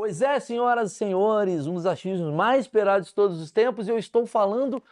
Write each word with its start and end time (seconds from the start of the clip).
Pois 0.00 0.22
é, 0.22 0.40
senhoras 0.40 0.92
e 0.92 0.94
senhores, 0.94 1.66
um 1.66 1.74
dos 1.74 1.84
achismos 1.84 2.32
mais 2.32 2.62
esperados 2.62 3.08
de 3.08 3.14
todos 3.14 3.38
os 3.38 3.52
tempos, 3.52 3.86
eu 3.86 3.98
estou 3.98 4.24
falando, 4.24 4.82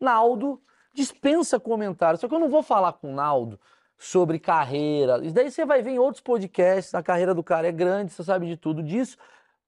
Naldo, 0.00 0.58
dispensa 0.94 1.60
comentários. 1.60 2.22
Só 2.22 2.26
que 2.26 2.34
eu 2.34 2.38
não 2.38 2.48
vou 2.48 2.62
falar 2.62 2.94
com 2.94 3.12
o 3.12 3.14
Naldo 3.14 3.60
sobre 3.98 4.38
carreira. 4.38 5.22
Isso 5.22 5.34
daí 5.34 5.50
você 5.50 5.66
vai 5.66 5.82
ver 5.82 5.90
em 5.90 5.98
outros 5.98 6.22
podcasts, 6.22 6.94
a 6.94 7.02
carreira 7.02 7.34
do 7.34 7.42
cara 7.42 7.68
é 7.68 7.72
grande, 7.72 8.10
você 8.10 8.24
sabe 8.24 8.46
de 8.46 8.56
tudo 8.56 8.82
disso. 8.82 9.18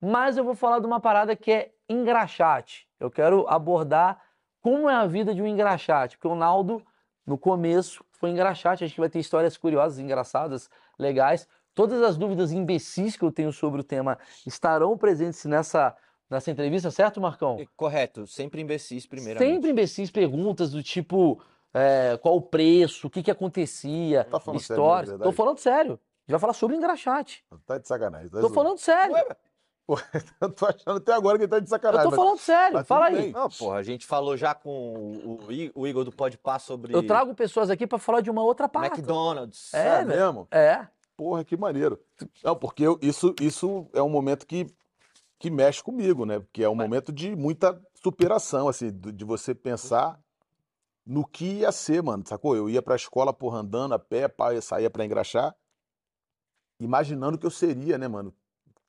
Mas 0.01 0.39
eu 0.39 0.45
vou 0.45 0.55
falar 0.55 0.79
de 0.79 0.87
uma 0.87 0.99
parada 0.99 1.37
que 1.37 1.53
é 1.53 1.73
engraxate. 1.91 2.89
Eu 2.99 3.11
quero 3.11 3.47
abordar 3.51 4.19
como 4.63 4.89
é 4.89 4.95
a 4.95 5.05
vida 5.05 5.35
de 5.35 5.43
um 5.43 5.47
engraxate, 5.47 6.17
porque 6.17 6.27
o 6.27 6.35
Naldo, 6.35 6.83
no 7.27 7.37
começo, 7.37 8.03
foi 8.13 8.31
engraxate. 8.31 8.83
A 8.83 8.87
gente 8.87 8.99
vai 8.99 9.11
ter 9.11 9.19
histórias 9.19 9.59
curiosas, 9.59 9.99
engraçadas, 9.99 10.71
legais. 10.99 11.47
Todas 11.77 12.03
as 12.03 12.17
dúvidas 12.17 12.53
imbecis 12.53 13.17
que 13.17 13.23
eu 13.23 13.31
tenho 13.31 13.53
sobre 13.53 13.83
o 13.83 13.85
tema 13.85 14.19
estarão 14.47 14.97
presentes 14.97 15.45
nessa, 15.45 15.95
nessa 16.29 16.51
entrevista, 16.51 16.91
certo, 16.91 17.21
Marcão? 17.21 17.59
Correto, 17.77 18.27
sempre 18.27 18.63
imbecis 18.63 19.07
primeiramente. 19.07 19.53
Sempre 19.55 19.71
imbecis 19.71 20.11
perguntas 20.11 20.71
do 20.71 20.83
tipo 20.83 21.39
é, 21.75 22.19
qual 22.23 22.35
o 22.37 22.41
preço, 22.41 23.07
o 23.09 23.11
que, 23.11 23.23
que 23.23 23.31
acontecia, 23.31 24.25
Tá 24.25 24.41
falando 24.41 24.61
sério, 24.61 25.19
Tô 25.19 25.33
falando 25.33 25.59
sério. 25.59 25.93
A 25.93 26.23
gente 26.23 26.31
vai 26.31 26.41
falar 26.41 26.53
sobre 26.55 26.77
engraxate. 26.77 27.45
Tá 27.67 27.77
de 27.77 27.87
sacanagem. 27.87 28.29
Tá 28.31 28.37
Tô 28.41 28.49
zoando. 28.49 28.55
falando 28.55 28.79
sério. 28.79 29.15
Pô, 29.87 29.97
eu 30.41 30.51
tô 30.51 30.67
achando 30.67 30.97
até 30.97 31.13
agora 31.13 31.37
que 31.37 31.45
ele 31.45 31.51
tá 31.51 31.59
de 31.61 31.67
Eu 31.67 31.69
sacanagem. 31.69 32.05
tô 32.05 32.11
mas- 32.11 32.17
falando 32.25 32.39
sério. 32.39 32.75
mas 32.75 32.87
Fala 32.89 33.07
aí. 33.07 33.31
Não, 33.33 33.49
porra, 33.51 33.77
a 33.77 33.83
gente 33.83 34.07
falou 34.07 34.35
já 34.37 34.55
com 34.55 34.71
o, 34.73 35.39
o 35.75 35.87
Igor 35.87 36.05
do 36.05 36.11
Podpah 36.11 36.59
sobre 36.59 36.93
Eu 36.97 37.07
trago 37.07 37.35
pessoas 37.35 37.69
aqui 37.71 37.87
pra 37.87 37.99
falar 37.99 38.23
de 38.23 38.31
uma 38.31 38.43
outra 38.43 38.67
parte. 38.67 38.95
McDonald's. 38.99 39.73
É, 39.75 39.79
É 39.87 40.05
velho. 40.05 40.09
mesmo? 40.09 40.49
É. 40.51 40.89
Porra, 41.17 41.45
que 41.45 41.57
maneiro. 41.57 41.99
Não, 42.45 42.55
porque 42.57 42.83
eu- 42.83 42.99
isso, 43.03 43.35
isso 43.41 43.89
é 43.95 44.03
um 44.03 44.09
momento 44.09 44.47
que, 44.47 44.67
que 45.39 45.51
mexe 45.51 45.83
comigo, 45.83 46.27
né? 46.27 46.41
Porque 46.41 46.65
é 46.65 46.69
um 46.69 46.75
momento 46.77 47.13
de 47.13 47.37
muita 47.37 47.81
superação, 48.03 48.69
assim, 48.69 48.91
de 48.93 49.25
você 49.25 49.55
pensar 49.55 50.21
no 51.07 51.27
que 51.27 51.61
ia 51.61 51.73
ser, 51.73 52.03
mano, 52.03 52.25
sacou? 52.27 52.57
Eu 52.57 52.71
ia 52.71 52.83
pra 52.83 52.97
escola, 52.97 53.33
porra, 53.33 53.61
andando 53.61 53.95
a 53.95 53.99
pé, 53.99 54.29
pá, 54.29 54.55
eu 54.55 54.63
saía 54.63 54.91
pra 54.91 55.05
engraxar, 55.05 55.57
imaginando 56.81 57.37
o 57.37 57.39
que 57.39 57.47
eu 57.47 57.51
seria, 57.51 57.99
né, 57.99 58.09
mano? 58.09 58.35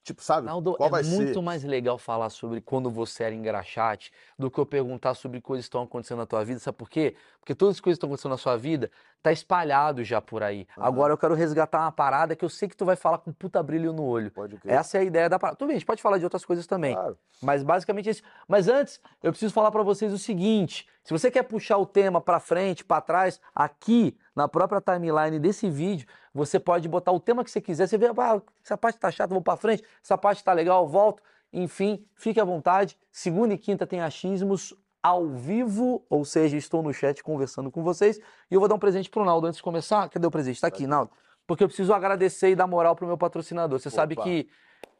Tipo, 0.07 0.23
sabe? 0.23 0.47
Naldo, 0.47 0.73
Qual 0.75 0.87
é 0.87 0.89
vai 0.89 1.03
muito 1.03 1.33
ser? 1.33 1.41
mais 1.41 1.65
legal 1.65 1.97
falar 1.97 2.29
sobre 2.29 2.61
quando 2.61 2.89
você 2.89 3.25
era 3.25 3.35
engraxate 3.35 4.09
do 4.39 4.49
que 4.49 4.57
eu 4.57 4.65
perguntar 4.65 5.15
sobre 5.15 5.41
coisas 5.41 5.65
que 5.65 5.67
estão 5.67 5.83
acontecendo 5.83 6.19
na 6.19 6.25
tua 6.25 6.45
vida. 6.45 6.61
Sabe 6.61 6.77
por 6.77 6.89
quê? 6.89 7.13
Porque 7.41 7.53
todas 7.53 7.75
as 7.75 7.81
coisas 7.81 7.97
que 7.97 8.05
estão 8.05 8.07
acontecendo 8.07 8.31
na 8.31 8.37
sua 8.37 8.55
vida 8.55 8.89
tá 9.21 9.33
espalhado 9.33 10.05
já 10.05 10.21
por 10.21 10.43
aí. 10.43 10.65
Aham. 10.77 10.87
Agora 10.87 11.11
eu 11.11 11.17
quero 11.17 11.35
resgatar 11.35 11.81
uma 11.81 11.91
parada 11.91 12.37
que 12.37 12.45
eu 12.45 12.47
sei 12.47 12.69
que 12.69 12.77
tu 12.77 12.85
vai 12.85 12.95
falar 12.95 13.17
com 13.17 13.33
puta 13.33 13.61
brilho 13.61 13.91
no 13.91 14.05
olho. 14.05 14.31
Pode 14.31 14.55
crer. 14.55 14.75
Essa 14.75 14.97
é 14.97 15.01
a 15.01 15.03
ideia 15.03 15.27
da 15.27 15.37
parada. 15.37 15.57
Tudo 15.57 15.67
bem, 15.67 15.75
a 15.75 15.79
gente 15.79 15.85
pode 15.85 16.01
falar 16.01 16.17
de 16.17 16.23
outras 16.23 16.45
coisas 16.45 16.65
também. 16.65 16.95
Claro. 16.95 17.17
Mas 17.41 17.61
basicamente 17.61 18.07
é 18.07 18.11
isso. 18.11 18.23
Mas 18.47 18.69
antes, 18.69 19.01
eu 19.21 19.33
preciso 19.33 19.53
falar 19.53 19.71
pra 19.71 19.83
vocês 19.83 20.13
o 20.13 20.17
seguinte: 20.17 20.87
se 21.07 21.13
você 21.13 21.31
quer 21.31 21.43
puxar 21.43 21.77
o 21.77 21.85
tema 21.85 22.19
pra 22.19 22.37
frente, 22.37 22.83
pra 22.83 22.99
trás, 22.99 23.39
aqui 23.55 24.17
na 24.35 24.45
própria 24.45 24.81
timeline 24.81 25.39
desse 25.39 25.69
vídeo, 25.69 26.05
você 26.33 26.59
pode 26.59 26.85
botar 26.89 27.13
o 27.13 27.19
tema 27.19 27.45
que 27.45 27.49
você 27.49 27.61
quiser. 27.61 27.87
Você 27.87 27.97
vê, 27.97 28.07
ah, 28.07 28.41
essa 28.61 28.77
parte 28.77 28.99
tá 28.99 29.09
chata, 29.09 29.33
vou 29.33 29.41
pra 29.41 29.55
frente. 29.55 29.85
Essa 30.03 30.17
parte 30.17 30.43
tá 30.43 30.51
legal, 30.51 30.83
eu 30.83 30.89
volto. 30.89 31.23
Enfim, 31.53 32.05
fique 32.13 32.41
à 32.41 32.43
vontade. 32.43 32.97
Segunda 33.09 33.53
e 33.53 33.57
quinta 33.57 33.87
tem 33.87 34.01
achismos 34.01 34.73
ao 35.01 35.29
vivo, 35.29 36.03
ou 36.09 36.25
seja, 36.25 36.57
estou 36.57 36.83
no 36.83 36.93
chat 36.93 37.23
conversando 37.23 37.71
com 37.71 37.81
vocês. 37.81 38.19
E 38.51 38.55
eu 38.55 38.59
vou 38.59 38.67
dar 38.67 38.75
um 38.75 38.79
presente 38.79 39.09
pro 39.09 39.23
Naldo 39.23 39.47
antes 39.47 39.59
de 39.59 39.63
começar. 39.63 40.09
Cadê 40.09 40.27
o 40.27 40.31
presente? 40.31 40.59
Tá 40.59 40.67
aqui, 40.67 40.85
Naldo. 40.85 41.09
Porque 41.47 41.63
eu 41.63 41.69
preciso 41.69 41.93
agradecer 41.93 42.49
e 42.49 42.55
dar 42.55 42.67
moral 42.67 42.97
pro 42.97 43.07
meu 43.07 43.17
patrocinador. 43.17 43.79
Você 43.79 43.89
sabe 43.89 44.15
Opa. 44.15 44.23
que. 44.23 44.49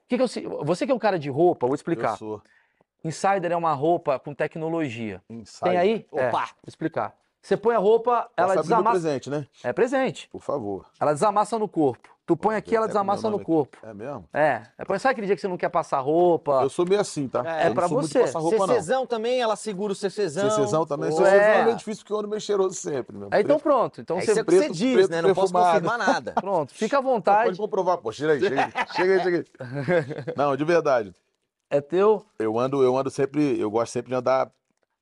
que 0.08 0.16
que 0.16 0.24
eu 0.24 0.64
você 0.64 0.86
que 0.86 0.92
é 0.94 0.96
um 0.96 1.00
cara 1.00 1.20
de 1.20 1.30
roupa, 1.30 1.68
vou 1.68 1.76
explicar. 1.76 2.12
Eu 2.12 2.18
sou 2.18 2.42
Insider 3.08 3.52
é 3.52 3.56
uma 3.56 3.74
roupa 3.74 4.20
com 4.20 4.34
tecnologia. 4.34 5.22
insider. 5.30 5.70
Tem 5.72 5.78
aí? 5.78 6.06
É, 6.14 6.28
Opa! 6.28 6.40
vou 6.46 6.68
explicar. 6.68 7.14
Você 7.42 7.56
põe 7.56 7.76
a 7.76 7.80
roupa, 7.80 8.28
ela 8.36 8.48
Posso 8.56 8.60
abrir 8.60 8.70
meu 8.70 8.78
desamassa. 8.78 8.92
presente, 9.00 9.30
né? 9.30 9.48
É 9.64 9.72
presente. 9.72 10.28
Por 10.30 10.42
favor. 10.42 10.86
Ela 11.00 11.14
desamassa 11.14 11.58
no 11.58 11.68
corpo. 11.68 12.10
Tu 12.26 12.36
põe 12.36 12.58
aqui, 12.58 12.76
ela 12.76 12.88
desamassa 12.88 13.30
no 13.30 13.38
aqui. 13.38 13.46
corpo. 13.46 13.78
É 13.82 13.94
mesmo? 13.94 14.26
É. 14.34 14.64
é 14.78 15.00
sabe 15.00 15.14
aquele 15.14 15.28
dia 15.28 15.36
que 15.38 15.40
você 15.42 15.48
não 15.48 15.56
quer 15.56 15.70
passar 15.70 16.00
roupa? 16.00 16.60
Eu 16.62 16.70
sou 16.70 16.86
meio 16.86 17.00
assim, 17.00 17.26
tá? 17.30 17.40
É, 17.46 17.68
não 17.70 17.74
pra 17.74 17.88
você. 17.88 18.26
roupa, 18.32 18.68
não. 18.68 18.76
CCzão 18.76 19.06
também, 19.08 19.40
ela 19.40 19.56
segura 19.56 19.94
o 19.94 19.96
CCzão. 19.96 20.50
CCzão 20.50 20.86
também. 20.86 21.10
Pô, 21.10 21.16
CCzão 21.16 21.34
é 21.34 21.60
é. 21.62 21.64
meio 21.64 21.78
difícil 21.78 22.04
porque 22.04 22.12
eu 22.12 22.18
ando 22.20 22.28
meio 22.28 22.42
cheiroso 22.42 22.76
sempre, 22.76 23.16
meu. 23.16 23.30
Aí, 23.32 23.44
então 23.44 23.56
Preto- 23.58 23.64
pronto. 23.64 24.02
Então 24.02 24.18
É 24.18 24.22
você. 24.22 24.32
isso 24.34 24.44
que 24.44 24.52
você 24.52 24.58
preto- 24.60 24.74
diz, 24.74 24.94
preto 24.96 25.10
né? 25.12 25.22
Não 25.22 25.34
posso 25.34 25.54
perfumado. 25.54 25.82
confirmar 25.88 25.98
nada. 26.14 26.34
Pronto, 26.34 26.74
fica 26.74 26.98
à 26.98 27.02
Não, 27.02 27.10
vontade. 27.12 27.46
pode 27.46 27.58
comprovar, 27.60 27.98
pô. 28.00 28.12
Chega 28.12 28.34
aí, 28.34 28.42
chega 28.42 28.62
aí. 28.66 28.72
chega 28.94 29.14
aí, 29.14 29.24
chega 29.24 29.38
aí. 29.38 30.34
Não, 30.36 30.58
de 30.58 30.66
verdade. 30.66 31.14
É 31.70 31.82
teu. 31.82 32.26
Eu 32.40 32.58
ando, 32.58 32.84
eu 32.84 32.98
ando 32.98 33.10
sempre, 33.10 33.60
eu 33.60 33.70
gosto 33.70 33.92
sempre 33.92 34.10
de 34.10 34.16
andar. 34.16 34.50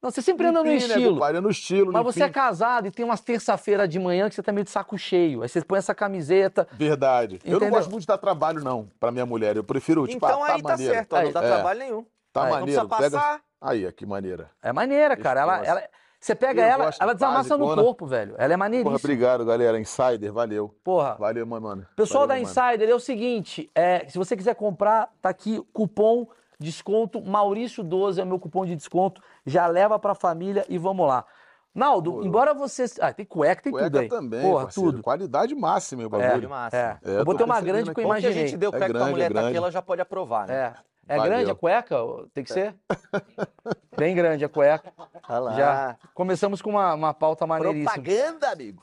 Não, 0.01 0.11
você 0.11 0.21
sempre 0.21 0.45
anda 0.45 0.59
no 0.63 0.69
né, 0.69 0.75
estilo. 0.75 1.13
compadre? 1.13 1.41
no 1.41 1.49
estilo, 1.49 1.91
Mas 1.91 2.03
você 2.03 2.23
é 2.23 2.29
casado 2.29 2.87
e 2.87 2.91
tem 2.91 3.03
umas 3.03 3.21
terça-feira 3.21 3.87
de 3.87 3.97
manhã 3.97 4.29
que 4.29 4.35
você 4.35 4.43
tá 4.43 4.51
meio 4.51 4.63
de 4.63 4.69
saco 4.69 4.97
cheio. 4.97 5.41
Aí 5.41 5.49
você 5.49 5.63
põe 5.63 5.79
essa 5.79 5.95
camiseta. 5.95 6.67
Verdade. 6.73 7.39
Eu 7.43 7.57
Entendeu? 7.57 7.69
não 7.71 7.77
gosto 7.77 7.89
muito 7.89 8.01
de 8.01 8.07
dar 8.07 8.17
trabalho, 8.19 8.63
não, 8.63 8.87
pra 8.99 9.11
minha 9.11 9.25
mulher. 9.25 9.55
Eu 9.55 9.63
prefiro, 9.63 10.05
tipo, 10.07 10.17
Então 10.23 10.43
ah, 10.43 10.47
tá 10.47 10.53
aí 10.53 10.61
tá 10.61 10.69
maneiro. 10.69 10.93
certo, 10.93 11.13
ó, 11.13 11.17
Aí, 11.17 11.25
não 11.25 11.31
dá 11.31 11.43
é. 11.43 11.47
trabalho 11.47 11.79
nenhum. 11.79 12.05
Tá 12.31 12.43
Aí, 12.43 12.49
Não 12.51 12.59
maneiro. 12.59 12.87
precisa 12.87 13.03
Pega... 13.03 13.17
passar. 13.17 13.41
Aí, 13.61 13.87
ó, 13.87 13.91
que 13.91 14.05
maneira. 14.05 14.51
É 14.61 14.71
maneira, 14.71 15.17
cara. 15.17 15.41
Ela, 15.41 15.65
ela, 15.65 15.83
você 16.19 16.35
pega 16.35 16.61
Eu 16.61 16.65
ela, 16.65 16.89
ela 16.99 17.13
desamassa 17.13 17.57
no 17.57 17.73
corpo, 17.73 18.05
velho. 18.05 18.35
Ela 18.37 18.45
é 18.45 18.47
Porra, 18.47 18.57
maneiríssima. 18.57 18.95
obrigado, 18.95 19.45
galera. 19.45 19.79
Insider, 19.79 20.31
valeu. 20.31 20.75
Porra. 20.83 21.15
Valeu, 21.19 21.47
mano. 21.47 21.67
mano. 21.67 21.87
Pessoal 21.95 22.27
Valeu, 22.27 22.43
da 22.43 22.47
mano. 22.47 22.69
Insider, 22.71 22.89
é 22.89 22.93
o 22.93 22.99
seguinte, 22.99 23.71
é, 23.73 24.05
se 24.07 24.17
você 24.19 24.35
quiser 24.37 24.53
comprar, 24.55 25.09
tá 25.21 25.29
aqui 25.29 25.63
cupom 25.73 26.27
desconto 26.59 27.21
Maurício12 27.21 28.19
é 28.19 28.23
o 28.23 28.27
meu 28.27 28.39
cupom 28.39 28.65
de 28.65 28.75
desconto. 28.75 29.21
Já 29.45 29.67
leva 29.67 29.97
pra 29.99 30.13
família 30.15 30.65
e 30.69 30.77
vamos 30.77 31.07
lá. 31.07 31.25
Naldo, 31.73 32.25
embora 32.25 32.53
você, 32.53 32.85
ah, 33.01 33.11
tem 33.11 33.25
cueca, 33.25 33.61
tem 33.63 33.71
tudo 33.73 33.81
Cueca 33.81 33.99
aí. 33.99 34.07
também, 34.07 34.41
Porra, 34.41 34.63
parceiro. 34.63 34.91
tudo. 34.93 35.03
Qualidade 35.03 35.53
máxima, 35.53 36.03
o 36.03 36.05
É, 36.05 36.09
bagulho. 36.09 36.41
De 36.41 36.47
massa. 36.47 36.77
é. 36.77 36.97
É, 37.03 37.19
eu 37.19 37.25
botei 37.25 37.39
tô 37.45 37.51
uma 37.51 37.59
grande 37.59 37.93
que 37.93 37.99
eu 37.99 38.03
Bom 38.03 38.09
que 38.11 38.15
a 38.15 38.19
imaginei. 38.19 38.47
gente 38.47 38.57
deu 38.57 38.69
É 38.69 38.71
cueca 38.71 38.85
pra 38.85 38.93
grande, 38.99 39.11
mulher 39.11 39.25
é 39.25 39.33
tá 39.33 39.39
aqui, 39.39 39.43
grande. 39.43 39.57
ela 39.57 39.71
já 39.71 39.81
pode 39.81 40.01
aprovar, 40.01 40.47
né? 40.47 40.53
É. 40.53 40.73
É 41.07 41.17
Valeu. 41.17 41.33
grande 41.33 41.51
a 41.51 41.55
cueca? 41.55 41.95
Tem 42.33 42.43
que 42.45 42.51
ser? 42.53 42.73
Bem 43.97 44.15
grande 44.15 44.43
a 44.45 44.49
cueca. 44.49 44.91
Olha 45.29 45.39
lá. 45.39 45.53
Já 45.53 45.97
começamos 46.13 46.61
com 46.61 46.71
uma, 46.71 46.93
uma 46.93 47.13
pauta 47.13 47.45
maneiríssima. 47.45 47.91
Propaganda, 47.91 48.49
amigo. 48.51 48.81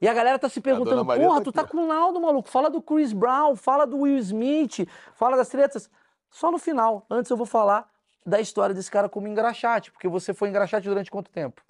E 0.00 0.08
a 0.08 0.12
galera 0.12 0.38
tá 0.38 0.48
se 0.48 0.60
perguntando, 0.60 1.04
porra, 1.06 1.16
tá 1.38 1.44
tu 1.44 1.50
aqui, 1.50 1.52
tá 1.52 1.64
com 1.64 1.78
o 1.78 1.86
Naldo, 1.86 2.20
maluco. 2.20 2.48
Fala 2.50 2.68
do 2.68 2.82
Chris 2.82 3.12
Brown, 3.12 3.56
fala 3.56 3.86
do 3.86 4.00
Will 4.00 4.18
Smith, 4.18 4.86
fala 5.14 5.36
das 5.36 5.48
tretas. 5.48 5.88
Só 6.34 6.50
no 6.50 6.58
final. 6.58 7.06
Antes 7.08 7.30
eu 7.30 7.36
vou 7.36 7.46
falar 7.46 7.88
da 8.26 8.40
história 8.40 8.74
desse 8.74 8.90
cara 8.90 9.08
como 9.08 9.28
engraxate, 9.28 9.92
porque 9.92 10.08
você 10.08 10.34
foi 10.34 10.48
engraxate 10.48 10.88
durante 10.88 11.08
quanto 11.08 11.30
tempo? 11.30 11.62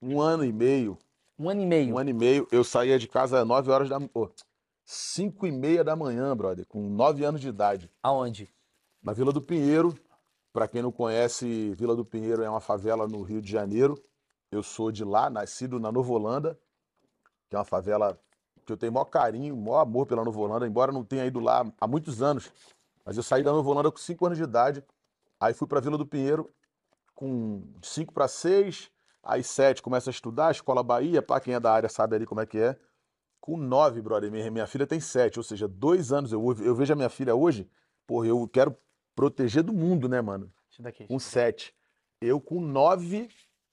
Um 0.00 0.20
ano 0.20 0.44
e 0.44 0.52
meio. 0.52 0.98
Um 1.38 1.48
ano 1.48 1.62
e 1.62 1.66
meio. 1.66 1.94
Um 1.94 1.98
ano 1.98 2.10
e 2.10 2.12
meio. 2.12 2.46
Eu 2.52 2.62
saía 2.62 2.98
de 2.98 3.08
casa 3.08 3.40
às 3.40 3.46
9 3.46 3.70
horas 3.70 3.88
da... 3.88 3.98
Pô, 3.98 4.30
5 4.84 5.46
e 5.46 5.52
meia 5.52 5.82
da 5.82 5.96
manhã, 5.96 6.36
brother. 6.36 6.66
Com 6.66 6.90
9 6.90 7.24
anos 7.24 7.40
de 7.40 7.48
idade. 7.48 7.90
Aonde? 8.02 8.52
Na 9.02 9.14
Vila 9.14 9.32
do 9.32 9.40
Pinheiro. 9.40 9.98
Pra 10.52 10.68
quem 10.68 10.82
não 10.82 10.92
conhece, 10.92 11.72
Vila 11.74 11.96
do 11.96 12.04
Pinheiro 12.04 12.42
é 12.42 12.50
uma 12.50 12.60
favela 12.60 13.08
no 13.08 13.22
Rio 13.22 13.40
de 13.40 13.50
Janeiro. 13.50 13.98
Eu 14.50 14.62
sou 14.62 14.92
de 14.92 15.02
lá, 15.02 15.30
nascido 15.30 15.80
na 15.80 15.90
Nova 15.90 16.12
Holanda, 16.12 16.60
que 17.48 17.56
é 17.56 17.58
uma 17.58 17.64
favela 17.64 18.20
que 18.66 18.72
eu 18.74 18.76
tenho 18.76 18.92
maior 18.92 19.06
carinho, 19.06 19.56
maior 19.56 19.80
amor 19.80 20.04
pela 20.04 20.22
Nova 20.22 20.38
Holanda, 20.38 20.66
embora 20.66 20.92
não 20.92 21.02
tenha 21.02 21.24
ido 21.24 21.40
lá 21.40 21.64
há 21.80 21.86
muitos 21.86 22.20
anos. 22.20 22.52
Mas 23.04 23.16
eu 23.16 23.22
saí 23.22 23.42
da 23.42 23.52
Nova 23.52 23.68
Holanda 23.68 23.90
com 23.90 23.98
5 23.98 24.26
anos 24.26 24.38
de 24.38 24.44
idade, 24.44 24.84
aí 25.40 25.54
fui 25.54 25.66
para 25.66 25.80
Vila 25.80 25.98
do 25.98 26.06
Pinheiro 26.06 26.52
com 27.14 27.62
5 27.82 28.12
para 28.12 28.28
6, 28.28 28.90
Aí 29.22 29.44
sete, 29.44 29.80
começa 29.80 30.10
a 30.10 30.12
estudar, 30.12 30.50
Escola 30.50 30.82
Bahia, 30.82 31.22
pá, 31.22 31.38
quem 31.38 31.54
é 31.54 31.60
da 31.60 31.72
área 31.72 31.88
sabe 31.88 32.16
ali 32.16 32.26
como 32.26 32.40
é 32.40 32.46
que 32.46 32.58
é. 32.58 32.76
Com 33.40 33.56
nove, 33.56 34.02
brother, 34.02 34.30
minha, 34.30 34.50
minha 34.50 34.66
filha 34.66 34.86
tem 34.86 34.98
sete, 34.98 35.38
ou 35.38 35.44
seja, 35.44 35.68
dois 35.68 36.12
anos. 36.12 36.32
Eu, 36.32 36.42
eu 36.60 36.74
vejo 36.74 36.92
a 36.92 36.96
minha 36.96 37.08
filha 37.08 37.34
hoje, 37.34 37.68
porra, 38.06 38.26
eu 38.26 38.48
quero 38.48 38.76
proteger 39.14 39.62
do 39.62 39.72
mundo, 39.72 40.08
né, 40.08 40.20
mano? 40.20 40.52
Daqui. 40.80 41.06
Com 41.06 41.18
sete. 41.18 41.74
Eu 42.20 42.40
com 42.40 42.60
nove, 42.60 43.28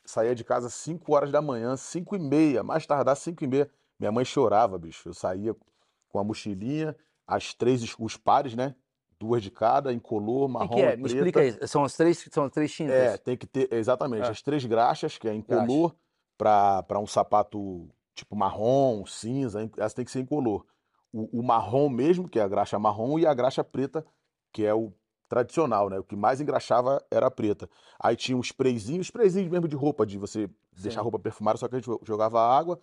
saía 0.06 0.36
de 0.36 0.44
casa 0.44 0.68
às 0.68 0.74
cinco 0.76 1.16
horas 1.16 1.32
da 1.32 1.42
manhã, 1.42 1.76
cinco 1.76 2.16
e 2.16 2.20
meia, 2.20 2.64
mais 2.64 2.86
tardar 2.86 3.16
cinco 3.16 3.44
e 3.44 3.48
meia. 3.48 3.70
Minha 4.00 4.12
mãe 4.12 4.26
chorava, 4.26 4.78
bicho. 4.78 5.10
Eu 5.10 5.14
saía 5.14 5.56
com 6.10 6.20
a 6.20 6.24
mochilinha, 6.24 6.96
as 7.26 7.54
três, 7.56 7.96
os 7.98 8.18
pares, 8.18 8.56
né? 8.56 8.76
Duas 9.20 9.44
de 9.44 9.52
cada, 9.52 9.92
incolor, 9.92 10.48
marrom, 10.48 10.70
que, 10.70 10.76
que 10.76 10.82
é? 10.82 10.96
Me 10.96 11.04
preta. 11.04 11.16
explica 11.16 11.40
aí. 11.42 11.68
São 11.68 11.84
as 11.84 11.94
três, 11.96 12.28
são 12.32 12.46
as 12.46 12.52
três 12.52 12.72
tintas. 12.72 12.96
É, 12.96 13.18
tem 13.18 13.36
que 13.36 13.46
ter, 13.46 13.72
exatamente, 13.74 14.28
É. 14.28 14.30
as 14.30 14.42
três 14.42 14.64
graxas, 14.66 15.18
que 15.18 15.28
é 15.28 15.34
incolor, 15.34 15.94
para 16.38 17.00
um 17.00 17.08
sapato 17.08 17.90
tipo 18.16 18.36
marrom, 18.36 19.06
cinza, 19.06 19.70
essa 19.78 19.96
tem 19.96 20.06
que 20.06 20.12
ser 20.12 20.22
incolor. 20.22 20.66
O, 21.12 21.40
o 21.40 21.44
marrom 21.44 21.90
mesmo, 21.90 22.30
que 22.30 22.40
é 22.40 22.42
a 22.42 22.48
graxa 22.48 22.80
marrom, 22.80 23.20
e 23.20 23.26
a 23.26 23.34
graxa 23.34 23.64
preta, 23.64 24.06
que 24.54 24.66
é 24.66 24.74
o 24.74 24.94
tradicional, 25.28 25.90
né? 25.90 26.00
O 26.00 26.04
que 26.04 26.16
mais 26.16 26.40
engraxava 26.42 27.04
era 27.12 27.28
a 27.28 27.32
preta. 27.32 27.70
Aí 28.02 28.16
tinha 28.16 28.38
um 28.38 28.42
sprayzinho, 28.42 29.02
sprayzinho 29.02 29.50
mesmo 29.52 29.68
de 29.68 29.76
roupa, 29.76 30.06
de 30.06 30.18
você 30.18 30.50
deixar 30.74 30.96
Sim. 30.96 31.00
a 31.00 31.04
roupa 31.04 31.20
perfumada, 31.20 31.58
só 31.58 31.68
que 31.68 31.76
a 31.76 31.80
gente 31.80 31.90
jogava 32.04 32.40
água 32.42 32.80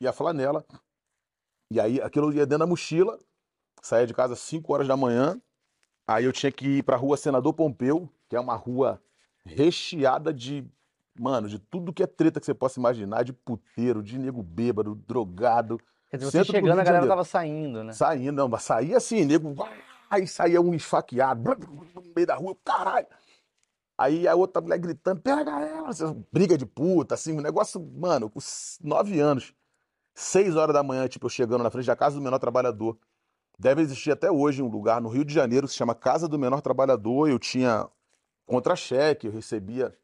e 0.00 0.06
a 0.06 0.12
flanela. 0.12 0.64
E 1.72 1.80
aí 1.80 2.00
aquilo 2.00 2.32
ia 2.32 2.46
dentro 2.46 2.60
da 2.60 2.66
mochila, 2.66 3.18
saía 3.82 4.06
de 4.06 4.14
casa 4.14 4.34
às 4.34 4.40
5 4.40 4.72
horas 4.72 4.86
da 4.86 4.96
manhã, 4.96 5.40
aí 6.08 6.24
eu 6.24 6.32
tinha 6.32 6.50
que 6.50 6.78
ir 6.78 6.82
pra 6.82 6.96
rua 6.96 7.16
Senador 7.16 7.52
Pompeu, 7.52 8.08
que 8.28 8.34
é 8.34 8.40
uma 8.40 8.54
rua 8.54 9.00
recheada 9.44 10.32
de, 10.32 10.66
mano, 11.18 11.48
de 11.48 11.58
tudo 11.58 11.92
que 11.92 12.02
é 12.02 12.06
treta 12.06 12.40
que 12.40 12.46
você 12.46 12.54
possa 12.54 12.80
imaginar, 12.80 13.22
de 13.22 13.32
puteiro, 13.32 14.02
de 14.02 14.18
nego 14.18 14.42
bêbado, 14.42 14.94
drogado, 14.94 15.78
Quer 16.10 16.16
dizer, 16.16 16.30
você 16.30 16.44
chegando, 16.44 16.80
a 16.80 16.84
galera 16.84 17.06
tava 17.06 17.22
saindo, 17.22 17.84
né? 17.84 17.92
Saindo, 17.92 18.32
não, 18.32 18.48
mas 18.48 18.62
saía 18.62 18.96
assim, 18.96 19.26
nego, 19.26 19.54
aí 20.08 20.26
saía 20.26 20.58
um 20.60 20.72
esfaqueado, 20.72 21.42
no 21.94 22.02
meio 22.16 22.26
da 22.26 22.34
rua, 22.34 22.56
caralho. 22.64 23.06
Aí 23.96 24.26
a 24.26 24.34
outra 24.34 24.62
mulher 24.62 24.78
gritando, 24.78 25.20
pega 25.20 25.60
ela, 25.60 25.90
briga 26.32 26.56
de 26.56 26.64
puta, 26.64 27.14
assim, 27.14 27.32
um 27.36 27.42
negócio, 27.42 27.78
mano, 27.80 28.30
com 28.30 28.38
nove 28.82 29.20
anos, 29.20 29.52
seis 30.14 30.56
horas 30.56 30.72
da 30.72 30.82
manhã, 30.82 31.06
tipo, 31.08 31.26
eu 31.26 31.30
chegando 31.30 31.62
na 31.62 31.70
frente 31.70 31.86
da 31.86 31.96
Casa 31.96 32.16
do 32.16 32.22
Menor 32.22 32.38
Trabalhador. 32.38 32.96
Deve 33.58 33.82
existir 33.82 34.12
até 34.12 34.30
hoje 34.30 34.62
um 34.62 34.68
lugar 34.68 35.00
no 35.00 35.08
Rio 35.08 35.24
de 35.24 35.34
Janeiro 35.34 35.66
que 35.66 35.72
se 35.72 35.78
chama 35.78 35.94
Casa 35.94 36.28
do 36.28 36.38
Menor 36.38 36.60
Trabalhador, 36.60 37.28
eu 37.28 37.38
tinha 37.38 37.88
contra-cheque, 38.46 39.26
eu 39.26 39.32
recebia 39.32 39.96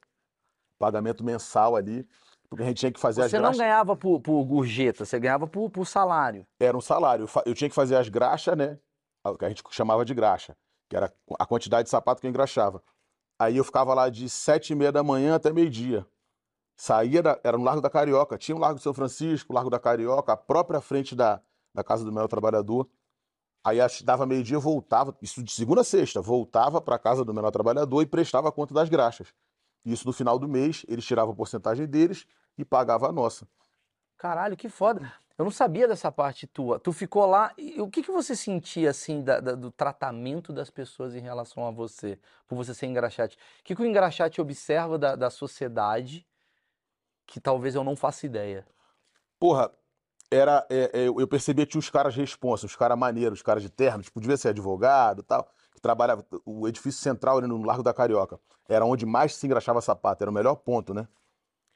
pagamento 0.78 1.22
mensal 1.24 1.76
ali, 1.76 2.06
porque 2.50 2.64
a 2.64 2.66
gente 2.66 2.78
tinha 2.78 2.92
que 2.92 2.98
fazer 2.98 3.22
as 3.22 3.30
Você 3.30 3.36
não 3.36 3.44
graxas. 3.44 3.58
ganhava 3.60 3.96
por, 3.96 4.20
por 4.20 4.44
gorjeta, 4.44 5.04
você 5.04 5.20
ganhava 5.20 5.46
por, 5.46 5.70
por 5.70 5.86
salário. 5.86 6.44
era 6.58 6.76
um 6.76 6.80
salário. 6.80 7.26
Eu 7.36 7.42
Eu 7.46 7.54
tinha 7.54 7.68
que 7.68 7.74
fazer 7.74 7.96
as 7.96 8.08
graxas, 8.08 8.56
né? 8.56 8.78
O 9.24 9.38
que 9.38 9.44
a 9.44 9.48
gente 9.48 9.62
chamava 9.70 10.04
de 10.04 10.12
graxa, 10.12 10.56
que 10.90 10.96
era 10.96 11.12
a 11.38 11.46
quantidade 11.46 11.84
de 11.84 11.90
sapato 11.90 12.20
que 12.20 12.26
eu 12.26 12.30
engraxava. 12.30 12.82
Aí 13.38 13.56
eu 13.56 13.64
ficava 13.64 13.94
lá 13.94 14.08
de 14.10 14.28
sete 14.28 14.72
e 14.72 14.76
meia 14.76 14.92
da 14.92 15.02
manhã 15.02 15.36
até 15.36 15.52
meio-dia. 15.52 16.04
Saía, 16.76 17.22
da- 17.22 17.40
era 17.42 17.56
no 17.56 17.64
Largo 17.64 17.80
da 17.80 17.88
Carioca. 17.88 18.36
Tinha 18.36 18.54
o 18.56 18.58
Largo 18.58 18.78
de 18.78 18.82
São 18.82 18.92
Francisco, 18.92 19.52
o 19.52 19.54
Largo 19.54 19.70
da 19.70 19.78
Carioca, 19.78 20.32
a 20.32 20.36
própria 20.36 20.80
frente 20.80 21.14
da, 21.14 21.40
da 21.72 21.82
Casa 21.84 22.04
do 22.04 22.12
Mel 22.12 22.28
Trabalhador. 22.28 22.88
Aí 23.64 23.78
dava 24.05 24.26
meio-dia, 24.26 24.58
voltava, 24.58 25.16
isso 25.22 25.43
de 25.43 25.50
segunda 25.50 25.81
a 25.81 25.84
sexta, 25.84 26.20
voltava 26.20 26.81
para 26.81 26.96
a 26.96 26.99
Casa 26.99 27.25
do 27.25 27.32
Menor 27.32 27.50
Trabalhador 27.50 28.02
e 28.02 28.06
prestava 28.06 28.49
a 28.49 28.52
conta 28.52 28.75
das 28.75 28.88
graxas. 28.90 29.32
Isso 29.84 30.06
no 30.06 30.12
final 30.12 30.38
do 30.38 30.46
mês, 30.46 30.84
eles 30.87 31.05
tiravam 31.05 31.32
a 31.32 31.37
porcentagem 31.37 31.87
deles 31.87 32.26
e 32.58 32.64
pagavam 32.64 33.08
a 33.08 33.12
nossa. 33.12 33.49
Caralho, 34.19 34.56
que 34.56 34.69
foda. 34.69 35.12
Eu 35.37 35.44
não 35.44 35.50
sabia 35.50 35.88
dessa 35.88 36.12
parte 36.12 36.46
tua. 36.46 36.78
Tu 36.78 36.93
ficou 36.93 37.26
lá 37.26 37.52
e 37.58 37.81
o 37.81 37.88
que 37.90 38.02
que 38.02 38.11
você 38.12 38.37
sentia, 38.37 38.90
assim, 38.90 39.22
da- 39.22 39.40
da- 39.40 39.55
do 39.55 39.70
tratamento 39.70 40.52
das 40.52 40.70
pessoas 40.70 41.14
em 41.14 41.20
relação 41.20 41.66
a 41.66 41.70
você, 41.70 42.19
por 42.46 42.55
você 42.56 42.72
ser 42.72 42.87
engraxate? 42.87 43.37
O 43.61 43.64
que 43.64 43.75
que 43.75 43.82
o 43.82 43.87
engraxate 43.87 44.40
observa 44.40 44.96
da, 44.99 45.16
da 45.16 45.31
sociedade 45.31 46.26
que 47.26 47.40
talvez 47.40 47.75
eu 47.75 47.82
não 47.84 47.96
faça 47.96 48.26
ideia? 48.26 48.66
Porra, 49.38 49.70
era, 50.34 50.66
é, 50.70 50.90
é, 50.92 51.08
eu 51.08 51.28
percebia 51.28 51.64
que 51.64 51.72
tinha 51.72 51.78
uns 51.78 51.90
caras 51.90 52.14
responsa, 52.14 52.66
uns 52.66 52.76
caras 52.76 52.98
maneiros, 52.98 53.38
uns 53.38 53.42
caras 53.42 53.62
de 53.62 53.70
terno, 53.70 54.02
tipo, 54.02 54.20
devia 54.20 54.36
ser 54.36 54.48
advogado 54.48 55.20
e 55.20 55.25
tal, 55.25 55.48
que 55.72 55.81
trabalhava, 55.81 56.26
o 56.44 56.66
edifício 56.66 57.00
central 57.00 57.38
ali 57.38 57.46
no 57.46 57.62
Largo 57.62 57.82
da 57.82 57.94
Carioca, 57.94 58.38
era 58.69 58.84
onde 58.84 59.06
mais 59.06 59.34
se 59.34 59.46
engraxava 59.46 59.81
sapato, 59.81 60.25
era 60.25 60.31
o 60.31 60.34
melhor 60.34 60.56
ponto, 60.56 60.92
né? 60.92 61.06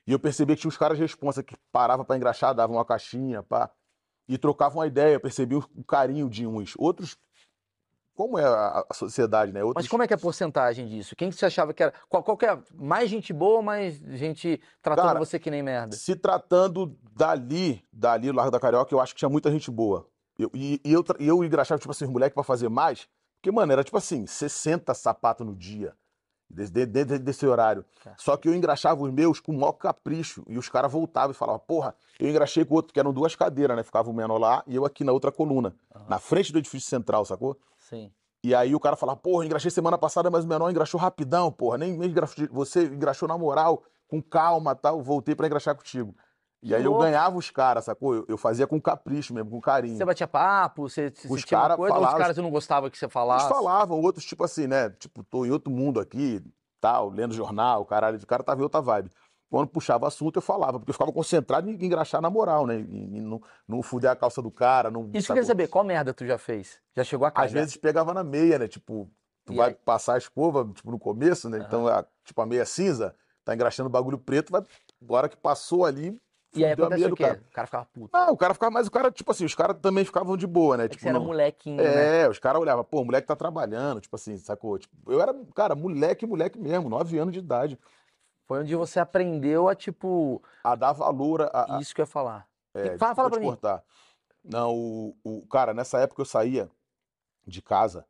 E 0.06 0.12
eu 0.12 0.18
percebia 0.18 0.56
que 0.56 0.62
tinha 0.62 0.68
uns 0.68 0.76
caras 0.76 0.98
responsa 0.98 1.42
que 1.42 1.54
parava 1.70 2.04
pra 2.04 2.16
engraxar, 2.16 2.54
davam 2.54 2.76
uma 2.76 2.84
caixinha, 2.84 3.42
pá, 3.42 3.70
e 4.26 4.36
trocavam 4.36 4.78
uma 4.78 4.86
ideia, 4.86 5.14
eu 5.14 5.20
percebi 5.20 5.54
o 5.54 5.84
carinho 5.86 6.28
de 6.28 6.46
uns. 6.46 6.74
Outros, 6.78 7.16
como 8.18 8.36
é 8.36 8.44
a, 8.44 8.84
a 8.90 8.94
sociedade, 8.94 9.52
né? 9.52 9.62
Outros, 9.62 9.84
Mas 9.84 9.88
como 9.88 10.02
é 10.02 10.06
que 10.08 10.12
é 10.12 10.16
a 10.16 10.18
porcentagem 10.18 10.88
disso? 10.88 11.14
Quem 11.14 11.30
que 11.30 11.36
você 11.36 11.46
achava 11.46 11.72
que 11.72 11.80
era? 11.84 11.92
Qual, 12.08 12.20
qual 12.20 12.36
que 12.36 12.44
é? 12.46 12.58
Mais 12.74 13.08
gente 13.08 13.32
boa 13.32 13.58
ou 13.58 13.62
mais 13.62 13.94
gente 14.18 14.60
tratando 14.82 15.06
Cara, 15.06 15.18
você 15.20 15.38
que 15.38 15.48
nem 15.52 15.62
merda? 15.62 15.94
Se 15.94 16.16
tratando 16.16 16.98
dali, 17.16 17.80
dali, 17.92 18.32
Largo 18.32 18.50
da 18.50 18.58
Carioca, 18.58 18.92
eu 18.92 18.98
acho 19.00 19.14
que 19.14 19.20
tinha 19.20 19.28
muita 19.28 19.52
gente 19.52 19.70
boa. 19.70 20.04
Eu, 20.36 20.50
e, 20.52 20.80
e 20.84 20.92
eu, 20.92 21.04
e 21.20 21.28
eu 21.28 21.44
engraxava, 21.44 21.78
tipo 21.78 21.92
assim, 21.92 22.06
os 22.06 22.10
moleques 22.10 22.34
pra 22.34 22.42
fazer 22.42 22.68
mais, 22.68 23.06
porque, 23.36 23.52
mano, 23.52 23.70
era 23.72 23.84
tipo 23.84 23.96
assim, 23.96 24.26
60 24.26 24.92
sapatos 24.94 25.46
no 25.46 25.54
dia, 25.54 25.94
desde, 26.50 26.86
de- 26.86 27.04
de- 27.04 27.18
desse 27.20 27.46
horário. 27.46 27.84
Tá. 28.02 28.14
Só 28.16 28.36
que 28.36 28.48
eu 28.48 28.54
engraxava 28.54 29.00
os 29.00 29.12
meus 29.12 29.38
com 29.38 29.52
o 29.52 29.60
maior 29.60 29.74
capricho, 29.74 30.42
e 30.48 30.58
os 30.58 30.68
caras 30.68 30.90
voltavam 30.90 31.30
e 31.30 31.34
falavam, 31.34 31.60
porra, 31.60 31.94
eu 32.18 32.28
engraxei 32.28 32.64
com 32.64 32.74
o 32.74 32.76
outro, 32.78 32.92
que 32.92 32.98
eram 32.98 33.12
duas 33.12 33.36
cadeiras, 33.36 33.76
né? 33.76 33.84
Ficava 33.84 34.10
o 34.10 34.12
menor 34.12 34.38
lá 34.38 34.64
e 34.66 34.74
eu 34.74 34.84
aqui 34.84 35.04
na 35.04 35.12
outra 35.12 35.30
coluna, 35.30 35.72
Aham. 35.94 36.06
na 36.08 36.18
frente 36.18 36.52
do 36.52 36.58
edifício 36.58 36.88
central, 36.90 37.24
sacou? 37.24 37.56
Sim. 37.88 38.12
E 38.44 38.54
aí 38.54 38.74
o 38.74 38.80
cara 38.80 38.96
falava, 38.96 39.18
porra, 39.18 39.44
engraxei 39.44 39.70
semana 39.70 39.98
passada, 39.98 40.30
mas 40.30 40.44
o 40.44 40.48
menor 40.48 40.70
engraxou 40.70 41.00
rapidão, 41.00 41.50
porra. 41.50 41.78
Nem, 41.78 41.96
nem 41.96 42.10
engraxou, 42.10 42.46
você 42.50 42.84
engraxou 42.84 43.26
na 43.28 43.36
moral, 43.36 43.82
com 44.06 44.22
calma 44.22 44.74
tal, 44.74 45.02
voltei 45.02 45.34
pra 45.34 45.46
engraxar 45.46 45.74
contigo. 45.74 46.14
E 46.62 46.74
aí 46.74 46.84
eu 46.84 46.96
ganhava 46.98 47.36
os 47.36 47.50
caras, 47.50 47.84
sacou? 47.84 48.14
Eu, 48.14 48.24
eu 48.28 48.38
fazia 48.38 48.66
com 48.66 48.80
capricho 48.80 49.32
mesmo, 49.32 49.50
com 49.50 49.60
carinho. 49.60 49.96
Você 49.96 50.04
batia 50.04 50.26
papo, 50.26 50.88
você 50.88 51.12
se 51.14 51.26
Os 51.28 51.40
sentia 51.40 51.58
cara 51.58 51.76
coisa, 51.76 51.98
os 51.98 52.14
caras 52.14 52.36
não 52.36 52.50
gostavam 52.50 52.90
que 52.90 52.98
você 52.98 53.04
Eles 53.04 53.12
falasse? 53.12 53.48
falavam, 53.48 54.00
outros 54.00 54.24
tipo 54.24 54.42
assim, 54.42 54.66
né? 54.66 54.90
Tipo, 54.90 55.22
tô 55.22 55.44
em 55.44 55.50
outro 55.50 55.70
mundo 55.70 56.00
aqui, 56.00 56.42
tal, 56.80 57.10
lendo 57.10 57.32
jornal, 57.32 57.84
caralho. 57.84 58.18
O 58.18 58.26
cara 58.26 58.42
tava 58.42 58.60
em 58.60 58.64
outra 58.64 58.80
vibe. 58.80 59.10
Quando 59.50 59.68
puxava 59.68 60.06
assunto, 60.06 60.36
eu 60.36 60.42
falava, 60.42 60.78
porque 60.78 60.90
eu 60.90 60.94
ficava 60.94 61.12
concentrado 61.12 61.70
em 61.70 61.72
engraxar 61.74 62.20
na 62.20 62.28
moral, 62.28 62.66
né? 62.66 62.76
Em, 62.80 63.20
não, 63.20 63.40
não 63.66 63.82
fuder 63.82 64.10
a 64.10 64.16
calça 64.16 64.42
do 64.42 64.50
cara, 64.50 64.90
não. 64.90 65.04
Isso 65.04 65.10
que 65.12 65.18
eu 65.18 65.22
sacou? 65.22 65.34
queria 65.36 65.46
saber, 65.46 65.68
qual 65.68 65.84
merda 65.84 66.12
tu 66.12 66.26
já 66.26 66.36
fez? 66.36 66.78
Já 66.94 67.02
chegou 67.02 67.26
a 67.26 67.30
cagar? 67.30 67.46
Às 67.46 67.52
vezes 67.52 67.76
pegava 67.76 68.12
na 68.12 68.22
meia, 68.22 68.58
né? 68.58 68.68
Tipo, 68.68 69.10
tu 69.46 69.54
E 69.54 69.56
vai 69.56 69.70
aí? 69.70 69.74
passar 69.84 70.14
a 70.14 70.18
escova, 70.18 70.70
tipo, 70.74 70.90
no 70.90 70.98
começo, 70.98 71.48
né? 71.48 71.62
Então, 71.66 71.86
a, 71.88 72.04
tipo, 72.24 72.40
a 72.42 72.46
meia 72.46 72.66
cinza, 72.66 73.14
tá 73.42 73.54
engraxando 73.54 73.88
o 73.88 73.92
bagulho 73.92 74.18
preto, 74.18 74.52
vai. 74.52 74.62
Agora 75.02 75.30
que 75.30 75.36
passou 75.36 75.86
ali, 75.86 76.20
E 76.54 76.62
aí 76.62 76.70
fudeu 76.72 76.84
a 76.86 76.88
acontece 76.88 77.00
meia 77.04 77.12
o 77.12 77.16
quê? 77.16 77.22
cara. 77.24 77.42
O 77.48 77.54
cara 77.54 77.66
ficava 77.66 77.84
puto. 77.86 78.10
Ah, 78.16 78.30
o 78.30 78.36
cara 78.36 78.52
ficava, 78.52 78.70
mas 78.70 78.86
o 78.86 78.90
cara, 78.90 79.10
tipo 79.10 79.30
assim, 79.30 79.46
os 79.46 79.54
caras 79.54 79.78
também 79.80 80.04
ficavam 80.04 80.36
de 80.36 80.46
boa, 80.46 80.76
né? 80.76 80.84
É 80.84 80.88
Tipo, 80.88 81.02
você 81.02 81.08
era 81.08 81.18
não- 81.18 81.26
molequinho, 81.26 81.76
né? 81.82 82.22
É, 82.24 82.28
os 82.28 82.38
caras 82.38 82.60
olhavam, 82.60 82.84
pô, 82.84 83.00
o 83.00 83.04
moleque 83.06 83.26
tá 83.26 83.34
trabalhando, 83.36 84.00
tipo 84.00 84.14
assim, 84.14 84.36
sacou? 84.36 84.78
Tipo, 84.78 84.94
eu 85.10 85.22
era, 85.22 85.34
cara, 85.54 85.74
moleque, 85.74 86.26
moleque 86.26 86.58
mesmo, 86.58 86.88
nove 86.90 87.18
anos 87.18 87.32
de 87.32 87.38
idade. 87.38 87.78
Foi 88.48 88.60
onde 88.60 88.74
você 88.74 88.98
aprendeu 88.98 89.68
a, 89.68 89.74
tipo, 89.74 90.42
A 90.64 90.74
dar 90.74 90.92
valor 90.92 91.42
a. 91.52 91.76
a 91.76 91.80
isso 91.80 91.94
que 91.94 92.00
eu 92.00 92.04
ia 92.04 92.06
falar. 92.06 92.48
é, 92.72 92.96
fala- 92.96 93.14
fala 93.14 93.30
pra 93.30 93.38
mim. 93.38 93.46
cortar. 93.46 93.84
Não, 94.42 94.74
o, 94.74 95.14
o. 95.22 95.46
Cara, 95.48 95.74
nessa 95.74 95.98
época 95.98 96.22
eu 96.22 96.24
saía 96.26 96.70
de 97.46 97.60
casa, 97.60 98.06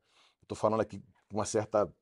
tô 0.47 0.55
falando 0.55 0.81
aqui 0.81 1.01
com 1.29 1.37
uma 1.39 1.45
certa 1.45 1.93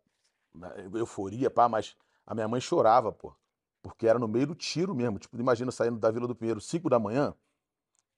né, 0.55 0.71
euforia, 0.95 1.51
pá, 1.51 1.67
mas 1.67 1.97
a 2.27 2.35
minha 2.35 2.47
mãe 2.47 2.61
chorava, 2.61 3.11
pô. 3.11 3.35
Porque 3.83 4.07
era 4.07 4.19
no 4.19 4.29
meio 4.29 4.49
do 4.49 4.55
tiro 4.55 4.95
mesmo. 4.95 5.19
Tipo, 5.19 5.39
imagina 5.39 5.71
saindo 5.73 5.99
da 5.99 6.11
Vila 6.11 6.29
do 6.29 6.35
Pinheiro 6.35 6.61
5 6.61 6.91
da 6.91 6.99
manhã, 6.99 7.33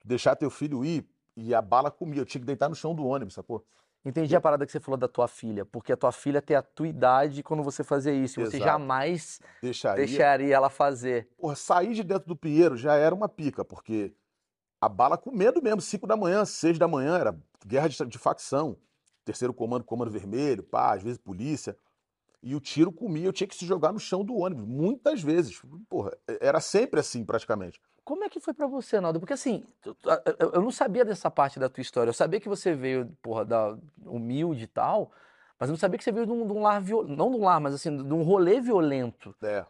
deixar 0.05 0.35
teu 0.35 0.51
filho 0.51 0.85
ir 0.85 1.09
e 1.37 1.55
a 1.55 1.63
bala 1.63 1.93
comia. 1.93 2.23
Eu 2.23 2.27
tinha 2.27 2.41
que 2.41 2.47
deitar 2.47 2.69
no 2.69 2.75
chão 2.75 2.93
do 2.93 3.07
ônibus, 3.07 3.35
sacou? 3.35 3.65
Entendi 4.05 4.35
a 4.35 4.40
parada 4.40 4.64
que 4.64 4.73
você 4.73 4.81
falou 4.81 4.97
da 4.97 5.09
tua 5.09 5.28
filha, 5.28 5.64
porque 5.64 5.93
a 5.93 5.97
tua 5.97 6.12
filha 6.12 6.40
tem 6.40 6.57
a 6.57 6.62
tua 6.62 6.88
idade 6.88 7.43
quando 7.43 7.62
você 7.62 7.83
fazia 7.83 8.12
isso, 8.12 8.40
e 8.40 8.45
você 8.47 8.57
Exato. 8.57 8.71
jamais 8.71 9.40
Deixaria. 9.61 10.07
deixaria 10.07 10.55
ela 10.55 10.71
fazer. 10.71 11.28
Porra, 11.37 11.57
sair 11.57 11.93
de 11.95 12.02
dentro 12.02 12.28
do 12.28 12.37
Pinheiro 12.37 12.76
já 12.76 12.95
era 12.95 13.14
uma 13.14 13.28
pica, 13.28 13.64
porque 13.64 14.14
a 14.81 14.88
bala 14.88 15.19
com 15.19 15.31
medo 15.31 15.61
mesmo, 15.61 15.81
5 15.81 16.07
da 16.07 16.17
manhã, 16.17 16.45
6 16.45 16.78
da 16.78 16.87
manhã, 16.87 17.19
era 17.19 17.38
guerra 17.67 17.88
de, 17.88 18.07
de 18.07 18.19
facção. 18.19 18.76
Terceiro 19.25 19.52
comando, 19.52 19.85
comando 19.85 20.11
vermelho, 20.11 20.62
pá, 20.62 20.95
às 20.95 21.02
vezes 21.02 21.19
polícia. 21.19 21.76
E 22.43 22.55
o 22.55 22.61
tiro 22.61 22.93
comia, 22.93 23.26
eu 23.26 23.33
tinha 23.33 23.49
que 23.49 23.57
se 23.57 23.67
jogar 23.67 23.93
no 23.93 23.99
chão 23.99 24.25
do 24.25 24.37
ônibus, 24.37 24.64
muitas 24.64 25.21
vezes. 25.21 25.61
Porra, 25.88 26.17
era 26.40 26.61
sempre 26.61 27.00
assim, 27.00 27.25
praticamente. 27.25 27.81
Como 28.09 28.25
é 28.25 28.31
que 28.31 28.41
foi 28.41 28.55
pra 28.55 28.67
você, 28.67 28.99
Naldo? 29.03 29.21
Porque 29.21 29.35
assim, 29.35 29.67
eu 30.38 30.62
não 30.62 30.71
sabia 30.71 31.05
dessa 31.05 31.31
parte 31.31 31.61
da 31.61 31.69
tua 31.69 31.83
história. 31.83 32.09
Eu 32.09 32.15
sabia 32.15 32.41
que 32.41 32.49
você 32.49 32.75
veio, 32.75 33.15
porra, 33.21 33.45
da 33.45 33.77
humilde 34.07 34.65
e 34.65 34.67
tal, 34.67 35.12
mas 35.61 35.69
eu 35.69 35.75
não 35.75 35.79
sabia 35.79 35.99
que 35.99 36.05
você 36.05 36.11
veio 36.11 36.25
de 36.25 36.33
um, 36.33 36.47
de 36.47 36.53
um 36.55 36.62
lar 36.62 36.81
violento, 36.81 37.15
não 37.15 37.31
de 37.31 37.37
um 37.37 37.45
lar, 37.45 37.61
mas 37.61 37.75
assim, 37.75 37.95
de 37.95 38.15
um 38.15 38.23
rolê 38.23 38.62
violento. 38.62 39.37
É. 39.43 39.62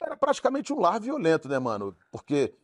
era 0.00 0.16
praticamente 0.16 0.72
um 0.72 0.80
lar 0.80 0.98
violento, 0.98 1.50
né, 1.50 1.58
mano? 1.58 1.94
Porque 2.10 2.54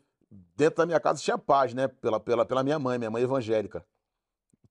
dentro 0.56 0.78
da 0.78 0.86
minha 0.86 0.98
casa 0.98 1.20
tinha 1.20 1.36
paz, 1.36 1.74
né? 1.74 1.88
Pela, 1.88 2.18
pela, 2.18 2.46
pela 2.46 2.64
minha 2.64 2.78
mãe, 2.78 2.96
minha 2.96 3.10
mãe 3.10 3.22
evangélica. 3.22 3.84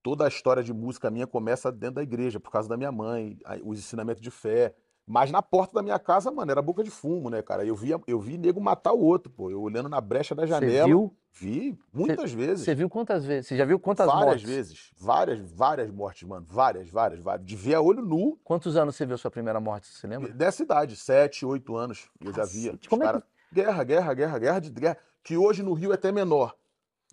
Toda 0.02 0.24
a 0.24 0.28
história 0.28 0.64
de 0.64 0.72
música 0.72 1.08
minha 1.08 1.28
começa 1.28 1.70
dentro 1.70 1.94
da 1.94 2.02
igreja, 2.02 2.40
por 2.40 2.50
causa 2.50 2.68
da 2.68 2.76
minha 2.76 2.90
mãe, 2.90 3.38
os 3.62 3.78
ensinamentos 3.78 4.20
de 4.20 4.32
fé. 4.32 4.74
Mas 5.10 5.30
na 5.30 5.40
porta 5.40 5.72
da 5.74 5.82
minha 5.82 5.98
casa, 5.98 6.30
mano, 6.30 6.50
era 6.50 6.60
boca 6.60 6.84
de 6.84 6.90
fumo, 6.90 7.30
né, 7.30 7.40
cara? 7.40 7.64
Eu 7.64 7.74
via, 7.74 7.98
eu 8.06 8.20
vi 8.20 8.36
nego 8.36 8.60
matar 8.60 8.92
o 8.92 9.00
outro, 9.00 9.32
pô. 9.32 9.50
Eu 9.50 9.62
olhando 9.62 9.88
na 9.88 10.00
brecha 10.02 10.34
da 10.34 10.42
Você 10.42 10.48
janela. 10.48 10.86
viu? 10.86 11.16
Vi 11.32 11.78
muitas 11.92 12.32
vezes. 12.32 12.64
Você 12.64 12.74
viu 12.74 12.90
quantas 12.90 13.24
vezes? 13.24 13.46
Você 13.48 13.56
já 13.56 13.64
viu 13.64 13.78
quantas 13.78 14.06
várias 14.06 14.24
mortes? 14.26 14.42
vezes. 14.48 14.90
Várias, 14.98 15.40
várias 15.52 15.90
mortes, 15.90 16.28
mano. 16.28 16.44
Várias, 16.46 16.90
várias, 16.90 17.20
várias. 17.20 17.46
De 17.46 17.56
ver 17.56 17.74
a 17.74 17.80
olho 17.80 18.02
nu, 18.02 18.38
Quantos 18.44 18.76
anos 18.76 18.96
você 18.96 19.06
viu 19.06 19.16
sua 19.16 19.30
primeira 19.30 19.58
morte? 19.60 19.86
Você 19.86 20.06
lembra? 20.06 20.30
dessa 20.32 20.62
idade, 20.62 20.94
sete, 20.96 21.46
oito 21.46 21.74
anos, 21.76 22.08
eu 22.20 22.32
já 22.32 22.44
via. 22.44 22.72
Cacete, 22.72 22.82
Os 22.82 22.88
como 22.88 23.02
é 23.02 23.06
que- 23.06 23.12
cara- 23.12 23.24
Guerra, 23.50 23.84
guerra, 23.84 24.14
guerra, 24.14 24.38
guerra 24.38 24.58
de 24.60 24.70
guerra. 24.70 24.98
Que 25.22 25.36
hoje 25.38 25.62
no 25.62 25.72
Rio 25.72 25.90
é 25.92 25.94
até 25.94 26.12
menor. 26.12 26.54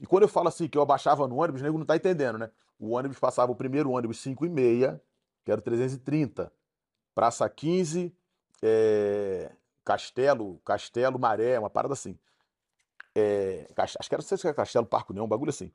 E 0.01 0.05
quando 0.05 0.23
eu 0.23 0.27
falo 0.29 0.49
assim, 0.49 0.67
que 0.67 0.77
eu 0.77 0.81
abaixava 0.81 1.25
no 1.29 1.37
ônibus, 1.37 1.61
o 1.61 1.63
nego 1.63 1.77
não 1.77 1.85
tá 1.85 1.95
entendendo, 1.95 2.37
né? 2.37 2.49
O 2.77 2.89
ônibus 2.91 3.17
passava 3.19 3.53
o 3.53 3.55
primeiro 3.55 3.91
ônibus 3.91 4.19
5 4.19 4.45
e 4.45 4.49
meia, 4.49 5.01
que 5.45 5.51
era 5.51 5.59
o 5.59 5.63
330. 5.63 6.51
Praça 7.15 7.49
15, 7.49 8.13
é, 8.61 9.51
Castelo, 9.85 10.59
Castelo 10.65 11.17
Maré, 11.17 11.57
uma 11.57 11.69
parada 11.69 11.93
assim. 11.93 12.19
É, 13.15 13.67
acho 13.77 14.09
que 14.09 14.13
era, 14.13 14.21
não 14.21 14.27
sei 14.27 14.37
se 14.37 14.45
era 14.45 14.53
Castelo 14.53 14.85
Parco 14.85 15.13
Neon, 15.13 15.23
um 15.23 15.27
bagulho 15.27 15.49
assim. 15.49 15.71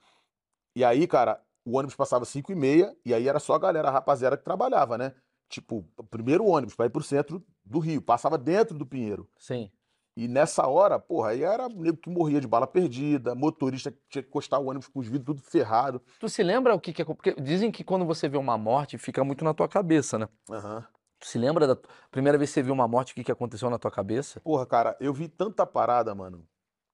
E 0.76 0.84
aí, 0.84 1.06
cara, 1.06 1.42
o 1.64 1.78
ônibus 1.78 1.96
passava 1.96 2.26
5 2.26 2.52
e 2.52 2.54
meia, 2.54 2.94
e 3.04 3.14
aí 3.14 3.26
era 3.26 3.40
só 3.40 3.54
a 3.54 3.58
galera, 3.58 3.88
a 3.88 3.90
rapaziada 3.90 4.36
que 4.36 4.44
trabalhava, 4.44 4.98
né? 4.98 5.14
Tipo, 5.48 5.82
primeiro 6.10 6.46
ônibus 6.46 6.76
para 6.76 6.86
ir 6.86 6.90
pro 6.90 7.02
centro 7.02 7.44
do 7.64 7.78
Rio, 7.78 8.02
passava 8.02 8.36
dentro 8.36 8.76
do 8.76 8.86
Pinheiro. 8.86 9.28
Sim. 9.38 9.70
E 10.16 10.28
nessa 10.28 10.66
hora, 10.66 10.98
porra, 10.98 11.30
aí 11.30 11.42
era 11.42 11.68
nego 11.68 11.96
que 11.96 12.10
morria 12.10 12.40
de 12.40 12.46
bala 12.46 12.66
perdida, 12.66 13.34
motorista 13.34 13.90
que 13.90 13.98
tinha 14.08 14.22
que 14.22 14.28
encostar 14.28 14.60
o 14.60 14.66
ônibus 14.66 14.88
com 14.88 15.00
os 15.00 15.06
vidros 15.06 15.24
tudo 15.24 15.42
ferrado. 15.42 16.02
Tu 16.18 16.28
se 16.28 16.42
lembra 16.42 16.74
o 16.74 16.80
que 16.80 16.92
que 16.92 17.00
é... 17.00 17.04
Porque 17.04 17.32
dizem 17.40 17.70
que 17.72 17.82
quando 17.82 18.04
você 18.04 18.28
vê 18.28 18.36
uma 18.36 18.58
morte, 18.58 18.98
fica 18.98 19.24
muito 19.24 19.44
na 19.44 19.54
tua 19.54 19.68
cabeça, 19.68 20.18
né? 20.18 20.28
Aham. 20.50 20.86
Tu 21.20 21.26
se 21.26 21.38
lembra 21.38 21.66
da 21.66 21.76
primeira 22.10 22.38
vez 22.38 22.50
que 22.50 22.54
você 22.54 22.62
viu 22.62 22.72
uma 22.72 22.88
morte, 22.88 23.12
o 23.12 23.14
que 23.14 23.24
que 23.24 23.32
aconteceu 23.32 23.68
na 23.68 23.78
tua 23.78 23.90
cabeça? 23.90 24.40
Porra, 24.40 24.66
cara, 24.66 24.96
eu 25.00 25.12
vi 25.12 25.28
tanta 25.28 25.66
parada, 25.66 26.14
mano, 26.14 26.46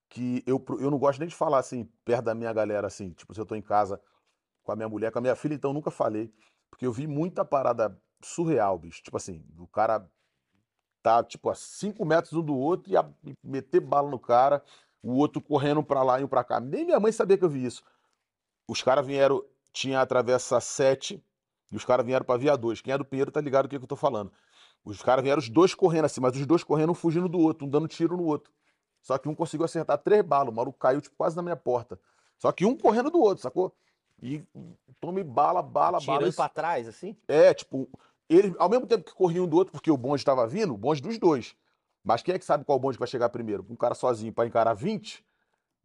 que 0.08 0.42
eu, 0.46 0.64
eu 0.80 0.90
não 0.90 0.98
gosto 0.98 1.20
nem 1.20 1.28
de 1.28 1.34
falar 1.34 1.58
assim, 1.58 1.84
perto 2.04 2.24
da 2.26 2.34
minha 2.34 2.52
galera, 2.52 2.86
assim, 2.88 3.10
tipo, 3.10 3.34
se 3.34 3.40
eu 3.40 3.46
tô 3.46 3.54
em 3.54 3.62
casa 3.62 4.00
com 4.64 4.72
a 4.72 4.76
minha 4.76 4.88
mulher, 4.88 5.12
com 5.12 5.18
a 5.18 5.22
minha 5.22 5.36
filha, 5.36 5.54
então 5.54 5.72
nunca 5.72 5.90
falei. 5.90 6.32
Porque 6.70 6.86
eu 6.86 6.92
vi 6.92 7.06
muita 7.06 7.44
parada 7.44 8.00
surreal, 8.22 8.78
bicho. 8.78 9.02
Tipo 9.02 9.16
assim, 9.16 9.44
o 9.58 9.66
cara 9.68 10.08
tá, 11.02 11.22
tipo, 11.22 11.48
a 11.50 11.54
cinco 11.54 12.04
metros 12.04 12.32
um 12.32 12.42
do 12.42 12.54
outro 12.56 12.92
e, 12.92 12.96
a- 12.96 13.08
meter 13.42 13.80
bala 13.80 14.10
no 14.10 14.18
cara, 14.18 14.62
o 15.02 15.12
outro 15.14 15.40
correndo 15.40 15.82
pra 15.82 16.02
lá 16.02 16.20
e 16.20 16.24
um 16.24 16.28
pra 16.28 16.44
cá. 16.44 16.60
Nem 16.60 16.84
minha 16.84 17.00
mãe 17.00 17.12
sabia 17.12 17.38
que 17.38 17.44
eu 17.44 17.48
vi 17.50 17.64
isso. 17.64 17.82
Os 18.68 18.82
caras 18.82 19.06
vieram, 19.06 19.44
tinha 19.72 20.00
a 20.00 20.06
travessa 20.06 20.60
7 20.60 21.22
e 21.70 21.76
os 21.76 21.84
caras 21.84 22.04
vieram 22.04 22.24
pra 22.24 22.36
via 22.36 22.56
2. 22.56 22.80
Quem 22.80 22.92
é 22.92 22.98
do 22.98 23.04
Pinheiro 23.04 23.30
tá 23.30 23.40
ligado 23.40 23.66
o 23.66 23.68
que, 23.68 23.78
que 23.78 23.84
eu 23.84 23.88
tô 23.88 23.96
falando. 23.96 24.32
Os 24.84 25.02
caras 25.02 25.22
vieram 25.22 25.40
os 25.40 25.48
dois 25.48 25.74
correndo 25.74 26.04
assim, 26.04 26.20
mas 26.20 26.36
os 26.36 26.46
dois 26.46 26.62
correndo 26.62 26.90
um 26.90 26.94
fugindo 26.94 27.28
do 27.28 27.40
outro, 27.40 27.66
um 27.66 27.68
dando 27.68 27.88
tiro 27.88 28.16
no 28.16 28.24
outro. 28.24 28.52
Só 29.02 29.18
que 29.18 29.28
um 29.28 29.34
conseguiu 29.34 29.64
acertar 29.64 29.98
três 29.98 30.22
balas, 30.22 30.52
o 30.52 30.56
maluco 30.56 30.78
caiu 30.78 31.00
tipo, 31.00 31.16
quase 31.16 31.34
na 31.36 31.42
minha 31.42 31.56
porta. 31.56 31.98
Só 32.38 32.52
que 32.52 32.64
um 32.64 32.76
correndo 32.76 33.10
do 33.10 33.20
outro, 33.20 33.42
sacou? 33.42 33.74
E 34.22 34.42
tome 35.00 35.22
bala, 35.22 35.62
bala, 35.62 36.00
bala. 36.00 36.18
Tirando 36.18 36.34
pra 36.34 36.48
trás, 36.48 36.88
assim? 36.88 37.16
É, 37.28 37.52
tipo, 37.52 37.88
eles, 38.28 38.54
ao 38.58 38.68
mesmo 38.68 38.86
tempo 38.86 39.04
que 39.04 39.14
corriam 39.14 39.44
um 39.44 39.48
do 39.48 39.56
outro, 39.56 39.72
porque 39.72 39.90
o 39.90 39.96
bonde 39.96 40.20
estava 40.20 40.46
vindo, 40.46 40.74
o 40.74 40.78
bonde 40.78 41.02
dos 41.02 41.18
dois. 41.18 41.54
Mas 42.02 42.22
quem 42.22 42.34
é 42.34 42.38
que 42.38 42.44
sabe 42.44 42.64
qual 42.64 42.78
bonde 42.78 42.98
vai 42.98 43.08
chegar 43.08 43.28
primeiro? 43.28 43.66
Um 43.68 43.76
cara 43.76 43.94
sozinho 43.94 44.32
para 44.32 44.46
encarar 44.46 44.74
20? 44.74 45.24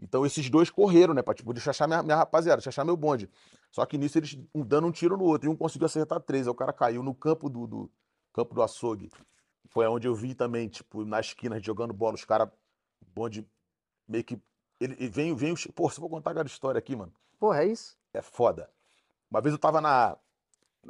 Então 0.01 0.25
esses 0.25 0.50
dois 0.50 0.70
correram, 0.70 1.13
né? 1.13 1.22
Pra, 1.22 1.34
tipo, 1.34 1.53
deixa 1.53 1.70
eu 1.70 1.72
achar 1.72 1.88
minha, 1.88 2.01
minha 2.01 2.17
rapaziada, 2.17 2.58
deixa 2.58 2.70
eu 2.70 2.72
achar 2.72 2.84
meu 2.84 2.98
bonde. 2.98 3.29
Só 3.72 3.86
que 3.86 3.98
nisso 3.98 4.17
eles 4.17 4.38
um 4.53 4.65
dando 4.65 4.88
um 4.88 4.91
tiro 4.91 5.15
no 5.15 5.24
outro, 5.24 5.50
e 5.50 5.53
um 5.53 5.55
conseguiu 5.55 5.86
acertar 5.86 6.20
três. 6.20 6.48
Aí 6.48 6.51
o 6.51 6.55
cara 6.55 6.74
caiu 6.74 7.03
no 7.03 7.13
campo 7.13 7.50
do, 7.50 7.67
do 7.67 7.91
campo 8.34 8.55
do 8.55 8.62
açougue. 8.62 9.10
Foi 9.70 9.88
onde 9.88 10.08
eu 10.08 10.15
vi 10.15 10.34
também, 10.34 10.67
tipo, 10.67 11.05
na 11.05 11.20
esquina, 11.20 11.60
jogando 11.62 11.93
bola, 11.93 12.15
os 12.15 12.25
caras, 12.25 12.50
bonde 13.13 13.48
meio 14.08 14.24
que. 14.24 14.38
Ele, 14.79 14.96
ele 14.96 15.10
vem, 15.10 15.36
vem, 15.36 15.53
pô, 15.75 15.89
se 15.89 15.98
eu 15.98 16.01
vou 16.01 16.10
contar 16.10 16.31
aquela 16.31 16.48
história 16.48 16.79
aqui, 16.79 16.96
mano. 16.96 17.13
Porra, 17.39 17.63
é 17.63 17.67
isso? 17.67 17.96
É 18.13 18.22
foda. 18.22 18.70
Uma 19.29 19.39
vez 19.39 19.53
eu 19.53 19.60
tava 19.60 19.79
na. 19.79 20.17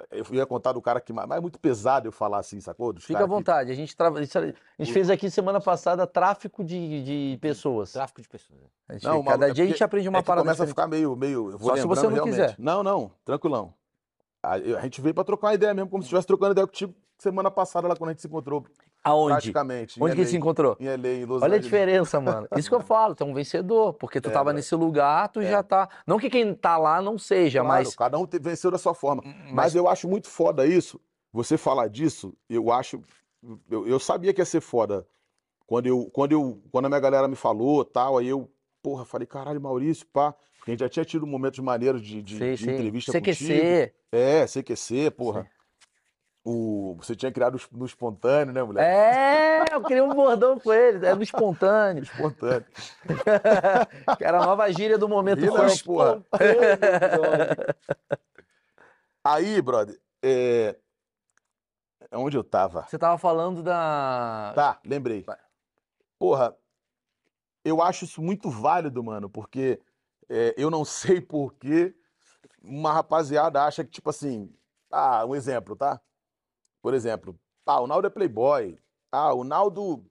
Eu 0.10 0.26
ia 0.32 0.46
contar 0.46 0.72
do 0.72 0.82
cara 0.82 1.02
que. 1.02 1.12
Mas 1.12 1.30
é 1.30 1.40
muito 1.42 1.60
pesado 1.60 2.08
eu 2.08 2.12
falar 2.14 2.40
assim, 2.40 2.62
sacou? 2.62 2.94
Dos 2.94 3.04
Fica 3.04 3.20
à 3.20 3.22
cara 3.22 3.28
que- 3.30 3.36
vontade. 3.36 3.72
A 3.72 3.76
gente, 3.76 3.96
tra... 3.96 4.10
isso- 4.22 4.38
a 4.38 4.44
gente 4.82 4.94
fez 4.94 5.10
aqui 5.10 5.30
semana 5.30 5.60
passada 5.60 6.08
tráfico 6.08 6.64
de, 6.64 7.04
de 7.34 7.38
pessoas. 7.42 7.92
Tráfico 7.92 8.22
de 8.22 8.30
pessoas. 8.30 8.62
A 8.88 8.94
gente- 8.94 9.04
Não, 9.04 9.22
cada 9.24 9.50
é 9.50 9.52
dia 9.52 9.66
a 9.66 9.68
gente 9.68 9.84
aprende 9.84 10.08
uma 10.08 10.20
é 10.20 10.22
que 10.22 10.28
parada 10.28 10.44
começa 10.46 10.64
a 10.64 10.66
diferente. 10.66 10.86
ficar 10.86 10.88
meio. 10.88 11.16
meio 11.16 11.52
eu 11.52 11.58
vou 11.58 11.70
Só 11.72 11.76
se 11.76 11.86
você 11.86 12.04
não 12.04 12.14
realmente. 12.14 12.34
quiser. 12.36 12.56
Não, 12.58 12.82
não, 12.82 13.12
tranquilão. 13.26 13.74
A, 14.42 14.54
a 14.54 14.82
gente 14.82 15.02
veio 15.02 15.14
pra 15.14 15.24
trocar 15.26 15.48
uma 15.48 15.54
ideia 15.56 15.74
mesmo, 15.74 15.90
como 15.90 16.02
se 16.02 16.06
estivesse 16.08 16.26
trocando 16.26 16.54
ideia 16.54 16.66
contigo 16.66 16.96
semana 17.18 17.52
passada 17.52 17.88
lá 17.88 17.96
quando 17.96 18.10
a 18.12 18.14
gente 18.14 18.22
se 18.22 18.28
encontrou. 18.28 18.66
Aonde? 19.04 19.34
Praticamente. 19.34 20.02
Onde 20.04 20.16
que 20.16 20.22
LA, 20.22 20.28
se 20.28 20.38
encontrou? 20.38 20.78
Em 20.80 20.86
LA, 20.88 21.08
em 21.10 21.26
Los 21.26 21.42
Olha 21.42 21.44
a 21.44 21.58
Angeles. 21.58 21.64
diferença, 21.66 22.22
mano. 22.22 22.48
Isso 22.56 22.70
que 22.70 22.76
eu 22.76 22.80
falo, 22.82 23.16
tu 23.16 23.24
é 23.24 23.28
um 23.28 23.34
vencedor, 23.34 23.94
porque 23.94 24.22
tu 24.22 24.30
É, 24.30 24.32
tava 24.32 24.46
brother. 24.46 24.58
nesse 24.58 24.76
lugar, 24.76 25.28
tu 25.30 25.40
É. 25.42 25.50
já 25.50 25.64
tá. 25.64 25.90
Não 26.06 26.20
que 26.20 26.30
quem 26.30 26.54
tá 26.54 26.78
lá 26.78 27.02
não 27.02 27.18
seja, 27.18 27.62
Claro, 27.62 27.84
mas. 27.84 27.96
cada 27.96 28.18
um 28.18 28.28
venceu 28.42 28.70
da 28.70 28.78
sua 28.78 28.94
forma. 28.94 29.24
Mas- 29.26 29.54
Mas 29.54 29.76
eu 29.76 29.88
acho 29.88 30.08
muito 30.08 30.28
foda 30.30 30.66
isso. 30.66 31.00
Você 31.34 31.58
falar 31.58 31.88
disso, 31.88 32.34
eu 32.50 32.72
acho. 32.72 33.02
Eu, 33.70 33.88
eu 33.88 34.00
sabia 34.00 34.34
que 34.34 34.42
ia 34.42 34.46
ser 34.46 34.62
foda. 34.62 35.08
Quando, 35.66 35.88
eu, 35.88 36.10
quando, 36.14 36.34
eu, 36.34 36.62
quando 36.72 36.86
a 36.86 36.90
minha 36.90 37.00
galera 37.00 37.28
me 37.28 37.36
falou 37.36 37.84
tal, 37.86 38.18
aí 38.18 38.28
eu, 38.28 38.52
porra, 38.84 39.06
falei, 39.06 39.26
caralho, 39.26 39.60
Maurício, 39.62 40.06
pá. 40.08 40.36
Porque 40.58 40.72
a 40.72 40.74
gente 40.74 40.82
já 40.82 40.90
tinha 40.90 41.06
tido 41.06 41.26
momentos 41.26 41.58
maneiros 41.60 42.02
de, 42.04 42.22
de, 42.22 42.38
sei, 42.38 42.56
de 42.56 42.66
sei. 42.66 42.74
entrevista 42.76 43.12
contigo. 43.14 43.36
CQC. 43.36 43.94
É, 44.12 44.46
CQC, 44.46 45.10
porra. 45.12 45.44
Sim. 45.44 45.48
O, 46.44 46.96
você 46.98 47.16
tinha 47.16 47.32
criado 47.32 47.60
no 47.72 47.86
espontâneo, 47.86 48.52
né, 48.52 48.64
moleque? 48.64 48.90
É, 48.90 49.64
eu 49.72 49.84
queria 49.84 50.04
um 50.04 50.14
bordão 50.14 50.60
com 50.60 50.74
ele, 50.74 51.06
é 51.06 51.14
no 51.14 51.22
espontâneo. 51.22 52.02
Espontâneo. 52.04 52.66
Que 54.18 54.26
era 54.26 54.40
a 54.40 54.46
nova 54.46 54.72
gíria 54.72 54.98
do 54.98 55.08
momento. 55.08 55.46
Não, 55.46 55.78
porra. 55.86 56.24
Aí, 59.24 59.62
brother, 59.62 60.00
é... 60.24 60.76
Onde 62.14 62.36
eu 62.36 62.44
tava? 62.44 62.84
Você 62.84 62.98
tava 62.98 63.18
falando 63.18 63.64
da. 63.64 64.52
Tá, 64.54 64.80
lembrei. 64.84 65.26
Porra, 66.20 66.56
eu 67.64 67.82
acho 67.82 68.06
isso 68.06 68.22
muito 68.22 68.50
válido, 68.50 69.04
mano, 69.04 69.30
porque 69.30 69.80
é, 70.28 70.54
eu 70.58 70.70
não 70.70 70.84
sei 70.86 71.22
por 71.22 71.54
que 71.54 71.96
uma 72.62 72.92
rapaziada 72.92 73.64
acha 73.64 73.84
que, 73.84 73.92
tipo 73.92 74.10
assim, 74.10 74.54
ah, 74.92 75.26
um 75.26 75.36
exemplo, 75.36 75.76
tá? 75.76 76.02
Por 76.82 76.94
exemplo, 76.94 77.40
ah, 77.66 77.80
o 77.82 77.88
Naldo 77.88 78.08
é 78.08 78.10
playboy. 78.10 78.80
Ah, 79.12 79.34
o 79.34 79.44
Naldo. 79.44 80.06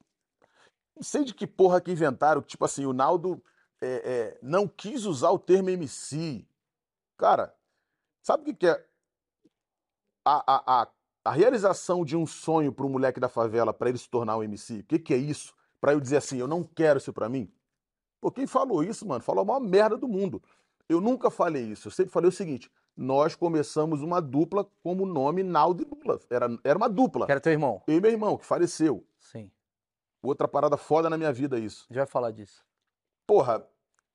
Não 0.94 1.02
sei 1.02 1.24
de 1.24 1.34
que 1.34 1.46
porra 1.46 1.80
que 1.80 1.90
inventaram, 1.90 2.42
tipo 2.42 2.64
assim, 2.64 2.84
o 2.84 2.92
Naldo 2.92 3.42
é, 3.80 3.86
é, 3.86 4.38
não 4.42 4.68
quis 4.68 5.04
usar 5.04 5.30
o 5.30 5.38
termo 5.38 5.70
MC. 5.70 6.46
Cara, 7.16 7.54
sabe 8.22 8.42
o 8.42 8.46
que, 8.46 8.54
que 8.54 8.66
é 8.66 8.86
a, 10.24 10.44
a, 10.46 10.82
a, 10.82 10.88
a 11.24 11.30
realização 11.32 12.04
de 12.04 12.16
um 12.16 12.26
sonho 12.26 12.72
para 12.72 12.84
um 12.84 12.90
moleque 12.90 13.18
da 13.18 13.28
favela 13.28 13.72
para 13.72 13.88
ele 13.88 13.98
se 13.98 14.08
tornar 14.08 14.36
um 14.36 14.42
MC? 14.42 14.80
O 14.80 14.84
que, 14.84 14.98
que 14.98 15.14
é 15.14 15.16
isso? 15.16 15.54
Para 15.80 15.92
eu 15.92 16.00
dizer 16.00 16.18
assim, 16.18 16.38
eu 16.38 16.46
não 16.46 16.62
quero 16.62 16.98
isso 16.98 17.12
para 17.12 17.28
mim? 17.28 17.50
Pô, 18.20 18.30
quem 18.30 18.46
falou 18.46 18.84
isso, 18.84 19.06
mano, 19.06 19.22
falou 19.22 19.42
a 19.42 19.44
maior 19.46 19.60
merda 19.60 19.96
do 19.96 20.06
mundo. 20.06 20.42
Eu 20.88 21.00
nunca 21.00 21.30
falei 21.30 21.64
isso. 21.64 21.88
Eu 21.88 21.92
sempre 21.92 22.12
falei 22.12 22.28
o 22.28 22.32
seguinte: 22.32 22.70
nós 22.96 23.34
começamos 23.34 24.02
uma 24.02 24.20
dupla 24.20 24.66
como 24.82 25.06
nome 25.06 25.42
Naldo 25.42 25.82
e 25.82 25.86
Lula. 25.86 26.20
Era, 26.28 26.48
era 26.62 26.76
uma 26.76 26.88
dupla. 26.88 27.26
Que 27.26 27.32
era 27.32 27.40
teu 27.40 27.52
irmão. 27.52 27.82
Eu 27.86 27.96
e 27.96 28.00
meu 28.00 28.10
irmão, 28.10 28.36
que 28.36 28.44
faleceu. 28.44 29.06
Sim. 29.18 29.50
Outra 30.22 30.46
parada 30.46 30.76
foda 30.76 31.08
na 31.08 31.16
minha 31.16 31.32
vida, 31.32 31.58
isso. 31.58 31.86
A 31.88 31.92
gente 31.94 32.00
vai 32.00 32.06
falar 32.06 32.30
disso. 32.30 32.62
Porra, 33.26 33.64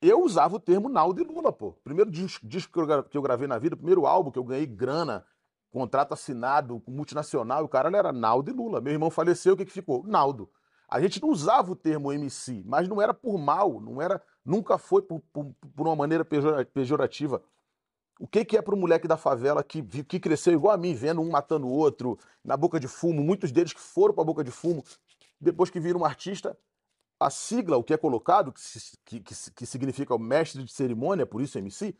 eu 0.01 0.22
usava 0.22 0.55
o 0.55 0.60
termo 0.60 0.88
Naldo 0.89 1.22
e 1.22 1.24
Lula, 1.25 1.51
pô. 1.51 1.72
Primeiro 1.84 2.12
disco, 2.12 2.46
disco 2.46 2.72
que, 2.72 2.79
eu, 2.91 3.03
que 3.03 3.17
eu 3.17 3.22
gravei 3.22 3.48
na 3.48 3.58
vida, 3.58 3.75
primeiro 3.75 4.05
álbum 4.05 4.29
que 4.29 4.38
eu 4.38 4.44
ganhei 4.44 4.67
grana, 4.67 5.25
contrato 5.72 6.13
assinado 6.13 6.79
com 6.82 6.91
multinacional, 6.91 7.62
e 7.62 7.65
o 7.65 7.70
cara 7.70 7.89
era 7.98 8.12
Naldo 8.12 8.51
e 8.51 8.53
Lula. 8.53 8.79
Meu 8.82 8.94
irmão 8.94 9.10
faleceu, 9.10 9.53
o 9.53 9.58
que, 9.58 9.65
que 9.65 9.72
ficou? 9.72 10.03
Naldo. 10.05 10.50
A 10.88 11.01
gente 11.01 11.20
não 11.20 11.29
usava 11.29 11.72
o 11.72 11.75
termo 11.75 12.13
MC, 12.13 12.62
mas 12.67 12.88
não 12.88 13.01
era 13.01 13.13
por 13.13 13.39
mal, 13.39 13.82
não 13.82 14.00
era, 14.00 14.22
nunca 14.46 14.77
foi 14.77 15.01
por, 15.01 15.20
por, 15.34 15.51
por 15.75 15.88
uma 15.88 15.96
maneira 15.96 16.24
pejora- 16.24 16.63
pejorativa. 16.63 17.41
O 18.19 18.27
que, 18.27 18.45
que 18.45 18.57
é 18.57 18.62
para 18.62 18.74
um 18.74 18.79
moleque 18.79 19.07
da 19.07 19.17
favela 19.17 19.63
que, 19.63 19.84
que 19.84 20.19
cresceu 20.19 20.53
igual 20.53 20.74
a 20.74 20.77
mim, 20.77 20.93
vendo 20.93 21.22
um 21.22 21.29
matando 21.29 21.67
o 21.67 21.72
outro, 21.72 22.17
na 22.43 22.55
boca 22.55 22.79
de 22.79 22.88
fumo, 22.88 23.22
muitos 23.22 23.51
deles 23.51 23.74
que 23.74 23.79
foram 23.79 24.13
para 24.13 24.24
a 24.24 24.25
boca 24.25 24.43
de 24.43 24.51
fumo, 24.51 24.84
depois 25.39 25.69
que 25.69 25.79
viram 25.79 26.00
um 26.00 26.05
artista, 26.05 26.57
a 27.19 27.29
sigla, 27.29 27.77
o 27.77 27.84
que 27.84 27.93
é 27.93 27.98
colocado, 27.98 28.53
que, 29.05 29.19
que, 29.19 29.51
que 29.51 29.65
significa 29.65 30.15
o 30.15 30.19
mestre 30.19 30.63
de 30.63 30.72
cerimônia, 30.72 31.25
por 31.25 31.41
isso 31.41 31.57
MC, 31.57 31.95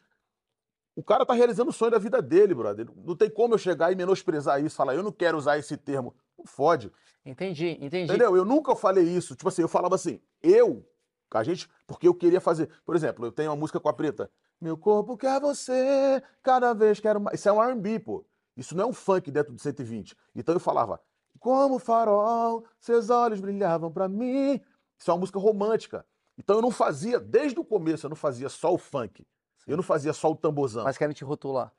o 0.96 1.04
cara 1.04 1.26
tá 1.26 1.34
realizando 1.34 1.70
o 1.70 1.74
sonho 1.74 1.92
da 1.92 2.00
vida 2.00 2.22
dele, 2.22 2.54
brother. 2.54 2.88
Não 2.96 3.16
tem 3.16 3.30
como 3.30 3.54
eu 3.54 3.58
chegar 3.58 3.92
e 3.92 3.96
menosprezar 3.96 4.64
isso, 4.64 4.76
falar, 4.76 4.96
eu 4.96 5.04
não 5.04 5.12
quero 5.12 5.38
usar 5.38 5.58
esse 5.58 5.76
termo. 5.76 6.16
Não 6.38 6.46
fode. 6.46 6.92
Entendi, 7.26 7.78
entendi. 7.82 8.04
Entendeu? 8.04 8.36
Eu 8.38 8.46
nunca 8.46 8.76
falei 8.76 9.04
isso. 9.04 9.36
Tipo 9.36 9.50
assim, 9.50 9.62
eu 9.62 9.68
falava 9.68 9.96
assim, 9.96 10.22
eu, 10.42 10.88
a 11.34 11.44
gente, 11.44 11.68
porque 11.86 12.08
eu 12.08 12.14
queria 12.14 12.40
fazer. 12.40 12.70
Por 12.86 12.96
exemplo, 12.96 13.26
eu 13.26 13.32
tenho 13.32 13.50
uma 13.50 13.58
música 13.58 13.80
com 13.80 13.90
a 13.90 13.94
Preta. 13.94 14.32
Meu 14.60 14.78
corpo 14.78 15.18
quer 15.18 15.40
você, 15.40 16.22
cada 16.42 16.74
vez 16.74 17.00
quero 17.00 17.20
mais. 17.20 17.40
Isso 17.40 17.50
é 17.50 17.52
um 17.52 17.62
R&B, 17.62 18.00
pô. 18.00 18.26
Isso 18.56 18.76
não 18.76 18.86
é 18.86 18.88
um 18.88 18.94
funk 18.94 19.30
dentro 19.32 19.54
de 19.54 19.62
120. 19.62 20.16
Então 20.34 20.54
eu 20.56 20.60
falava, 20.60 21.00
como 21.40 21.78
farol, 21.78 22.64
seus 22.80 23.10
olhos 23.10 23.40
brilhavam 23.42 23.92
pra 23.92 24.08
mim. 24.08 24.62
Isso 24.98 25.12
é 25.12 25.14
uma 25.14 25.20
música 25.20 25.38
romântica. 25.40 26.06
Então 26.38 26.56
eu 26.58 26.62
não 26.62 26.72
fazia, 26.72 27.20
desde 27.20 27.60
o 27.60 27.66
começo, 27.66 28.06
eu 28.06 28.10
não 28.10 28.16
fazia 28.16 28.48
só 28.50 28.74
o 28.74 28.78
funk. 28.78 29.26
Eu 29.68 29.76
não 29.76 29.84
fazia 29.84 30.14
só 30.14 30.32
o 30.32 30.36
tamborzão. 30.36 30.84
Mas 30.84 30.98
querem 30.98 31.14
te 31.14 31.24
rotular. 31.24 31.72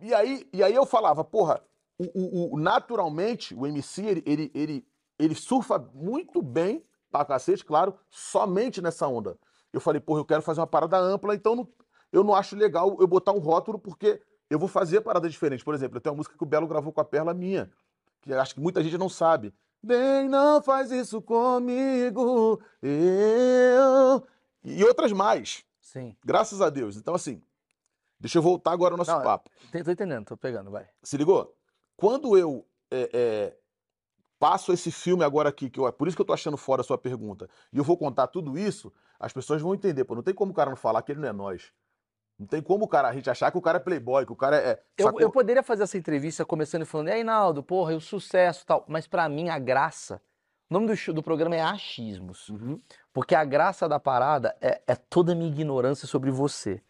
E 0.00 0.12
aí, 0.14 0.48
e 0.52 0.62
aí 0.62 0.74
eu 0.74 0.84
falava, 0.86 1.24
porra, 1.24 1.62
o, 1.98 2.04
o- 2.04 2.54
o- 2.54 2.58
naturalmente 2.60 3.54
o 3.54 3.66
MC 3.66 4.04
ele, 4.04 4.22
ele, 4.26 4.50
ele, 4.54 4.86
ele 5.18 5.34
surfa 5.34 5.78
muito 5.94 6.40
bem, 6.42 6.84
pra 7.10 7.24
cacete, 7.24 7.64
claro, 7.64 7.94
somente 8.10 8.82
nessa 8.82 9.06
onda. 9.08 9.38
Eu 9.72 9.80
falei, 9.80 10.00
porra, 10.00 10.20
eu 10.20 10.24
quero 10.26 10.42
fazer 10.42 10.60
uma 10.60 10.66
parada 10.66 10.98
ampla, 10.98 11.34
então 11.34 11.56
não- 11.56 11.68
eu 12.12 12.24
não 12.24 12.34
acho 12.34 12.56
legal 12.56 12.96
eu 13.00 13.06
botar 13.06 13.32
um 13.32 13.38
rótulo, 13.38 13.78
porque 13.78 14.20
eu 14.50 14.58
vou 14.58 14.68
fazer 14.68 15.00
parada 15.00 15.28
diferente. 15.28 15.64
Por 15.64 15.74
exemplo, 15.74 15.96
eu 15.96 16.00
tenho 16.00 16.12
uma 16.12 16.18
música 16.18 16.36
que 16.36 16.42
o 16.42 16.46
Belo 16.46 16.66
gravou 16.66 16.92
com 16.92 17.00
a 17.00 17.04
Perla 17.04 17.34
minha, 17.34 17.70
que 18.22 18.32
acho 18.32 18.54
que 18.54 18.60
muita 18.60 18.82
gente 18.82 18.96
não 18.98 19.08
sabe. 19.08 19.52
Bem, 19.82 20.28
não 20.28 20.60
faz 20.60 20.90
isso 20.90 21.22
comigo, 21.22 22.60
eu. 22.82 24.26
E 24.64 24.82
outras 24.84 25.12
mais, 25.12 25.64
Sim. 25.80 26.16
graças 26.24 26.60
a 26.60 26.68
Deus. 26.68 26.96
Então, 26.96 27.14
assim, 27.14 27.40
deixa 28.18 28.38
eu 28.38 28.42
voltar 28.42 28.72
agora 28.72 28.94
ao 28.94 28.98
nosso 28.98 29.10
Não, 29.12 29.20
é- 29.20 29.24
papo. 29.24 29.50
Tô 29.70 29.84
tô 29.84 29.90
entendendo, 29.90 30.24
tô 30.26 30.36
pegando, 30.36 30.70
vai. 30.70 30.88
Se 31.02 31.16
ligou? 31.16 31.54
Quando 31.96 32.36
eu 32.36 32.66
é, 32.90 33.10
é, 33.12 33.56
passo 34.38 34.72
esse 34.72 34.90
filme 34.90 35.22
agora 35.24 35.48
aqui, 35.48 35.70
que 35.70 35.78
eu, 35.78 35.92
por 35.92 36.08
isso 36.08 36.16
que 36.16 36.20
eu 36.22 36.26
tô 36.26 36.32
achando 36.32 36.56
fora 36.56 36.80
a 36.80 36.84
sua 36.84 36.98
pergunta, 36.98 37.48
e 37.72 37.78
eu 37.78 37.84
vou 37.84 37.96
contar 37.96 38.26
tudo 38.28 38.58
isso, 38.58 38.92
as 39.18 39.32
pessoas 39.32 39.62
vão 39.62 39.74
entender. 39.74 40.04
Pô, 40.04 40.14
não 40.14 40.22
tem 40.22 40.34
como 40.34 40.52
o 40.52 40.54
cara 40.54 40.70
não 40.70 40.76
falar 40.76 41.02
que 41.02 41.12
ele 41.12 41.20
não 41.20 41.28
é 41.28 41.32
nós. 41.32 41.72
Não 42.38 42.46
tem 42.46 42.62
como 42.62 42.84
o 42.84 42.88
cara, 42.88 43.08
a 43.08 43.12
gente 43.12 43.28
achar 43.28 43.50
que 43.50 43.58
o 43.58 43.60
cara 43.62 43.78
é 43.78 43.80
playboy, 43.80 44.24
que 44.24 44.32
o 44.32 44.36
cara 44.36 44.56
é. 44.56 44.80
Eu, 44.96 45.06
sacou? 45.06 45.20
eu 45.20 45.30
poderia 45.30 45.62
fazer 45.62 45.82
essa 45.82 45.98
entrevista 45.98 46.44
começando 46.44 46.82
e 46.82 46.84
falando, 46.84 47.08
e 47.08 47.12
aí, 47.12 47.24
Naldo, 47.24 47.62
porra, 47.62 47.92
eu 47.92 48.00
sucesso 48.00 48.62
e 48.62 48.66
tal. 48.66 48.84
Mas 48.86 49.06
pra 49.06 49.28
mim, 49.28 49.48
a 49.48 49.58
graça. 49.58 50.22
O 50.70 50.74
nome 50.74 50.86
do, 50.86 51.12
do 51.14 51.22
programa 51.22 51.56
é 51.56 51.62
Achismos. 51.62 52.48
Uhum. 52.50 52.78
Porque 53.12 53.34
a 53.34 53.44
graça 53.44 53.88
da 53.88 53.98
parada 53.98 54.54
é, 54.60 54.80
é 54.86 54.94
toda 54.94 55.32
a 55.32 55.34
minha 55.34 55.50
ignorância 55.50 56.06
sobre 56.06 56.30
você. 56.30 56.80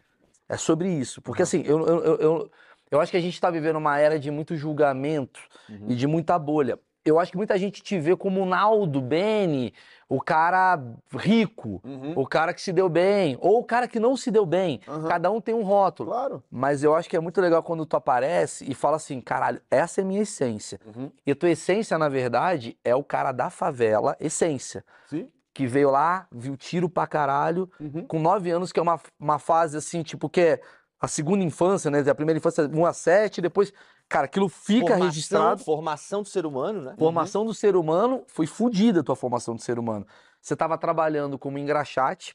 É 0.48 0.56
sobre 0.56 0.88
isso. 0.90 1.22
Porque 1.22 1.42
assim, 1.42 1.62
eu, 1.64 1.86
eu, 1.86 2.04
eu, 2.04 2.16
eu, 2.16 2.50
eu 2.90 3.00
acho 3.00 3.10
que 3.10 3.16
a 3.16 3.20
gente 3.20 3.40
tá 3.40 3.50
vivendo 3.50 3.76
uma 3.76 3.98
era 3.98 4.18
de 4.18 4.30
muito 4.30 4.56
julgamento 4.56 5.40
Uhum. 5.68 5.86
e 5.88 5.94
de 5.94 6.06
muita 6.06 6.38
bolha. 6.38 6.78
Eu 7.08 7.18
acho 7.18 7.30
que 7.32 7.36
muita 7.36 7.58
gente 7.58 7.82
te 7.82 7.98
vê 7.98 8.14
como 8.16 8.40
o 8.42 8.46
Naldo, 8.46 9.00
Beni, 9.00 9.72
o 10.08 10.20
cara 10.20 10.78
rico, 11.16 11.80
Uhum. 11.84 12.12
o 12.16 12.26
cara 12.26 12.52
que 12.54 12.60
se 12.60 12.72
deu 12.72 12.88
bem, 12.88 13.36
ou 13.40 13.58
o 13.60 13.64
cara 13.64 13.88
que 13.88 13.98
não 13.98 14.16
se 14.16 14.30
deu 14.30 14.44
bem. 14.46 14.80
Aham. 14.86 15.08
Cada 15.08 15.30
um 15.30 15.40
tem 15.40 15.54
um 15.54 15.62
rótulo. 15.62 16.10
Claro. 16.10 16.42
Mas 16.50 16.82
eu 16.84 16.94
acho 16.94 17.08
que 17.08 17.16
é 17.16 17.20
muito 17.20 17.40
legal 17.40 17.62
quando 17.62 17.84
tu 17.86 17.96
aparece 17.96 18.70
e 18.70 18.74
fala 18.74 18.96
assim, 18.96 19.20
caralho, 19.20 19.60
essa 19.70 20.00
é 20.00 20.04
minha 20.04 20.22
essência. 20.22 20.78
Uhum. 20.86 21.10
E 21.26 21.30
a 21.32 21.36
tua 21.36 21.50
essência, 21.50 21.96
na 21.98 22.08
verdade, 22.08 22.76
é 22.84 22.94
o 22.94 23.02
cara 23.04 23.32
da 23.32 23.50
favela, 23.50 24.16
essência. 24.20 24.84
Sim. 25.06 25.28
Que 25.54 25.66
veio 25.66 25.90
lá, 25.90 26.26
viu 26.30 26.56
tiro 26.56 26.88
pra 26.88 27.06
caralho, 27.06 27.70
Uhum. 27.80 28.06
com 28.06 28.18
nove 28.20 28.50
anos, 28.50 28.70
que 28.70 28.78
é 28.78 28.82
uma, 28.82 29.00
uma 29.18 29.38
fase 29.38 29.76
assim, 29.76 30.02
tipo, 30.02 30.28
que 30.28 30.40
é 30.40 30.60
a 31.00 31.06
segunda 31.08 31.44
infância, 31.44 31.90
né? 31.90 32.00
A 32.08 32.14
primeira 32.14 32.38
infância, 32.38 32.64
1 32.68 32.86
a 32.86 32.92
7, 32.92 33.40
depois, 33.40 33.72
cara, 34.08 34.24
aquilo 34.26 34.48
fica 34.48 34.80
Formação- 34.88 35.06
registrado. 35.06 35.64
Formação 35.64 36.22
do 36.22 36.28
ser 36.28 36.46
humano, 36.46 36.82
né? 36.82 36.94
Formação 36.98 37.44
do 37.44 37.52
ser 37.54 37.76
humano, 37.76 38.24
foi 38.26 38.46
fodida 38.46 39.00
a 39.00 39.02
tua 39.02 39.16
formação 39.16 39.54
do 39.54 39.60
ser 39.62 39.78
humano. 39.78 40.06
Você 40.40 40.54
estava 40.54 40.78
trabalhando 40.78 41.38
como 41.38 41.58
engraxate, 41.58 42.34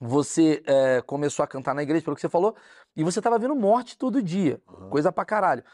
você 0.00 0.62
eh, 0.66 1.02
começou 1.06 1.42
a 1.42 1.46
cantar 1.46 1.74
na 1.74 1.82
igreja, 1.82 2.04
pelo 2.04 2.16
que 2.16 2.20
você 2.22 2.28
falou, 2.28 2.54
e 2.96 3.02
você 3.02 3.20
estava 3.20 3.38
vendo 3.38 3.54
morte 3.54 3.96
todo 3.96 4.22
dia, 4.22 4.60
Uhum. 4.68 4.90
coisa 4.90 5.10
pra 5.12 5.24
caralho. 5.24 5.64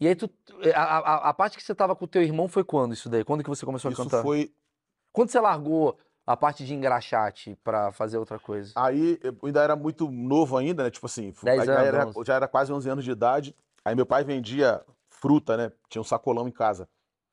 E 0.00 0.06
aí 0.06 0.14
tu, 0.14 0.28
eh, 0.62 0.72
a, 0.74 0.82
a- 0.98 1.28
a 1.30 1.34
parte 1.34 1.56
que 1.56 1.62
você 1.62 1.74
tava 1.74 1.94
com 1.96 2.04
o 2.04 2.08
teu 2.08 2.22
irmão 2.22 2.48
foi 2.48 2.64
quando 2.64 2.92
isso 2.92 3.08
daí? 3.08 3.24
Quando 3.24 3.42
que 3.42 3.48
você 3.48 3.64
começou 3.64 3.88
a 3.88 3.92
Isso 3.92 4.02
cantar? 4.02 4.22
foi. 4.22 4.52
Quando 5.12 5.30
você 5.30 5.40
largou 5.40 5.98
a 6.26 6.36
parte 6.36 6.64
de 6.64 6.74
engraxate 6.74 7.56
pra 7.64 7.92
fazer 7.92 8.18
outra 8.18 8.38
coisa? 8.38 8.72
Aí 8.76 9.18
eu 9.22 9.36
ainda 9.44 9.62
era 9.62 9.76
muito 9.76 10.10
novo 10.10 10.56
ainda, 10.56 10.84
né? 10.84 10.90
Tipo 10.90 11.06
assim, 11.06 11.32
já, 11.64 11.82
era, 11.82 12.06
11. 12.06 12.24
já 12.24 12.34
era 12.34 12.48
quase 12.48 12.72
11 12.72 12.88
anos 12.88 13.04
de 13.04 13.10
idade. 13.10 13.54
Aí 13.84 13.94
meu 13.94 14.06
pai 14.06 14.24
vendia 14.24 14.84
fruta, 15.08 15.56
né? 15.56 15.72
Tinha 15.88 16.00
um 16.00 16.04
sacolão 16.04 16.48
em 16.48 16.52
casa. 16.52 16.88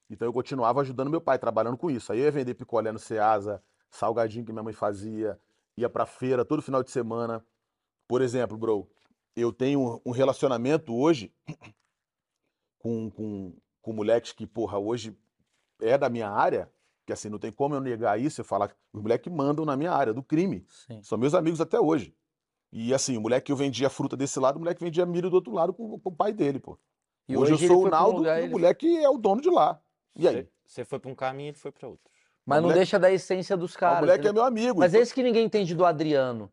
Então 0.09 0.27
eu 0.27 0.33
continuava 0.33 0.81
ajudando 0.81 1.09
meu 1.09 1.21
pai, 1.21 1.37
trabalhando 1.37 1.77
com 1.77 1.89
isso. 1.89 2.11
Aí 2.11 2.19
eu 2.19 2.25
ia 2.25 2.31
vender 2.31 2.55
picolé 2.55 2.91
no 2.91 2.99
Ceasa, 2.99 3.63
salgadinho 3.89 4.45
que 4.45 4.51
minha 4.51 4.63
mãe 4.63 4.73
fazia, 4.73 5.39
ia 5.77 5.89
pra 5.89 6.05
feira 6.05 6.43
todo 6.43 6.61
final 6.61 6.83
de 6.83 6.91
semana. 6.91 7.45
Por 8.07 8.21
exemplo, 8.21 8.57
bro, 8.57 8.89
eu 9.35 9.53
tenho 9.53 10.01
um 10.05 10.11
relacionamento 10.11 10.95
hoje 10.95 11.33
com, 12.79 13.09
com, 13.11 13.55
com 13.81 13.93
moleques 13.93 14.31
que, 14.31 14.47
porra, 14.47 14.79
hoje 14.79 15.15
é 15.79 15.97
da 15.97 16.09
minha 16.09 16.29
área, 16.29 16.71
que 17.05 17.13
assim, 17.13 17.29
não 17.29 17.39
tem 17.39 17.51
como 17.51 17.75
eu 17.75 17.81
negar 17.81 18.19
isso, 18.19 18.41
eu 18.41 18.45
falar 18.45 18.69
que 18.69 18.75
os 18.91 19.01
moleques 19.01 19.31
mandam 19.31 19.65
na 19.65 19.77
minha 19.77 19.91
área, 19.91 20.13
do 20.13 20.23
crime. 20.23 20.65
Sim. 20.67 21.01
São 21.03 21.17
meus 21.17 21.33
amigos 21.33 21.61
até 21.61 21.79
hoje. 21.79 22.15
E 22.71 22.93
assim, 22.93 23.17
o 23.17 23.21
moleque 23.21 23.47
que 23.47 23.51
eu 23.51 23.55
vendia 23.55 23.89
fruta 23.89 24.15
desse 24.15 24.39
lado, 24.39 24.57
o 24.57 24.59
moleque 24.59 24.83
vendia 24.83 25.05
milho 25.05 25.29
do 25.29 25.35
outro 25.35 25.51
lado 25.53 25.73
com, 25.73 25.99
com 25.99 26.09
o 26.09 26.15
pai 26.15 26.31
dele, 26.31 26.59
pô. 26.59 26.77
E 27.27 27.35
hoje, 27.35 27.53
hoje 27.53 27.65
eu 27.65 27.67
sou 27.69 27.83
o 27.83 27.87
um 27.87 27.89
Naldo 27.89 28.17
lugar, 28.19 28.39
e 28.39 28.41
o 28.41 28.45
ele- 28.45 28.51
moleque 28.53 28.97
é 28.97 29.09
o 29.09 29.17
dono 29.17 29.41
de 29.41 29.49
lá. 29.49 29.79
E 30.15 30.27
aí? 30.27 30.47
Você- 30.65 30.85
foi 30.85 30.99
pra 30.99 31.09
um 31.11 31.15
caminho 31.15 31.47
e 31.47 31.49
ele 31.49 31.57
foi 31.57 31.71
pra 31.71 31.87
outro. 31.87 32.03
Mas 32.45 32.57
não 32.57 32.63
moleque- 32.63 32.79
deixa 32.79 32.99
da 32.99 33.11
essência 33.11 33.55
dos 33.57 33.75
o 33.75 33.77
caras. 33.77 33.99
moleque 33.99 34.27
é 34.27 34.33
meu 34.33 34.43
amigo. 34.43 34.79
Mas 34.79 34.93
é 34.93 34.97
então- 34.97 35.03
esse 35.03 35.13
que 35.13 35.23
ninguém 35.23 35.45
entende 35.45 35.73
do 35.75 35.85
Adriano. 35.85 36.51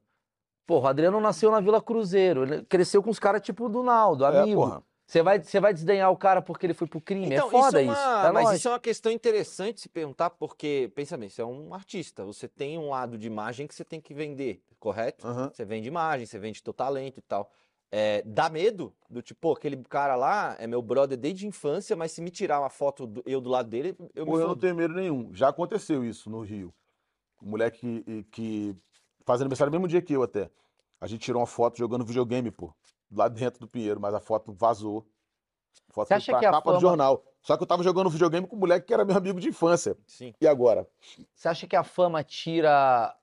Porra, 0.67 0.87
o 0.87 0.89
Adriano 0.89 1.21
nasceu 1.21 1.51
na 1.51 1.61
Vila 1.61 1.81
Cruzeiro. 1.81 2.43
Ele 2.43 2.65
cresceu 2.65 3.03
com 3.03 3.11
os 3.11 3.19
caras 3.19 3.41
tipo 3.41 3.69
do 3.69 3.83
Naldo, 3.83 4.25
É, 4.25 4.41
amigo. 4.41 4.61
porra. 4.63 4.83
Você 5.07 5.23
vai, 5.23 5.41
você 5.41 5.61
vai 5.61 5.73
desdenhar 5.73 6.11
o 6.11 6.17
cara 6.17 6.43
porque 6.43 6.67
ele 6.67 6.75
foi 6.75 6.89
pro 6.89 7.01
crime? 7.01 7.27
Então, 7.27 7.47
é 7.47 7.51
foda 7.51 7.81
isso 7.81 7.93
isso. 7.93 8.01
é 8.01 8.05
uma, 8.09 8.19
É 8.29 8.33
mas 8.33 8.43
lógico. 8.45 8.55
isso 8.57 8.69
é 8.69 8.71
uma 8.73 8.81
questão 8.81 9.13
interessante 9.13 9.81
se 9.81 9.89
perguntar, 9.89 10.31
porque, 10.31 10.91
pensa 10.97 11.17
bem, 11.17 11.29
você 11.29 11.41
é 11.43 11.47
um 11.47 11.73
artista, 11.73 12.25
você 12.25 12.49
tem 12.49 12.77
um 12.77 12.89
lado 12.91 13.17
de 13.17 13.25
imagem 13.29 13.69
que 13.69 13.75
você 13.75 13.85
tem 13.85 14.01
que 14.01 14.13
vender, 14.13 14.61
correto? 14.87 15.27
Aham. 15.27 15.51
Você 15.53 15.65
vende 15.65 15.89
imagem, 15.89 16.27
você 16.27 16.39
vende 16.39 16.63
teu 16.63 16.73
talento 16.73 17.19
e 17.19 17.23
tal. 17.23 17.51
É, 17.91 18.23
dá 18.25 18.49
medo 18.49 18.93
do 19.11 19.21
tipo, 19.23 19.41
pô, 19.41 19.53
aquele 19.53 19.77
cara 19.85 20.15
lá 20.17 20.57
é 20.59 20.67
meu 20.67 20.81
brother 20.83 21.17
desde 21.19 21.45
a 21.45 21.49
infância, 21.49 21.97
mas 21.97 22.13
se 22.13 22.21
me 22.21 22.31
tirar 22.31 22.61
uma 22.61 22.69
foto 22.71 23.07
do- 23.07 23.23
eu 23.27 23.41
do 23.41 23.49
lado 23.51 23.69
dele, 23.69 23.97
eu 24.15 24.25
me 24.27 24.33
Pô, 24.33 24.41
eu 24.41 24.49
não 24.49 24.57
tenho 24.57 24.75
medo 24.75 24.95
nenhum. 24.95 25.33
Já 25.35 25.49
aconteceu 25.49 26.05
isso 26.05 26.29
no 26.31 26.41
Rio. 26.43 26.73
O 27.43 27.47
moleque 27.47 28.03
que, 28.05 28.23
que 28.25 28.77
faz 29.25 29.41
aniversário 29.41 29.71
no 29.73 29.79
mesmo 29.79 29.89
dia 29.89 30.01
que 30.03 30.13
eu 30.13 30.23
até. 30.23 30.51
A 31.01 31.07
gente 31.07 31.21
tirou 31.21 31.41
uma 31.41 31.47
foto 31.47 31.79
jogando 31.79 32.05
videogame, 32.05 32.51
pô. 32.51 32.73
Lá 33.13 33.29
dentro 33.29 33.61
do 33.61 33.69
Pinheiro, 33.69 34.01
mas 34.01 34.15
a 34.15 34.21
foto 34.21 34.53
vazou. 34.53 35.07
A 35.89 35.93
foto 35.93 36.09
Você 36.09 36.15
foi 36.15 36.17
acha 36.17 36.33
pra 36.33 36.39
que 36.41 36.47
a 36.47 36.51
capa 36.51 36.65
fama- 36.65 36.79
do 36.79 36.81
jornal. 36.81 37.25
Só 37.43 37.57
que 37.57 37.63
eu 37.63 37.67
tava 37.67 37.83
jogando 37.85 38.11
videogame 38.11 38.47
com 38.49 38.57
um 38.57 38.59
moleque 38.59 38.87
que 38.87 38.95
era 38.95 39.05
meu 39.05 39.17
amigo 39.17 39.39
de 39.39 39.49
infância. 39.49 39.97
Sim. 40.07 40.35
E 40.41 40.47
agora? 40.49 40.89
Você 41.35 41.49
acha 41.49 41.67
que 41.69 41.77
a 41.77 41.85
fama 41.85 42.25
tira. 42.25 43.15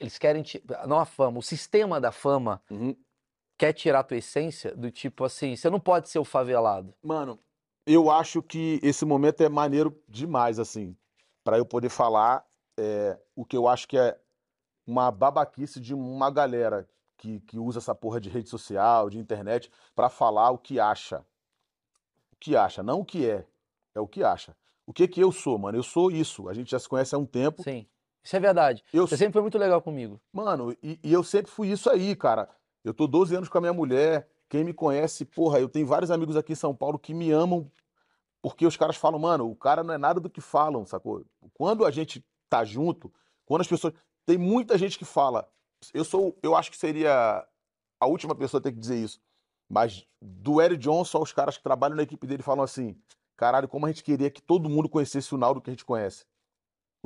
Eles 0.00 0.18
querem. 0.18 0.42
ti- 0.42 0.62
Não 0.86 0.98
a 0.98 1.04
fama, 1.04 1.38
o 1.38 1.42
sistema 1.42 2.00
da 2.00 2.12
fama 2.12 2.62
Uhum. 2.70 2.96
quer 3.56 3.72
tirar 3.72 4.00
a 4.00 4.04
tua 4.04 4.16
essência 4.18 4.74
do 4.76 4.90
tipo 4.90 5.24
assim, 5.24 5.56
você 5.56 5.68
não 5.68 5.80
pode 5.80 6.08
ser 6.08 6.18
o 6.18 6.24
favelado. 6.24 6.94
Mano, 7.02 7.38
eu 7.86 8.10
acho 8.10 8.42
que 8.42 8.78
esse 8.82 9.04
momento 9.04 9.40
é 9.42 9.48
maneiro 9.48 10.00
demais, 10.08 10.58
assim, 10.58 10.96
Pra 11.44 11.56
eu 11.56 11.64
poder 11.64 11.88
falar 11.88 12.44
é, 12.78 13.18
o 13.34 13.42
que 13.44 13.56
eu 13.56 13.66
acho 13.66 13.88
que 13.88 13.96
é 13.96 14.18
uma 14.86 15.10
babaquice 15.10 15.80
de 15.80 15.94
uma 15.94 16.30
galera 16.30 16.86
que, 17.16 17.40
que 17.40 17.58
usa 17.58 17.78
essa 17.78 17.94
porra 17.94 18.20
de 18.20 18.28
rede 18.28 18.48
social, 18.50 19.08
de 19.08 19.18
internet, 19.18 19.70
pra 19.94 20.08
falar 20.10 20.50
o 20.50 20.58
que 20.58 20.78
acha. 20.78 21.24
O 22.32 22.36
que 22.38 22.54
acha, 22.54 22.82
não 22.82 23.00
o 23.00 23.04
que 23.04 23.28
é, 23.28 23.46
é 23.94 24.00
o 24.00 24.06
que 24.06 24.22
acha. 24.22 24.54
O 24.86 24.92
que 24.92 25.08
que 25.08 25.20
eu 25.20 25.32
sou, 25.32 25.58
mano? 25.58 25.76
Eu 25.78 25.82
sou 25.82 26.10
isso. 26.10 26.48
A 26.48 26.54
gente 26.54 26.70
já 26.70 26.78
se 26.78 26.88
conhece 26.88 27.14
há 27.14 27.18
um 27.18 27.26
tempo. 27.26 27.62
Sim. 27.62 27.86
Isso 28.22 28.36
é 28.36 28.40
verdade. 28.40 28.84
Eu 28.92 29.06
Você 29.06 29.16
sempre 29.16 29.32
foi 29.32 29.42
muito 29.42 29.58
legal 29.58 29.80
comigo. 29.80 30.20
Mano, 30.32 30.76
e, 30.82 30.98
e 31.02 31.12
eu 31.12 31.22
sempre 31.24 31.50
fui 31.50 31.68
isso 31.68 31.88
aí, 31.88 32.14
cara. 32.14 32.48
Eu 32.84 32.92
tô 32.92 33.06
12 33.06 33.34
anos 33.34 33.48
com 33.48 33.58
a 33.58 33.60
minha 33.60 33.72
mulher. 33.72 34.28
Quem 34.48 34.64
me 34.64 34.72
conhece, 34.72 35.24
porra, 35.24 35.60
eu 35.60 35.68
tenho 35.68 35.86
vários 35.86 36.10
amigos 36.10 36.36
aqui 36.36 36.52
em 36.52 36.56
São 36.56 36.74
Paulo 36.74 36.98
que 36.98 37.12
me 37.12 37.30
amam 37.30 37.70
porque 38.40 38.66
os 38.66 38.76
caras 38.76 38.96
falam, 38.96 39.18
mano, 39.18 39.50
o 39.50 39.56
cara 39.56 39.82
não 39.82 39.94
é 39.94 39.98
nada 39.98 40.20
do 40.20 40.30
que 40.30 40.40
falam, 40.40 40.86
sacou? 40.86 41.24
Quando 41.52 41.84
a 41.84 41.90
gente 41.90 42.24
tá 42.48 42.64
junto, 42.64 43.12
quando 43.44 43.62
as 43.62 43.66
pessoas. 43.66 43.94
Tem 44.24 44.36
muita 44.36 44.76
gente 44.76 44.98
que 44.98 45.04
fala. 45.04 45.48
Eu 45.94 46.04
sou. 46.04 46.36
Eu 46.42 46.54
acho 46.54 46.70
que 46.70 46.76
seria 46.76 47.46
a 47.98 48.06
última 48.06 48.34
pessoa 48.34 48.60
a 48.60 48.62
ter 48.62 48.72
que 48.72 48.78
dizer 48.78 48.96
isso. 48.96 49.20
Mas 49.68 50.06
do 50.20 50.60
Eric 50.60 50.78
Johnson 50.78 51.18
aos 51.18 51.32
caras 51.32 51.56
que 51.56 51.62
trabalham 51.62 51.96
na 51.96 52.02
equipe 52.02 52.26
dele 52.26 52.42
falam 52.42 52.62
assim: 52.62 52.96
caralho, 53.36 53.68
como 53.68 53.86
a 53.86 53.88
gente 53.88 54.04
queria 54.04 54.30
que 54.30 54.42
todo 54.42 54.68
mundo 54.68 54.88
conhecesse 54.88 55.34
o 55.34 55.38
Naldo 55.38 55.60
que 55.60 55.70
a 55.70 55.72
gente 55.72 55.84
conhece. 55.84 56.24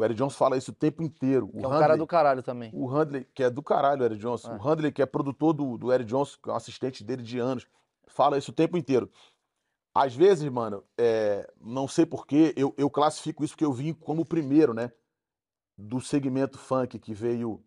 O 0.03 0.05
Eric 0.05 0.19
Johnson 0.19 0.37
fala 0.37 0.57
isso 0.57 0.73
o 0.73 0.75
tempo 0.75 1.01
inteiro. 1.01 1.49
O 1.53 1.59
é 1.59 1.67
um 1.67 1.71
cara 1.71 1.81
Handley- 1.85 1.99
do 1.99 2.07
caralho 2.09 2.43
também. 2.43 2.71
o 2.75 2.87
Handley, 2.87 3.25
que 3.33 3.43
é 3.45 3.49
do 3.49 3.63
caralho, 3.63 4.03
o 4.03 4.05
Eric 4.05 4.21
Johnson. 4.21 4.53
É. 4.53 4.57
O 4.57 4.59
Handley, 4.59 4.91
que 4.91 5.01
é 5.01 5.07
produtor 5.07 5.53
do, 5.53 5.79
do 5.79 5.93
Eric 5.93 6.11
Johnson, 6.11 6.37
que 6.43 6.51
é 6.51 6.53
um 6.53 6.57
assistente 6.57 7.05
dele 7.05 7.23
de 7.23 7.39
anos, 7.39 7.69
fala 8.09 8.37
isso 8.37 8.51
o 8.51 8.55
tempo 8.55 8.77
inteiro. 8.77 9.09
Às 9.95 10.13
vezes, 10.15 10.51
mano, 10.51 10.83
é, 10.99 11.49
não 11.61 11.87
sei 11.87 12.05
porquê, 12.05 12.53
eu, 12.57 12.75
eu 12.77 12.91
classifico 12.91 13.45
isso 13.45 13.55
porque 13.55 13.65
eu 13.65 13.73
vim 13.73 13.93
como 13.93 14.23
o 14.23 14.27
primeiro, 14.27 14.75
né? 14.75 14.91
Do 15.79 16.01
segmento 16.01 16.59
funk 16.59 16.99
que 16.99 17.15
veio 17.15 17.63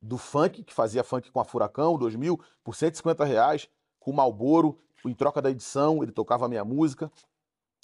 do 0.00 0.18
funk, 0.18 0.64
que 0.64 0.74
fazia 0.74 1.04
funk 1.04 1.30
com 1.30 1.38
a 1.38 1.44
Furacão, 1.44 1.96
2000, 1.96 2.40
por 2.64 2.74
150 2.74 3.24
reais, 3.24 3.68
com 4.00 4.10
o 4.10 4.14
Malboro, 4.14 4.80
em 5.04 5.14
troca 5.14 5.40
da 5.40 5.50
edição, 5.50 6.02
ele 6.02 6.10
tocava 6.10 6.46
a 6.46 6.48
minha 6.48 6.64
música, 6.64 7.10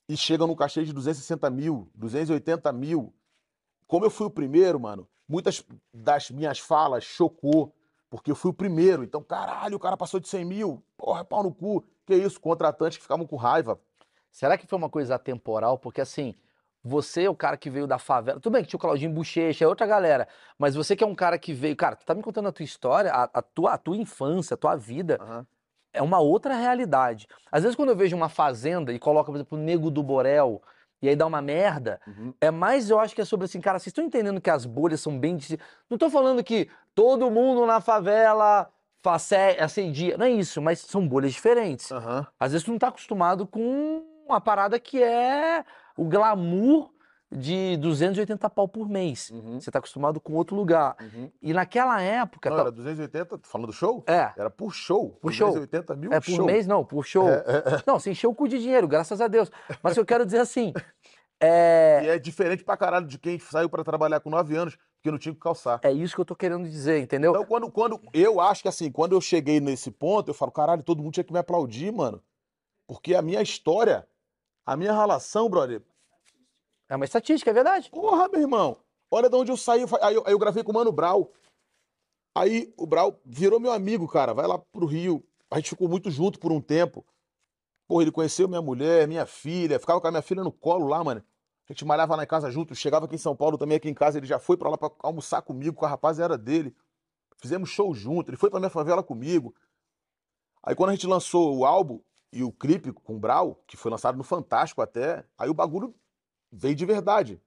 e 0.09 0.17
chega 0.17 0.47
num 0.47 0.57
cachê 0.57 0.85
de 0.85 0.93
260 0.93 1.49
mil, 1.51 1.88
280 1.95 2.73
mil. 2.73 3.14
Como 3.88 4.05
eu 4.05 4.11
fui 4.11 4.27
o 4.27 4.31
primeiro, 4.31 4.79
mano, 4.79 5.09
muitas 5.27 5.64
das 5.92 6.31
minhas 6.31 6.59
falas 6.59 7.03
chocou, 7.03 7.74
porque 8.11 8.31
eu 8.31 8.37
fui 8.37 8.51
o 8.51 8.55
primeiro. 8.55 9.03
Então, 9.03 9.22
caralho, 9.22 9.77
o 9.77 9.81
cara 9.81 9.96
passou 9.96 10.20
de 10.20 10.29
100 10.29 10.44
mil, 10.44 10.83
porra, 10.96 11.24
pau 11.24 11.42
no 11.42 11.53
cu. 11.53 11.83
Que 12.07 12.14
isso, 12.14 12.38
contratantes 12.40 12.98
que 12.98 13.03
ficavam 13.03 13.27
com 13.27 13.37
raiva. 13.37 13.81
Será 14.31 14.57
que 14.57 14.66
foi 14.66 14.79
uma 14.79 14.90
coisa 14.90 15.14
atemporal? 15.14 15.79
Porque 15.79 16.01
assim, 16.01 16.35
você 16.85 17.24
é 17.24 17.31
o 17.31 17.35
cara 17.35 17.57
que 17.57 17.70
veio 17.70 17.87
da 17.87 17.98
favela. 17.98 18.38
Tudo 18.38 18.53
bem 18.53 18.62
que 18.62 18.68
tinha 18.68 18.79
o 18.79 18.81
Claudinho 18.81 19.11
Bochecha, 19.11 19.64
é 19.64 19.68
outra 19.68 19.87
galera. 19.87 20.29
Mas 20.59 20.74
você 20.74 20.94
que 20.94 21.03
é 21.03 21.07
um 21.07 21.14
cara 21.14 21.38
que 21.38 21.53
veio. 21.53 21.74
Cara, 21.74 21.96
tu 21.96 22.05
tá 22.05 22.14
me 22.14 22.22
contando 22.22 22.48
a 22.48 22.53
tua 22.53 22.64
história, 22.64 23.11
a, 23.11 23.24
a 23.24 23.42
tua, 23.42 23.72
a 23.72 23.79
tua 23.79 23.96
infância, 23.96 24.55
a 24.55 24.57
tua 24.57 24.77
vida. 24.77 25.18
Aham. 25.20 25.46
É 25.92 26.03
uma 26.03 26.20
outra 26.20 26.55
realidade. 26.55 27.27
Às 27.51 27.62
vezes, 27.62 27.74
quando 27.74 27.88
eu 27.88 27.96
vejo 27.96 28.14
uma 28.14 28.29
fazenda 28.29 28.92
e 28.92 28.98
coloca, 28.98 29.33
por 29.33 29.37
exemplo, 29.37 29.59
o 29.59 29.61
Nego 29.61 29.90
do 29.90 30.03
Borel, 30.03 30.62
e 31.01 31.09
aí 31.09 31.17
dá 31.17 31.27
uma 31.27 31.41
merda, 31.41 32.01
Uhum. 32.07 32.35
é 32.41 32.51
mais, 32.51 32.91
eu 32.91 32.99
acho 32.99 33.15
que 33.15 33.21
é 33.21 33.25
sobre 33.25 33.45
assim, 33.45 33.61
cara, 33.61 33.79
vocês 33.79 33.89
estão 33.89 34.05
entendendo 34.05 34.41
que 34.41 34.51
as 34.51 34.65
bolhas 34.67 35.01
são 35.01 35.19
bem. 35.19 35.39
Não 35.89 35.97
tô 35.97 36.11
falando 36.11 36.43
que 36.43 36.69
todo 36.95 37.31
mundo 37.31 37.65
na 37.67 37.81
favela 37.81 38.69
faz 39.03 39.31
assedia. 39.61 40.17
Não 40.19 40.27
é 40.27 40.31
isso, 40.31 40.61
mas 40.61 40.81
são 40.81 41.07
bolhas 41.07 41.33
diferentes. 41.33 41.91
Aham. 41.93 42.27
Às 42.39 42.53
vezes 42.53 42.65
tu 42.65 42.73
não 42.73 42.79
tá 42.79 42.89
acostumado 42.89 43.47
com 43.47 44.03
uma 44.27 44.41
parada 44.41 44.79
que 44.79 45.03
é 45.03 45.65
o 45.97 46.05
glamour 46.05 46.91
de 47.31 47.77
280 47.77 48.49
pau 48.49 48.67
por 48.67 48.88
mês. 48.88 49.31
Uhum. 49.31 49.61
Você 49.61 49.71
tá 49.71 49.79
acostumado 49.79 50.19
com 50.21 50.33
outro 50.35 50.57
lugar. 50.57 50.97
Uhum. 51.01 51.31
E 51.43 51.53
naquela 51.53 52.01
época. 52.01 52.49
Não, 52.49 52.57
tá- 52.57 52.62
era 52.62 52.73
280, 52.73 53.38
falando 53.43 53.67
do 53.67 53.73
show? 53.73 54.03
É. 54.07 54.33
Era 54.37 54.49
por 54.51 54.73
show. 54.73 55.11
Por 55.21 55.33
show. 55.33 55.49
280 55.49 55.95
mil 55.95 56.12
É 56.12 56.21
por 56.21 56.31
show. 56.31 56.47
mês, 56.47 56.67
não, 56.67 56.85
por 56.85 57.05
show. 57.05 57.29
É, 57.29 57.35
é, 57.47 57.57
é. 57.77 57.83
Não, 57.87 57.99
você 57.99 58.11
encheu 58.12 58.31
o 58.31 58.35
cu 58.35 58.49
de 58.49 58.59
dinheiro, 58.59 58.88
graças 58.88 59.21
a 59.21 59.29
Deus. 59.29 59.51
Mas 59.83 59.97
eu 59.97 60.07
quero 60.07 60.25
dizer 60.25 60.38
assim. 60.41 60.73
É, 61.41 62.01
E 62.03 62.09
é 62.09 62.19
diferente 62.19 62.64
pra 62.64 62.77
caralho 62.77 63.07
de 63.07 63.17
quem 63.17 63.38
saiu 63.38 63.69
pra 63.69 63.85
trabalhar 63.85 64.19
com 64.19 64.29
9 64.29 64.57
anos, 64.57 64.77
porque 64.97 65.09
não 65.09 65.19
tinha 65.21 65.33
que 65.33 65.38
calçar. 65.41 65.79
é 65.85 65.93
isso 65.93 66.12
que 66.17 66.21
eu 66.21 66.25
tô 66.25 66.35
querendo 66.35 66.69
dizer, 66.69 67.01
entendeu? 67.01 67.31
Então, 67.31 67.45
quando, 67.45 67.71
quando. 67.71 68.01
Eu 68.12 68.41
acho 68.41 68.61
que 68.62 68.69
assim, 68.69 68.91
quando 68.91 69.12
eu 69.12 69.21
cheguei 69.21 69.61
nesse 69.61 69.88
ponto, 69.93 70.31
eu 70.31 70.35
falo, 70.35 70.51
caralho, 70.51 70.83
todo 70.83 71.01
mundo 71.01 71.12
tinha 71.14 71.23
que 71.23 71.33
me 71.33 71.38
aplaudir, 71.38 71.93
mano. 71.93 72.21
Porque 72.88 73.14
a 73.14 73.23
minha 73.23 73.41
história, 73.41 74.05
a 74.67 74.77
minha 74.77 74.93
relação, 74.93 75.49
brother. 75.49 75.81
É 76.88 76.96
uma 76.96 77.05
estatística, 77.05 77.51
é 77.51 77.55
verdade. 77.55 77.90
Porra, 77.90 78.29
meu 78.29 78.40
irmão. 78.40 78.79
Olha 79.11 79.29
de 79.29 79.37
onde 79.37 79.53
eu 79.53 79.57
saí. 79.57 79.85
Aí 80.01 80.14
eu, 80.14 80.22
aí 80.27 80.33
eu 80.33 80.38
gravei 80.38 80.62
com 80.62 80.72
o 80.72 80.74
Mano 80.74 80.92
Brau. 80.92 81.33
Aí 82.35 82.72
o 82.77 82.87
Brau 82.87 83.20
virou 83.24 83.61
meu 83.61 83.72
amigo, 83.72 84.09
cara. 84.09 84.33
Vai 84.33 84.46
lá 84.46 84.59
pro 84.59 84.87
Rio. 84.87 85.24
A 85.51 85.57
gente 85.57 85.70
ficou 85.70 85.88
muito 85.88 86.11
junto 86.11 86.38
por 86.38 86.53
um 86.53 86.61
tempo. 86.61 87.05
Porra, 87.87 88.03
ele 88.03 88.12
conheceu 88.12 88.48
minha 88.48 88.62
mulher, 88.62 89.07
minha 89.07 89.27
filha. 89.27 89.79
Ficava 89.79 90.01
com 90.01 90.07
a 90.07 90.11
minha 90.11 90.22
filha 90.22 90.42
no 90.42 90.53
colo 90.53 90.87
lá, 90.88 91.03
mano. 91.03 91.22
A 91.68 91.72
gente 91.72 91.85
malhava 91.85 92.22
em 92.22 92.27
casa 92.27 92.51
junto. 92.51 92.74
Chegava 92.74 93.05
aqui 93.05 93.14
em 93.14 93.18
São 93.18 93.37
Paulo 93.37 93.59
também, 93.59 93.77
aqui 93.77 93.88
em 93.88 93.94
casa. 93.94 94.18
Ele 94.18 94.27
já 94.27 94.38
foi 94.38 94.57
pra 94.57 94.70
lá 94.70 94.79
pra 94.79 94.90
almoçar 95.01 95.42
comigo, 95.42 95.77
com 95.77 95.85
a 95.85 95.88
rapaziada 95.88 96.38
dele. 96.38 96.74
Fizemos 97.37 97.68
show 97.68 97.94
junto. 97.94 98.31
Ele 98.31 98.37
foi 98.37 98.51
pra 98.51 98.59
minha 98.59 98.70
favela 98.70 99.03
comigo. 99.03 99.55
Aí 100.62 100.74
quando 100.74 100.90
a 100.90 100.94
gente 100.94 101.07
lançou 101.07 101.57
o 101.57 101.64
álbum 101.64 102.01
e 102.33 102.42
o 102.42 102.53
clipe 102.53 102.92
com 102.92 103.16
o 103.16 103.18
Brau, 103.18 103.62
que 103.66 103.77
foi 103.77 103.90
lançado 103.90 104.18
no 104.18 104.24
Fantástico 104.24 104.83
até, 104.83 105.24
aí 105.38 105.48
o 105.48 105.55
bagulho 105.55 105.94
veio 106.51 106.75
de 106.75 106.87
verdade. 106.87 107.43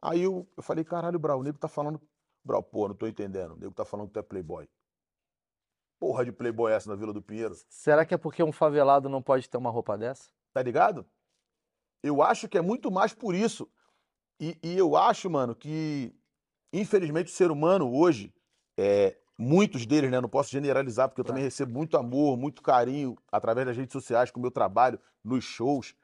Aí 0.00 0.22
eu, 0.22 0.48
eu 0.56 0.62
falei, 0.62 0.84
caralho, 0.84 1.18
Brau, 1.18 1.40
o 1.40 1.42
nego 1.42 1.58
tá 1.58 1.68
falando. 1.68 2.00
Brau, 2.44 2.62
pô, 2.62 2.88
não 2.88 2.94
tô 2.94 3.06
entendendo. 3.06 3.52
O 3.52 3.56
nego 3.56 3.72
tá 3.72 3.84
falando 3.84 4.08
que 4.08 4.14
tu 4.14 4.18
é 4.18 4.22
playboy. 4.22 4.68
Porra 6.00 6.24
de 6.24 6.32
playboy 6.32 6.72
é 6.72 6.74
essa 6.74 6.90
na 6.90 6.96
Vila 6.96 7.12
do 7.12 7.22
Pinheiro? 7.22 7.54
Será 7.68 8.04
que 8.04 8.12
é 8.12 8.18
porque 8.18 8.42
um 8.42 8.50
favelado 8.50 9.08
não 9.08 9.22
pode 9.22 9.48
ter 9.48 9.56
uma 9.56 9.70
roupa 9.70 9.96
dessa? 9.96 10.30
Tá 10.52 10.60
ligado? 10.60 11.06
Eu 12.02 12.20
acho 12.20 12.48
que 12.48 12.58
é 12.58 12.60
muito 12.60 12.90
mais 12.90 13.14
por 13.14 13.34
isso. 13.34 13.70
E, 14.40 14.58
e 14.60 14.76
eu 14.76 14.96
acho, 14.96 15.30
mano, 15.30 15.54
que 15.54 16.12
infelizmente 16.72 17.28
o 17.28 17.36
ser 17.36 17.52
humano 17.52 17.94
hoje, 17.94 18.34
é, 18.76 19.16
muitos 19.38 19.86
deles, 19.86 20.10
né? 20.10 20.20
Não 20.20 20.28
posso 20.28 20.50
generalizar, 20.50 21.08
porque 21.08 21.20
eu 21.20 21.24
também 21.24 21.42
recebo 21.42 21.72
muito 21.72 21.96
amor, 21.96 22.36
muito 22.36 22.62
carinho 22.62 23.16
através 23.30 23.66
das 23.66 23.76
redes 23.76 23.92
sociais, 23.92 24.30
com 24.30 24.40
o 24.40 24.42
meu 24.42 24.50
trabalho, 24.50 24.98
nos 25.22 25.44
shows. 25.44 25.94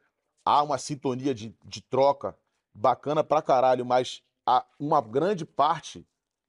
Há 0.48 0.62
uma 0.62 0.78
sintonia 0.78 1.34
de, 1.34 1.54
de 1.62 1.82
troca 1.82 2.34
bacana 2.72 3.22
pra 3.22 3.42
caralho, 3.42 3.84
mas 3.84 4.22
há 4.46 4.64
uma 4.80 4.98
grande 5.02 5.44
parte 5.44 6.06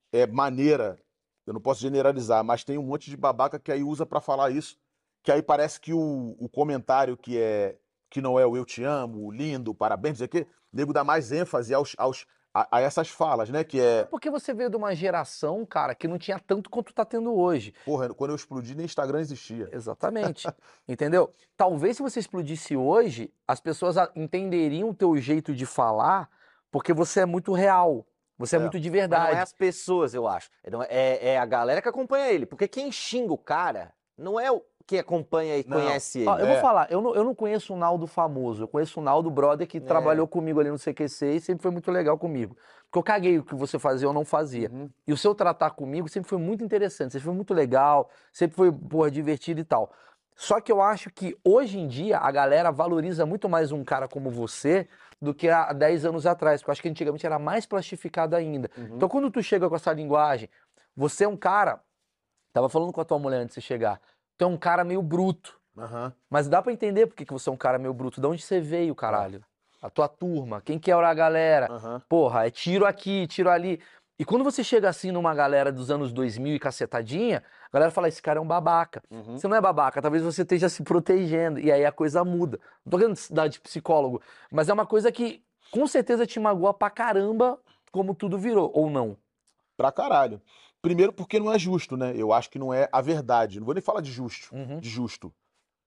é 0.10 0.26
maneira. 0.26 0.98
Eu 1.46 1.54
não 1.54 1.60
posso 1.60 1.82
generalizar, 1.82 2.42
mas 2.42 2.64
tem 2.64 2.78
um 2.78 2.84
monte 2.84 3.10
de 3.10 3.18
babaca 3.18 3.60
que 3.60 3.70
aí 3.70 3.84
usa 3.84 4.06
pra 4.06 4.22
falar 4.22 4.52
isso. 4.52 4.78
Que 5.22 5.34
aí 5.34 5.42
parece 5.42 5.82
que 5.82 5.94
o, 5.94 6.34
o 6.40 6.48
comentário 6.48 7.18
que 7.18 7.38
é 7.38 7.78
que 8.10 8.22
não 8.22 8.40
é 8.40 8.46
o 8.46 8.56
eu 8.56 8.64
te 8.64 8.86
amo, 8.86 9.30
lindo, 9.32 9.76
parabéns, 9.76 10.14
não 10.14 10.18
sei 10.20 10.28
o 10.28 10.30
quê, 10.30 10.48
nego 10.72 10.94
dá 10.94 11.04
mais 11.04 11.34
ênfase 11.34 11.74
aos, 11.74 11.94
aos, 11.98 12.26
a, 12.54 12.78
a 12.78 12.82
essas 12.82 13.10
falas, 13.10 13.50
né? 13.50 13.64
Que 13.64 13.80
é, 13.80 14.04
Porque 14.06 14.30
você 14.30 14.54
veio 14.54 14.70
de 14.70 14.76
uma 14.78 14.96
geração, 14.96 15.66
cara, 15.66 15.94
que 15.94 16.08
não 16.08 16.18
tinha 16.18 16.40
tanto 16.40 16.70
quanto 16.70 16.94
tá 16.94 17.06
tendo 17.06 17.34
hoje. 17.34 17.74
porra, 17.86 18.14
quando 18.14 18.32
eu 18.32 18.36
explodi 18.36 18.76
nem 18.76 18.86
Instagram 18.86 19.20
existia. 19.20 19.70
Exatamente. 19.72 20.48
Entendeu? 20.88 21.32
Talvez 21.56 21.98
se 21.98 22.02
você 22.04 22.20
explodisse 22.20 22.76
hoje, 22.76 23.32
as 23.48 23.60
pessoas 23.60 23.96
entenderiam 24.16 24.90
o 24.90 24.94
teu 24.96 25.16
jeito 25.18 25.54
de 25.54 25.66
falar, 25.66 26.30
porque 26.72 26.94
você 26.94 27.22
é 27.22 27.26
muito 27.26 27.54
real. 27.54 28.06
Você 28.38 28.56
é, 28.56 28.60
É. 28.60 28.62
muito 28.62 28.80
de 28.80 28.90
Mas 28.90 29.00
não 29.02 29.10
verdade. 29.10 29.36
é 29.38 29.42
as 29.42 29.54
pessoas, 29.54 30.14
eu 30.14 30.28
acho. 30.28 30.50
É, 30.64 30.70
não- 30.70 30.82
é, 30.84 31.34
é 31.34 31.38
a 31.38 31.46
galera 31.46 31.82
que 31.82 31.90
acompanha 31.90 32.30
ele. 32.32 32.46
Porque 32.46 32.68
quem 32.68 32.92
xinga 32.92 33.34
o 33.34 33.38
cara 33.38 33.94
não 34.18 34.40
é 34.40 34.50
o 34.52 34.62
que 34.90 34.98
acompanha 34.98 35.56
e 35.56 35.64
Não. 35.68 35.78
conhece 35.78 36.20
ele. 36.22 36.28
Eu 36.30 36.48
É. 36.48 36.54
vou 36.54 36.56
falar, 36.62 36.92
eu 36.92 37.00
não, 37.00 37.14
eu 37.14 37.24
não 37.24 37.36
conheço 37.36 37.76
o 37.76 37.78
Naldo 37.78 38.08
famoso, 38.08 38.64
eu 38.64 38.68
conheço 38.68 39.00
o 39.00 39.04
Naldo 39.04 39.30
brother 39.30 39.68
que 39.68 39.80
trabalhou 39.80 40.28
comigo 40.28 40.60
ali 40.60 40.72
no 40.72 40.80
CQC 40.80 41.36
e 41.36 41.40
sempre 41.40 41.62
foi 41.62 41.70
muito 41.70 41.92
legal 41.92 42.18
comigo. 42.18 42.58
Porque 42.86 42.98
eu 42.98 43.04
caguei 43.04 43.38
o 43.38 43.44
que 43.44 43.54
você 43.54 43.78
fazia 43.78 44.08
ou 44.08 44.14
não 44.16 44.26
fazia. 44.26 44.68
Uhum. 44.72 44.90
E 45.06 45.14
o 45.14 45.18
seu 45.18 45.36
tratar 45.36 45.70
comigo 45.72 46.10
sempre 46.10 46.28
foi 46.28 46.40
muito 46.40 46.64
interessante, 46.64 47.12
sempre 47.12 47.26
foi 47.26 47.36
muito 47.36 47.54
legal, 47.54 48.10
sempre 48.34 48.56
foi, 48.58 48.72
porra, 48.72 49.12
divertido 49.12 49.60
e 49.62 49.64
tal. 49.64 49.92
Só 50.36 50.60
que 50.60 50.72
eu 50.72 50.82
acho 50.82 51.12
que 51.12 51.38
hoje 51.46 51.78
em 51.78 51.88
dia 51.88 52.18
a 52.18 52.32
galera 52.32 52.72
valoriza 52.72 53.28
muito 53.28 53.48
mais 53.48 53.72
um 53.72 53.84
cara 53.84 54.08
como 54.08 54.32
você 54.32 54.88
do 55.22 55.36
que 55.36 55.50
há 55.50 55.72
10 55.72 56.04
anos 56.06 56.26
atrás, 56.26 56.62
porque 56.62 56.70
eu 56.70 56.72
acho 56.72 56.82
que 56.82 56.90
antigamente 56.90 57.26
era 57.28 57.38
mais 57.38 57.68
plastificado 57.68 58.36
ainda. 58.36 58.72
Uhum. 58.76 58.96
Então 58.96 59.08
quando 59.08 59.30
tu 59.30 59.44
chega 59.44 59.70
com 59.70 59.76
essa 59.76 59.94
linguagem, 59.94 60.50
você 60.96 61.26
é 61.26 61.28
um 61.28 61.38
cara, 61.38 61.80
tava 62.52 62.68
falando 62.70 62.92
com 62.92 63.02
a 63.02 63.06
tua 63.06 63.20
mulher 63.20 63.42
antes 63.42 63.54
de 63.54 63.62
chegar, 63.62 64.02
tu 64.40 64.46
é 64.46 64.48
um 64.48 64.58
cara 64.58 64.84
meio 64.84 65.02
bruto. 65.04 65.60
Aham. 65.78 66.14
Mas 66.30 66.48
dá 66.48 66.62
pra 66.62 66.72
entender 66.72 67.06
porque 67.06 67.26
que 67.26 67.34
você 67.34 67.50
é 67.50 67.52
um 67.52 67.58
cara 67.58 67.78
meio 67.78 67.94
bruto. 67.94 68.20
De 68.20 68.26
onde 68.26 68.42
você 68.42 68.60
veio, 68.60 68.96
caralho? 68.96 69.44
A 69.82 69.90
tua 69.90 70.08
turma, 70.08 70.62
quem 70.62 70.80
que 70.80 70.92
era 70.92 71.10
a 71.10 71.14
galera? 71.14 71.68
Aham. 71.70 72.02
Porra, 72.08 72.48
é 72.48 72.50
tiro 72.50 72.86
aqui, 72.86 73.28
tiro 73.28 73.50
ali. 73.50 73.82
E 74.18 74.26
quando 74.26 74.44
você 74.44 74.64
chega 74.64 74.90
assim 74.90 75.12
numa 75.12 75.34
galera 75.34 75.72
dos 75.72 75.92
anos 75.92 76.12
2000 76.12 76.56
e 76.56 76.60
cacetadinha, 76.60 77.44
a 77.72 77.74
galera 77.74 77.92
fala, 77.92 78.08
esse 78.08 78.22
cara 78.22 78.40
é 78.40 78.42
um 78.42 78.48
babaca. 78.48 79.02
Uhum. 79.10 79.38
Você 79.38 79.48
não 79.48 79.56
é 79.56 79.62
babaca, 79.62 80.02
talvez 80.02 80.24
você 80.24 80.42
esteja 80.42 80.68
se 80.68 80.84
protegendo. 80.84 81.60
E 81.60 81.72
aí 81.72 81.86
a 81.86 81.92
coisa 81.92 82.24
muda. 82.24 82.60
Não 82.86 82.92
tô 82.92 82.98
querendo 82.98 83.18
dar 83.32 83.48
de 83.48 83.60
psicólogo, 83.60 84.22
mas 84.52 84.68
é 84.68 84.74
uma 84.74 84.86
coisa 84.86 85.12
que 85.12 85.42
com 85.72 85.86
certeza 85.86 86.26
te 86.26 86.40
magoa 86.40 86.74
pra 86.74 86.90
caramba 86.90 87.60
como 87.92 88.14
tudo 88.14 88.38
virou, 88.38 88.72
ou 88.74 88.90
não. 88.90 89.18
Pra 89.78 89.92
caralho. 89.92 90.42
Primeiro 90.82 91.12
porque 91.12 91.40
não 91.40 91.52
é 91.52 91.60
justo, 91.60 91.98
né? 91.98 92.14
Eu 92.16 92.32
acho 92.32 92.50
que 92.50 92.60
não 92.60 92.74
é 92.74 92.88
a 92.92 93.02
verdade. 93.02 93.60
Não 93.60 93.66
vou 93.66 93.74
nem 93.74 93.82
falar 93.82 94.02
de 94.02 94.12
justo. 94.12 94.54
Uhum. 94.56 94.80
De 94.80 94.90
justo. 94.90 95.34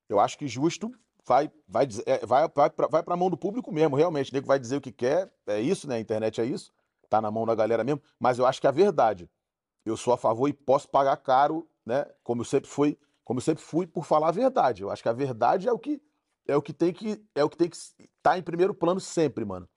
Eu 0.09 0.21
acho 0.21 0.37
que 0.37 0.47
justo 0.47 0.93
vai, 1.27 1.51
vai, 1.67 1.89
é, 2.05 2.27
vai, 2.27 2.49
vai, 2.55 2.71
pra, 2.71 2.87
vai 2.87 3.03
pra 3.03 3.17
mão 3.17 3.31
do 3.31 3.37
público 3.37 3.73
mesmo, 3.73 3.97
realmente. 3.97 4.31
O 4.31 4.35
nego 4.35 4.47
vai 4.47 4.59
dizer 4.59 4.77
o 4.77 4.81
que 4.81 4.93
quer. 4.93 5.33
É 5.47 5.61
isso, 5.61 5.89
né? 5.89 5.97
A 5.97 6.01
internet 6.01 6.41
é 6.41 6.45
isso. 6.45 6.73
Tá 7.09 7.21
na 7.21 7.31
mão 7.31 7.47
da 7.47 7.55
galera 7.55 7.83
mesmo. 7.83 8.03
Mas 8.19 8.39
eu 8.39 8.47
acho 8.47 8.61
que 8.61 8.67
é 8.67 8.71
a 8.71 8.73
verdade. 8.73 9.31
Eu 9.85 9.97
sou 9.97 10.13
a 10.13 10.19
favor 10.19 10.49
e 10.49 10.53
posso 10.53 10.89
pagar 10.89 11.17
caro, 11.17 11.69
né? 11.85 12.05
Como 12.23 12.43
eu 12.43 12.47
sempre 12.47 12.69
fui, 12.69 12.99
como 13.25 13.39
eu 13.39 13.43
sempre 13.43 13.63
fui 13.63 13.87
por 13.87 14.05
falar 14.05 14.29
a 14.29 14.33
verdade. 14.33 14.83
Eu 14.83 14.91
acho 14.91 15.03
que 15.03 15.09
a 15.09 15.13
verdade 15.13 15.69
é 15.69 15.73
o 15.73 15.79
que 15.79 16.01
é 16.47 16.57
o 16.57 16.63
que 16.63 16.73
tem 16.73 16.93
que 16.93 17.25
é 17.35 17.45
o 17.45 17.49
que 17.49 17.57
tem 17.57 17.69
que 17.69 17.77
estar 17.77 18.39
em 18.39 18.43
primeiro 18.43 18.75
plano 18.75 19.01
sempre, 19.01 19.45
mano. 19.45 19.69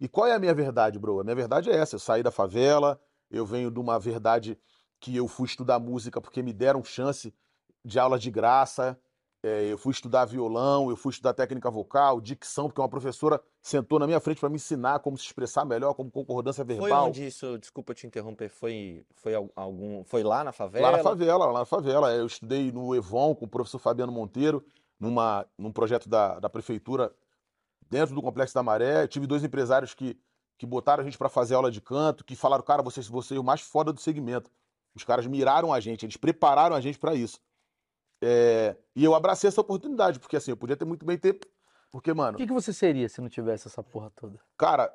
E 0.00 0.08
qual 0.08 0.26
é 0.26 0.32
a 0.32 0.38
minha 0.38 0.54
verdade, 0.54 0.98
bro? 0.98 1.20
A 1.20 1.24
minha 1.24 1.36
verdade 1.36 1.70
é 1.70 1.76
essa. 1.76 1.94
Eu 1.94 2.00
saí 2.00 2.22
da 2.22 2.30
favela, 2.30 3.00
eu 3.36 3.46
venho 3.46 3.70
de 3.70 3.78
uma 3.78 3.98
verdade 3.98 4.58
que 5.00 5.14
eu 5.16 5.28
fui 5.28 5.46
estudar 5.46 5.78
música 5.78 6.20
porque 6.20 6.42
me 6.42 6.52
deram 6.52 6.82
chance 6.84 7.34
de 7.84 7.98
aula 7.98 8.18
de 8.18 8.30
graça. 8.30 8.98
É, 9.42 9.64
eu 9.70 9.76
fui 9.76 9.92
estudar 9.92 10.24
violão, 10.24 10.88
eu 10.88 10.96
fui 10.96 11.10
estudar 11.10 11.34
técnica 11.34 11.70
vocal, 11.70 12.18
dicção, 12.18 12.66
porque 12.66 12.80
uma 12.80 12.88
professora 12.88 13.38
sentou 13.60 13.98
na 13.98 14.06
minha 14.06 14.18
frente 14.18 14.40
para 14.40 14.48
me 14.48 14.54
ensinar 14.56 15.00
como 15.00 15.18
se 15.18 15.24
expressar 15.26 15.66
melhor, 15.66 15.92
como 15.92 16.10
concordância 16.10 16.64
Foi 16.64 16.76
verbal. 16.76 17.08
onde 17.08 17.26
isso, 17.26 17.58
desculpa 17.58 17.92
te 17.92 18.06
interromper, 18.06 18.48
foi, 18.48 19.04
foi 19.16 19.34
al- 19.34 19.50
algum. 19.54 20.02
Foi 20.04 20.22
lá 20.22 20.38
na 20.38 20.44
Lá 20.44 20.52
favela? 20.52 20.90
na 20.92 21.02
favela, 21.02 21.44
lá 21.52 21.58
na 21.58 21.64
favela. 21.66 22.10
Eu 22.14 22.24
estudei 22.24 22.72
no 22.72 22.94
Evon 22.94 23.34
com 23.34 23.44
o 23.44 23.48
professor 23.48 23.78
Fabiano 23.78 24.10
Monteiro, 24.10 24.64
numa, 24.98 25.44
num 25.58 25.70
projeto 25.70 26.08
da, 26.08 26.40
da 26.40 26.48
prefeitura 26.48 27.12
dentro 27.90 28.14
do 28.14 28.22
Complexo 28.22 28.54
da 28.54 28.62
Maré. 28.62 29.06
Tive 29.06 29.26
dois 29.26 29.44
empresários 29.44 29.92
que, 29.92 30.18
que 30.56 30.66
botaram 30.66 31.02
a 31.02 31.04
gente 31.04 31.18
para 31.18 31.28
fazer 31.28 31.54
aula 31.54 31.70
de 31.70 31.80
canto, 31.80 32.24
que 32.24 32.36
falaram, 32.36 32.62
cara, 32.62 32.82
você, 32.82 33.00
você 33.02 33.36
é 33.36 33.40
o 33.40 33.44
mais 33.44 33.60
foda 33.60 33.92
do 33.92 34.00
segmento. 34.00 34.50
Os 34.94 35.04
caras 35.04 35.26
miraram 35.26 35.72
a 35.72 35.80
gente, 35.80 36.04
eles 36.04 36.16
prepararam 36.16 36.76
a 36.76 36.80
gente 36.80 36.98
para 36.98 37.14
isso. 37.14 37.40
É, 38.22 38.76
e 38.94 39.04
eu 39.04 39.14
abracei 39.14 39.48
essa 39.48 39.60
oportunidade, 39.60 40.18
porque 40.18 40.36
assim, 40.36 40.52
eu 40.52 40.56
podia 40.56 40.76
ter 40.76 40.84
muito 40.84 41.04
bem 41.04 41.18
ter. 41.18 41.38
Porque, 41.90 42.12
mano. 42.14 42.34
O 42.34 42.38
que, 42.38 42.46
que 42.46 42.52
você 42.52 42.72
seria 42.72 43.08
se 43.08 43.20
não 43.20 43.28
tivesse 43.28 43.68
essa 43.68 43.82
porra 43.82 44.10
toda? 44.14 44.40
Cara, 44.56 44.92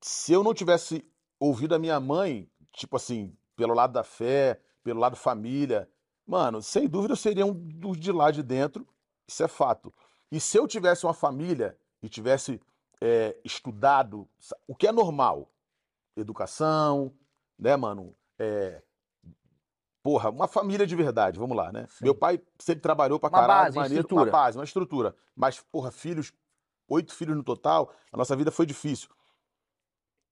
se 0.00 0.32
eu 0.32 0.42
não 0.42 0.54
tivesse 0.54 1.04
ouvido 1.38 1.74
a 1.74 1.78
minha 1.78 2.00
mãe, 2.00 2.50
tipo 2.72 2.96
assim, 2.96 3.34
pelo 3.56 3.74
lado 3.74 3.92
da 3.92 4.02
fé, 4.02 4.60
pelo 4.82 5.00
lado 5.00 5.16
família, 5.16 5.88
mano, 6.26 6.62
sem 6.62 6.88
dúvida 6.88 7.12
eu 7.12 7.16
seria 7.16 7.46
um 7.46 7.52
dos 7.52 7.98
de 7.98 8.10
lá 8.10 8.30
de 8.30 8.42
dentro, 8.42 8.86
isso 9.26 9.42
é 9.42 9.48
fato. 9.48 9.92
E 10.30 10.40
se 10.40 10.56
eu 10.56 10.66
tivesse 10.66 11.04
uma 11.04 11.14
família 11.14 11.76
e 12.02 12.08
tivesse 12.08 12.60
é, 13.00 13.36
estudado 13.44 14.28
o 14.66 14.74
que 14.74 14.86
é 14.86 14.92
normal, 14.92 15.50
educação, 16.16 17.12
né, 17.58 17.76
mano? 17.76 18.14
É, 18.38 18.82
porra, 20.02 20.30
uma 20.30 20.48
família 20.48 20.86
de 20.86 20.96
verdade, 20.96 21.38
vamos 21.38 21.56
lá, 21.56 21.72
né? 21.72 21.86
Sim. 21.90 22.04
Meu 22.04 22.14
pai 22.14 22.40
sempre 22.58 22.82
trabalhou 22.82 23.18
pra 23.18 23.28
Uma 23.28 23.40
caralho, 23.40 23.64
base, 23.64 23.76
uma 23.78 23.82
maneiro, 23.82 24.00
estrutura. 24.02 24.24
uma 24.24 24.30
base, 24.32 24.58
uma 24.58 24.64
estrutura. 24.64 25.16
Mas, 25.34 25.60
porra, 25.60 25.90
filhos, 25.90 26.32
oito 26.88 27.14
filhos 27.14 27.36
no 27.36 27.42
total, 27.42 27.92
a 28.12 28.16
nossa 28.16 28.36
vida 28.36 28.50
foi 28.50 28.66
difícil. 28.66 29.08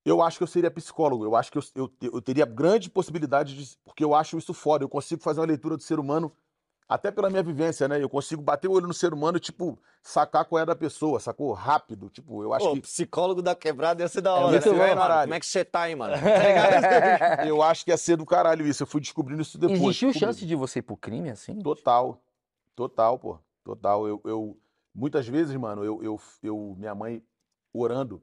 Eu 0.05 0.23
acho 0.23 0.39
que 0.39 0.43
eu 0.43 0.49
seria 0.49 0.71
psicólogo, 0.71 1.25
eu 1.25 1.37
acho 1.37 1.53
que 1.53 1.59
eu, 1.59 1.63
eu, 1.75 1.93
eu 2.01 2.23
teria 2.23 2.47
grande 2.47 2.89
possibilidade 2.89 3.55
de. 3.55 3.77
Porque 3.85 4.03
eu 4.03 4.15
acho 4.15 4.39
isso 4.39 4.55
foda, 4.55 4.85
eu 4.85 4.89
consigo 4.89 5.23
fazer 5.23 5.41
uma 5.41 5.47
leitura 5.47 5.77
do 5.77 5.83
ser 5.83 5.99
humano, 5.99 6.33
até 6.89 7.11
pela 7.11 7.29
minha 7.29 7.43
vivência, 7.43 7.87
né? 7.87 8.03
Eu 8.03 8.09
consigo 8.09 8.41
bater 8.41 8.67
o 8.67 8.73
olho 8.73 8.87
no 8.87 8.95
ser 8.95 9.13
humano 9.13 9.37
e, 9.37 9.41
tipo, 9.41 9.79
sacar 10.03 10.45
qual 10.47 10.63
é 10.63 10.65
da 10.65 10.75
pessoa, 10.75 11.21
sacou? 11.21 11.53
Rápido. 11.53 12.09
Tipo, 12.09 12.43
eu 12.43 12.55
acho 12.55 12.67
Pô, 12.67 12.73
que. 12.75 12.81
psicólogo 12.81 13.43
da 13.43 13.55
quebrada 13.55 14.03
ia 14.03 14.09
ser 14.09 14.23
da 14.23 14.31
É 14.31 14.33
hora. 14.33 14.49
muito 14.53 14.73
né? 14.73 14.89
bom, 14.89 14.97
caralho. 14.97 15.23
Como 15.23 15.35
é 15.35 15.41
que 15.41 15.47
você 15.47 15.65
tá 15.65 15.83
aí, 15.83 15.95
mano? 15.95 16.15
Tá 17.39 17.47
eu 17.47 17.63
acho 17.63 17.85
que 17.85 17.91
ia 17.91 17.97
ser 17.97 18.17
do 18.17 18.25
caralho 18.25 18.67
isso. 18.67 18.83
Eu 18.83 18.87
fui 18.87 19.01
descobrindo 19.01 19.43
isso 19.43 19.59
depois. 19.59 19.81
Existiu 19.81 20.09
descobri. 20.09 20.27
chance 20.35 20.47
de 20.47 20.55
você 20.55 20.79
ir 20.79 20.83
pro 20.83 20.97
crime 20.97 21.29
assim? 21.31 21.61
Total. 21.61 22.19
Total, 22.75 23.19
pô. 23.19 23.39
Total. 23.63 24.09
Eu, 24.09 24.21
eu 24.25 24.59
muitas 24.95 25.29
vezes, 25.29 25.55
mano, 25.57 25.85
eu, 25.85 26.03
eu, 26.03 26.21
eu, 26.43 26.75
minha 26.79 26.95
mãe 26.95 27.23
orando. 27.73 28.23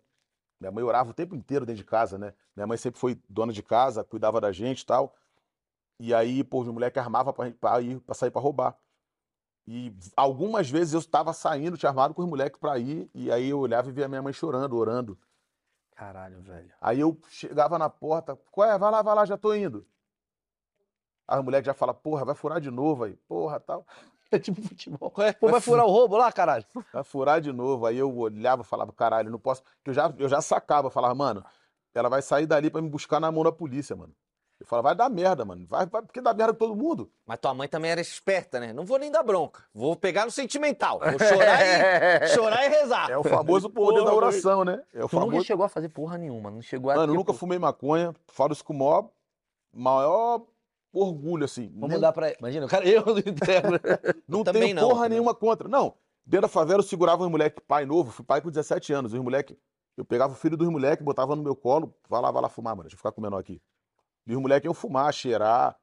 Minha 0.59 0.71
mãe 0.71 0.83
orava 0.83 1.11
o 1.11 1.13
tempo 1.13 1.35
inteiro 1.35 1.65
dentro 1.65 1.83
de 1.83 1.87
casa, 1.87 2.17
né? 2.17 2.33
Minha 2.55 2.65
mãe 2.65 2.77
sempre 2.77 2.99
foi 2.99 3.19
dona 3.29 3.53
de 3.53 3.61
casa, 3.61 4.03
cuidava 4.03 4.41
da 4.41 4.51
gente 4.51 4.81
e 4.81 4.85
tal. 4.85 5.13
E 5.99 6.13
aí, 6.13 6.43
pô, 6.43 6.61
os 6.61 6.67
moleque 6.67 6.99
armava 6.99 7.31
pra, 7.33 7.51
pra 7.51 7.81
ir 7.81 7.99
para 8.01 8.15
sair 8.15 8.31
pra 8.31 8.41
roubar. 8.41 8.77
E 9.67 9.93
algumas 10.15 10.69
vezes 10.69 10.93
eu 10.93 10.99
estava 10.99 11.33
saindo, 11.33 11.77
tinha 11.77 11.89
armado 11.89 12.13
com 12.13 12.21
os 12.21 12.29
moleques 12.29 12.59
pra 12.59 12.77
ir, 12.77 13.09
e 13.13 13.31
aí 13.31 13.49
eu 13.49 13.59
olhava 13.59 13.89
e 13.89 13.91
via 13.91 14.07
minha 14.07 14.21
mãe 14.21 14.31
chorando, 14.31 14.77
orando. 14.77 15.17
Caralho, 15.95 16.41
velho. 16.41 16.71
Aí 16.79 16.99
eu 16.99 17.19
chegava 17.29 17.79
na 17.79 17.89
porta, 17.89 18.35
qual 18.51 18.69
é? 18.69 18.77
Vai 18.77 18.91
lá, 18.91 19.01
vai 19.01 19.15
lá, 19.15 19.25
já 19.25 19.37
tô 19.37 19.55
indo. 19.55 19.87
Aí 21.27 21.39
o 21.39 21.43
moleque 21.43 21.65
já 21.65 21.73
fala, 21.73 21.93
porra, 21.93 22.23
vai 22.23 22.35
furar 22.35 22.61
de 22.61 22.69
novo 22.69 23.05
aí, 23.05 23.15
porra, 23.27 23.59
tal. 23.59 23.85
É 24.31 24.39
tipo 24.39 24.59
futebol. 24.59 25.13
Ué, 25.19 25.33
Pô, 25.33 25.49
vai 25.49 25.61
furar 25.61 25.85
o 25.85 25.89
roubo 25.89 26.17
lá, 26.17 26.31
caralho? 26.31 26.65
Vai 26.91 27.03
furar 27.03 27.39
de 27.39 27.51
novo. 27.53 27.85
Aí 27.85 27.95
eu 27.95 28.13
olhava 28.17 28.63
e 28.63 28.65
falava, 28.65 28.91
caralho, 28.91 29.29
não 29.29 29.37
posso. 29.37 29.61
Eu 29.85 29.93
já, 29.93 30.11
eu 30.17 30.27
já 30.27 30.41
sacava, 30.41 30.89
falava, 30.89 31.13
mano, 31.13 31.45
ela 31.93 32.09
vai 32.09 32.23
sair 32.23 32.47
dali 32.47 32.71
pra 32.71 32.81
me 32.81 32.89
buscar 32.89 33.19
na 33.19 33.31
mão 33.31 33.43
da 33.43 33.51
polícia, 33.51 33.95
mano. 33.95 34.13
Eu 34.59 34.65
falava, 34.65 34.87
vai 34.89 34.95
dar 34.95 35.09
merda, 35.09 35.43
mano. 35.43 35.65
Vai, 35.67 35.85
vai, 35.85 36.01
porque 36.01 36.21
dá 36.21 36.33
merda 36.33 36.53
com 36.53 36.59
todo 36.59 36.75
mundo. 36.75 37.11
Mas 37.25 37.37
tua 37.39 37.53
mãe 37.53 37.67
também 37.67 37.91
era 37.91 37.99
esperta, 37.99 38.59
né? 38.59 38.71
Não 38.71 38.85
vou 38.85 38.97
nem 38.97 39.11
dar 39.11 39.21
bronca. 39.21 39.63
Vou 39.73 39.95
pegar 39.97 40.23
no 40.25 40.31
sentimental. 40.31 40.99
Vou 40.99 41.09
chorar 41.27 41.59
e, 42.23 42.27
chorar 42.29 42.65
e 42.65 42.69
rezar. 42.69 43.09
É 43.11 43.17
o 43.17 43.23
famoso 43.23 43.69
poder 43.69 43.99
da 43.99 44.05
Porra, 44.05 44.15
oração, 44.15 44.63
né? 44.63 44.81
É 44.93 45.03
o 45.03 45.09
Tu 45.09 45.15
nunca 45.17 45.27
famoso. 45.31 45.45
chegou 45.45 45.65
a 45.65 45.69
fazer 45.69 45.89
porra 45.89 46.17
nenhuma, 46.17 46.49
não 46.49 46.61
chegou 46.61 46.89
a 46.89 46.95
Mano, 46.95 47.11
eu 47.13 47.17
nunca 47.17 47.33
por- 47.33 47.39
fumei 47.39 47.59
maconha. 47.59 48.13
Falo 48.27 48.53
isso 48.53 48.63
com 48.63 48.73
o 48.73 48.77
maior, 48.79 49.09
maior 49.73 50.41
orgulho, 50.93 51.45
assim. 51.45 51.67
Vamos 51.73 51.89
Nem- 51.89 51.97
mudar 51.97 52.13
pra. 52.13 52.33
Imagina, 52.39 52.65
o 52.65 52.69
cara, 52.69 52.85
eu 52.87 53.03
do 53.03 53.19
interno. 53.19 53.79
Não 54.27 54.43
Também 54.43 54.61
tenho 54.63 54.75
não, 54.75 54.83
porra 54.87 54.95
também. 55.03 55.09
nenhuma 55.09 55.35
contra. 55.35 55.67
Não, 55.67 55.93
dentro 56.25 56.43
da 56.43 56.47
favela 56.47 56.79
eu 56.79 56.83
segurava 56.83 57.23
os 57.23 57.29
moleque 57.29 57.61
pai 57.61 57.85
novo, 57.85 58.11
fui 58.11 58.23
pai 58.25 58.41
com 58.41 58.49
17 58.49 58.93
anos. 58.93 59.13
Os 59.13 59.19
moleque, 59.19 59.57
eu 59.97 60.05
pegava 60.05 60.33
o 60.33 60.35
filho 60.35 60.55
dos 60.55 60.69
moleque, 60.69 61.03
botava 61.03 61.35
no 61.35 61.43
meu 61.43 61.55
colo, 61.55 61.93
vai 62.09 62.21
lá, 62.21 62.31
vai 62.31 62.41
lá 62.41 62.49
fumar, 62.49 62.73
mano, 62.75 62.83
deixa 62.83 62.95
eu 62.95 62.97
ficar 62.99 63.11
com 63.11 63.19
o 63.19 63.23
menor 63.23 63.37
aqui. 63.39 63.61
E 64.27 64.35
os 64.35 64.41
moleques 64.41 64.65
iam 64.65 64.73
fumar, 64.73 65.13
cheirar. 65.13 65.77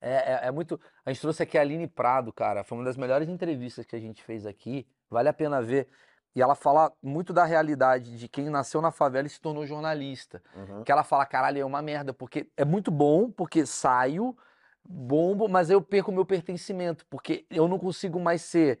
É, 0.00 0.14
é, 0.14 0.40
é 0.48 0.50
muito. 0.50 0.80
A 1.04 1.12
gente 1.12 1.20
trouxe 1.20 1.42
aqui 1.42 1.58
a 1.58 1.60
Aline 1.60 1.86
Prado, 1.86 2.32
cara. 2.32 2.62
Foi 2.62 2.78
uma 2.78 2.84
das 2.84 2.96
melhores 2.96 3.28
entrevistas 3.28 3.84
que 3.84 3.96
a 3.96 4.00
gente 4.00 4.22
fez 4.22 4.46
aqui. 4.46 4.86
Vale 5.10 5.28
a 5.28 5.32
pena 5.32 5.60
ver. 5.60 5.88
E 6.34 6.42
ela 6.42 6.54
fala 6.54 6.92
muito 7.02 7.32
da 7.32 7.44
realidade 7.44 8.16
de 8.16 8.28
quem 8.28 8.48
nasceu 8.48 8.80
na 8.80 8.92
favela 8.92 9.26
e 9.26 9.30
se 9.30 9.40
tornou 9.40 9.66
jornalista. 9.66 10.42
Que 10.84 10.92
ela 10.92 11.02
fala, 11.02 11.26
caralho, 11.26 11.60
é 11.60 11.64
uma 11.64 11.82
merda, 11.82 12.12
porque 12.12 12.48
é 12.56 12.64
muito 12.64 12.90
bom, 12.90 13.30
porque 13.30 13.66
saio, 13.66 14.36
bombo, 14.84 15.48
mas 15.48 15.70
eu 15.70 15.82
perco 15.82 16.12
meu 16.12 16.24
pertencimento, 16.24 17.04
porque 17.06 17.44
eu 17.50 17.66
não 17.66 17.78
consigo 17.78 18.20
mais 18.20 18.42
ser 18.42 18.78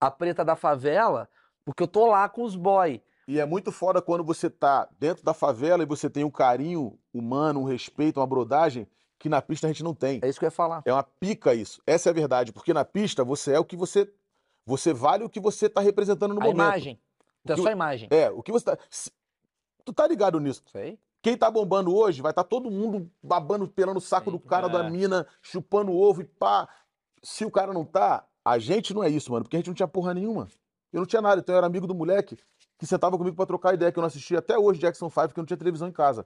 a 0.00 0.10
preta 0.10 0.44
da 0.44 0.54
favela, 0.54 1.28
porque 1.64 1.82
eu 1.82 1.88
tô 1.88 2.06
lá 2.06 2.28
com 2.28 2.42
os 2.42 2.56
boy. 2.56 3.02
E 3.28 3.38
é 3.38 3.44
muito 3.44 3.70
foda 3.70 4.00
quando 4.00 4.24
você 4.24 4.48
tá 4.48 4.88
dentro 4.98 5.22
da 5.22 5.34
favela 5.34 5.82
e 5.82 5.86
você 5.86 6.08
tem 6.08 6.24
um 6.24 6.30
carinho 6.30 6.98
humano, 7.12 7.60
um 7.60 7.64
respeito, 7.64 8.18
uma 8.18 8.26
brodagem 8.26 8.88
que 9.18 9.28
na 9.28 9.42
pista 9.42 9.66
a 9.66 9.70
gente 9.70 9.84
não 9.84 9.94
tem. 9.94 10.18
É 10.22 10.28
isso 10.28 10.38
que 10.38 10.44
eu 10.44 10.48
ia 10.48 10.50
falar. 10.50 10.80
É 10.86 10.92
uma 10.92 11.02
pica 11.02 11.52
isso. 11.54 11.82
Essa 11.86 12.08
é 12.08 12.10
a 12.10 12.14
verdade, 12.14 12.52
porque 12.52 12.72
na 12.72 12.84
pista 12.86 13.22
você 13.22 13.52
é 13.52 13.58
o 13.58 13.64
que 13.64 13.76
você 13.76 14.10
você 14.64 14.92
vale 14.92 15.24
o 15.24 15.28
que 15.30 15.40
você 15.40 15.68
tá 15.68 15.80
representando 15.80 16.34
no 16.34 16.40
a 16.40 16.44
momento. 16.44 16.56
imagem. 16.56 17.00
Tu 17.46 17.52
é 17.52 17.54
que 17.54 17.60
só 17.62 17.66
o- 17.66 17.68
a 17.68 17.72
imagem. 17.72 18.08
É, 18.10 18.30
o 18.30 18.42
que 18.42 18.50
você 18.52 18.64
tá 18.64 18.78
se- 18.90 19.10
Tu 19.84 19.92
tá 19.92 20.06
ligado 20.06 20.38
nisso? 20.40 20.62
Isso 20.66 20.76
aí? 20.78 20.98
Quem 21.22 21.36
tá 21.36 21.50
bombando 21.50 21.94
hoje 21.94 22.20
vai 22.22 22.30
estar 22.32 22.44
todo 22.44 22.70
mundo 22.70 23.10
babando, 23.22 23.66
pelando 23.68 23.98
o 23.98 24.02
saco 24.02 24.30
do 24.30 24.38
cara, 24.38 24.68
da 24.68 24.84
É. 24.86 24.90
mina, 24.90 25.26
chupando 25.42 25.92
ovo 25.92 26.20
e 26.22 26.24
pá. 26.24 26.68
Se 27.22 27.44
o 27.44 27.50
cara 27.50 27.72
não 27.72 27.84
tá, 27.84 28.24
a 28.44 28.58
gente 28.58 28.94
não 28.94 29.02
é 29.02 29.08
isso, 29.10 29.32
mano, 29.32 29.44
porque 29.44 29.56
a 29.56 29.58
gente 29.58 29.68
não 29.68 29.74
tinha 29.74 29.88
porra 29.88 30.12
nenhuma. 30.14 30.48
Eu 30.92 31.00
não 31.00 31.06
tinha 31.06 31.20
nada, 31.22 31.40
então 31.40 31.54
eu 31.54 31.58
era 31.58 31.66
amigo 31.66 31.86
do 31.86 31.94
moleque 31.94 32.36
que 32.78 32.86
sentava 32.86 33.18
comigo 33.18 33.36
pra 33.36 33.44
trocar 33.44 33.74
ideia, 33.74 33.90
que 33.90 33.98
eu 33.98 34.02
não 34.02 34.06
assistia 34.06 34.38
até 34.38 34.56
hoje 34.56 34.80
Jackson 34.80 35.10
5, 35.10 35.28
porque 35.28 35.40
eu 35.40 35.42
não 35.42 35.46
tinha 35.46 35.56
televisão 35.56 35.88
em 35.88 35.92
casa. 35.92 36.24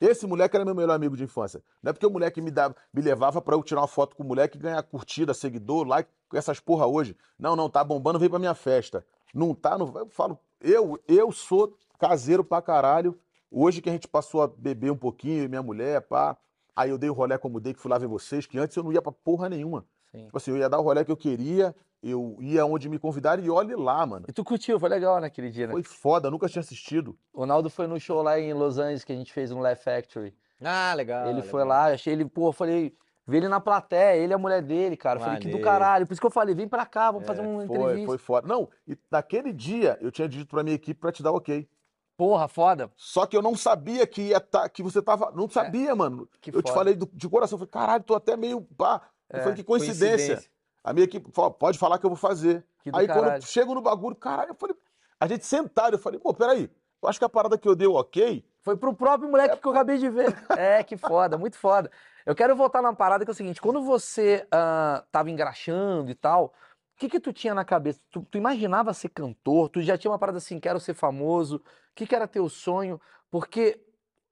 Esse 0.00 0.26
moleque 0.26 0.56
era 0.56 0.64
meu 0.64 0.74
melhor 0.74 0.94
amigo 0.94 1.16
de 1.16 1.24
infância. 1.24 1.62
Não 1.82 1.90
é 1.90 1.92
porque 1.92 2.06
o 2.06 2.10
moleque 2.10 2.40
me, 2.40 2.50
dava, 2.50 2.74
me 2.92 3.02
levava 3.02 3.40
pra 3.42 3.54
eu 3.54 3.62
tirar 3.62 3.82
uma 3.82 3.88
foto 3.88 4.16
com 4.16 4.22
o 4.22 4.26
moleque 4.26 4.56
e 4.56 4.60
ganhar 4.60 4.82
curtida, 4.82 5.34
seguidor, 5.34 5.86
like, 5.86 6.10
com 6.28 6.36
essas 6.36 6.58
porra 6.58 6.86
hoje. 6.86 7.16
Não, 7.38 7.54
não, 7.54 7.68
tá 7.68 7.84
bombando, 7.84 8.18
vem 8.18 8.30
pra 8.30 8.38
minha 8.38 8.54
festa. 8.54 9.04
Não 9.34 9.54
tá, 9.54 9.76
não. 9.76 9.92
Eu 9.94 10.08
falo, 10.08 10.38
eu, 10.60 10.98
eu 11.06 11.30
sou 11.32 11.76
caseiro 11.98 12.42
pra 12.42 12.62
caralho. 12.62 13.18
Hoje 13.50 13.82
que 13.82 13.90
a 13.90 13.92
gente 13.92 14.08
passou 14.08 14.42
a 14.42 14.46
beber 14.46 14.90
um 14.90 14.96
pouquinho, 14.96 15.44
e 15.44 15.48
minha 15.48 15.62
mulher, 15.62 16.00
pá. 16.02 16.36
Aí 16.74 16.88
eu 16.88 16.96
dei 16.96 17.10
o 17.10 17.12
rolê 17.12 17.36
como 17.36 17.60
dei, 17.60 17.74
que 17.74 17.80
fui 17.80 17.90
lá 17.90 17.98
ver 17.98 18.06
vocês, 18.06 18.46
que 18.46 18.58
antes 18.58 18.74
eu 18.76 18.82
não 18.82 18.92
ia 18.92 19.02
pra 19.02 19.12
porra 19.12 19.50
nenhuma. 19.50 19.84
Sim. 20.12 20.24
Tipo 20.24 20.36
assim, 20.38 20.50
eu 20.52 20.56
ia 20.56 20.68
dar 20.68 20.78
o 20.78 20.82
rolê 20.82 21.04
que 21.04 21.12
eu 21.12 21.16
queria, 21.16 21.74
eu 22.02 22.36
ia 22.40 22.64
onde 22.64 22.88
me 22.88 22.98
convidaram 22.98 23.42
e 23.42 23.50
olhe 23.50 23.74
lá, 23.76 24.04
mano. 24.06 24.24
E 24.28 24.32
tu 24.32 24.42
curtiu, 24.44 24.78
foi 24.80 24.88
legal 24.88 25.20
naquele 25.20 25.50
dia, 25.50 25.66
né? 25.66 25.72
Foi 25.72 25.82
foda, 25.82 26.30
nunca 26.30 26.48
tinha 26.48 26.60
assistido. 26.60 27.16
O 27.32 27.44
Naldo 27.44 27.68
foi 27.68 27.86
no 27.86 27.98
show 28.00 28.22
lá 28.22 28.38
em 28.40 28.52
Los 28.54 28.78
Angeles 28.78 29.04
que 29.04 29.12
a 29.12 29.16
gente 29.16 29.32
fez 29.32 29.50
no 29.50 29.60
Laugh 29.60 29.76
Factory. 29.76 30.34
Ah, 30.62 30.92
legal. 30.94 31.24
ele 31.26 31.34
legal. 31.36 31.50
foi 31.50 31.64
lá, 31.64 31.86
achei 31.92 32.12
ele, 32.12 32.24
pô, 32.24 32.48
eu 32.48 32.52
falei, 32.52 32.94
vi 33.26 33.36
ele 33.38 33.48
na 33.48 33.60
plateia, 33.60 34.16
ele 34.16 34.32
e 34.32 34.34
a 34.34 34.38
mulher 34.38 34.62
dele, 34.62 34.96
cara. 34.96 35.18
Eu 35.18 35.24
falei, 35.24 35.38
que 35.38 35.44
do 35.48 35.52
Maneiro. 35.52 35.64
caralho. 35.70 36.06
Por 36.06 36.12
isso 36.12 36.20
que 36.20 36.26
eu 36.26 36.30
falei, 36.30 36.54
vem 36.54 36.68
pra 36.68 36.84
cá, 36.86 37.10
vamos 37.10 37.26
fazer 37.26 37.42
É, 37.42 37.46
uma 37.46 37.66
foi, 37.66 37.76
entrevista. 37.76 38.06
foi 38.06 38.18
foda. 38.18 38.48
Não, 38.48 38.68
e 38.86 38.96
naquele 39.10 39.52
dia 39.52 39.98
eu 40.00 40.10
tinha 40.10 40.28
dito 40.28 40.46
pra 40.50 40.62
minha 40.62 40.74
equipe 40.76 40.98
pra 41.00 41.12
te 41.12 41.22
dar 41.22 41.32
ok. 41.32 41.68
Porra, 42.16 42.48
foda. 42.48 42.90
Só 42.96 43.24
que 43.26 43.34
eu 43.34 43.40
não 43.40 43.56
sabia 43.56 44.06
que 44.06 44.20
ia 44.20 44.40
tá, 44.40 44.68
que 44.68 44.82
você 44.82 45.00
tava. 45.00 45.32
Não 45.34 45.48
sabia, 45.48 45.94
mano. 45.96 46.28
É, 46.34 46.38
Que 46.40 46.50
eu 46.54 46.62
te 46.62 46.66
foda. 46.68 46.74
falei 46.78 46.94
do- 46.94 47.08
de 47.14 47.26
coração. 47.30 47.56
Eu 47.56 47.60
falei, 47.60 47.70
caralho, 47.72 48.04
tô 48.04 48.14
até 48.14 48.36
meio. 48.36 48.60
Pá. 48.76 49.00
Eu 49.30 49.38
É, 49.38 49.42
falei, 49.42 49.56
que 49.56 49.64
coincidência. 49.64 50.42
A 50.82 50.92
minha 50.92 51.04
equipe 51.04 51.30
falou, 51.32 51.50
pode 51.50 51.78
falar 51.78 51.98
que 51.98 52.06
eu 52.06 52.10
vou 52.10 52.16
fazer. 52.16 52.64
Aí 52.92 53.06
quando 53.06 53.24
caralho. 53.24 53.42
chego 53.42 53.74
no 53.74 53.82
bagulho, 53.82 54.16
caralho, 54.16 54.50
eu 54.50 54.54
falei, 54.54 54.74
a 55.18 55.26
gente 55.26 55.44
sentado, 55.44 55.94
eu 55.94 55.98
falei, 55.98 56.18
pô, 56.18 56.32
peraí. 56.32 56.70
Eu 57.02 57.08
acho 57.08 57.18
que 57.18 57.24
a 57.24 57.28
parada 57.28 57.56
que 57.56 57.66
eu 57.66 57.74
dei 57.74 57.86
ok. 57.86 58.44
Foi 58.62 58.76
pro 58.76 58.94
próprio 58.94 59.30
moleque 59.30 59.56
que 59.56 59.66
eu 59.66 59.72
acabei 59.72 59.98
de 59.98 60.08
ver. 60.10 60.26
É, 60.58 60.82
que 60.82 60.96
foda, 60.96 61.38
muito 61.38 61.56
foda. 61.56 61.90
Eu 62.26 62.34
quero 62.34 62.54
voltar 62.54 62.82
na 62.82 62.92
parada 62.92 63.24
que 63.24 63.30
é 63.30 63.32
o 63.32 63.36
seguinte, 63.36 63.60
quando 63.60 63.82
você 63.82 64.46
ah, 64.50 65.04
tava 65.10 65.30
engraxando 65.30 66.10
e 66.10 66.14
tal, 66.14 66.46
o 66.46 66.98
que 66.98 67.08
que 67.08 67.20
tu 67.20 67.32
tinha 67.32 67.54
na 67.54 67.64
cabeça? 67.64 68.00
Tu, 68.10 68.20
tu 68.22 68.36
imaginava 68.36 68.92
ser 68.92 69.08
cantor? 69.08 69.70
Tu 69.70 69.80
já 69.80 69.96
tinha 69.96 70.10
uma 70.10 70.18
parada 70.18 70.38
assim, 70.38 70.60
quero 70.60 70.78
ser 70.78 70.94
famoso? 70.94 71.56
O 71.56 71.62
que 71.94 72.06
que 72.06 72.14
era 72.14 72.28
teu 72.28 72.48
sonho? 72.48 73.00
Porque 73.30 73.80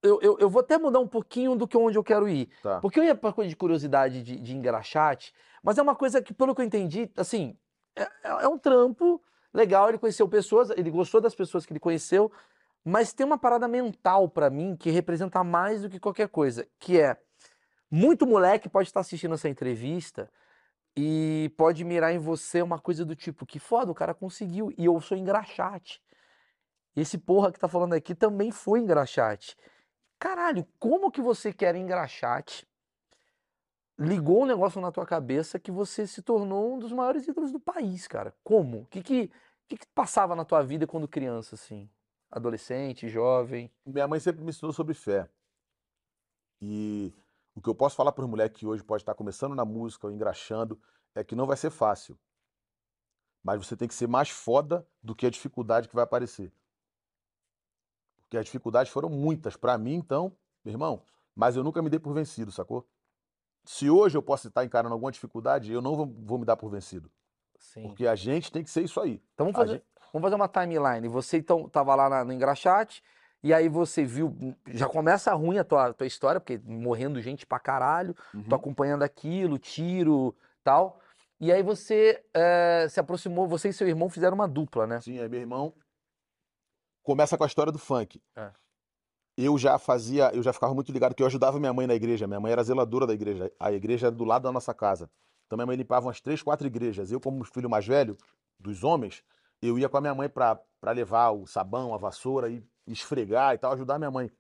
eu, 0.03 0.21
eu, 0.23 0.39
eu 0.39 0.49
vou 0.51 0.61
até 0.61 0.79
mudar 0.79 1.01
um 1.01 1.09
pouquinho 1.09 1.55
do 1.57 1.67
que 1.67 1.77
onde 1.77 1.99
eu 1.99 2.05
quero 2.05 2.29
ir. 2.29 2.49
Tá. 2.63 2.81
Porque 2.81 2.99
eu 3.01 3.05
ia 3.05 3.15
pra 3.15 3.33
coisa 3.33 3.49
de 3.49 3.57
curiosidade 3.57 4.23
de, 4.23 4.37
de 4.39 4.57
engraxate, 4.57 5.33
mas 5.63 5.79
é 5.79 5.83
uma 5.83 5.95
coisa 5.95 6.23
que, 6.23 6.33
pelo 6.33 6.55
que 6.55 6.61
eu 6.61 6.65
entendi, 6.67 7.11
assim, 7.17 7.57
é, 7.97 8.03
é- 8.03 8.09
é 8.45 8.49
um 8.49 8.59
trampo 8.59 9.23
legal, 9.53 9.89
ele 9.89 9.99
conheceu 9.99 10.29
pessoas, 10.29 10.71
ele 10.71 10.91
gostou 10.91 11.21
das 11.21 11.35
pessoas 11.35 11.65
que 11.67 11.73
ele 11.73 11.81
conheceu, 11.81 12.31
mas 12.85 13.13
tem 13.13 13.27
uma 13.27 13.39
parada 13.39 13.67
mental 13.67 14.29
pra 14.29 14.49
mim 14.51 14.77
que 14.77 14.91
representa 14.91 15.43
mais 15.43 15.83
do 15.83 15.91
que 15.91 15.99
qualquer 15.99 16.29
coisa, 16.29 16.67
que 16.79 17.01
é 17.01 17.17
muito 17.91 18.27
moleque 18.27 18.69
pode 18.69 18.89
estar 18.89 19.01
assistindo 19.01 19.35
essa 19.35 19.49
entrevista 19.49 20.31
e 20.97 21.53
pode 21.57 21.85
mirar 21.85 22.13
em 22.13 22.19
você 22.19 22.61
uma 22.61 22.79
coisa 22.79 23.05
do 23.05 23.15
tipo, 23.17 23.47
que 23.47 23.59
foda, 23.59 23.91
o 23.91 23.95
cara 23.95 24.13
conseguiu, 24.15 24.73
e 24.77 24.85
eu 24.85 25.01
sou 25.01 25.17
engraxate. 25.17 26.01
Esse 26.95 27.17
porra 27.17 27.53
que 27.53 27.59
tá 27.59 27.69
falando 27.69 27.93
aqui 27.95 28.15
também 28.15 28.51
foi 28.51 28.81
engraxate. 28.81 29.57
Caralho, 30.19 30.67
como 30.79 31.11
que 31.11 31.21
você 31.21 31.53
quer 31.53 31.77
engraxate? 31.77 32.67
Ligou 33.99 34.43
um 34.43 34.47
negócio 34.47 34.81
na 34.81 34.91
tua 34.91 35.07
cabeça 35.07 35.59
que 35.59 35.71
você 35.71 36.07
se 36.07 36.23
tornou 36.23 36.75
um 36.75 36.79
dos 36.79 36.93
maiores 36.93 37.27
ídolos 37.27 37.53
do 37.53 37.61
país, 37.61 38.07
cara. 38.07 38.35
Como? 38.43 38.83
O 38.83 38.87
que 38.87 39.03
que, 39.03 39.31
que 39.69 39.77
que 39.77 39.87
passava 39.95 40.35
na 40.35 40.45
tua 40.45 40.63
vida 40.63 40.87
quando 40.87 41.09
criança, 41.09 41.55
assim? 41.55 41.89
Adolescente, 42.31 43.09
jovem? 43.09 43.73
Minha 43.87 44.07
mãe 44.07 44.21
sempre 44.21 44.43
me 44.43 44.51
ensinou 44.51 44.73
sobre 44.73 44.95
fé. 44.95 45.29
E 46.61 47.13
o 47.55 47.61
que 47.61 47.69
eu 47.69 47.75
posso 47.75 47.97
falar 47.97 48.13
para 48.13 48.25
os 48.25 48.31
moleques 48.31 48.61
que 48.61 48.67
hoje 48.67 48.83
pode 48.83 49.03
estar 49.03 49.15
começando 49.15 49.55
na 49.55 49.65
música 49.65 50.07
ou 50.07 50.13
engraxando 50.13 50.81
é 51.15 51.25
que 51.25 51.35
não 51.35 51.47
vai 51.47 51.57
ser 51.57 51.71
fácil. 51.71 52.19
Mas 53.43 53.65
você 53.65 53.77
tem 53.77 53.89
que 53.89 53.95
ser 53.95 54.09
mais 54.09 54.31
foda 54.31 54.87
do 55.03 55.15
que 55.15 55.27
a 55.27 55.31
dificuldade 55.31 55.89
que 55.89 55.95
vai 55.95 56.05
aparecer. 56.05 56.53
Porque 58.29 58.37
as 58.37 58.45
dificuldades 58.45 58.93
foram 58.93 59.09
muitas 59.09 59.57
para 59.57 59.77
mim, 59.79 59.95
então, 59.95 60.31
meu 60.63 60.73
irmão, 60.75 61.03
mas 61.35 61.57
eu 61.57 61.65
nunca 61.65 61.81
me 61.81 61.89
dei 61.89 61.99
por 61.99 62.13
vencido, 62.13 62.53
sacou? 62.53 62.87
Se 63.65 63.89
hoje 63.89 64.19
eu 64.19 64.23
posso 64.23 64.49
estar 64.49 64.65
encarando 64.65 64.93
alguma 64.93 65.11
dificuldade, 65.11 65.73
eu 65.73 65.81
não 65.81 65.97
vou, 65.97 66.07
vou 66.07 66.39
me 66.39 66.45
dar 66.45 66.57
por 66.57 66.69
vencido. 66.71 67.11
Sim. 67.59 67.83
Porque 67.83 68.07
a 68.07 68.15
gente 68.15 68.53
tem 68.53 68.63
que 68.63 68.71
ser 68.71 68.83
isso 68.83 69.01
aí. 69.01 69.23
Então 69.35 69.47
vamos 69.47 69.57
fazer, 69.57 69.73
gente- 69.73 69.85
vamos 70.13 70.27
fazer 70.27 70.35
uma 70.37 70.49
timeline. 70.49 71.09
Você 71.09 71.39
então 71.39 71.69
tava 71.71 71.95
lá 71.95 72.09
na- 72.11 72.25
no 72.25 72.33
engraxate, 72.33 73.03
e 73.43 73.53
aí 73.55 73.69
você 73.69 74.05
viu, 74.05 74.37
já 74.69 74.87
começa 74.89 75.33
ruim 75.33 75.57
a 75.59 75.65
tua, 75.65 75.93
tua 75.95 76.07
história, 76.07 76.39
porque 76.41 76.61
morrendo 76.65 77.21
gente 77.23 77.47
pra 77.47 77.59
caralho, 77.59 78.15
Uhum. 78.35 78.43
tô 78.43 78.55
acompanhando 78.57 79.03
aquilo, 79.05 79.59
tiro, 79.59 80.37
tal. 80.63 81.01
E 81.41 81.51
aí 81.53 81.63
você 81.63 82.23
eh, 82.35 82.87
se 82.91 83.01
aproximou, 83.01 83.47
você 83.49 83.71
e 83.71 83.73
seu 83.73 83.89
irmão 83.89 84.11
fizeram 84.11 84.35
uma 84.35 84.49
dupla, 84.49 84.87
né? 84.87 85.01
Sim, 85.01 85.19
aí 85.19 85.29
meu 85.29 85.41
irmão 85.41 85.73
começa 87.09 87.39
com 87.39 87.45
a 87.45 87.47
história 87.47 87.73
do 87.73 87.79
funk. 87.79 88.21
É. 88.37 88.51
Eu 89.35 89.57
já 89.57 89.79
fazia, 89.79 90.31
eu 90.35 90.43
já 90.43 90.53
ficava 90.53 90.75
muito 90.75 90.93
ligado 90.93 91.15
que 91.15 91.23
eu 91.23 91.27
ajudava 91.27 91.59
minha 91.59 91.73
mãe 91.73 91.87
na 91.87 91.95
igreja. 91.95 92.27
Minha 92.27 92.39
mãe 92.39 92.53
era 92.53 92.63
zeladora 92.63 93.07
da 93.07 93.15
igreja. 93.15 93.51
A 93.59 93.73
igreja 93.73 94.09
era 94.09 94.15
do 94.15 94.25
lado 94.25 94.43
da 94.43 94.53
nossa 94.53 94.75
casa. 94.75 95.11
Então 95.47 95.57
minha 95.57 95.65
mãe 95.65 95.75
limpava 95.75 96.07
umas 96.07 96.21
três, 96.21 96.43
quatro 96.43 96.67
igrejas. 96.67 97.11
Eu, 97.11 97.19
como 97.19 97.43
filho 97.45 97.71
mais 97.71 97.87
velho 97.87 98.15
dos 98.61 98.85
homens, 98.85 99.25
eu 99.63 99.79
ia 99.79 99.89
com 99.89 99.97
a 99.97 100.03
minha 100.03 100.15
mãe 100.15 100.29
pra 100.29 100.61
levar 100.89 101.31
o 101.31 101.47
sabão, 101.47 101.95
a 101.95 101.97
vassoura 101.97 102.51
e 102.51 102.63
esfregar 102.87 103.55
e 103.55 103.59
tal, 103.59 103.73
ajudar 103.73 103.99
minha 103.99 104.11
mãe 104.11 104.31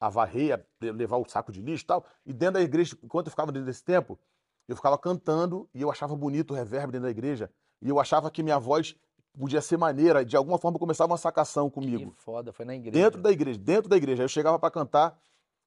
a 0.00 0.08
varrer, 0.08 0.54
a 0.54 0.84
levar 0.92 1.18
o 1.18 1.28
saco 1.28 1.52
de 1.52 1.60
lixo 1.60 1.84
e 1.84 1.86
tal. 1.86 2.06
E 2.24 2.32
dentro 2.32 2.54
da 2.54 2.62
igreja, 2.62 2.96
enquanto 3.02 3.26
eu 3.26 3.30
ficava 3.30 3.52
dentro 3.52 3.66
desse 3.66 3.84
tempo, 3.84 4.18
eu 4.66 4.74
ficava 4.74 4.96
cantando 4.96 5.68
e 5.74 5.82
eu 5.82 5.90
achava 5.90 6.16
bonito 6.16 6.52
o 6.52 6.54
reverb 6.54 6.92
dentro 6.92 7.04
da 7.04 7.10
igreja. 7.10 7.50
E 7.82 7.90
eu 7.90 8.00
achava 8.00 8.30
que 8.30 8.42
minha 8.42 8.58
voz 8.58 8.96
podia 9.38 9.60
ser 9.60 9.76
maneira. 9.76 10.24
De 10.24 10.36
alguma 10.36 10.58
forma 10.58 10.78
começava 10.78 11.10
uma 11.12 11.18
sacação 11.18 11.68
Que 11.68 11.74
comigo. 11.74 12.14
foda, 12.16 12.52
foi 12.52 12.64
na 12.64 12.74
igreja. 12.74 12.92
Dentro 13.04 13.20
da 13.22 13.30
igreja, 13.30 13.58
dentro 13.58 13.88
da 13.88 13.96
igreja. 13.96 14.22
Aí 14.22 14.24
eu 14.24 14.28
chegava 14.28 14.58
pra 14.58 14.70
cantar 14.70 15.18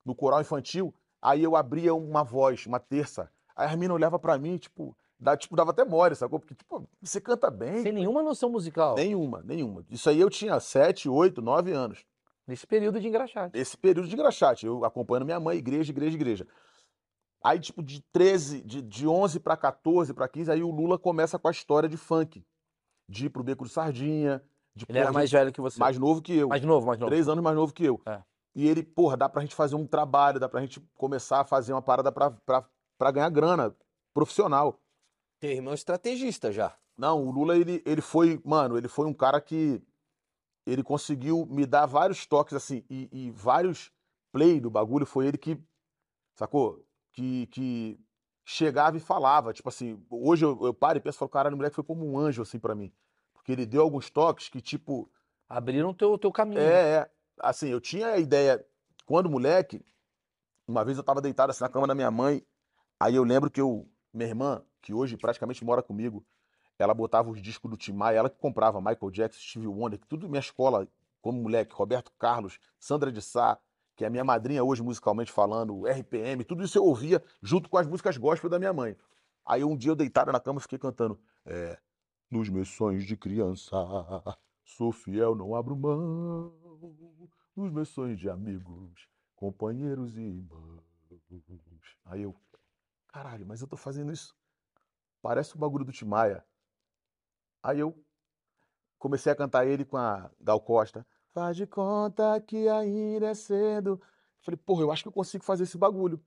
no 0.06 0.16
coral 0.16 0.42
infantil, 0.42 0.94
aí 1.22 1.44
eu 1.44 1.56
abria 1.56 1.94
uma 1.94 2.24
voz, 2.24 2.66
uma 2.66 2.80
terça. 2.80 3.30
Aí 3.56 3.68
a 3.72 3.76
mina 3.76 3.94
olhava 3.94 4.18
pra 4.18 4.38
mim, 4.38 4.58
tipo, 4.58 4.96
dá, 5.20 5.36
tipo, 5.36 5.56
dava 5.56 5.72
até 5.72 5.84
mole, 5.84 6.16
sacou? 6.16 6.40
Porque, 6.40 6.56
tipo, 6.56 6.88
você 7.02 7.20
canta 7.20 7.52
bem. 7.52 7.84
Sem 7.84 7.92
nenhuma 7.92 8.24
noção 8.24 8.50
musical. 8.50 8.96
Nenhuma, 8.96 9.42
nenhuma. 9.44 9.86
Isso 9.90 10.10
aí 10.10 10.20
eu 10.20 10.30
tinha 10.30 10.60
sete, 10.60 11.10
oito, 11.10 11.42
nove 11.42 11.72
anos. 11.72 12.06
Nesse 12.48 12.66
período 12.66 13.00
de 13.00 13.08
engraxate. 13.08 13.56
Esse 13.60 13.78
período 13.78 14.08
de 14.08 14.16
engraxate, 14.16 14.66
eu 14.66 14.84
acompanhando 14.84 15.26
minha 15.26 15.40
mãe, 15.40 15.58
igreja, 15.58 15.92
igreja, 15.92 16.16
igreja. 16.16 16.48
Aí, 17.44 17.60
tipo, 17.60 17.84
de 17.84 18.02
13, 18.12 18.62
de, 18.64 18.82
de 18.82 19.08
11 19.08 19.40
para 19.40 19.56
14, 19.56 20.14
para 20.14 20.28
15, 20.28 20.52
aí 20.52 20.64
o 20.64 20.72
Lula 20.72 20.98
começa 20.98 21.38
com 21.38 21.48
a 21.48 21.52
história 21.52 21.88
de 21.88 21.96
funk. 21.96 22.44
De 23.10 23.26
ir 23.26 23.30
pro 23.30 23.44
Beco 23.44 23.66
de 23.66 23.72
Sardinha, 23.72 24.42
de 24.76 24.86
Ele 24.88 25.00
era 25.00 25.08
porra, 25.08 25.20
mais 25.20 25.32
velho 25.32 25.52
que 25.52 25.60
você. 25.60 25.80
mais 25.80 25.98
novo 25.98 26.22
que 26.22 26.34
eu. 26.34 26.50
Mais 26.50 26.64
novo, 26.64 26.86
mais 26.88 27.00
novo. 27.00 27.10
Três 27.10 27.28
anos 27.28 27.44
mais 27.44 27.56
novo 27.56 27.74
que 27.74 27.84
eu. 27.84 28.00
É. 28.06 28.22
E 28.56 28.68
ele, 28.68 28.84
porra, 28.84 29.18
dá 29.18 29.28
pra 29.28 29.42
gente 29.42 29.56
fazer 29.56 29.76
um 29.76 29.86
trabalho, 29.86 30.40
dá 30.40 30.48
pra 30.48 30.62
gente 30.62 30.80
começar 30.96 31.42
a 31.42 31.46
fazer 31.46 31.74
uma 31.74 31.82
parada 31.82 32.12
pra, 32.12 32.32
pra, 32.32 32.66
pra 32.98 33.12
ganhar 33.12 33.30
grana 33.30 33.76
profissional. 34.14 34.80
Teu 35.40 35.52
irmão 35.52 35.72
é 35.72 35.76
estrategista 35.76 36.52
já. 36.52 36.78
Não, 36.98 37.26
o 37.26 37.32
Lula, 37.32 37.58
ele, 37.58 37.82
ele 37.86 38.02
foi, 38.02 38.42
mano, 38.44 38.78
ele 38.78 38.88
foi 38.90 39.08
um 39.08 39.14
cara 39.14 39.40
que 39.40 39.82
ele 40.66 40.84
conseguiu 40.84 41.46
me 41.46 41.66
dar 41.66 41.86
vários 41.86 42.26
toques, 42.26 42.54
assim, 42.54 42.84
e, 42.90 43.10
e 43.12 43.32
vários 43.32 43.92
play 44.32 44.60
do 44.60 44.70
bagulho, 44.70 45.06
foi 45.06 45.28
ele 45.28 45.38
que, 45.38 45.58
sacou? 46.36 46.86
Que, 47.14 47.48
que 47.48 48.00
chegava 48.50 48.98
e 48.98 49.00
falava, 49.00 49.54
tipo 49.54 49.70
assim, 49.70 50.04
hoje 50.10 50.44
eu, 50.44 50.58
eu 50.66 50.74
paro 50.74 50.98
e 50.98 51.02
penso, 51.02 51.20
falo, 51.20 51.30
caralho, 51.30 51.54
o 51.54 51.58
moleque 51.58 51.76
foi 51.76 51.84
como 51.84 52.04
um 52.04 52.18
anjo, 52.18 52.42
assim, 52.42 52.58
pra 52.58 52.74
mim. 52.74 52.92
Porque 53.32 53.52
ele 53.52 53.64
deu 53.64 53.84
alguns 53.84 54.10
toques 54.10 54.50
que, 54.50 54.60
tipo, 54.60 55.08
Abriram 55.48 55.94
teu, 55.94 56.18
teu 56.18 56.32
caminho. 56.32 56.60
é, 56.60 56.96
é. 56.96 57.12
Assim, 57.40 57.70
eu 57.70 57.80
tinha 57.80 58.08
a 58.08 58.18
ideia, 58.18 58.66
quando 59.06 59.30
moleque, 59.30 59.86
uma 60.68 60.84
vez 60.84 60.98
eu 60.98 61.04
tava 61.04 61.22
deitado 61.22 61.52
assim 61.52 61.64
na 61.64 61.70
cama 61.70 61.86
da 61.86 61.94
minha 61.94 62.10
mãe, 62.10 62.44
aí 63.00 63.16
eu 63.16 63.24
lembro 63.24 63.52
que 63.52 63.62
eu, 63.62 63.88
minha 64.12 64.28
irmã, 64.28 64.64
que 64.82 64.96
hoje 64.96 65.16
praticamente 65.16 65.64
mora 65.64 65.84
comigo, 65.84 66.26
ela 66.80 66.94
botava 66.94 67.30
os 67.30 67.40
discos 67.40 67.70
do 67.70 67.78
Tim 67.78 67.94
Maia, 67.94 68.18
ela 68.18 68.30
que 68.32 68.38
comprava 68.38 68.82
Michael 68.82 69.12
Jackson, 69.12 69.40
Stevie 69.40 69.68
Wonder, 69.68 70.00
que 70.00 70.08
tudo 70.08 70.28
minha 70.28 70.40
escola, 70.40 70.88
como 71.22 71.40
moleque, 71.40 71.74
Roberto 71.74 72.12
Carlos, 72.18 72.60
Sandra 72.80 73.12
de 73.12 73.22
Sá, 73.22 73.60
que 74.00 74.06
é 74.06 74.08
a 74.08 74.10
minha 74.10 74.24
madrinha 74.24 74.64
hoje 74.64 74.82
musicalmente 74.82 75.30
falando, 75.30 75.86
RPM, 75.86 76.46
tudo 76.46 76.64
isso 76.64 76.78
eu 76.78 76.86
ouvia 76.86 77.22
junto 77.42 77.70
com 77.70 77.78
as 77.78 77.86
músicas 77.86 78.16
gospel 78.16 78.50
da 78.50 78.58
minha 78.58 78.72
mãe. 78.72 78.96
Aí 79.46 79.62
um 79.62 79.76
dia 79.76 79.92
eu 79.92 79.96
deitado 79.96 80.32
na 80.32 80.40
cama 80.40 80.62
fiquei 80.62 80.80
cantando, 80.80 81.20
é, 81.46 81.78
nos 82.32 82.48
meus 82.48 82.70
sonhos 82.70 83.04
de 83.04 83.18
criança, 83.18 83.76
sou 84.64 84.94
fiel, 84.94 85.36
não 85.36 85.54
abro 85.54 85.76
mão, 85.76 86.54
nos 87.54 87.74
meus 87.74 87.90
sonhos 87.90 88.18
de 88.18 88.30
amigos, 88.30 89.10
companheiros 89.36 90.16
e 90.16 90.22
irmãos. 90.22 90.82
Aí 92.06 92.22
eu, 92.22 92.34
caralho, 93.06 93.46
mas 93.46 93.60
eu 93.60 93.68
tô 93.68 93.76
fazendo 93.76 94.14
isso. 94.14 94.34
Parece 95.22 95.58
o 95.58 95.60
bagulho 95.60 95.84
do 95.84 95.92
Timaya. 95.92 96.42
Aí 97.62 97.82
eu 97.82 98.02
comecei 98.98 99.30
a 99.30 99.36
cantar 99.36 99.68
ele 99.68 99.84
com 99.84 99.98
a 99.98 100.32
Gal 100.40 100.62
Costa. 100.62 101.06
Faz 101.34 101.56
de 101.56 101.68
conta 101.68 102.40
que 102.42 102.68
ainda 102.68 103.28
é 103.28 103.34
cedo. 103.34 104.02
Falei, 104.42 104.58
porra, 104.66 104.82
eu 104.84 104.92
acho 104.92 105.04
que 105.04 105.08
eu 105.10 105.14
consigo 105.14 105.44
fazer 105.44 105.64
esse 105.64 105.78
bagulho. 105.78 106.20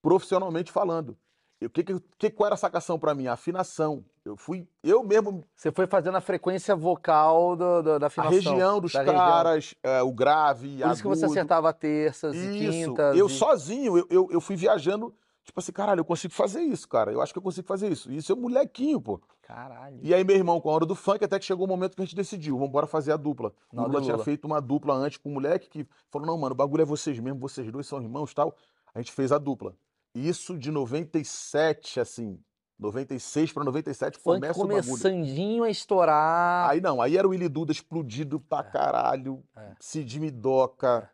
Profissionalmente 0.00 0.70
falando. 0.72 1.16
E 1.60 1.66
o 1.66 1.70
que, 1.70 1.84
que, 2.18 2.30
qual 2.30 2.46
era 2.46 2.54
a 2.54 2.58
sacação 2.58 2.98
pra 2.98 3.14
mim? 3.14 3.28
A 3.28 3.34
afinação. 3.34 4.04
Eu 4.24 4.36
fui, 4.36 4.66
eu 4.82 5.02
mesmo 5.04 5.44
Você 5.54 5.70
foi 5.70 5.86
fazendo 5.86 6.16
a 6.16 6.20
frequência 6.20 6.74
vocal 6.74 7.54
do, 7.56 7.82
do- 7.82 7.98
da 8.00 8.06
a 8.06 8.08
afinação. 8.08 8.32
região 8.32 8.80
dos 8.80 8.92
da 8.92 9.00
região. 9.00 9.16
caras, 9.16 9.74
é, 9.82 10.02
o 10.02 10.12
grave, 10.12 10.78
Por 10.80 10.90
isso 10.90 11.02
que 11.02 11.08
você 11.08 11.24
acertava 11.24 11.72
terças 11.72 12.34
e 12.34 12.68
Isso, 12.68 12.88
quintas. 12.90 13.16
eu 13.16 13.26
e- 13.26 13.30
sozinho, 13.30 13.96
eu, 13.98 14.06
eu, 14.10 14.28
eu 14.32 14.40
fui 14.40 14.56
viajando, 14.56 15.14
tipo 15.44 15.58
assim, 15.58 15.72
caralho, 15.72 16.00
eu 16.00 16.04
consigo 16.04 16.32
fazer 16.32 16.60
isso, 16.62 16.88
cara. 16.88 17.12
Eu 17.12 17.20
acho 17.20 17.32
que 17.32 17.38
eu 17.38 17.42
consigo 17.42 17.66
fazer 17.66 17.90
isso. 17.90 18.10
Isso 18.12 18.32
é 18.32 18.34
molequinho, 18.34 19.00
pô. 19.00 19.20
Caralho. 19.42 19.98
E 20.02 20.14
aí, 20.14 20.22
meu 20.24 20.36
irmão, 20.36 20.60
com 20.60 20.70
a 20.70 20.72
hora 20.72 20.86
do 20.86 20.94
funk, 20.94 21.24
até 21.24 21.38
que 21.38 21.44
chegou 21.44 21.66
o 21.66 21.68
momento 21.68 21.94
que 21.96 22.02
a 22.02 22.04
gente 22.04 22.16
decidiu, 22.16 22.54
vamos 22.54 22.68
embora 22.68 22.86
fazer 22.86 23.12
a 23.12 23.16
dupla. 23.16 23.52
O 23.72 23.76
e 23.76 23.84
Lula 23.84 24.00
tinha 24.00 24.18
feito 24.18 24.44
uma 24.46 24.60
dupla 24.60 24.94
antes 24.94 25.18
com 25.18 25.30
um 25.30 25.34
moleque 25.34 25.68
que 25.68 25.86
falou: 26.10 26.26
não, 26.26 26.38
mano, 26.38 26.52
o 26.52 26.56
bagulho 26.56 26.82
é 26.82 26.86
vocês 26.86 27.18
mesmo, 27.18 27.38
vocês 27.40 27.70
dois 27.70 27.86
são 27.86 28.00
irmãos 28.00 28.30
e 28.30 28.34
tal. 28.34 28.54
A 28.94 28.98
gente 29.00 29.12
fez 29.12 29.32
a 29.32 29.38
dupla. 29.38 29.74
Isso 30.14 30.56
de 30.58 30.70
97, 30.70 31.98
assim, 32.00 32.38
96 32.78 33.52
pra 33.52 33.64
97 33.64 34.18
Funk 34.18 34.40
começa 34.40 34.60
o 34.60 34.66
bagulho. 34.66 34.84
começandinho 34.84 35.64
a 35.64 35.70
estourar. 35.70 36.70
Aí 36.70 36.80
não, 36.80 37.00
aí 37.00 37.16
era 37.16 37.26
o 37.26 37.30
Willy 37.30 37.48
Duda 37.48 37.72
explodido 37.72 38.38
pra 38.40 38.62
caralho, 38.62 39.42
É. 39.56 39.72
Cid 39.80 40.20
Midoca, 40.20 41.10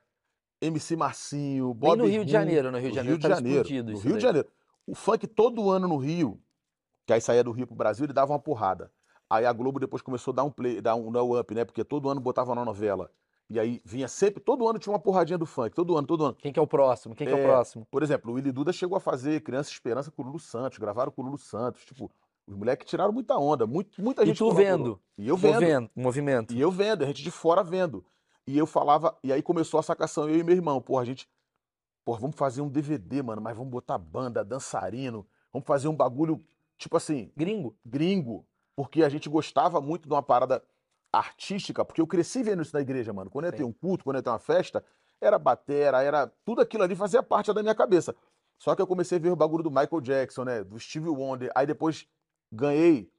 MC 0.60 0.96
Marcinho, 0.96 1.72
Bem 1.74 1.90
Bob 1.90 1.98
no 1.98 2.06
Rio 2.06 2.24
de 2.24 2.32
Janeiro, 2.32 2.70
no 2.72 2.78
Rio 2.78 2.90
de 2.90 2.96
no 2.96 2.96
Janeiro 2.96 3.14
Rio 3.14 3.18
de 3.18 3.22
tava 3.22 3.34
Janeiro, 3.36 3.60
explodido 3.62 3.90
no 3.92 3.98
isso 3.98 4.02
Rio 4.06 4.16
de 4.16 4.22
daí. 4.22 4.28
Janeiro. 4.28 4.48
O 4.86 4.94
funk 4.94 5.26
todo 5.26 5.70
ano 5.70 5.86
no 5.86 5.96
Rio, 5.96 6.40
que 7.06 7.12
aí 7.12 7.20
saía 7.20 7.44
do 7.44 7.52
Rio 7.52 7.66
pro 7.66 7.76
Brasil, 7.76 8.04
ele 8.04 8.12
dava 8.12 8.32
uma 8.32 8.38
porrada. 8.38 8.90
Aí 9.30 9.44
a 9.44 9.52
Globo 9.52 9.78
depois 9.78 10.02
começou 10.02 10.32
a 10.32 10.36
dar 10.36 10.44
um 10.44 10.50
play, 10.50 10.80
dar 10.80 10.94
um, 10.96 11.08
um 11.14 11.38
up, 11.38 11.54
né? 11.54 11.64
Porque 11.64 11.84
todo 11.84 12.08
ano 12.08 12.20
botava 12.20 12.54
na 12.54 12.64
novela. 12.64 13.10
E 13.50 13.58
aí 13.58 13.80
vinha 13.84 14.08
sempre, 14.08 14.40
todo 14.42 14.68
ano 14.68 14.78
tinha 14.78 14.92
uma 14.92 14.98
porradinha 14.98 15.38
do 15.38 15.46
funk, 15.46 15.74
todo 15.74 15.96
ano, 15.96 16.06
todo 16.06 16.24
ano. 16.24 16.34
Quem 16.34 16.52
que 16.52 16.58
é 16.58 16.62
o 16.62 16.66
próximo? 16.66 17.14
Quem 17.14 17.26
que 17.26 17.32
é 17.32 17.36
o 17.36 17.40
É, 17.40 17.42
próximo? 17.44 17.86
Por 17.90 18.02
exemplo, 18.02 18.30
o 18.30 18.34
Willy 18.34 18.52
Duda 18.52 18.72
chegou 18.72 18.96
a 18.96 19.00
fazer 19.00 19.40
Criança 19.42 19.70
Esperança 19.70 20.10
com 20.10 20.22
o 20.22 20.26
Lulu 20.26 20.38
Santos, 20.38 20.78
gravaram 20.78 21.10
com 21.10 21.22
o 21.22 21.24
Lulu 21.24 21.38
Santos, 21.38 21.84
tipo, 21.84 22.10
os 22.46 22.54
moleques 22.54 22.86
tiraram 22.88 23.12
muita 23.12 23.36
onda, 23.38 23.66
muito, 23.66 24.02
muita 24.02 24.22
E 24.22 24.26
gente 24.26 24.38
tu 24.38 24.44
colaborou. 24.48 24.66
vendo? 24.78 25.00
E 25.16 25.28
eu 25.28 25.36
vendo. 25.36 25.54
Movendo, 25.54 25.90
movimento. 25.96 26.54
E 26.54 26.60
eu 26.60 26.70
vendo, 26.70 27.04
a 27.04 27.06
gente 27.06 27.22
de 27.22 27.30
fora 27.30 27.62
vendo. 27.62 28.04
E 28.48 28.56
eu 28.56 28.66
falava, 28.66 29.14
e 29.22 29.30
aí 29.30 29.42
começou 29.42 29.78
a 29.78 29.82
sacação, 29.82 30.26
eu 30.26 30.38
e 30.38 30.42
meu 30.42 30.54
irmão, 30.54 30.80
porra, 30.80 31.02
a 31.02 31.04
gente, 31.04 31.28
porra, 32.02 32.18
vamos 32.18 32.34
fazer 32.34 32.62
um 32.62 32.68
DVD, 32.70 33.22
mano, 33.22 33.42
mas 33.42 33.54
vamos 33.54 33.70
botar 33.70 33.98
banda, 33.98 34.42
dançarino, 34.42 35.28
vamos 35.52 35.66
fazer 35.66 35.86
um 35.86 35.94
bagulho, 35.94 36.42
tipo 36.78 36.96
assim, 36.96 37.30
Gringo. 37.36 37.76
gringo, 37.84 38.46
porque 38.74 39.02
a 39.02 39.08
gente 39.10 39.28
gostava 39.28 39.82
muito 39.82 40.08
de 40.08 40.14
uma 40.14 40.22
parada 40.22 40.64
artística, 41.12 41.84
porque 41.84 42.00
eu 42.00 42.06
cresci 42.06 42.42
vendo 42.42 42.62
isso 42.62 42.74
na 42.74 42.80
igreja, 42.80 43.12
mano. 43.12 43.30
Quando 43.30 43.44
ia 43.44 43.52
ter 43.52 43.64
um 43.64 43.72
culto, 43.72 44.02
quando 44.02 44.16
ia 44.16 44.22
ter 44.22 44.30
uma 44.30 44.38
festa, 44.38 44.82
era 45.20 45.38
batera, 45.38 46.02
era 46.02 46.26
tudo 46.42 46.62
aquilo 46.62 46.84
ali 46.84 46.96
fazia 46.96 47.22
parte 47.22 47.52
da 47.52 47.60
minha 47.60 47.74
cabeça. 47.74 48.16
Só 48.58 48.74
que 48.74 48.80
eu 48.80 48.86
comecei 48.86 49.18
a 49.18 49.20
ver 49.20 49.30
o 49.30 49.36
bagulho 49.36 49.62
do 49.62 49.70
Michael 49.70 50.00
Jackson, 50.00 50.44
né? 50.44 50.64
Do 50.64 50.80
Stevie 50.80 51.10
Wonder. 51.10 51.52
Aí 51.54 51.66
depois 51.66 52.08
ganhei 52.50 53.12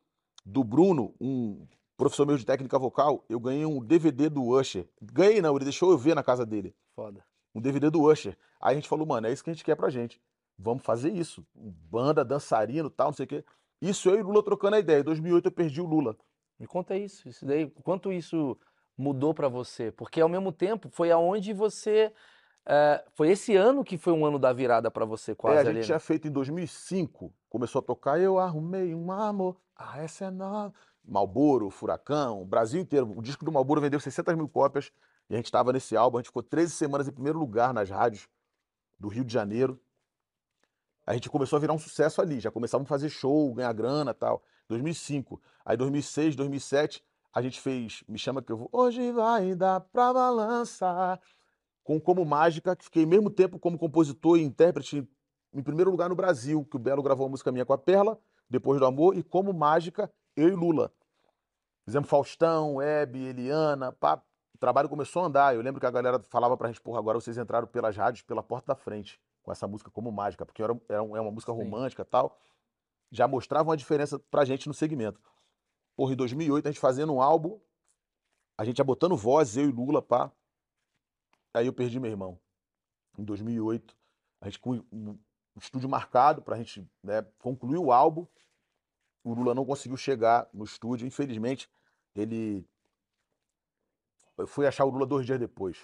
do 0.44 0.64
Bruno, 0.64 1.14
um 1.22 1.68
professor 2.00 2.26
meu 2.26 2.38
de 2.38 2.46
técnica 2.46 2.80
vocal, 2.80 3.24
eu 3.30 3.40
ganhei 3.40 3.66
um 3.66 3.84
DVD 3.84 4.30
do 4.30 4.44
Usher. 4.44 4.88
Ganhei 5.02 5.42
não, 5.42 5.56
ele 5.56 5.66
deixou 5.66 5.92
eu 5.92 5.98
ver 5.98 6.16
na 6.16 6.24
casa 6.24 6.46
dele. 6.46 6.74
Foda. 6.96 7.24
Um 7.54 7.60
DVD 7.62 7.90
do 7.90 8.02
Usher. 8.02 8.38
Aí 8.60 8.72
a 8.72 8.76
gente 8.76 8.88
falou, 8.88 9.06
mano, 9.06 9.28
é 9.28 9.32
isso 9.34 9.44
que 9.44 9.50
a 9.50 9.54
gente 9.54 9.66
quer 9.66 9.76
pra 9.76 9.90
gente. 9.90 10.22
Vamos 10.58 10.84
fazer 10.84 11.12
isso. 11.12 11.46
Banda, 11.54 12.24
dançarino, 12.24 12.90
tal, 12.90 13.08
não 13.08 13.14
sei 13.14 13.26
o 13.26 13.28
quê. 13.28 13.46
Isso 13.82 14.10
eu 14.10 14.18
e 14.18 14.22
o 14.22 14.26
Lula 14.28 14.42
trocando 14.44 14.76
a 14.78 14.80
ideia. 14.80 15.02
Em 15.02 15.04
2008 15.04 15.46
eu 15.48 15.52
perdi 15.52 15.82
o 15.82 15.86
Lula. 15.86 16.16
Me 16.58 16.66
conta 16.68 16.96
isso, 16.98 17.28
isso 17.30 17.46
daí, 17.46 17.70
quanto 17.84 18.12
isso 18.12 18.58
mudou 18.98 19.34
pra 19.34 19.48
você? 19.48 19.92
Porque 19.92 20.20
ao 20.20 20.28
mesmo 20.28 20.52
tempo 20.52 20.90
foi 20.90 21.12
aonde 21.12 21.54
você 21.54 22.12
é, 22.66 23.04
foi 23.14 23.30
esse 23.30 23.56
ano 23.56 23.84
que 23.84 23.98
foi 23.98 24.12
um 24.14 24.26
ano 24.26 24.38
da 24.38 24.52
virada 24.54 24.92
pra 24.92 25.06
você, 25.06 25.32
É, 25.32 25.36
quase 25.36 25.58
a 25.58 25.62
ali. 25.62 25.68
gente 25.70 25.78
né? 25.78 25.86
tinha 25.86 26.00
feito 26.00 26.28
em 26.28 26.32
2005. 26.32 27.34
Começou 27.50 27.80
a 27.80 27.82
tocar, 27.82 28.20
eu 28.20 28.38
arrumei 28.38 28.94
um 28.94 29.12
amor. 29.12 29.58
Ah, 29.76 30.00
essa 30.02 30.26
é 30.26 30.30
nova. 30.32 30.74
Malboro, 31.10 31.70
Furacão, 31.70 32.46
Brasil 32.46 32.80
inteiro. 32.80 33.12
O 33.18 33.22
disco 33.22 33.44
do 33.44 33.52
Malboro 33.52 33.82
vendeu 33.82 34.00
600 34.00 34.36
mil 34.36 34.48
cópias. 34.48 34.92
E 35.30 35.34
a 35.34 35.38
gente 35.38 35.46
estava 35.46 35.74
nesse 35.74 35.96
álbum. 35.96 36.18
A 36.18 36.22
gente 36.22 36.28
ficou 36.28 36.44
13 36.44 36.72
semanas 36.74 37.08
em 37.08 37.12
primeiro 37.12 37.40
lugar 37.40 37.74
nas 37.74 37.90
rádios 37.90 38.28
do 39.00 39.08
Rio 39.08 39.24
de 39.24 39.34
Janeiro. 39.34 39.80
A 41.06 41.14
gente 41.14 41.30
começou 41.30 41.58
a 41.58 41.60
virar 41.60 41.74
um 41.74 41.80
sucesso 41.80 42.22
ali. 42.22 42.40
Já 42.40 42.52
começamos 42.52 42.86
a 42.86 42.90
fazer 42.90 43.10
show, 43.10 43.54
ganhar 43.54 43.74
grana 43.74 44.14
tal. 44.14 44.44
2005. 44.68 45.42
Aí 45.66 45.76
2006, 45.76 46.36
2007, 46.36 47.04
a 47.34 47.42
gente 47.42 47.60
fez 47.60 48.04
Me 48.08 48.18
Chama 48.18 48.42
Que 48.42 48.52
Eu 48.52 48.58
Vou. 48.58 48.70
Hoje 48.72 49.12
vai 49.12 49.56
dar 49.56 49.80
pra 49.80 50.14
balançar. 50.14 51.20
Com 51.84 52.00
Como 52.00 52.24
Mágica, 52.24 52.76
que 52.76 52.84
fiquei 52.84 53.06
mesmo 53.06 53.30
tempo 53.32 53.58
como 53.58 53.78
compositor 53.78 54.38
e 54.38 54.44
intérprete 54.44 55.08
em 55.52 55.64
primeiro 55.64 55.90
lugar 55.90 56.10
no 56.10 56.16
Brasil, 56.16 56.64
que 56.64 56.76
o 56.76 56.80
Belo 56.80 57.02
gravou 57.02 57.26
uma 57.26 57.32
música 57.32 57.52
minha 57.52 57.66
com 57.66 57.74
a 57.74 57.78
Perla, 57.78 58.20
depois 58.48 58.80
do 58.80 58.86
Amor, 58.86 59.18
e 59.18 59.24
como 59.24 59.52
mágica, 59.52 60.12
eu 60.36 60.48
e 60.48 60.52
Lula. 60.52 60.92
Fizemos 61.90 62.08
Faustão, 62.08 62.80
Hebe, 62.80 63.18
Eliana, 63.18 63.92
pá. 63.92 64.22
O 64.54 64.58
trabalho 64.60 64.88
começou 64.88 65.24
a 65.24 65.26
andar. 65.26 65.56
Eu 65.56 65.62
lembro 65.64 65.80
que 65.80 65.88
a 65.88 65.90
galera 65.90 66.22
falava 66.22 66.56
pra 66.56 66.68
gente, 66.68 66.80
porra, 66.80 67.00
agora 67.00 67.20
vocês 67.20 67.36
entraram 67.36 67.66
pelas 67.66 67.98
rádios 67.98 68.22
pela 68.22 68.44
porta 68.44 68.68
da 68.68 68.76
frente, 68.76 69.20
com 69.42 69.52
essa 69.52 69.68
música 69.68 69.90
como 69.90 70.12
mágica, 70.12 70.46
porque 70.46 70.62
era, 70.62 70.80
era 70.88 71.00
é 71.00 71.02
uma 71.02 71.32
música 71.32 71.52
romântica 71.52 72.04
e 72.04 72.06
tal. 72.06 72.38
Já 73.10 73.28
mostrava 73.28 73.70
uma 73.70 73.76
diferença 73.76 74.20
pra 74.20 74.46
gente 74.46 74.68
no 74.68 74.74
segmento. 74.74 75.20
Porra, 75.96 76.14
em 76.14 76.16
2008, 76.16 76.68
a 76.68 76.72
gente 76.72 76.80
fazendo 76.80 77.12
um 77.12 77.24
álbum, 77.24 77.60
a 78.56 78.64
gente 78.64 78.78
já 78.78 78.84
botando 78.84 79.18
voz, 79.18 79.58
eu 79.58 79.68
e 79.68 79.72
Lula, 79.72 80.00
pá. 80.00 80.32
Aí 81.56 81.66
eu 81.66 81.74
perdi 81.74 82.00
meu 82.00 82.12
irmão. 82.12 82.40
Em 83.18 83.24
2008, 83.24 83.98
a 84.42 84.46
gente 84.46 84.60
com 84.60 84.80
um 84.94 85.18
estúdio 85.58 85.90
marcado 85.90 86.40
pra 86.40 86.56
gente 86.56 86.88
né, 87.02 87.24
concluir 87.40 87.80
o 87.80 87.92
álbum. 87.92 88.28
O 89.24 89.34
Lula 89.34 89.56
não 89.56 89.66
conseguiu 89.66 89.98
chegar 89.98 90.48
no 90.54 90.64
estúdio, 90.64 91.08
infelizmente. 91.08 91.68
Ele. 92.16 92.68
Eu 94.38 94.48
fui 94.48 94.66
achar 94.66 94.86
o 94.86 94.90
Lula 94.90 95.06
dois 95.06 95.26
dias 95.26 95.40
depois. 95.40 95.78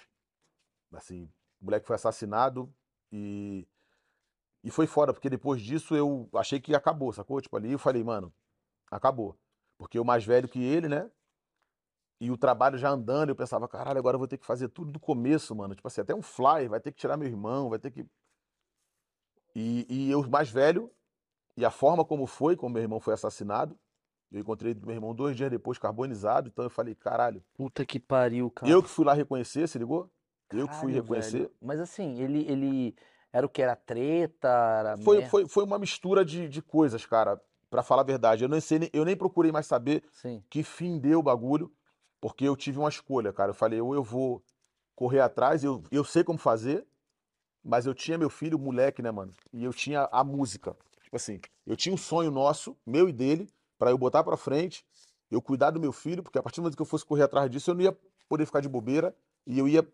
Assim, 0.92 1.24
o 1.60 1.64
moleque 1.66 1.86
foi 1.86 1.96
assassinado 1.96 2.72
e. 3.12 3.66
E 4.64 4.70
foi 4.70 4.86
fora, 4.86 5.12
porque 5.12 5.30
depois 5.30 5.62
disso 5.62 5.94
eu 5.94 6.28
achei 6.34 6.58
que 6.60 6.74
acabou, 6.74 7.12
sacou? 7.12 7.40
Tipo, 7.40 7.56
ali 7.56 7.72
eu 7.72 7.78
falei, 7.78 8.02
mano, 8.02 8.34
acabou. 8.90 9.38
Porque 9.78 9.98
eu 9.98 10.04
mais 10.04 10.24
velho 10.24 10.48
que 10.48 10.60
ele, 10.60 10.88
né? 10.88 11.08
E 12.20 12.30
o 12.30 12.36
trabalho 12.36 12.78
já 12.78 12.90
andando, 12.90 13.28
eu 13.28 13.36
pensava, 13.36 13.68
caralho, 13.68 13.98
agora 13.98 14.14
eu 14.14 14.18
vou 14.18 14.26
ter 14.26 14.38
que 14.38 14.46
fazer 14.46 14.68
tudo 14.68 14.90
do 14.90 14.98
começo, 14.98 15.54
mano. 15.54 15.74
Tipo 15.74 15.86
assim, 15.86 16.00
até 16.00 16.14
um 16.14 16.22
flyer, 16.22 16.68
vai 16.70 16.80
ter 16.80 16.90
que 16.90 16.98
tirar 16.98 17.16
meu 17.16 17.28
irmão, 17.28 17.68
vai 17.68 17.78
ter 17.78 17.90
que. 17.90 18.06
E, 19.54 19.86
e 19.88 20.10
eu 20.10 20.26
mais 20.28 20.50
velho, 20.50 20.90
e 21.56 21.64
a 21.64 21.70
forma 21.70 22.04
como 22.04 22.26
foi, 22.26 22.56
como 22.56 22.74
meu 22.74 22.82
irmão 22.82 23.00
foi 23.00 23.14
assassinado, 23.14 23.78
eu 24.32 24.40
encontrei 24.40 24.74
meu 24.74 24.94
irmão 24.94 25.14
dois 25.14 25.36
dias 25.36 25.50
depois, 25.50 25.78
carbonizado, 25.78 26.48
então 26.48 26.64
eu 26.64 26.70
falei, 26.70 26.94
caralho, 26.94 27.42
Puta 27.54 27.84
que 27.84 27.98
pariu, 28.00 28.50
cara. 28.50 28.72
eu 28.72 28.82
que 28.82 28.88
fui 28.88 29.04
lá 29.04 29.14
reconhecer, 29.14 29.68
se 29.68 29.78
ligou? 29.78 30.10
Eu 30.52 30.68
que 30.68 30.74
fui 30.74 30.92
Caralho, 30.92 31.02
reconhecer. 31.02 31.38
velho. 31.38 31.52
Mas 31.60 31.80
assim, 31.80 32.20
ele, 32.20 32.44
ele 32.50 32.96
era 33.32 33.46
o 33.46 33.48
que? 33.48 33.62
Era 33.62 33.76
treta? 33.76 34.48
Era 34.48 34.96
Foi, 34.96 35.16
merda? 35.16 35.30
foi, 35.30 35.48
foi 35.48 35.64
uma 35.64 35.78
mistura 35.78 36.24
de, 36.24 36.48
de 36.48 36.62
coisas, 36.62 37.04
cara, 37.04 37.40
pra 37.68 37.82
falar 37.82 38.02
a 38.02 38.04
verdade. 38.06 38.44
Eu 38.44 38.48
nem 38.48 38.60
sei, 38.60 38.90
eu 38.92 39.04
nem 39.04 39.16
procurei 39.16 39.50
mais 39.52 39.66
saber 39.66 40.04
Sim. 40.12 40.42
que 40.48 40.62
fim 40.62 40.98
deu 40.98 41.18
o 41.20 41.22
bagulho, 41.22 41.72
porque 42.20 42.44
eu 42.44 42.56
tive 42.56 42.78
uma 42.78 42.88
escolha, 42.88 43.32
cara. 43.32 43.50
Eu 43.50 43.54
falei, 43.54 43.80
ou 43.80 43.94
eu 43.94 44.02
vou 44.02 44.42
correr 44.94 45.20
atrás, 45.20 45.62
eu, 45.62 45.82
eu 45.90 46.04
sei 46.04 46.24
como 46.24 46.38
fazer, 46.38 46.86
mas 47.62 47.84
eu 47.84 47.94
tinha 47.94 48.16
meu 48.16 48.30
filho, 48.30 48.58
moleque, 48.58 49.02
né, 49.02 49.10
mano? 49.10 49.32
E 49.52 49.64
eu 49.64 49.72
tinha 49.72 50.08
a 50.10 50.22
música. 50.24 50.76
Tipo 51.02 51.16
assim, 51.16 51.40
eu 51.66 51.76
tinha 51.76 51.94
um 51.94 51.98
sonho 51.98 52.30
nosso, 52.30 52.76
meu 52.86 53.08
e 53.08 53.12
dele, 53.12 53.48
pra 53.78 53.90
eu 53.90 53.98
botar 53.98 54.24
pra 54.24 54.36
frente, 54.36 54.84
eu 55.30 55.40
cuidar 55.42 55.70
do 55.70 55.80
meu 55.80 55.92
filho, 55.92 56.22
porque 56.22 56.38
a 56.38 56.42
partir 56.42 56.56
do 56.56 56.62
momento 56.62 56.76
que 56.76 56.82
eu 56.82 56.86
fosse 56.86 57.04
correr 57.04 57.22
atrás 57.24 57.50
disso, 57.50 57.70
eu 57.70 57.74
não 57.74 57.82
ia 57.82 57.98
poder 58.28 58.46
ficar 58.46 58.60
de 58.60 58.68
bobeira 58.68 59.14
e 59.46 59.58
eu 59.58 59.68
ia. 59.68 59.86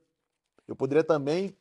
Eu 0.66 0.76
poderia 0.76 1.04
também 1.04 1.56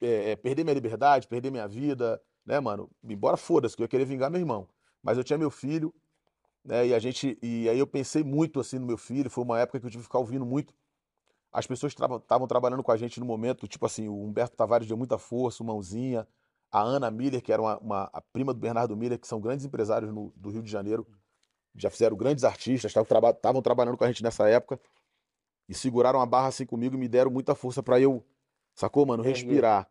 é, 0.00 0.32
é, 0.32 0.36
perder 0.36 0.64
minha 0.64 0.74
liberdade, 0.74 1.26
perder 1.28 1.50
minha 1.50 1.66
vida, 1.68 2.20
né, 2.44 2.60
mano? 2.60 2.90
Embora 3.04 3.36
foda-se, 3.36 3.76
que 3.76 3.82
eu 3.82 3.84
ia 3.84 3.88
querer 3.88 4.04
vingar 4.04 4.30
meu 4.30 4.40
irmão. 4.40 4.68
Mas 5.02 5.18
eu 5.18 5.24
tinha 5.24 5.38
meu 5.38 5.50
filho, 5.50 5.94
né? 6.64 6.88
E 6.88 6.94
a 6.94 6.98
gente. 6.98 7.38
E 7.42 7.68
aí 7.68 7.78
eu 7.78 7.86
pensei 7.86 8.22
muito 8.24 8.60
assim 8.60 8.78
no 8.78 8.86
meu 8.86 8.98
filho. 8.98 9.30
Foi 9.30 9.44
uma 9.44 9.58
época 9.60 9.80
que 9.80 9.86
eu 9.86 9.90
tive 9.90 10.02
que 10.02 10.08
ficar 10.08 10.18
ouvindo 10.18 10.46
muito. 10.46 10.74
As 11.52 11.66
pessoas 11.66 11.92
estavam 11.94 12.46
trabalhando 12.46 12.82
com 12.82 12.92
a 12.92 12.96
gente 12.96 13.18
no 13.18 13.24
momento, 13.26 13.66
tipo 13.66 13.86
assim, 13.86 14.08
o 14.08 14.22
Humberto 14.24 14.56
Tavares 14.56 14.86
deu 14.86 14.96
muita 14.96 15.16
força, 15.16 15.62
o 15.62 15.66
Mãozinha, 15.66 16.26
a 16.70 16.82
Ana 16.82 17.10
Miller, 17.10 17.40
que 17.42 17.52
era 17.52 17.62
uma, 17.62 17.78
uma- 17.78 18.10
a 18.12 18.20
prima 18.20 18.52
do 18.52 18.60
Bernardo 18.60 18.94
Miller, 18.96 19.18
que 19.18 19.26
são 19.26 19.40
grandes 19.40 19.64
empresários 19.64 20.12
no- 20.12 20.32
do 20.36 20.50
Rio 20.50 20.62
de 20.62 20.70
Janeiro, 20.70 21.06
já 21.76 21.90
fizeram 21.90 22.16
grandes 22.16 22.44
artistas, 22.44 22.90
estavam 22.90 23.06
traba 23.06 23.30
estavam 23.30 23.62
trabalhando 23.62 23.96
com 23.96 24.04
a 24.04 24.08
gente 24.08 24.22
nessa 24.22 24.48
época 24.48 24.80
e 25.68 25.74
seguraram 25.74 26.20
a 26.20 26.26
barra 26.26 26.48
assim 26.48 26.64
comigo 26.64 26.94
e 26.94 26.98
me 26.98 27.08
deram 27.08 27.30
muita 27.30 27.54
força 27.54 27.82
pra 27.82 28.00
eu, 28.00 28.24
sacou, 28.74 29.04
mano, 29.04 29.22
respirar. 29.22 29.90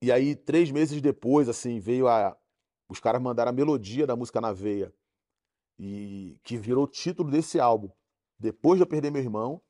E 0.00 0.12
aí, 0.12 0.34
três 0.34 0.70
meses 0.70 1.00
depois, 1.00 1.48
assim, 1.48 1.80
veio 1.80 2.08
a. 2.08 2.36
Os 2.88 3.00
caras 3.00 3.20
mandaram 3.20 3.50
a 3.50 3.52
melodia 3.52 4.06
da 4.06 4.16
música 4.16 4.40
na 4.40 4.52
veia. 4.52 4.92
E 5.78 6.40
que 6.42 6.56
virou 6.56 6.84
o 6.84 6.88
título 6.88 7.30
desse 7.30 7.60
álbum. 7.60 7.90
Depois 8.38 8.78
de 8.78 8.82
eu 8.82 8.86
perder 8.86 9.10
meu 9.10 9.20
irmão, 9.20 9.60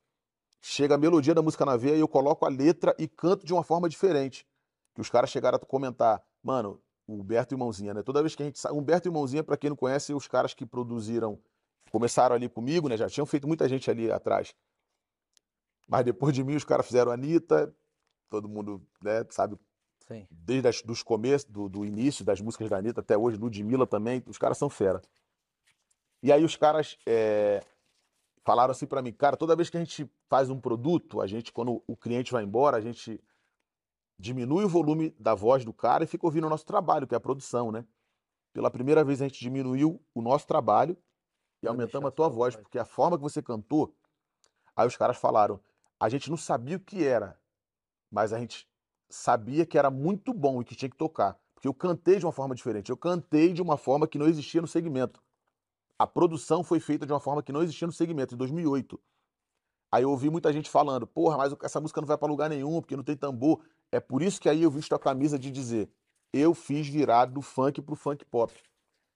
chega 0.61 0.95
a 0.95 0.99
melodia 0.99 1.35
da 1.35 1.43
música 1.43 1.64
na 1.64 1.76
veia 1.76 1.97
e 1.97 2.01
eu 2.01 2.09
coloco 2.09 2.45
a 2.45 2.49
letra 2.49 2.95
e 2.99 3.09
canto 3.09 3.45
de 3.45 3.53
uma 3.53 3.64
forma 3.64 3.89
diferente. 3.89 4.47
Que 4.95 5.01
os 5.01 5.11
caras 5.11 5.31
chegaram 5.31 5.57
a 5.57 5.59
comentar, 5.59 6.22
mano, 6.43 6.81
o 7.09 7.15
Humberto 7.15 7.55
e 7.55 7.59
Mãozinha, 7.59 7.95
né? 7.95 8.03
Toda 8.03 8.23
vez 8.23 8.37
que 8.37 8.43
a 8.43 8.47
gente 8.47 8.59
sai. 8.59 8.71
Humberto 8.71 9.09
e 9.09 9.11
Mãozinha, 9.11 9.43
pra 9.43 9.57
quem 9.57 9.71
não 9.71 9.77
conhece, 9.77 10.13
os 10.13 10.29
caras 10.29 10.53
que 10.53 10.67
produziram, 10.67 11.41
começaram 11.91 12.37
ali 12.37 12.49
comigo, 12.49 12.87
né? 12.87 12.99
Já 12.99 13.09
tinham 13.09 13.25
feito 13.25 13.49
muita 13.49 13.67
gente 13.67 13.91
ali 13.91 14.13
atrás. 14.13 14.55
Mas 15.89 16.05
depois 16.05 16.35
de 16.35 16.45
mim, 16.45 16.55
os 16.55 16.65
caras 16.65 16.87
fizeram 16.87 17.11
a 17.11 17.15
Anitta, 17.15 17.75
todo 18.29 18.47
mundo, 18.47 18.87
né, 19.03 19.25
sabe, 19.31 19.59
Sim. 20.07 20.27
desde 20.31 20.69
as, 20.69 20.83
dos 20.83 21.03
começos, 21.03 21.49
do, 21.51 21.67
do 21.67 21.83
início 21.83 22.23
das 22.23 22.43
músicas 22.43 22.69
da 22.69 22.77
Anitta 22.77 23.01
até 23.01 23.17
hoje, 23.17 23.39
Ludmilla 23.39 23.87
também, 23.87 24.23
os 24.27 24.37
caras 24.37 24.59
são 24.59 24.69
fera. 24.69 25.01
E 26.23 26.31
aí 26.31 26.45
os 26.45 26.57
caras 26.57 26.99
é, 27.07 27.65
falaram 28.45 28.73
assim 28.73 28.87
pra 28.87 29.01
mim, 29.01 29.13
cara, 29.13 29.35
toda 29.35 29.57
vez 29.57 29.71
que 29.71 29.79
a 29.79 29.81
gente 29.81 30.07
faz 30.29 30.51
um 30.51 30.61
produto, 30.61 31.23
a 31.23 31.27
gente, 31.27 31.51
quando 31.53 31.83
o 31.87 31.97
cliente 31.97 32.33
vai 32.33 32.45
embora, 32.45 32.77
a 32.77 32.83
gente 32.83 33.19
diminui 34.19 34.64
o 34.64 34.69
volume 34.69 35.14
da 35.19 35.35
voz 35.35 35.64
do 35.64 35.73
cara 35.73 36.05
e 36.05 36.07
fica 36.07 36.27
ouvindo 36.27 36.47
o 36.47 36.51
nosso 36.51 36.66
trabalho, 36.66 37.07
que 37.07 37.14
é 37.14 37.16
a 37.16 37.21
produção, 37.21 37.71
né? 37.71 37.85
Pela 38.53 38.71
primeira 38.71 39.05
vez 39.05 39.23
a 39.23 39.29
gente 39.29 39.41
diminuiu 39.41 40.03
o 40.14 40.21
nosso 40.21 40.47
trabalho 40.47 40.97
e 41.62 41.69
aumentamos 41.69 42.09
a 42.09 42.11
tua 42.11 42.29
voz, 42.29 42.55
voz. 42.55 42.62
porque 42.62 42.79
a 42.79 42.85
forma 42.85 43.16
que 43.16 43.23
você 43.23 43.43
cantou, 43.43 43.95
aí 44.75 44.87
os 44.87 44.97
caras 44.97 45.16
falaram, 45.16 45.61
a 46.01 46.09
gente 46.09 46.31
não 46.31 46.37
sabia 46.37 46.77
o 46.77 46.81
que 46.81 47.05
era, 47.05 47.39
mas 48.11 48.33
a 48.33 48.39
gente 48.39 48.69
sabia 49.09 49.64
que 49.64 49.79
era 49.79 49.91
muito 49.91 50.33
bom 50.33 50.61
e 50.61 50.64
que 50.64 50.75
tinha 50.75 50.89
que 50.89 50.97
tocar. 50.97 51.39
Porque 51.55 51.66
eu 51.66 51.75
cantei 51.75 52.19
de 52.19 52.27
uma 52.27 52.33
forma 52.33 52.55
diferente. 52.55 52.91
Eu 52.91 52.97
cantei 52.97 53.53
de 53.53 53.61
uma 53.61 53.77
forma 53.77 54.07
que 54.07 54.19
não 54.19 54.29
existia 54.29 54.61
no 54.61 54.69
segmento. 54.69 55.21
A 55.99 56.07
produção 56.07 56.62
foi 56.62 56.79
feita 56.79 57.05
de 57.05 57.12
uma 57.12 57.19
forma 57.19 57.43
que 57.43 57.51
não 57.51 57.62
existia 57.62 57.87
no 57.87 57.93
segmento, 57.93 58.35
em 58.35 58.39
2008. 58.39 59.01
Aí 59.91 60.05
eu 60.05 60.11
ouvi 60.11 60.31
muita 60.31 60.53
gente 60.53 60.71
falando, 60.71 61.07
porra, 61.07 61.37
mas 61.37 61.53
essa 61.62 61.81
música 61.81 62.01
não 62.01 62.07
vai 62.07 62.16
pra 62.16 62.29
lugar 62.29 62.49
nenhum, 62.49 62.81
porque 62.81 62.97
não 62.97 63.03
tem 63.03 63.16
tambor. 63.16 63.64
É 63.93 64.01
por 64.01 64.22
isso 64.22 64.41
que 64.41 64.49
aí 64.49 64.62
eu 64.62 64.70
visto 64.70 64.95
a 64.95 64.99
camisa 64.99 65.39
de 65.39 65.51
dizer, 65.51 65.89
eu 66.32 66.55
fiz 66.55 66.86
virar 66.86 67.26
do 67.26 67.41
funk 67.41 67.80
pro 67.80 67.97
funk 67.97 68.24
pop. 68.24 68.53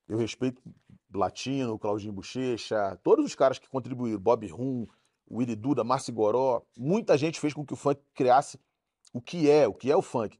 Eu 0.08 0.16
respeito 0.16 0.62
Latino, 1.12 1.78
Claudinho 1.78 2.12
Bochecha, 2.12 2.98
todos 3.02 3.24
os 3.24 3.34
caras 3.34 3.58
que 3.58 3.68
contribuíram, 3.68 4.18
Bob 4.18 4.46
Rum, 4.48 4.86
Willy 5.30 5.54
Duda, 5.54 5.84
Márcio 5.84 6.12
Goró, 6.12 6.62
muita 6.76 7.16
gente 7.16 7.38
fez 7.38 7.54
com 7.54 7.64
que 7.64 7.74
o 7.74 7.76
funk 7.76 8.00
criasse 8.14 8.58
o 9.12 9.20
que 9.20 9.48
é, 9.48 9.68
o 9.68 9.74
que 9.74 9.90
é 9.90 9.96
o 9.96 10.02
funk. 10.02 10.38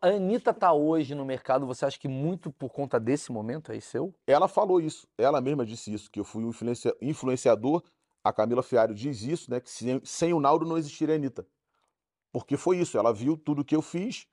A 0.00 0.08
Anitta 0.08 0.52
tá 0.52 0.72
hoje 0.72 1.14
no 1.14 1.24
mercado, 1.24 1.66
você 1.66 1.84
acha 1.84 1.98
que 1.98 2.08
muito 2.08 2.50
por 2.52 2.70
conta 2.70 2.98
desse 2.98 3.32
momento 3.32 3.72
aí 3.72 3.80
seu? 3.80 4.14
Ela 4.26 4.48
falou 4.48 4.80
isso, 4.80 5.06
ela 5.16 5.40
mesma 5.40 5.64
disse 5.64 5.92
isso, 5.92 6.10
que 6.10 6.20
eu 6.20 6.24
fui 6.24 6.44
um 6.44 6.48
influencia- 6.48 6.96
influenciador. 7.00 7.82
A 8.22 8.32
Camila 8.32 8.62
Fiário 8.62 8.94
diz 8.94 9.22
isso, 9.22 9.50
né? 9.50 9.60
Que 9.60 9.70
sem, 9.70 10.00
sem 10.04 10.32
o 10.32 10.40
Naldo 10.40 10.64
não 10.64 10.78
existiria 10.78 11.14
a 11.14 11.18
Anitta. 11.18 11.46
Porque 12.34 12.56
foi 12.56 12.78
isso, 12.78 12.98
ela 12.98 13.12
viu 13.14 13.36
tudo 13.36 13.64
que 13.64 13.76
eu 13.76 13.80
fiz 13.80 14.26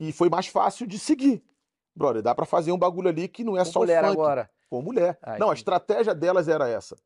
e 0.00 0.10
foi 0.10 0.28
mais 0.28 0.48
fácil 0.48 0.84
de 0.84 0.98
seguir. 0.98 1.44
brother, 1.96 2.20
dá 2.20 2.34
pra 2.34 2.44
fazer 2.44 2.72
um 2.72 2.78
bagulho 2.78 3.08
ali 3.08 3.28
que 3.28 3.44
não 3.44 3.56
é 3.56 3.60
Com 3.64 3.70
só 3.70 3.78
mulher 3.78 4.02
o 4.02 4.08
funk. 4.08 4.18
agora. 4.20 4.50
Com 4.68 4.82
mulher. 4.82 5.16
Ah, 5.22 5.38
não, 5.38 5.50
a 5.50 5.54
estratégia 5.54 6.12
delas 6.12 6.48
era 6.48 6.68
essa. 6.68 6.96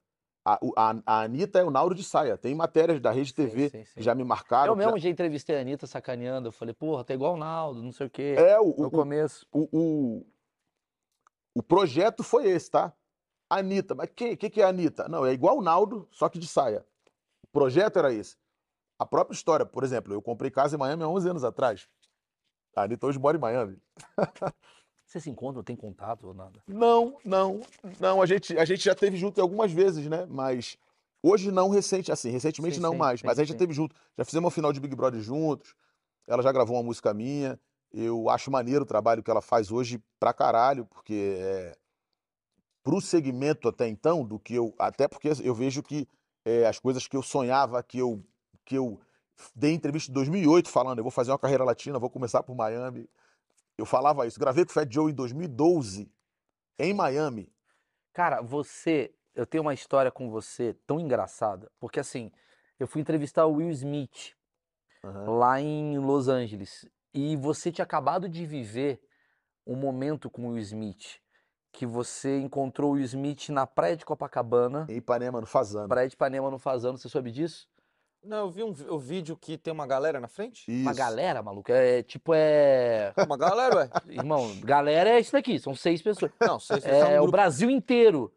A, 0.43 0.59
a, 0.75 0.95
a 1.05 1.21
Anitta 1.25 1.59
é 1.59 1.63
o 1.65 1.71
Nauro 1.71 1.95
de 1.95 2.03
saia. 2.03 2.39
Tem 2.39 2.55
matérias 2.55 2.99
da 3.03 3.11
Rede 3.11 3.29
Sim, 3.29 3.35
TV 3.35 3.69
sim, 3.69 3.85
sim. 3.85 3.93
que 3.97 4.03
já 4.03 4.15
me 4.15 4.25
marcaram. 4.25 4.73
Eu 4.73 4.77
que 4.77 4.81
já- 4.83 4.87
mesmo 4.87 4.99
já 4.99 5.09
entrevistei 5.11 5.59
a 5.59 5.61
Anitta 5.61 5.87
sacaneando. 5.87 6.49
Eu 6.49 6.53
falei, 6.53 6.73
porra, 6.75 7.05
tá 7.05 7.13
igual 7.13 7.35
o 7.35 7.37
Naldo, 7.37 7.83
não 7.83 7.93
sei 7.93 8.07
o 8.07 8.11
quê. 8.11 8.35
É, 8.39 8.59
o, 8.59 8.75
no 8.79 8.87
o, 8.87 8.91
começo. 8.91 9.47
o, 9.53 9.69
o, 9.71 10.27
o 11.55 11.63
projeto 11.63 12.23
foi 12.25 12.47
esse, 12.49 12.71
tá? 12.71 12.93
Anitta, 13.51 13.95
mas 13.95 14.09
o 14.09 14.13
que, 14.15 14.35
que, 14.37 14.49
que 14.49 14.63
é 14.63 14.65
a 14.65 14.69
Anitta? 14.69 15.07
Não, 15.07 15.27
é 15.27 15.33
igual 15.35 15.59
o 15.59 15.63
Naldo, 15.63 16.09
só 16.11 16.29
que 16.31 16.39
de 16.39 16.47
saia. 16.49 16.85
O 17.45 17.49
projeto 17.53 17.99
era 17.99 18.11
esse. 18.13 18.37
A 19.01 19.07
própria 19.07 19.35
história, 19.35 19.65
por 19.65 19.83
exemplo, 19.83 20.13
eu 20.13 20.21
comprei 20.21 20.51
casa 20.51 20.77
em 20.77 20.79
Miami 20.79 21.03
há 21.03 21.09
11 21.09 21.31
anos 21.31 21.43
atrás. 21.43 21.89
A 22.77 22.83
Anitta 22.83 23.07
hoje 23.07 23.19
mora 23.19 23.35
em 23.35 23.41
Miami. 23.41 23.79
Vocês 25.07 25.25
se 25.25 25.31
encontram, 25.31 25.63
tem 25.63 25.75
contato 25.75 26.29
ou 26.29 26.35
nada? 26.35 26.63
Não, 26.69 27.17
não, 27.25 27.63
não. 27.99 28.21
A 28.21 28.27
gente, 28.27 28.59
a 28.59 28.65
gente 28.67 28.85
já 28.85 28.95
teve 28.95 29.17
junto 29.17 29.41
algumas 29.41 29.73
vezes, 29.73 30.07
né? 30.07 30.27
Mas 30.29 30.77
hoje 31.23 31.51
não, 31.51 31.71
recente, 31.71 32.13
assim, 32.13 32.29
recentemente 32.29 32.75
Sim, 32.75 32.83
não 32.83 32.93
sim, 32.93 32.99
mais. 32.99 33.21
sim, 33.21 33.27
mas 33.27 33.39
a 33.39 33.43
gente 33.43 33.55
já 33.55 33.59
teve 33.59 33.73
junto. 33.73 33.97
Já 34.19 34.25
fizemos 34.27 34.45
uma 34.45 34.51
final 34.51 34.71
de 34.71 34.79
Big 34.81 34.95
Brother 34.95 35.23
juntos. 35.23 35.75
Ela 36.27 36.43
já 36.43 36.53
gravou 36.53 36.77
uma 36.77 36.83
música 36.83 37.15
minha. 37.15 37.59
Eu 37.91 38.29
acho 38.29 38.51
maneiro 38.51 38.83
o 38.83 38.87
trabalho 38.87 39.23
que 39.23 39.31
ela 39.31 39.41
faz 39.41 39.73
hoje 39.73 39.99
pra 40.19 40.35
caralho, 40.35 40.85
porque 40.85 41.39
é, 41.41 41.75
pro 42.85 43.01
segmento 43.01 43.67
até 43.67 43.89
então, 43.89 44.27
do 44.27 44.39
que 44.39 44.55
eu. 44.55 44.75
Até 44.79 45.09
porque 45.09 45.31
eu 45.43 45.55
vejo 45.55 45.83
que 45.83 46.07
é, 46.45 46.67
as 46.67 46.79
coisas 46.79 47.09
que 47.09 47.17
eu 47.17 47.23
sonhava, 47.23 47.83
que 47.83 47.99
eu, 47.99 48.23
que 48.71 48.77
eu 48.77 49.01
dei 49.53 49.75
entrevista 49.75 50.13
em 50.13 50.15
2008 50.15 50.69
falando, 50.71 50.99
eu 50.99 51.03
vou 51.05 51.11
fazer 51.11 51.33
uma 51.33 51.39
carreira 51.41 51.65
latina, 51.65 51.99
vou 51.99 52.09
começar 52.09 52.41
por 52.45 52.55
Miami. 52.55 53.11
Eu 53.77 53.85
falava 53.85 54.29
isso. 54.29 54.39
Gravei 54.39 54.65
com 54.65 54.71
o 54.71 54.75
Fat 54.75 54.89
Joe 54.89 55.11
em 55.11 55.15
2012, 55.15 56.09
em 56.79 56.95
Miami. 56.95 57.53
Cara, 58.13 58.41
você, 58.43 59.13
eu 59.35 59.45
tenho 59.45 59.63
uma 59.63 59.75
história 59.75 60.09
com 60.13 60.31
você 60.31 60.75
tão 60.87 61.01
engraçada, 61.01 61.69
porque 61.81 61.99
assim, 61.99 62.31
eu 62.79 62.87
fui 62.87 63.01
entrevistar 63.01 63.45
o 63.47 63.55
Will 63.55 63.71
Smith 63.71 64.37
Aham. 65.03 65.31
lá 65.39 65.61
em 65.61 65.99
Los 65.99 66.29
Angeles 66.29 66.89
e 67.13 67.35
você 67.37 67.73
tinha 67.73 67.83
acabado 67.85 68.29
de 68.29 68.47
viver 68.47 69.01
um 69.67 69.75
momento 69.75 70.31
com 70.31 70.43
o 70.47 70.51
Will 70.53 70.63
Smith, 70.63 71.19
que 71.73 71.85
você 71.85 72.39
encontrou 72.39 72.91
o 72.93 72.95
Will 72.95 73.05
Smith 73.05 73.49
na 73.49 73.67
praia 73.67 73.97
de 73.97 74.05
Copacabana, 74.05 74.87
Em 74.89 74.99
Ipanema, 74.99 75.41
no 75.41 75.47
Fazano. 75.47 75.89
praia 75.89 76.07
de 76.07 76.15
Ipanema 76.15 76.49
no 76.53 76.59
Fazano, 76.59 76.97
você 76.97 77.09
soube 77.09 77.33
disso? 77.33 77.69
Não, 78.23 78.39
eu 78.47 78.51
vi 78.51 78.63
um, 78.63 78.73
vi- 78.73 78.89
o 78.89 78.99
vídeo 78.99 79.35
que 79.37 79.57
tem 79.57 79.73
uma 79.73 79.87
galera 79.87 80.21
na 80.21 80.29
frente. 80.29 80.71
Uma 80.71 80.91
Isso. 80.91 80.99
galera, 80.99 81.43
maluco, 81.43 81.73
é 81.73 82.03
tipo 82.03 82.33
é, 82.35 83.13
Uma 83.27 83.37
galera, 83.37 83.77
ué. 83.77 83.91
irmão, 84.09 84.55
galera 84.61 85.11
é 85.11 85.21
isso 85.21 85.33
daqui, 85.33 85.59
são 85.59 85.75
seis 85.75 86.03
pessoas. 86.03 86.31
Não, 86.41 86.61
sei 86.61 86.81
se 86.81 86.89
É, 86.89 86.99
é 86.99 87.05
um 87.05 87.09
o 87.09 87.23
grupo. 87.23 87.33
Brasil 87.33 87.71
inteiro. 87.71 88.33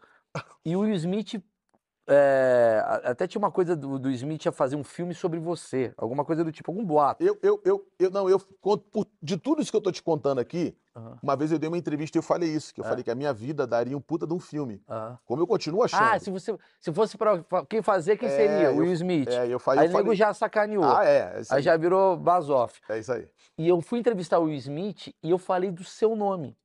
E 0.66 0.76
o 0.76 0.80
Will 0.80 0.96
Smith. 0.96 1.44
É, 2.08 2.84
até 3.06 3.26
tinha 3.28 3.40
uma 3.40 3.52
coisa 3.52 3.76
do, 3.76 3.98
do 3.98 4.10
Smith 4.12 4.46
a 4.48 4.52
fazer 4.52 4.76
um 4.76 4.84
filme 4.84 5.14
sobre 5.14 5.40
você. 5.40 5.94
Alguma 5.98 6.26
coisa 6.26 6.44
do 6.44 6.52
tipo, 6.52 6.70
algum 6.70 6.84
boato. 6.84 7.24
Eu, 7.24 7.38
eu, 7.42 7.62
eu, 7.64 7.88
eu, 7.98 8.10
não, 8.12 8.30
eu 8.30 8.40
conto, 8.60 8.84
por- 8.92 9.08
de 9.22 9.38
tudo 9.38 9.62
isso 9.62 9.72
que 9.72 9.78
eu 9.78 9.82
tô 9.82 9.92
te 9.92 10.04
contando 10.04 10.40
aqui, 10.40 10.76
Aham, 10.96 11.18
uma 11.24 11.36
vez 11.36 11.52
eu 11.52 11.58
dei 11.58 11.68
uma 11.68 11.78
entrevista 11.78 12.18
e 12.18 12.20
eu 12.20 12.24
falei 12.24 12.50
isso, 12.50 12.74
que 12.74 12.80
eu 12.82 12.86
É. 12.86 12.88
falei 12.90 13.04
que 13.04 13.10
a 13.10 13.16
minha 13.16 13.34
vida 13.34 13.66
daria 13.66 13.98
um 13.98 14.02
puta 14.02 14.28
de 14.28 14.34
um 14.34 14.40
filme. 14.40 14.82
aham. 14.88 15.18
Como 15.26 15.42
eu 15.42 15.48
continuo 15.48 15.82
achando. 15.84 16.04
Ah, 16.04 16.20
se, 16.20 16.30
você, 16.30 16.56
se 16.80 16.92
fosse 16.94 17.18
pra 17.18 17.38
pra 17.44 17.66
quem 17.66 17.82
fazer, 17.82 18.18
quem 18.18 18.28
É, 18.28 18.32
seria? 18.32 18.70
O 18.72 18.74
eu- 18.76 18.78
Will 18.80 18.94
Smith. 18.94 19.30
É, 19.30 19.48
eu 19.48 19.60
falei, 19.60 19.86
Aí 19.86 19.88
eu 19.88 19.94
o 19.94 19.98
nego 19.98 20.14
já 20.14 20.34
sacaneou. 20.34 20.84
ah, 20.84 21.06
é, 21.06 21.18
é 21.18 21.42
aí 21.50 21.62
já 21.64 21.76
virou 21.78 22.18
Bazoff. 22.18 22.82
É 22.90 23.00
isso 23.00 23.12
aí. 23.14 23.28
E 23.58 23.68
eu 23.68 23.80
fui 23.82 24.00
entrevistar 24.00 24.40
o 24.40 24.44
Will 24.44 24.56
Smith 24.58 25.08
e 25.24 25.30
eu 25.32 25.38
falei 25.38 25.72
do 25.72 25.84
seu 25.84 26.16
nome. 26.16 26.56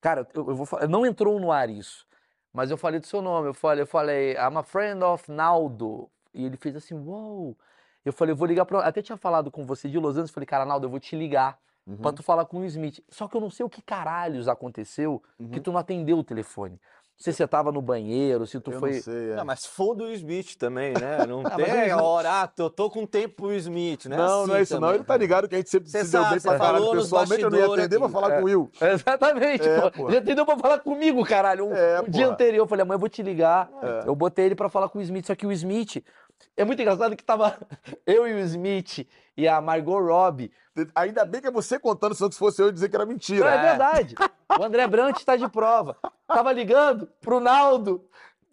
Cara, 0.00 0.26
eu, 0.34 0.48
eu 0.48 0.54
vou 0.54 0.64
falar, 0.66 0.86
não 0.86 1.04
entrou 1.04 1.40
no 1.40 1.50
ar 1.50 1.68
isso, 1.70 2.06
mas 2.52 2.70
eu 2.70 2.76
falei 2.76 3.00
do 3.00 3.06
seu 3.06 3.22
nome. 3.22 3.48
Eu 3.48 3.54
falei, 3.54 3.82
eu 3.82 3.86
falei, 3.86 4.32
I'm 4.32 4.56
a 4.56 4.62
friend 4.62 5.02
of 5.02 5.30
Naldo. 5.30 6.08
E 6.34 6.44
ele 6.44 6.56
fez 6.56 6.76
assim, 6.76 6.94
uou. 6.94 7.56
Eu 8.04 8.12
falei, 8.12 8.32
eu 8.32 8.36
vou 8.36 8.46
ligar 8.46 8.64
pra. 8.64 8.80
Até 8.80 9.02
tinha 9.02 9.16
falado 9.16 9.50
com 9.50 9.66
você 9.66 9.88
de 9.88 9.98
Los 9.98 10.12
Angeles. 10.12 10.30
Falei, 10.30 10.46
cara, 10.46 10.64
Naldo, 10.64 10.86
eu 10.86 10.90
vou 10.90 11.00
te 11.00 11.16
ligar 11.16 11.58
Uhum, 11.88 11.96
pra 11.96 12.12
tu 12.12 12.22
falar 12.22 12.44
com 12.44 12.60
o 12.60 12.64
Smith. 12.66 13.02
Só 13.08 13.26
que 13.26 13.34
eu 13.34 13.40
não 13.40 13.48
sei 13.48 13.64
o 13.64 13.70
que 13.70 13.80
caralhos 13.80 14.46
aconteceu 14.46 15.22
que 15.38 15.56
uhum. 15.56 15.62
tu 15.62 15.72
não 15.72 15.80
atendeu 15.80 16.18
o 16.18 16.24
telefone. 16.24 16.78
Não 17.18 17.24
se 17.24 17.32
você 17.32 17.48
tava 17.48 17.72
no 17.72 17.82
banheiro, 17.82 18.46
se 18.46 18.60
tu 18.60 18.70
Eu 18.70 18.78
foi. 18.78 18.92
não 18.94 19.02
sei, 19.02 19.32
é. 19.32 19.34
Não, 19.34 19.44
mas 19.44 19.66
foda 19.66 20.04
o 20.04 20.12
Smith 20.12 20.54
também, 20.56 20.92
né? 20.92 21.18
Não 21.26 21.42
Ah, 21.44 21.50
tem 21.56 21.92
hora, 21.92 22.42
ah, 22.44 22.50
eu 22.56 22.70
tô 22.70 22.88
com 22.88 23.04
tempo 23.04 23.34
pro 23.42 23.52
Smith, 23.54 24.06
né? 24.06 24.16
Não, 24.16 24.46
não 24.46 24.54
é 24.54 24.58
Assim 24.58 24.62
isso 24.62 24.74
não. 24.74 24.80
também. 24.82 24.94
Ele 24.96 25.04
tá 25.04 25.16
ligado 25.16 25.48
que 25.48 25.54
a 25.56 25.58
gente 25.58 25.68
sempre 25.68 25.90
Cê 25.90 26.04
se 26.04 26.12
deu 26.12 26.20
sabe, 26.22 26.30
bem 26.34 26.40
cê 26.40 26.48
pra 26.48 26.58
caralho. 26.58 26.90
Pessoalmente 26.92 27.42
eu 27.42 27.50
não 27.50 27.58
ia 27.58 27.66
atender 27.66 27.98
pra 27.98 28.08
falar 28.08 28.32
É. 28.34 28.36
com 28.36 28.42
o 28.42 28.44
Will. 28.44 28.70
Exatamente, 28.80 29.68
É, 29.68 29.90
pô. 29.90 30.10
Já 30.12 30.18
entendeu 30.18 30.46
pra 30.46 30.56
falar 30.58 30.78
comigo, 30.78 31.24
caralho. 31.24 31.66
Um, 31.66 31.74
É, 31.74 32.00
um 32.00 32.08
dia 32.08 32.28
anterior, 32.28 32.62
eu 32.62 32.68
falei, 32.68 32.82
amanhã 32.84 32.94
eu 32.96 33.00
vou 33.00 33.08
te 33.08 33.20
ligar. 33.20 33.68
É. 33.82 34.02
Eu 34.08 34.14
botei 34.14 34.46
ele 34.46 34.54
pra 34.54 34.68
falar 34.68 34.88
com 34.88 35.00
o 35.00 35.02
Smith, 35.02 35.26
só 35.26 35.34
que 35.34 35.44
o 35.46 35.50
Smith. 35.50 36.04
É 36.58 36.64
muito 36.64 36.82
engraçado 36.82 37.16
que 37.16 37.22
tava 37.22 37.56
eu 38.04 38.26
e 38.26 38.34
o 38.34 38.38
Smith 38.40 39.06
e 39.36 39.46
a 39.46 39.60
Margot 39.60 40.00
Robbie. 40.00 40.50
Ainda 40.94 41.24
bem 41.24 41.40
que 41.40 41.46
é 41.46 41.50
você 41.50 41.78
contando, 41.78 42.14
se 42.14 42.28
fosse 42.38 42.60
eu 42.60 42.66
ia 42.66 42.72
dizer 42.72 42.88
que 42.88 42.96
era 42.96 43.04
Não, 43.04 43.12
mentira. 43.12 43.48
é 43.48 43.62
verdade. 43.70 44.14
O 44.58 44.62
André 44.62 44.86
Brant 44.88 45.22
tá 45.24 45.36
de 45.36 45.48
prova. 45.48 45.96
Tava 46.26 46.52
ligando 46.52 47.08
pro 47.20 47.38
Naldo 47.40 48.04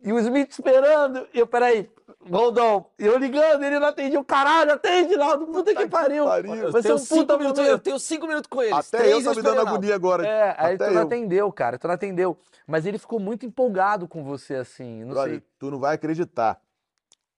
e 0.04 0.14
o 0.14 0.20
Smith 0.20 0.52
esperando. 0.52 1.28
E 1.34 1.40
eu, 1.40 1.48
peraí, 1.48 1.90
Goldon. 2.30 2.90
E 2.98 3.06
eu 3.06 3.18
ligando, 3.18 3.64
ele 3.64 3.80
não 3.80 3.88
atendia. 3.88 4.20
O 4.20 4.24
caralho, 4.24 4.74
atende, 4.74 5.16
Naldo. 5.16 5.48
Puta 5.48 5.74
que 5.74 5.88
pariu. 5.88 6.26
pariu. 6.26 6.72
Você 6.72 6.78
é 6.80 6.82
tenho 6.82 6.96
um 6.96 7.06
puta 7.06 7.38
minutos, 7.38 7.60
momento. 7.60 7.72
eu 7.72 7.80
tenho 7.80 8.00
cinco 8.00 8.28
minutos 8.28 8.48
com 8.48 8.62
eles. 8.62 8.74
Até 8.76 8.98
três 9.00 9.12
eu 9.14 9.24
tô 9.24 9.30
me 9.30 9.36
esperei 9.38 9.58
dando 9.58 9.68
agonia 9.68 9.96
agora. 9.96 10.28
É, 10.28 10.56
aí 10.58 10.76
Até 10.76 10.88
tu 10.88 10.94
não 10.94 11.02
eu. 11.02 11.08
atendeu, 11.08 11.52
cara. 11.52 11.78
Tu 11.80 11.88
não 11.88 11.96
atendeu. 11.96 12.38
Mas 12.68 12.86
ele 12.86 12.98
ficou 12.98 13.20
muito 13.20 13.46
empolgado 13.46 14.08
com 14.08 14.24
você, 14.24 14.56
assim. 14.56 15.04
Não 15.04 15.24
sei. 15.24 15.44
tu 15.60 15.70
não 15.70 15.80
vai 15.80 15.96
acreditar. 15.96 16.60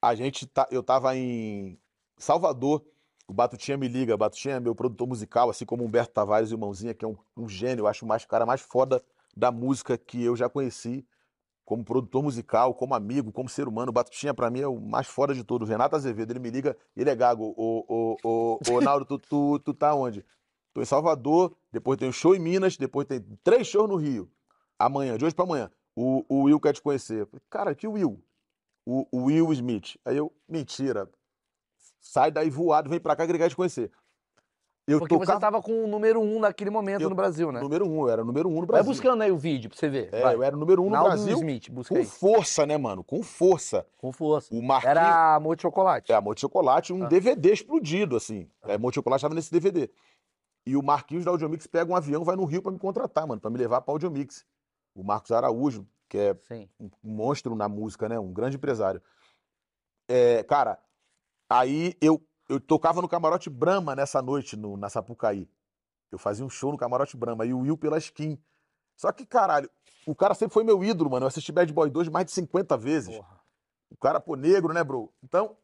A 0.02 0.16
gente 0.16 0.45
tá, 0.45 0.68
eu 0.72 0.84
tava 0.84 1.16
em 1.16 1.80
Salvador, 2.18 2.84
o 3.28 3.34
Batutinha 3.34 3.78
me 3.78 3.88
liga, 3.88 4.16
Batutinha 4.16 4.56
é 4.56 4.60
meu 4.60 4.76
produtor 4.76 5.08
musical, 5.08 5.50
assim 5.50 5.66
como 5.66 5.84
Humberto 5.84 6.14
Tavares 6.14 6.52
e 6.52 6.56
o 6.56 6.58
Mãozinha, 6.58 6.93
que 6.93 7.04
é 7.04 7.08
um, 7.08 7.18
um 7.36 7.50
gênio, 7.50 7.84
eu 7.84 7.88
acho 7.88 8.06
o 8.06 8.08
mais, 8.08 8.26
cara 8.26 8.45
mais 8.45 8.62
foda 8.62 9.04
da 9.36 9.52
música 9.52 9.98
que 9.98 10.24
eu 10.24 10.36
já 10.36 10.48
conheci, 10.48 11.06
como 11.66 11.84
produtor 11.84 12.24
musical, 12.24 12.74
como 12.74 12.95
amigo, 12.95 13.30
como 13.32 13.50
ser 13.50 13.68
humano. 13.68 13.89
O 13.89 13.93
Batutinha, 13.93 14.34
pra 14.34 14.50
mim, 14.50 14.62
é 14.62 14.68
o 14.68 14.80
mais 14.80 15.06
foda 15.06 15.36
de 15.36 15.43
todos. 15.43 15.68
Renato 15.68 15.98
Azevedo, 15.98 16.32
ele 16.32 16.39
me 16.39 16.50
liga, 16.50 16.78
ele 16.95 17.10
é 17.10 17.16
gago. 17.16 17.54
Ô, 17.58 17.84
ô, 17.88 18.18
ô, 18.24 18.60
ô, 18.72 18.82
Naldo, 18.82 19.06
tu, 19.06 19.20
tu, 19.20 19.60
tu 19.60 19.74
tá 19.74 19.93
onde? 19.93 20.26
Tô 20.74 20.82
em 20.82 20.86
Salvador, 20.86 21.54
depois 21.70 22.00
tem 22.00 22.08
um 22.08 22.14
show 22.14 22.34
em 22.34 22.39
Minas, 22.39 22.78
depois 22.78 23.06
tem 23.06 23.20
três 23.43 23.68
shows 23.68 23.89
no 23.89 23.98
Rio. 23.98 24.32
Amanhã, 24.80 25.18
de 25.18 25.26
hoje 25.26 25.36
pra 25.36 25.43
amanhã. 25.43 25.70
O, 25.93 26.24
o 26.30 26.43
Will 26.43 26.60
quer 26.60 26.72
te 26.72 26.82
conhecer. 26.82 27.28
Cara, 27.50 27.76
que 27.76 27.86
Will? 27.86 28.24
O, 28.90 29.06
o 29.12 29.24
Will 29.26 29.52
Smith. 29.52 29.98
Aí 30.06 30.16
eu, 30.16 30.32
mentira. 30.48 31.10
Sai 32.00 32.32
daí 32.32 32.50
voado, 32.50 32.90
vem 32.90 33.00
pra 33.02 33.16
cá 33.18 33.26
que 33.26 33.32
ele 33.32 33.38
quer 33.40 33.50
te 33.50 33.56
conhecer. 33.56 33.92
Eu 34.88 35.00
Porque 35.00 35.14
você 35.16 35.26
tocava 35.26 35.40
tava 35.42 35.62
com 35.62 35.84
o 35.84 35.88
número 35.88 36.22
um 36.22 36.40
naquele 36.40 36.70
momento 36.70 37.02
Eu- 37.02 37.10
no 37.10 37.16
Brasil, 37.16 37.52
né? 37.52 37.60
número 37.60 37.86
um, 37.86 38.04
eu 38.04 38.10
era 38.10 38.24
número 38.24 38.48
um 38.48 38.54
no 38.54 38.60
Vai 38.60 38.68
Brasil. 38.68 38.94
buscando 38.94 39.22
aí 39.22 39.30
o 39.30 39.38
vídeo 39.38 39.70
pra 39.70 39.78
você 39.78 39.90
ver. 39.90 40.08
É, 40.14 40.22
Vai. 40.22 40.36
eu 40.36 40.42
era 40.44 40.56
número 40.56 40.82
um 40.82 40.86
no 40.86 40.92
Naldo 40.92 41.10
Brasil. 41.10 41.34
Smith, 41.36 41.70
busca 41.70 41.94
Com 41.94 42.00
aí. 42.00 42.06
força, 42.06 42.66
né, 42.66 42.78
mano? 42.78 43.04
Com 43.04 43.22
força. 43.22 43.86
Com 43.98 44.14
força. 44.14 44.48
O 44.56 44.62
Marquinhos. 44.62 44.92
Era 44.96 45.36
amor 45.36 45.58
de 45.58 45.64
chocolate. 45.64 46.10
É, 46.10 46.16
Amor 46.16 46.36
de 46.36 46.40
Chocolate, 46.42 46.94
um 46.94 47.04
Ah. 47.04 47.08
DVD 47.10 47.52
explodido, 47.52 48.16
assim. 48.16 48.50
É, 48.64 48.76
Amor 48.76 48.92
de 48.92 48.96
Chocolate 48.96 49.22
tava 49.22 49.36
nesse 49.36 49.52
DVD. 49.52 49.90
E 50.66 50.78
o 50.78 50.82
Marquinhos 50.82 51.26
da 51.26 51.32
Audiomix 51.32 51.68
pega 51.68 51.92
um 51.92 51.96
avião, 51.96 52.24
vai 52.24 52.38
no 52.38 52.46
Rio 52.46 52.62
pra 52.62 52.72
me 52.72 52.80
contratar, 52.80 53.28
mano, 53.28 53.42
pra 53.42 53.50
me 53.52 53.58
levar 53.58 53.82
pra 53.82 53.94
Audiomix. 53.94 54.46
O 54.96 55.04
Marcos 55.04 55.32
Araújo, 55.32 55.86
que 56.08 56.18
é 56.18 56.36
Sim. 56.47 56.70
um 56.80 56.89
monstro 57.03 57.55
na 57.55 57.68
música, 57.68 58.08
né? 58.08 58.20
Um 58.20 58.32
grande 58.32 58.58
empresário. 58.58 59.01
É, 60.08 60.43
cara, 60.43 60.80
aí 61.49 61.95
eu, 62.01 62.26
eu 62.47 62.60
tocava 62.60 63.01
no 63.01 63.10
Camarote 63.10 63.49
Brahma 63.49 63.95
nessa 63.95 64.22
noite, 64.22 64.55
no, 64.55 64.78
na 64.78 64.89
Sapucaí. 64.89 65.49
Eu 66.12 66.18
fazia 66.18 66.45
um 66.45 66.49
show 66.49 66.72
no 66.72 66.78
Camarote 66.78 67.18
Brahma, 67.18 67.45
e 67.45 67.53
o 67.53 67.60
Will 67.60 67.78
pela 67.78 67.97
skin. 67.97 68.39
Só 68.95 69.12
que, 69.12 69.26
caralho, 69.26 69.70
o 70.05 70.16
cara 70.16 70.34
sempre 70.34 70.53
foi 70.53 70.64
meu 70.64 70.84
ídolo, 70.84 71.12
mano. 71.12 71.26
Eu 71.26 71.28
assisti 71.28 71.51
Bad 71.51 71.72
Boy 71.74 71.89
2 71.89 72.08
mais 72.08 72.26
de 72.26 72.32
50 72.32 72.78
vezes. 72.78 73.16
Porra. 73.16 73.38
O 73.89 73.97
cara, 73.97 74.20
pô, 74.20 74.36
negro, 74.36 74.74
né, 74.74 74.84
bro? 74.84 75.12
Então, 75.24 75.58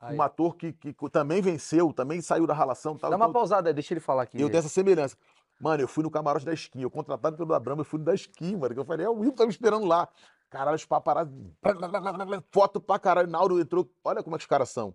Aí. 0.00 0.16
um 0.16 0.22
ator 0.22 0.56
que, 0.56 0.72
que 0.72 0.94
também 1.10 1.40
venceu, 1.40 1.92
também 1.92 2.20
saiu 2.20 2.46
da 2.46 2.54
ralação. 2.54 2.96
Tal, 2.96 3.10
Dá 3.10 3.16
uma 3.16 3.26
então, 3.26 3.32
pausada 3.32 3.70
aí, 3.70 3.74
deixa 3.74 3.94
ele 3.94 4.00
falar 4.00 4.22
aqui. 4.22 4.40
eu 4.40 4.48
tenho 4.48 4.58
essa 4.58 4.68
semelhança. 4.68 5.16
Mano, 5.62 5.80
eu 5.80 5.86
fui 5.86 6.02
no 6.02 6.10
camarote 6.10 6.44
da 6.44 6.52
skin, 6.52 6.82
eu 6.82 6.90
contratado 6.90 7.36
pelo 7.36 7.54
Abramo, 7.54 7.82
eu 7.82 7.84
fui 7.84 7.96
no 7.96 8.04
da 8.04 8.12
skin, 8.14 8.56
mano. 8.56 8.74
Que 8.74 8.80
eu 8.80 8.84
falei, 8.84 9.06
é 9.06 9.08
o 9.08 9.12
Will 9.12 9.32
tá 9.32 9.44
me 9.44 9.52
esperando 9.52 9.86
lá. 9.86 10.08
Caralho, 10.50 10.74
os 10.74 10.84
paparazzi. 10.84 11.56
Foto 12.50 12.80
pra 12.80 12.98
caralho. 12.98 13.30
Nauro 13.30 13.60
entrou. 13.60 13.88
Olha 14.02 14.24
como 14.24 14.34
é 14.34 14.38
que 14.38 14.42
os 14.42 14.48
caras 14.48 14.70
são. 14.70 14.92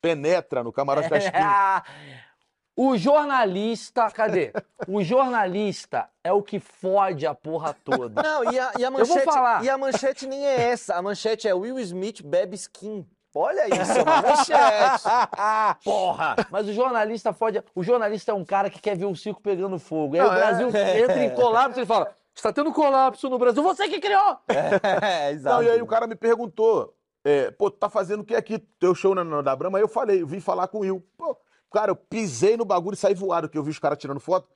Penetra 0.00 0.62
no 0.62 0.72
camarote 0.72 1.10
da 1.10 1.18
skin. 1.18 1.32
o 2.78 2.96
jornalista, 2.96 4.08
cadê? 4.12 4.52
O 4.86 5.02
jornalista 5.02 6.08
é 6.22 6.32
o 6.32 6.44
que 6.44 6.60
fode 6.60 7.26
a 7.26 7.34
porra 7.34 7.74
toda. 7.74 8.22
Não, 8.22 8.52
e 8.52 8.56
a, 8.56 8.72
e 8.78 8.84
a 8.84 8.90
vou 8.90 9.00
manchete. 9.00 9.24
falar. 9.24 9.64
E 9.64 9.68
a 9.68 9.76
manchete 9.76 10.28
nem 10.28 10.46
é 10.46 10.70
essa. 10.70 10.94
A 10.94 11.02
manchete 11.02 11.48
é 11.48 11.54
Will 11.54 11.80
Smith 11.80 12.22
bebe 12.22 12.54
skin. 12.54 13.04
Olha 13.34 13.66
isso, 13.66 13.92
é 13.92 14.02
uma 14.02 14.22
manchete. 14.22 15.04
Porra! 15.84 16.36
Mas 16.50 16.68
o 16.68 16.72
jornalista 16.72 17.32
pode. 17.32 17.62
O 17.74 17.82
jornalista 17.82 18.30
é 18.30 18.34
um 18.34 18.44
cara 18.44 18.70
que 18.70 18.80
quer 18.80 18.96
ver 18.96 19.06
o 19.06 19.16
circo 19.16 19.42
pegando 19.42 19.78
fogo. 19.78 20.14
Aí 20.14 20.20
Não, 20.20 20.28
o 20.28 20.32
é. 20.32 20.36
Brasil 20.36 20.68
entra 21.02 21.24
em 21.24 21.34
colapso 21.34 21.80
e 21.80 21.86
fala: 21.86 22.14
está 22.34 22.52
tendo 22.52 22.72
colapso 22.72 23.28
no 23.28 23.38
Brasil, 23.38 23.62
você 23.62 23.88
que 23.88 24.00
criou! 24.00 24.38
É, 24.48 25.30
exato. 25.32 25.56
Não, 25.56 25.62
e 25.62 25.70
aí 25.70 25.82
o 25.82 25.86
cara 25.86 26.06
me 26.06 26.14
perguntou, 26.14 26.94
é, 27.24 27.50
pô, 27.50 27.70
tu 27.70 27.78
tá 27.78 27.88
fazendo 27.88 28.20
o 28.20 28.24
que 28.24 28.34
aqui? 28.34 28.58
Teu 28.78 28.94
show 28.94 29.14
na, 29.14 29.24
na 29.24 29.42
da 29.42 29.56
Brahma? 29.56 29.78
Aí 29.78 29.82
eu 29.82 29.88
falei, 29.88 30.22
eu 30.22 30.26
vim 30.26 30.40
falar 30.40 30.68
com 30.68 30.78
o 30.78 30.80
Will. 30.82 31.04
Pô, 31.16 31.36
cara, 31.72 31.90
eu 31.90 31.96
pisei 31.96 32.56
no 32.56 32.64
bagulho 32.64 32.94
e 32.94 32.98
saí 32.98 33.14
voado, 33.14 33.48
que 33.48 33.58
eu 33.58 33.62
vi 33.62 33.70
os 33.70 33.78
caras 33.78 33.98
tirando 33.98 34.20
foto. 34.20 34.48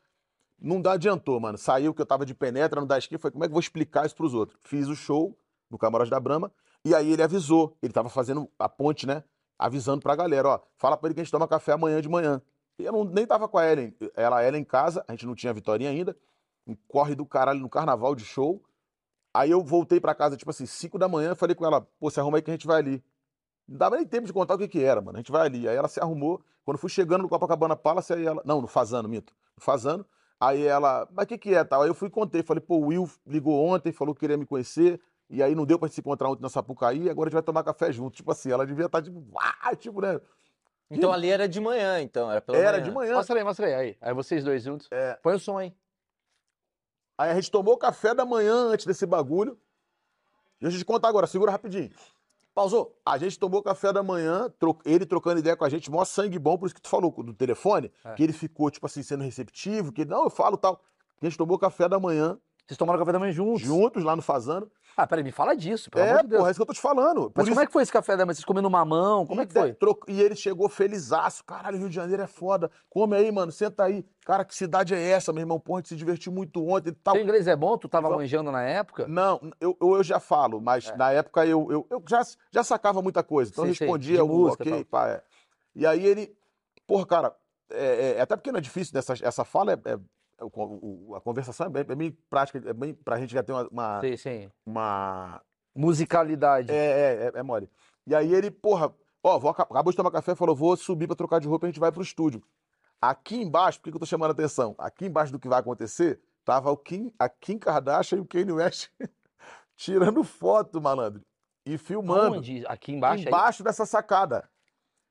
Não 0.61 0.81
dá 0.83 0.93
adiantou, 0.93 1.39
mano. 1.39 1.57
Saiu 1.57 1.95
que 1.95 2.03
eu 2.03 2.07
tava 2.07 2.27
de 2.27 2.35
penetra 2.35 2.81
no 2.81 2.87
da 2.87 2.99
esquina, 2.99 3.19
falei, 3.19 3.33
como 3.33 3.45
é 3.45 3.47
que 3.47 3.51
eu 3.51 3.55
vou 3.55 3.61
explicar 3.61 4.05
isso 4.05 4.15
pros 4.15 4.35
outros? 4.35 4.59
Fiz 4.65 4.89
o 4.89 4.95
show 4.97 5.37
no 5.71 5.79
camarote 5.79 6.11
da 6.11 6.19
Brahma, 6.19 6.51
e 6.89 6.95
aí 6.95 7.13
ele 7.13 7.23
avisou, 7.23 7.77
ele 7.83 7.93
tava 7.93 8.09
fazendo 8.09 8.51
a 8.59 8.69
ponte, 8.69 9.07
né? 9.07 9.25
Avisando 9.59 10.01
pra 10.03 10.15
galera, 10.15 10.49
ó, 10.49 10.61
fala 10.77 10.97
pra 10.97 11.09
ele 11.09 11.15
que 11.15 11.21
a 11.21 11.25
gente 11.25 11.31
toma 11.31 11.49
café 11.49 11.73
amanhã 11.73 12.01
de 12.01 12.09
manhã. 12.09 12.41
E 12.79 12.85
eu 12.85 12.93
não, 12.93 13.05
nem 13.05 13.27
tava 13.27 13.49
com 13.49 13.59
a 13.59 13.67
Ellen, 13.67 13.95
ela, 14.15 14.41
ela 14.43 14.57
em 14.57 14.65
casa, 14.65 15.05
a 15.09 15.13
gente 15.13 15.27
não 15.27 15.35
tinha 15.35 15.51
a 15.51 15.55
Vitorinha 15.55 15.91
ainda, 15.91 16.17
um 16.67 16.77
corre 16.87 17.15
do 17.15 17.27
caralho 17.27 17.61
no 17.61 17.69
carnaval 17.69 18.15
de 18.15 18.25
show. 18.25 18.63
Aí 19.35 19.51
eu 19.51 19.63
voltei 19.63 20.01
pra 20.01 20.15
casa, 20.15 20.37
tipo 20.37 20.51
assim, 20.51 20.67
5 20.67 20.99
da 20.99 21.09
manhã, 21.09 21.35
falei 21.35 21.55
com 21.55 21.67
ela, 21.67 21.81
pô, 21.99 22.11
se 22.11 22.21
arruma 22.21 22.39
aí 22.39 22.43
que 22.43 22.51
a 22.51 22.55
gente 22.55 22.67
vai 22.67 22.79
ali. 22.79 23.05
Não 23.69 23.77
dava 23.77 23.97
nem 23.97 24.07
tempo 24.07 24.27
de 24.27 24.33
contar 24.33 24.55
o 24.55 24.59
que 24.59 24.67
que 24.67 24.83
era, 24.83 25.01
mano. 25.03 25.19
A 25.19 25.21
gente 25.21 25.31
vai 25.31 25.47
ali. 25.47 25.69
Aí 25.69 25.77
ela 25.77 25.89
se 25.89 26.01
arrumou. 26.01 26.41
Quando 26.65 26.79
fui 26.79 26.89
chegando 26.89 27.23
no 27.23 27.29
Copacabana 27.29 27.77
Palace, 27.77 28.15
aí 28.15 28.25
ela. 28.25 28.43
Não, 28.45 28.63
no 28.63 28.67
Fazano, 28.67 29.09
minto. 29.09 29.35
No 29.55 29.63
Fazano. 29.63 30.07
Aí 30.41 30.65
ela, 30.65 31.07
mas 31.13 31.25
o 31.25 31.29
que 31.29 31.37
que 31.37 31.55
é 31.55 31.63
tal? 31.65 31.83
Aí 31.83 31.89
eu 31.89 31.95
fui 31.95 32.09
e 32.09 32.11
contei. 32.11 32.43
Falei, 32.43 32.63
pô, 32.63 32.77
o 32.77 32.87
Will 32.87 33.11
ligou 33.27 33.63
ontem, 33.63 33.93
falou 33.93 34.15
que 34.15 34.21
queria 34.21 34.39
me 34.39 34.47
conhecer. 34.47 34.99
E 35.31 35.43
aí 35.43 35.55
não 35.55 35.67
deu 35.67 35.79
pra 35.79 35.87
gente 35.89 35.95
se 35.97 36.01
encontrar 36.01 36.31
ontem 36.31 36.43
na 36.43 36.49
Sapucaí, 36.49 37.11
agora 37.11 37.29
a 37.29 37.31
gente 37.31 37.35
vai 37.35 37.43
tomar 37.43 37.63
café 37.63 37.93
junto. 37.93 38.15
Tipo 38.17 38.33
assim, 38.33 38.51
ela 38.51 38.67
devia 38.67 38.87
estar 38.87 39.03
tipo, 39.03 39.23
uau, 39.33 39.77
tipo, 39.77 40.01
né? 40.01 40.21
Então 40.91 41.13
ali 41.13 41.29
era 41.29 41.47
de 41.47 41.61
manhã, 41.61 42.01
então. 42.01 42.31
Era, 42.31 42.41
pela 42.41 42.57
Era 42.57 42.73
manhã. 42.73 42.83
de 42.85 42.91
manhã. 42.91 43.15
Mostra 43.17 43.39
aí, 43.39 43.45
mostra 43.45 43.67
aí. 43.67 43.75
Aí, 43.75 43.97
aí 44.01 44.15
vocês 44.15 44.43
dois 44.43 44.63
juntos. 44.63 44.89
É. 44.91 45.15
Põe 45.23 45.35
o 45.35 45.39
som 45.39 45.59
aí. 45.59 45.75
Aí 47.19 47.31
a 47.31 47.35
gente 47.35 47.51
tomou 47.51 47.77
café 47.77 48.15
da 48.15 48.25
manhã 48.25 48.55
antes 48.55 48.87
desse 48.87 49.05
bagulho. 49.05 49.59
Deixa 50.61 50.77
eu 50.77 50.81
te 50.81 50.85
contar 50.85 51.09
agora, 51.09 51.27
segura 51.27 51.51
rapidinho. 51.53 51.91
Pausou. 52.55 52.97
A 53.05 53.19
gente 53.19 53.39
tomou 53.39 53.63
café 53.63 53.93
da 53.93 54.03
manhã, 54.03 54.49
tro- 54.59 54.79
ele 54.85 55.05
trocando 55.07 55.39
ideia 55.41 55.57
com 55.57 55.65
a 55.65 55.69
gente, 55.69 55.91
mó 55.91 56.05
sangue 56.05 56.39
bom, 56.39 56.57
por 56.59 56.67
isso 56.67 56.75
que 56.75 56.81
tu 56.83 56.89
falou 56.89 57.11
do 57.23 57.33
telefone, 57.35 57.93
É. 58.05 58.15
que 58.15 58.23
ele 58.23 58.33
ficou, 58.33 58.71
tipo 58.71 58.87
assim, 58.87 59.03
sendo 59.03 59.23
receptivo, 59.23 59.93
que 59.93 60.01
ele, 60.03 60.11
não, 60.11 60.25
eu 60.25 60.31
falo 60.31 60.57
tal. 60.57 60.81
A 61.21 61.25
gente 61.25 61.37
tomou 61.37 61.59
café 61.59 61.89
da 61.89 61.99
manhã, 62.01 62.39
Vocês 62.67 62.77
tomaram 62.77 62.99
café 62.99 63.13
da 63.13 63.19
manhã 63.19 63.33
juntos. 63.33 63.63
juntos, 63.63 64.03
lá 64.05 64.15
no 64.17 64.21
Fazano. 64.23 64.71
Ah, 65.01 65.07
peraí, 65.07 65.23
me 65.23 65.31
fala 65.31 65.55
disso, 65.55 65.89
pelo 65.93 66.05
É, 66.05 66.11
amor 66.11 66.23
de 66.23 66.29
Deus. 66.31 66.39
porra, 66.41 66.49
é 66.49 66.51
isso 66.51 66.59
que 66.59 66.63
eu 66.63 66.67
tô 66.67 66.73
te 66.73 66.81
falando. 66.81 67.31
Por 67.31 67.33
Mas 67.37 67.45
isso- 67.47 67.53
como 67.55 67.61
é 67.63 67.67
que 67.67 67.73
foi 67.73 67.83
esse 67.85 67.93
café 67.93 68.17
da 68.17 68.27
manhã? 68.27 68.35
Vocês 68.35 68.45
comendo 68.45 68.69
mamão? 68.69 69.25
Como 69.25 69.41
é 69.41 69.47
que 69.47 69.53
E 69.53 69.61
foi? 69.61 69.73
tro- 69.75 69.97
E 70.09 70.21
ele 70.21 70.35
chegou 70.35 70.69
felizaço. 70.69 71.45
Caralho, 71.45 71.79
Rio 71.79 71.89
de 71.89 71.95
Janeiro 71.95 72.21
é 72.21 72.27
foda. 72.27 72.69
Come 72.91 73.15
aí, 73.15 73.31
mano. 73.31 73.53
Senta 73.53 73.85
aí. 73.85 74.05
Cara, 74.27 74.45
que 74.45 74.53
cidade 74.57 74.93
é 74.97 75.01
essa, 75.11 75.33
meu 75.33 75.43
irmão? 75.43 75.61
Porra, 75.61 75.79
a 75.79 75.81
gente 75.83 75.91
se 75.91 75.95
divertiu 75.97 76.33
muito 76.33 76.67
ontem 76.67 76.89
e 76.89 76.93
tal. 76.93 77.15
Teu 77.15 77.23
inglês 77.23 77.47
é 77.47 77.55
bom? 77.55 77.79
Tu 77.79 77.89
tava 77.89 78.11
manjando 78.11 78.51
na 78.51 78.63
época? 78.65 79.07
Não, 79.07 79.41
eu, 79.61 79.77
eu, 79.81 80.03
já 80.03 80.19
falo, 80.19 80.61
mas 80.61 80.89
É. 80.89 80.97
na 80.97 81.13
época 81.13 81.47
eu, 81.47 81.71
eu, 81.71 81.87
eu 81.89 82.03
já, 82.09 82.21
já 82.51 82.65
sacava 82.65 83.01
muita 83.01 83.23
coisa. 83.23 83.53
Então 83.53 83.67
eu 83.67 83.73
Sei, 83.77 83.87
respondia 83.87 84.25
o 84.25 84.49
e 84.49 84.51
ok, 84.51 84.85
pá, 84.85 85.07
é. 85.11 85.23
E 85.77 85.87
aí 85.87 86.05
ele, 86.05 86.37
porra, 86.89 87.07
cara, 87.07 87.37
é, 87.71 88.17
é- 88.17 88.21
até 88.21 88.35
porque 88.35 88.51
não 88.51 88.59
é 88.59 88.63
difícil, 88.63 88.93
dessa, 88.93 89.15
essa 89.23 89.45
fala 89.45 89.73
é, 89.75 89.75
é- 89.85 89.93
é 89.93 89.99
o- 90.41 91.09
o- 91.11 91.15
a 91.17 91.21
conversação 91.21 91.67
é 91.67 91.71
bem, 91.71 91.85
é 91.89 91.95
bem 91.95 92.11
prática, 92.31 92.59
é 92.67 92.73
bem, 92.73 92.95
pra 92.95 93.19
gente 93.19 93.33
já 93.33 93.43
ter 93.43 93.53
uma, 93.53 93.69
uma, 93.69 94.01
Sei, 94.01 94.17
sim. 94.17 94.51
uma- 94.67 95.41
Musicalidade. 95.75 96.71
é, 96.73 96.75
é, 96.75 97.33
é, 97.35 97.39
é 97.39 97.43
mole. 97.43 97.71
E 98.07 98.15
aí 98.15 98.33
ele, 98.35 98.51
porra, 98.51 98.93
ó, 99.23 99.39
vou, 99.39 99.51
aca- 99.51 99.63
acabou 99.65 99.93
de 99.93 99.97
tomar 99.97 100.11
café, 100.11 100.35
falou, 100.35 100.55
vou 100.57 100.77
subir 100.77 101.07
pra 101.07 101.15
trocar 101.17 101.41
de 101.41 101.47
roupa 101.49 101.67
e 101.67 101.69
a 101.69 101.71
gente 101.71 101.81
vai 101.81 101.93
pro 101.93 102.03
estúdio. 102.03 102.43
Aqui 103.01 103.37
embaixo, 103.41 103.79
por 103.79 103.85
que 103.85 103.91
que 103.91 103.97
eu 103.97 104.01
tô 104.01 104.07
chamando 104.07 104.31
a 104.31 104.33
atenção? 104.33 104.75
Aqui 104.79 105.07
embaixo 105.07 105.31
do 105.33 105.39
que 105.39 105.49
vai 105.49 105.61
acontecer, 105.61 106.21
tava 106.45 106.71
o 106.71 106.77
Kim, 106.77 107.13
a 107.19 107.29
Kim 107.29 107.59
Kardashian 107.59 108.19
e 108.19 108.21
o 108.21 108.25
Kanye 108.27 108.51
West 108.53 108.89
tirando 109.77 110.25
foto, 110.25 110.81
malandro, 110.81 111.23
e 111.65 111.79
filmando. 111.79 112.39
Onde? 112.39 112.65
Aqui 112.67 112.93
embaixo? 112.93 113.23
aí? 113.23 113.29
embaixo 113.29 113.63
dessa 113.63 113.87
sacada. 113.87 114.49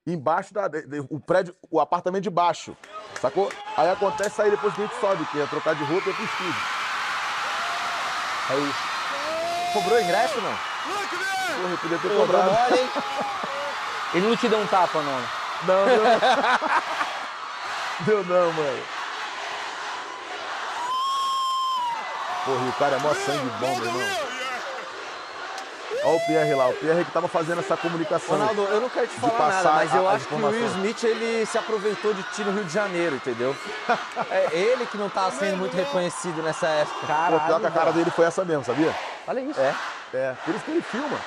Embaixo 0.08 0.54
da. 0.54 0.68
de- 0.70 1.06
o 1.10 1.20
prédio, 1.20 1.54
o 1.70 1.82
apartamento 1.82 2.24
de 2.24 2.30
baixo. 2.30 2.76
Sacou? 3.22 3.52
Aí 3.76 3.90
acontece 3.92 4.42
aí 4.42 4.50
depois 4.50 4.74
que 4.74 4.82
a 4.82 4.86
gente 4.86 5.00
sobe, 5.02 5.26
que 5.26 5.42
é 5.42 5.46
trocar 5.48 5.76
de 5.76 5.84
roupa 5.84 6.08
e 6.08 6.12
ir 6.12 6.16
pro 6.16 6.24
estúdio. 6.26 6.62
É 8.52 8.56
isso. 8.56 8.80
Cobrou 9.74 10.00
ingresso, 10.02 10.40
não? 10.40 10.52
Porra, 11.58 11.70
eu 11.72 11.78
podia 11.80 11.98
ter 12.00 12.16
cobrado. 12.16 12.52
mole, 12.52 12.80
hein? 12.80 12.90
Ele 14.14 14.28
não 14.30 14.38
te 14.38 14.48
deu 14.48 14.60
um 14.60 14.68
tapa, 14.68 15.02
não. 15.02 15.20
né? 15.20 15.28
Não, 15.64 15.86
deu 15.86 16.04
não. 16.04 16.20
deu 18.06 18.24
não, 18.24 18.54
mano. 18.54 18.84
Porra, 22.46 22.70
o 22.70 22.74
cara 22.74 22.96
é 22.96 23.00
mó 23.00 23.14
sangue 23.14 23.50
bom, 23.60 23.76
meu 23.76 23.86
irmão. 23.86 24.27
Olha 26.08 26.16
o 26.16 26.20
Pierre 26.22 26.54
lá, 26.54 26.68
o 26.70 26.74
Pierre 26.74 27.04
que 27.04 27.12
tava 27.12 27.28
fazendo 27.28 27.60
essa 27.60 27.76
comunicação. 27.76 28.38
Ronaldo, 28.38 28.62
eu 28.64 28.80
não 28.80 28.90
quero 28.90 29.08
te 29.08 29.16
de 29.16 29.20
falar 29.20 29.34
passar 29.34 29.64
nada, 29.64 29.76
mas 29.76 29.94
eu 29.94 30.08
a- 30.08 30.12
a 30.12 30.16
acho 30.16 30.26
que 30.26 30.34
o 30.36 30.46
Will. 30.48 30.66
Smith 30.68 31.04
ele 31.04 31.46
se 31.46 31.58
aproveitou 31.58 32.14
de 32.14 32.24
ti 32.24 32.44
no 32.46 32.52
Rio 32.54 32.64
de 32.64 32.74
Janeiro, 32.74 33.16
entendeu? 33.18 33.54
É 34.32 34.50
ele 34.54 34.86
que 34.86 34.98
não 34.98 35.10
tá 35.10 35.30
sendo 35.32 35.58
muito 35.58 35.76
reconhecido 35.76 36.42
nessa 36.42 36.66
época. 36.68 37.08
Pô, 37.08 37.40
pior 37.42 37.60
que 37.60 37.66
a 37.68 37.72
cara 37.72 37.92
dele 37.92 38.10
foi 38.12 38.26
essa 38.26 38.46
mesmo, 38.46 38.64
sabia? 38.64 38.96
Olha 39.28 39.40
isso. 39.42 39.60
É. 39.60 39.76
É, 40.14 40.34
por 40.46 40.56
isso 40.56 40.64
que 40.64 40.72
ele 40.72 40.82
filma. 40.82 41.18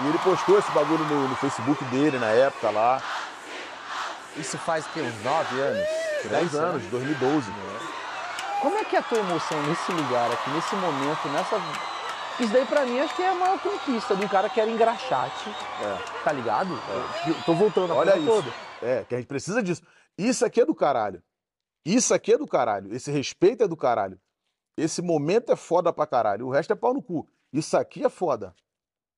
E 0.00 0.06
ele 0.08 0.18
postou 0.18 0.58
esse 0.58 0.70
bagulho 0.72 1.04
no, 1.04 1.28
no 1.28 1.36
Facebook 1.36 1.84
dele 1.84 2.18
na 2.18 2.26
época 2.30 2.70
lá, 2.70 3.00
Isso 4.36 4.58
faz 4.58 4.84
o 4.84 4.88
quê? 4.94 5.00
Uns 5.00 5.22
nove 5.24 5.60
anos? 5.60 5.88
Por 6.22 6.34
aí, 6.34 6.40
10 6.40 6.50
será? 6.50 6.64
anos, 6.64 6.82
2012. 6.84 7.52
Como 8.62 8.78
é 8.78 8.84
que 8.84 8.94
é 8.94 9.00
a 9.00 9.02
tua 9.02 9.18
emoção 9.18 9.60
nesse 9.66 9.90
lugar 9.90 10.30
aqui, 10.30 10.48
nesse 10.50 10.76
momento, 10.76 11.28
nessa. 11.32 11.56
Isso 12.40 12.52
daí 12.52 12.64
pra 12.64 12.86
mim 12.86 13.00
acho 13.00 13.14
que 13.16 13.22
é 13.22 13.28
a 13.28 13.34
maior 13.34 13.60
conquista 13.60 14.14
de 14.14 14.24
um 14.24 14.28
cara 14.28 14.48
que 14.48 14.60
era 14.60 14.70
engraxate. 14.70 15.50
É. 15.50 16.22
Tá 16.22 16.32
ligado? 16.32 16.70
Eu 17.26 17.42
tô 17.44 17.54
voltando 17.54 17.92
a 17.92 17.96
Olha 17.96 18.16
isso. 18.16 18.24
toda. 18.26 18.48
É, 18.80 19.04
que 19.04 19.16
a 19.16 19.18
gente 19.18 19.26
precisa 19.26 19.60
disso. 19.60 19.82
Isso 20.16 20.44
aqui 20.44 20.60
é 20.60 20.64
do 20.64 20.76
caralho. 20.76 21.20
Isso 21.84 22.14
aqui 22.14 22.34
é 22.34 22.38
do 22.38 22.46
caralho. 22.46 22.94
Esse 22.94 23.10
respeito 23.10 23.64
é 23.64 23.68
do 23.68 23.76
caralho. 23.76 24.20
Esse 24.76 25.02
momento 25.02 25.50
é 25.50 25.56
foda 25.56 25.92
pra 25.92 26.06
caralho. 26.06 26.46
O 26.46 26.50
resto 26.50 26.72
é 26.72 26.76
pau 26.76 26.94
no 26.94 27.02
cu. 27.02 27.28
Isso 27.52 27.76
aqui 27.76 28.04
é 28.04 28.08
foda. 28.08 28.54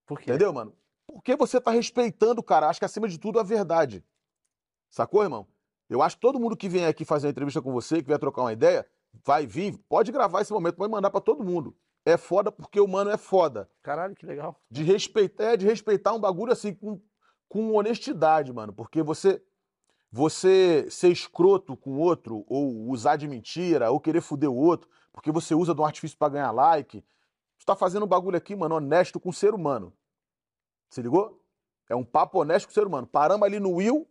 Por 0.07 0.19
quê? 0.19 0.31
Entendeu, 0.31 0.55
mano? 0.55 0.75
Porque 1.07 1.37
você 1.37 1.61
tá 1.61 1.71
respeitando 1.71 2.41
o 2.41 2.45
cara. 2.45 2.69
Acho 2.69 2.81
que 2.81 2.87
acima 2.87 3.07
de 3.07 3.19
tudo 3.19 3.39
a 3.39 3.43
verdade. 3.43 4.03
Sacou, 4.91 5.23
irmão? 5.23 5.47
Eu 5.89 6.01
acho 6.01 6.17
que 6.17 6.23
todo 6.23 6.41
mundo 6.41 6.57
que 6.57 6.69
vem 6.69 6.87
aqui 6.87 7.05
fazer 7.05 7.27
uma 7.27 7.31
entrevista 7.31 7.61
com 7.61 7.73
você, 7.73 8.01
que 8.01 8.09
vier 8.09 8.19
trocar 8.19 8.41
uma 8.41 8.53
ideia, 8.53 8.87
vai 9.25 9.47
vir, 9.47 9.79
pode 9.89 10.11
gravar 10.11 10.41
esse 10.41 10.53
momento, 10.53 10.77
pode 10.77 10.91
mandar 10.91 11.11
pra 11.11 11.21
todo 11.21 11.45
mundo. 11.45 11.77
É 12.05 12.17
foda 12.17 12.53
porque 12.53 12.81
o 12.81 12.87
mano 12.87 13.11
é 13.11 13.17
foda. 13.17 13.69
Caralho, 13.83 14.15
que 14.15 14.27
legal. 14.27 14.61
De 14.71 14.83
respeitar, 14.83 15.53
é 15.53 15.57
de 15.57 15.67
respeitar 15.67 16.13
um 16.13 16.21
bagulho 16.21 16.53
assim 16.53 16.75
com, 16.75 17.01
com 17.49 17.73
honestidade, 17.73 18.53
mano. 18.53 18.73
Porque 18.73 19.03
você 19.03 19.43
você 20.11 20.87
ser 20.91 21.09
escroto 21.09 21.77
com 21.77 21.97
o 21.97 21.99
outro, 21.99 22.45
ou 22.47 22.89
usar 22.89 23.17
de 23.17 23.27
mentira, 23.27 23.91
ou 23.91 23.99
querer 23.99 24.21
foder 24.21 24.49
o 24.49 24.55
outro, 24.55 24.89
porque 25.13 25.33
você 25.33 25.57
usa 25.57 25.75
de 25.75 25.81
um 25.81 25.85
artifício 25.85 26.17
pra 26.17 26.29
ganhar 26.29 26.53
like, 26.53 27.05
você 27.59 27.67
tá 27.67 27.75
fazendo 27.75 28.05
um 28.05 28.09
bagulho 28.09 28.37
aqui, 28.37 28.55
mano, 28.55 28.77
honesto 28.77 29.19
com 29.19 29.31
o 29.31 29.33
ser 29.33 29.55
humano. 29.55 29.93
Se 30.89 31.03
ligou? 31.03 31.43
É 31.91 31.97
um 31.97 32.05
papo 32.05 32.39
honesto 32.39 32.67
com 32.67 32.71
o 32.71 32.75
ser 32.75 32.87
humano. 32.87 33.09
Paramos 33.09 33.45
ali 33.45 33.59
no 33.59 33.73
Will, 33.73 34.09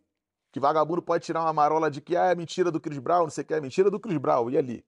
que 0.52 0.60
vagabundo 0.60 1.00
pode 1.00 1.24
tirar 1.24 1.40
uma 1.40 1.54
marola 1.54 1.90
de 1.90 2.02
que 2.02 2.14
ah, 2.14 2.26
é 2.26 2.34
mentira 2.34 2.70
do 2.70 2.78
Chris 2.78 2.98
Brown, 2.98 3.22
não 3.22 3.30
sei 3.30 3.42
o 3.42 3.46
que, 3.46 3.54
é 3.54 3.60
mentira 3.60 3.90
do 3.90 3.98
Chris 3.98 4.18
Brown, 4.18 4.50
e 4.50 4.58
ali? 4.58 4.84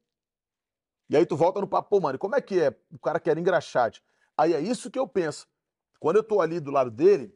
E 1.08 1.16
aí 1.16 1.24
tu 1.24 1.36
volta 1.36 1.60
no 1.60 1.68
papo, 1.68 1.88
pô, 1.88 2.00
mano, 2.00 2.18
como 2.18 2.34
é 2.34 2.40
que 2.40 2.60
é? 2.60 2.74
O 2.92 2.98
cara 2.98 3.20
quer 3.20 3.38
engraxate. 3.38 4.02
Aí 4.36 4.52
é 4.52 4.60
isso 4.60 4.90
que 4.90 4.98
eu 4.98 5.06
penso. 5.06 5.46
Quando 6.00 6.16
eu 6.16 6.22
tô 6.22 6.40
ali 6.40 6.60
do 6.60 6.70
lado 6.70 6.90
dele, 6.90 7.34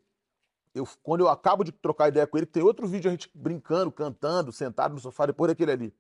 eu, 0.75 0.87
quando 1.03 1.21
eu 1.21 1.29
acabo 1.29 1.65
de 1.65 1.73
trocar 1.73 2.09
ideia 2.09 2.27
com 2.27 2.37
ele, 2.37 2.47
tem 2.47 2.63
outro 2.63 2.87
vídeo 2.87 3.09
a 3.09 3.13
gente 3.13 3.31
brincando, 3.35 3.91
cantando, 3.91 4.53
sentado 4.53 4.95
no 4.95 5.01
sofá, 5.01 5.27
depois 5.27 5.51
daquele 5.51 5.73
ali. 5.73 5.95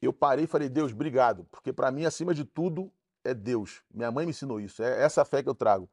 Eu 0.00 0.12
parei 0.12 0.44
e 0.44 0.48
falei, 0.48 0.68
Deus, 0.68 0.92
obrigado, 0.92 1.46
porque 1.50 1.72
pra 1.72 1.90
mim, 1.90 2.04
acima 2.04 2.34
de 2.34 2.44
tudo, 2.44 2.90
é 3.22 3.32
Deus. 3.32 3.82
Minha 3.92 4.10
mãe 4.10 4.26
me 4.26 4.30
ensinou 4.30 4.60
isso, 4.60 4.82
é 4.82 5.02
essa 5.02 5.24
fé 5.24 5.42
que 5.42 5.48
eu 5.48 5.54
trago. 5.54 5.88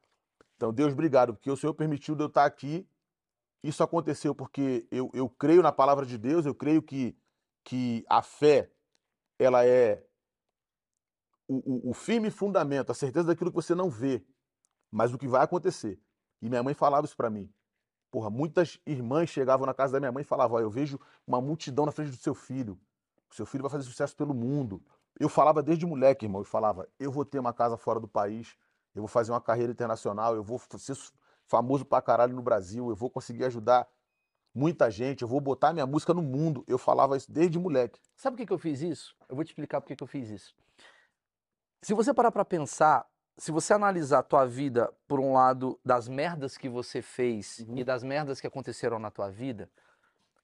Então, 0.56 0.72
Deus, 0.72 0.92
obrigado, 0.92 1.34
porque 1.34 1.50
o 1.50 1.56
Senhor 1.56 1.72
permitiu 1.74 2.16
eu 2.18 2.26
estar 2.26 2.44
aqui. 2.44 2.86
Isso 3.62 3.82
aconteceu 3.82 4.34
porque 4.34 4.86
eu, 4.90 5.10
eu 5.14 5.28
creio 5.28 5.62
na 5.62 5.70
palavra 5.70 6.04
de 6.04 6.18
Deus, 6.18 6.44
eu 6.44 6.54
creio 6.54 6.82
que, 6.82 7.16
que 7.62 8.04
a 8.08 8.20
fé, 8.20 8.70
ela 9.38 9.64
é 9.64 10.04
o, 11.52 11.90
o, 11.90 11.94
firme 11.94 12.30
fundamento, 12.30 12.92
a 12.92 12.94
certeza 12.94 13.26
daquilo 13.26 13.50
que 13.50 13.56
você 13.56 13.74
não 13.74 13.90
vê, 13.90 14.24
mas 14.90 15.12
o 15.12 15.18
que 15.18 15.26
vai 15.26 15.42
acontecer. 15.42 16.00
E 16.40 16.48
minha 16.48 16.62
mãe 16.62 16.74
falava 16.74 17.04
isso 17.04 17.16
pra 17.16 17.28
mim. 17.28 17.52
Porra, 18.10 18.30
muitas 18.30 18.78
irmãs 18.86 19.30
chegavam 19.30 19.66
na 19.66 19.74
casa 19.74 19.94
da 19.94 20.00
minha 20.00 20.12
mãe 20.12 20.22
e 20.22 20.24
falavam: 20.24 20.58
Ó, 20.58 20.60
eu 20.60 20.70
vejo 20.70 20.98
uma 21.26 21.40
multidão 21.40 21.86
na 21.86 21.92
frente 21.92 22.10
do 22.10 22.16
seu 22.16 22.34
filho. 22.34 22.78
O 23.30 23.34
seu 23.34 23.44
filho 23.46 23.62
vai 23.62 23.70
fazer 23.70 23.84
sucesso 23.84 24.16
pelo 24.16 24.34
mundo. 24.34 24.82
Eu 25.18 25.28
falava 25.28 25.62
desde 25.62 25.84
moleque, 25.84 26.24
irmão, 26.24 26.40
eu 26.40 26.44
falava: 26.44 26.88
eu 26.98 27.10
vou 27.10 27.24
ter 27.24 27.38
uma 27.38 27.52
casa 27.52 27.76
fora 27.76 28.00
do 28.00 28.08
país, 28.08 28.56
eu 28.94 29.02
vou 29.02 29.08
fazer 29.08 29.32
uma 29.32 29.40
carreira 29.40 29.72
internacional, 29.72 30.34
eu 30.34 30.42
vou 30.42 30.60
ser 30.78 30.96
famoso 31.46 31.84
pra 31.84 32.00
caralho 32.00 32.34
no 32.34 32.42
Brasil, 32.42 32.88
eu 32.88 32.96
vou 32.96 33.10
conseguir 33.10 33.44
ajudar 33.44 33.88
muita 34.54 34.90
gente, 34.90 35.22
eu 35.22 35.28
vou 35.28 35.40
botar 35.40 35.72
minha 35.72 35.86
música 35.86 36.14
no 36.14 36.22
mundo. 36.22 36.64
Eu 36.66 36.78
falava 36.78 37.16
isso 37.16 37.30
desde 37.30 37.58
moleque. 37.58 38.00
Sabe 38.16 38.36
por 38.36 38.42
que, 38.42 38.46
que 38.46 38.52
eu 38.52 38.58
fiz 38.58 38.82
isso? 38.82 39.16
Eu 39.28 39.36
vou 39.36 39.44
te 39.44 39.48
explicar 39.48 39.80
por 39.80 39.88
que, 39.88 39.96
que 39.96 40.02
eu 40.02 40.08
fiz 40.08 40.28
isso. 40.30 40.54
Se 41.82 41.94
você 41.94 42.12
parar 42.12 42.30
pra 42.30 42.44
pensar, 42.44 43.06
se 43.38 43.50
você 43.50 43.72
analisar 43.72 44.18
a 44.18 44.22
tua 44.22 44.44
vida 44.46 44.92
por 45.08 45.18
um 45.18 45.32
lado 45.32 45.80
das 45.84 46.08
merdas 46.08 46.56
que 46.58 46.68
você 46.68 47.00
fez 47.00 47.60
Uhum. 47.60 47.78
e 47.78 47.84
das 47.84 48.02
merdas 48.02 48.40
que 48.40 48.46
aconteceram 48.46 48.98
na 48.98 49.10
tua 49.10 49.30
vida, 49.30 49.70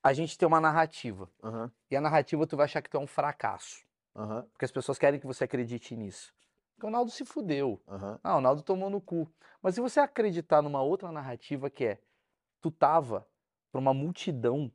a 0.02 0.12
gente 0.12 0.38
tem 0.38 0.46
uma 0.48 0.60
narrativa. 0.60 1.30
Aham, 1.42 1.72
E 1.90 1.96
a 1.96 2.00
narrativa 2.00 2.46
tu 2.46 2.56
vai 2.56 2.64
achar 2.64 2.82
que 2.82 2.90
tu 2.90 2.96
é 2.96 3.00
um 3.00 3.06
fracasso. 3.06 3.84
aham, 4.14 4.48
Porque 4.52 4.64
as 4.64 4.72
pessoas 4.72 4.98
querem 4.98 5.20
que 5.20 5.26
você 5.26 5.44
acredite 5.44 5.94
nisso. 5.96 6.32
Porque 6.74 6.86
o 6.86 6.90
Naldo 6.90 7.10
se 7.10 7.24
fudeu. 7.24 7.80
aham. 7.86 8.20
Ah, 8.22 8.36
o 8.36 8.40
Naldo 8.40 8.62
tomou 8.62 8.90
no 8.90 9.00
cu. 9.00 9.30
Mas 9.62 9.74
se 9.74 9.80
você 9.80 10.00
acreditar 10.00 10.62
numa 10.62 10.82
outra 10.82 11.12
narrativa 11.12 11.68
que 11.70 11.84
é, 11.84 12.00
tu 12.60 12.70
tava 12.70 13.26
pra 13.70 13.80
uma 13.80 13.94
multidão 13.94 14.72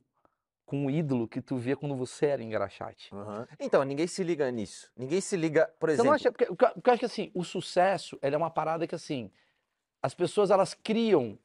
com 0.72 0.86
um 0.86 0.90
ídolo 0.90 1.28
que 1.28 1.42
tu 1.42 1.58
via 1.58 1.76
quando 1.76 1.94
você 1.94 2.24
era 2.28 2.42
engraxate. 2.42 3.14
aham. 3.14 3.46
Então, 3.60 3.82
ninguém 3.84 4.06
se 4.06 4.24
liga 4.24 4.50
nisso. 4.50 4.90
Ninguém 4.96 5.20
se 5.20 5.36
liga, 5.36 5.70
por 5.78 5.90
exemplo. 5.90 6.10
acha, 6.10 6.32
porque, 6.32 6.46
porque 6.46 6.88
eu 6.88 6.92
acho 6.94 7.00
que 7.00 7.04
assim, 7.04 7.30
o 7.34 7.44
sucesso, 7.44 8.18
é 8.22 8.34
uma 8.34 8.50
parada 8.50 8.86
que 8.86 8.94
assim, 8.94 9.30
as 10.02 10.14
pessoas 10.14 10.50
elas 10.50 10.72
criam 10.72 11.38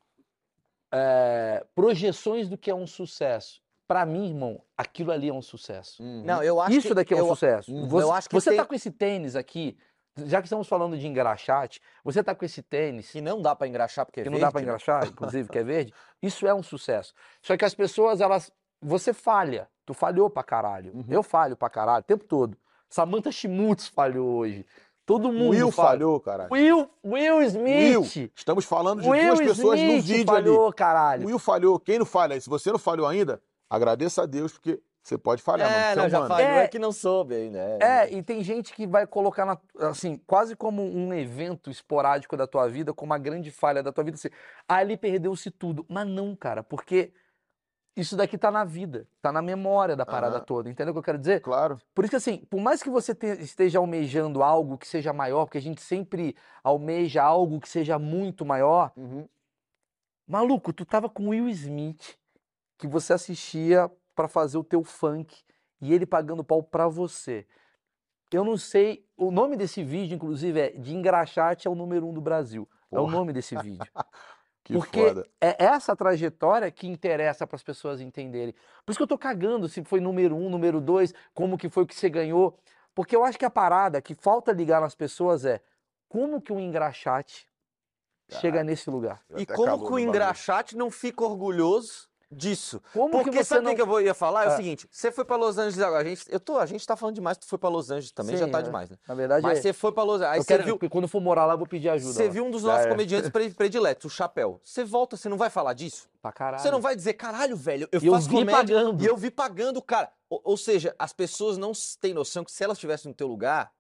é, 0.94 1.66
projeções 1.76 2.48
do 2.48 2.58
que 2.58 2.72
é 2.72 2.74
um 2.76 2.88
sucesso. 2.88 3.62
Pra 3.86 4.06
mim, 4.06 4.30
irmão, 4.30 4.62
aquilo 4.78 5.12
ali 5.12 5.28
é 5.28 5.34
um 5.34 5.42
sucesso. 5.42 6.02
Uhum. 6.02 6.24
Não, 6.24 6.42
eu 6.42 6.62
acho 6.62 6.78
Isso 6.78 6.88
que 6.88 6.94
daqui 6.94 7.14
é 7.14 7.18
um 7.18 7.20
eu- 7.20 7.28
sucesso. 7.28 7.70
Uhum. 7.70 7.86
Você, 7.90 8.04
Eu 8.06 8.12
acho 8.14 8.30
que 8.30 8.36
você 8.36 8.50
tem- 8.52 8.60
tá 8.60 8.66
com 8.66 8.76
esse 8.76 8.92
tênis 8.92 9.36
aqui, 9.36 9.78
já 10.26 10.42
que 10.42 10.48
estamos 10.48 10.70
falando 10.70 10.98
de 10.98 11.06
engraxate, 11.06 11.82
você 12.02 12.24
tá 12.24 12.34
com 12.34 12.46
esse 12.46 12.62
tênis 12.64 13.12
que 13.12 13.20
não 13.20 13.42
dá 13.42 13.54
pra 13.54 13.68
engraxar 13.68 14.06
porque 14.06 14.22
é 14.22 14.24
que 14.24 14.30
não 14.30 14.40
dá 14.40 14.50
pra 14.52 14.62
verde, 14.62 14.68
né? 14.68 14.72
engraxar, 14.74 15.06
inclusive, 15.06 15.50
que 15.50 15.58
é 15.60 15.64
verde, 15.66 15.94
isso 16.24 16.48
é 16.48 16.54
um 16.54 16.64
sucesso. 16.64 17.14
Só 17.42 17.58
que 17.58 17.66
as 17.66 17.76
pessoas, 17.76 18.22
elas. 18.22 18.50
Você 18.82 19.14
falha. 19.14 19.68
Tu 19.86 19.94
falhou 19.94 20.30
pra 20.30 20.44
caralho. 20.44 20.92
Uhum. 20.94 21.06
Eu 21.10 21.24
falho 21.24 21.56
pra 21.56 21.70
caralho 21.70 22.02
o 22.02 22.04
tempo 22.04 22.26
todo. 22.26 22.58
Samantha 22.90 23.32
Schmutz 23.32 23.88
falhou 23.88 24.28
hoje. 24.38 24.66
Todo 25.06 25.30
O 25.30 25.34
mundo 25.34 25.52
Will 25.52 25.72
falha. 25.72 25.90
falhou, 25.92 26.20
caralho. 26.20 26.50
Will, 26.52 26.90
Will 27.06 27.38
Will, 27.38 27.44
Smith. 27.44 28.32
estamos 28.36 28.66
falando 28.66 29.02
de 29.02 29.10
Will 29.10 29.28
duas 29.36 29.40
pessoas 29.40 29.80
no 29.80 29.86
Smith 29.86 30.06
vídeo 30.06 30.34
ali. 30.36 30.44
falhou, 30.46 30.68
O 30.68 30.74
caralho. 30.74 31.26
Will 31.28 31.40
falhou. 31.40 31.80
Quem 31.80 31.98
não 32.00 32.06
falha? 32.06 32.40
Se 32.42 32.50
você 32.50 32.72
não 32.72 32.80
falhou 32.80 33.08
ainda, 33.08 33.42
agradeça 33.70 34.24
a 34.24 34.26
Deus, 34.26 34.52
porque 34.52 34.82
você 35.02 35.18
pode 35.18 35.42
falhar, 35.42 35.72
É, 35.72 35.74
mano. 35.74 35.88
Você 35.90 35.96
não, 35.96 36.06
é 36.06 36.10
já 36.10 36.28
falhou, 36.28 36.50
é. 36.50 36.64
É. 36.64 36.68
que 36.68 36.78
não 36.80 36.92
soube 36.92 37.34
ainda. 37.36 37.58
É, 37.58 37.78
É, 37.82 38.14
e 38.14 38.22
tem 38.22 38.44
gente 38.44 38.74
que 38.74 38.86
vai 38.86 39.08
colocar, 39.08 39.46
na- 39.46 39.58
assim, 39.88 40.20
quase 40.28 40.54
como 40.58 40.84
um 40.84 41.14
evento 41.14 41.70
esporádico 41.72 42.36
da 42.36 42.46
tua 42.46 42.68
vida, 42.68 42.94
como 42.94 43.14
uma 43.14 43.18
grande 43.18 43.50
falha 43.50 43.82
da 43.82 43.94
tua 43.94 44.04
vida. 44.04 44.16
Assim, 44.16 44.30
ah, 44.68 44.76
ali 44.76 44.98
perdeu-se 44.98 45.50
tudo. 45.50 45.86
Mas 45.88 46.06
não, 46.06 46.36
cara, 46.36 46.62
porque 46.62 47.14
isso 47.98 48.16
daqui 48.16 48.38
tá 48.38 48.52
na 48.52 48.64
vida, 48.64 49.08
tá 49.22 49.32
na 49.32 49.42
memória 49.42 49.96
da 49.96 50.06
parada 50.06 50.38
Aham. 50.38 50.46
toda. 50.46 50.70
Entendeu 50.70 50.92
o 50.92 50.94
que 50.96 51.00
eu 51.00 51.04
quero 51.04 51.18
dizer? 51.18 51.42
Claro. 51.42 51.80
Por 51.96 52.06
isso 52.06 52.12
que, 52.12 52.16
assim, 52.16 52.38
por 52.50 52.62
mais 52.62 52.82
que 52.84 52.90
você 52.90 53.14
te- 53.16 53.42
esteja 53.42 53.80
almejando 53.80 54.44
algo 54.44 54.78
que 54.78 54.88
seja 54.88 55.12
maior, 55.12 55.46
porque 55.46 55.58
a 55.58 55.62
gente 55.62 55.82
sempre 55.82 56.36
almeja 56.64 57.24
algo 57.24 57.60
que 57.60 57.68
seja 57.68 57.98
muito 57.98 58.46
maior, 58.46 58.92
Uhum. 58.96 59.28
maluco, 60.28 60.72
tu 60.74 60.86
tava 60.86 61.10
com 61.10 61.30
Will 61.30 61.50
Smith, 61.50 62.16
que 62.78 62.88
você 62.88 63.14
assistia 63.14 63.92
pra 64.16 64.28
fazer 64.28 64.58
o 64.58 64.64
teu 64.64 64.84
funk, 64.84 65.36
e 65.82 65.94
ele 65.94 66.06
pagando 66.06 66.44
pau 66.44 66.62
pra 66.64 66.88
você. 66.88 67.46
Eu 68.32 68.44
não 68.44 68.58
sei, 68.58 69.06
o 69.16 69.32
nome 69.32 69.56
desse 69.56 69.84
vídeo, 69.84 70.16
inclusive, 70.16 70.60
é 70.60 70.70
De 70.72 70.94
Engraxate 70.94 71.68
é 71.68 71.72
o 71.72 71.76
número 71.76 72.06
um 72.08 72.14
do 72.14 72.20
Brasil. 72.22 72.68
É 72.92 72.98
o 72.98 73.02
Porra. 73.02 73.12
nome 73.12 73.34
desse 73.34 73.56
vídeo. 73.58 73.80
Que 74.68 74.74
Porque 74.74 75.00
foda. 75.00 75.26
é 75.40 75.64
essa 75.64 75.96
trajetória 75.96 76.70
que 76.70 76.88
interessa 76.88 77.48
para 77.48 77.56
as 77.56 77.64
pessoas 77.64 78.02
entenderem. 78.02 78.54
Por 78.86 78.92
isso 78.92 79.00
que 79.00 79.04
eu 79.04 79.08
tô 79.08 79.18
cagando 79.18 79.70
se 79.70 79.82
foi 79.82 80.02
número 80.02 80.36
um, 80.36 80.50
número 80.50 80.82
dois, 80.82 81.14
como 81.34 81.58
que 81.58 81.70
foi 81.70 81.86
que 81.86 81.96
você 81.96 82.10
ganhou. 82.10 82.60
Porque 82.94 83.16
eu 83.16 83.24
acho 83.24 83.40
que 83.40 83.46
a 83.46 83.50
parada 83.50 84.02
que 84.02 84.14
falta 84.14 84.52
ligar 84.52 84.82
nas 84.82 84.94
pessoas 84.94 85.46
é 85.46 85.62
como 86.10 86.42
que 86.42 86.52
um 86.52 86.60
engraxate 86.60 87.48
chega 88.28 88.62
nesse 88.62 88.90
lugar. 88.90 89.24
E 89.38 89.46
como 89.46 89.88
que 89.88 89.94
o 89.94 90.00
engraxate 90.00 90.76
não 90.76 90.92
fica 90.92 91.24
orgulhoso 91.24 92.10
disso? 92.32 92.82
Como 92.94 93.10
Porque 93.12 93.30
que 93.30 93.38
você 93.38 93.44
sabe 93.46 93.62
o 93.62 93.64
não... 93.70 93.76
que 93.76 93.82
eu 93.82 94.02
ia 94.02 94.14
falar? 94.14 94.46
É, 94.46 94.48
Ah. 94.50 94.54
o 94.54 94.56
seguinte, 94.58 94.88
você 94.92 95.12
foi 95.12 95.24
pra 95.26 95.36
Los 95.38 95.58
Angeles 95.58 95.80
agora, 95.80 96.02
a 96.04 96.08
gente, 96.10 96.26
eu 96.30 96.40
tô, 96.40 96.58
a 96.60 96.66
gente 96.66 96.86
tá 96.86 96.96
falando 96.96 97.16
demais, 97.16 97.38
tu 97.38 97.46
foi 97.48 97.58
pra 97.58 97.70
Los 97.70 97.90
Angeles 97.90 98.12
também, 98.12 98.36
já 98.38 98.46
Sim, 98.46 98.52
tá 98.52 98.60
é. 98.60 98.64
demais, 98.64 98.90
né? 98.90 98.98
Na 99.08 99.16
verdade, 99.16 99.44
Mas 99.44 99.60
é... 99.60 99.62
você 99.62 99.74
foi 99.74 99.92
pra 99.92 100.04
Los 100.04 100.16
Angeles, 100.22 100.32
aí 100.34 100.40
eu 100.40 100.44
você 100.44 100.48
quero, 100.48 100.64
viu, 100.64 100.76
porque 100.78 100.90
quando 100.90 101.08
for 101.08 101.22
morar 101.22 101.46
lá, 101.46 101.54
eu 101.54 101.58
vou 101.58 101.68
pedir 101.68 101.90
ajuda. 101.90 102.14
você 102.14 102.26
lá. 102.26 102.30
viu 102.32 102.46
um 102.46 102.52
dos 102.52 102.62
Já 102.64 102.68
nossos 102.70 102.86
é. 102.86 102.90
comediantes 102.90 103.30
pre- 103.30 103.50
prediletos, 103.52 104.06
o 104.06 104.10
Chapéu. 104.16 104.60
Você 104.64 104.84
volta, 104.84 105.16
você 105.16 105.30
não 105.30 105.38
vai 105.38 105.50
falar 105.50 105.74
disso? 105.74 106.08
Pra 106.22 106.32
caralho. 106.32 106.62
Você 106.62 106.72
não 106.72 106.82
vai 106.82 106.96
dizer, 106.96 107.14
caralho, 107.14 107.56
velho, 107.56 107.88
eu 107.92 108.00
eu 108.04 108.12
faço 108.14 108.28
vi 108.30 108.36
comédia 108.36 108.76
pagando. 108.76 109.04
e 109.04 109.06
eu 109.08 109.16
vi 109.16 109.32
pagando, 109.32 109.82
cara. 109.82 110.10
Ou, 110.30 110.42
ou 110.44 110.58
seja, 110.58 110.94
as 111.00 111.14
pessoas 111.14 111.58
não 111.58 111.72
têm 112.02 112.14
noção 112.14 112.44
que 112.44 112.52
se 112.52 112.64
elas 112.64 112.78
estivessem 112.78 113.10
no 113.10 113.16
teu 113.16 113.28
lugar, 113.28 113.72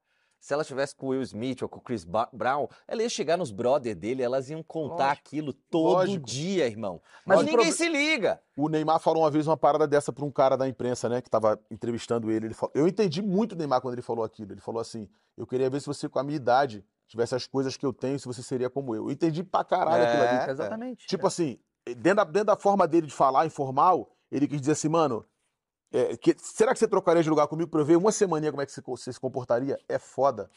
se 0.47 0.53
elas 0.53 0.65
estivessem 0.65 0.95
com 0.95 1.07
o 1.07 1.09
Will 1.09 1.21
Smith 1.23 1.61
ou 1.61 1.67
com 1.67 1.79
o 1.79 1.81
Chris 1.81 2.05
Ba- 2.05 2.29
Brown, 2.31 2.67
ela 2.87 3.01
ia 3.03 3.09
chegar 3.09 3.35
nos 3.35 3.51
brother 3.51 3.93
dele, 3.93 4.23
elas 4.23 4.49
iam 4.49 4.63
contar 4.63 5.07
Lógico. 5.09 5.27
aquilo 5.27 5.51
todo 5.53 5.93
Lógico. 5.95 6.25
dia, 6.25 6.65
irmão. 6.65 7.01
Mas 7.25 7.43
ninguém 7.43 7.69
se 7.69 7.89
liga. 7.89 8.39
O 8.55 8.69
Neymar 8.69 8.97
falou 9.01 9.23
uma 9.23 9.29
vez 9.29 9.45
uma 9.45 9.57
parada 9.57 9.85
dessa 9.85 10.13
pra 10.13 10.23
um 10.23 10.31
cara 10.31 10.55
da 10.55 10.65
imprensa, 10.65 11.09
né, 11.09 11.21
que 11.21 11.29
tava 11.29 11.59
entrevistando 11.69 12.31
ele. 12.31 12.47
ele 12.47 12.53
falou- 12.53 12.71
eu 12.73 12.87
entendi 12.87 13.21
muito 13.21 13.51
o 13.51 13.55
Neymar 13.57 13.81
quando 13.81 13.95
ele 13.95 14.01
falou 14.01 14.23
aquilo. 14.23 14.53
Ele 14.53 14.61
falou 14.61 14.79
assim: 14.79 15.09
eu 15.35 15.45
queria 15.45 15.69
ver 15.69 15.81
se 15.81 15.87
você, 15.87 16.07
com 16.07 16.17
a 16.17 16.23
minha 16.23 16.37
idade, 16.37 16.81
tivesse 17.09 17.35
as 17.35 17.45
coisas 17.45 17.75
que 17.75 17.85
eu 17.85 17.91
tenho, 17.91 18.17
se 18.17 18.25
você 18.25 18.41
seria 18.41 18.69
como 18.69 18.95
eu. 18.95 19.07
Eu 19.07 19.11
entendi 19.11 19.43
pra 19.43 19.65
caralho 19.65 20.01
aquilo 20.05 20.23
É, 20.23 20.29
ali. 20.43 20.51
Exatamente. 20.51 21.07
Tipo 21.07 21.27
assim, 21.27 21.59
dentro 21.85 22.15
da, 22.15 22.23
dentro 22.23 22.45
da 22.45 22.55
forma 22.55 22.87
dele 22.87 23.05
de 23.07 23.13
falar, 23.13 23.45
informal, 23.45 24.09
ele 24.31 24.47
quis 24.47 24.61
dizer 24.61 24.71
assim, 24.71 24.87
mano, 24.87 25.25
é, 25.91 26.17
que- 26.17 26.35
será 26.39 26.73
que 26.73 26.79
você 26.79 26.88
trocaria 26.88 27.23
de 27.23 27.29
lugar 27.29 27.47
comigo 27.47 27.69
pra 27.69 27.79
eu 27.81 27.85
ver 27.85 27.95
uma 27.95 28.11
semaninha 28.11 28.51
como 28.51 28.61
é 28.61 28.65
que 28.65 28.71
você, 28.71 28.81
você 28.81 29.13
se 29.13 29.19
comportaria? 29.19 29.77
É 29.88 29.97
foda. 29.99 30.49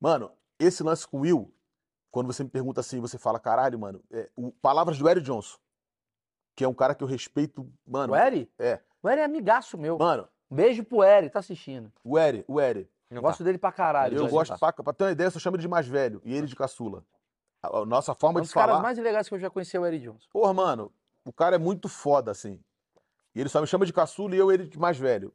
Mano, 0.00 0.30
esse 0.58 0.82
lance 0.82 1.06
com 1.06 1.18
o 1.18 1.20
Will, 1.22 1.52
quando 2.10 2.26
você 2.26 2.44
me 2.44 2.50
pergunta 2.50 2.80
assim, 2.80 3.00
você 3.00 3.18
fala, 3.18 3.38
caralho, 3.40 3.78
mano, 3.78 4.02
é, 4.10 4.28
o- 4.36 4.52
palavras 4.52 4.98
do 4.98 5.08
Eric 5.08 5.24
Johnson, 5.26 5.58
que 6.56 6.64
é 6.64 6.68
um 6.68 6.74
cara 6.74 6.94
que 6.94 7.02
eu 7.02 7.08
respeito, 7.08 7.70
mano. 7.86 8.12
O 8.12 8.16
Eri? 8.16 8.50
É. 8.58 8.80
O 9.02 9.08
Eri 9.08 9.20
é 9.20 9.24
amigaço 9.24 9.76
meu. 9.78 9.98
Mano, 9.98 10.28
Beijo 10.50 10.82
pro 10.82 11.02
Eri, 11.04 11.28
tá 11.28 11.40
assistindo. 11.40 11.92
o 12.02 12.18
Eri, 12.18 12.44
o 12.48 12.60
Eri. 12.60 12.90
Não 13.10 13.20
Gosto 13.22 13.42
dele 13.44 13.58
pra 13.58 13.72
caralho. 13.72 14.16
eu 14.18 14.28
gosto, 14.28 14.58
pra, 14.58 14.72
pra 14.72 14.92
ter 14.92 15.04
uma 15.04 15.10
ideia, 15.12 15.26
eu 15.28 15.30
só 15.30 15.38
chamo 15.38 15.56
ele 15.56 15.62
de 15.62 15.68
mais 15.68 15.86
velho 15.86 16.20
e 16.24 16.34
ele 16.34 16.46
de 16.46 16.54
caçula. 16.56 17.04
A, 17.62 17.78
a 17.78 17.86
nossa 17.86 18.12
É 18.12 18.14
forma 18.14 18.38
um 18.38 18.42
de 18.42 18.46
dos 18.48 18.52
caras 18.54 18.70
falar. 18.72 18.82
mais 18.82 18.98
legais 18.98 19.28
que 19.28 19.34
eu 19.34 19.38
já 19.38 19.50
conheci 19.50 19.76
é 19.76 19.80
o 19.80 19.84
Eri 19.86 19.98
Johnson. 19.98 20.26
Porra, 20.30 20.52
mano, 20.54 20.92
o 21.24 21.32
cara 21.32 21.56
é 21.56 21.58
muito 21.58 21.88
foda, 21.88 22.30
assim. 22.30 22.62
E 23.34 23.40
ele 23.40 23.48
só 23.48 23.60
me 23.60 23.66
chama 23.66 23.86
de 23.86 23.92
caçula 23.92 24.34
e 24.34 24.38
eu 24.38 24.50
ele 24.50 24.66
de 24.66 24.78
mais 24.78 24.98
velho. 24.98 25.34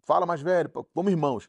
Fala 0.00 0.26
mais 0.26 0.40
velho, 0.40 0.70
como 0.94 1.10
irmãos. 1.10 1.48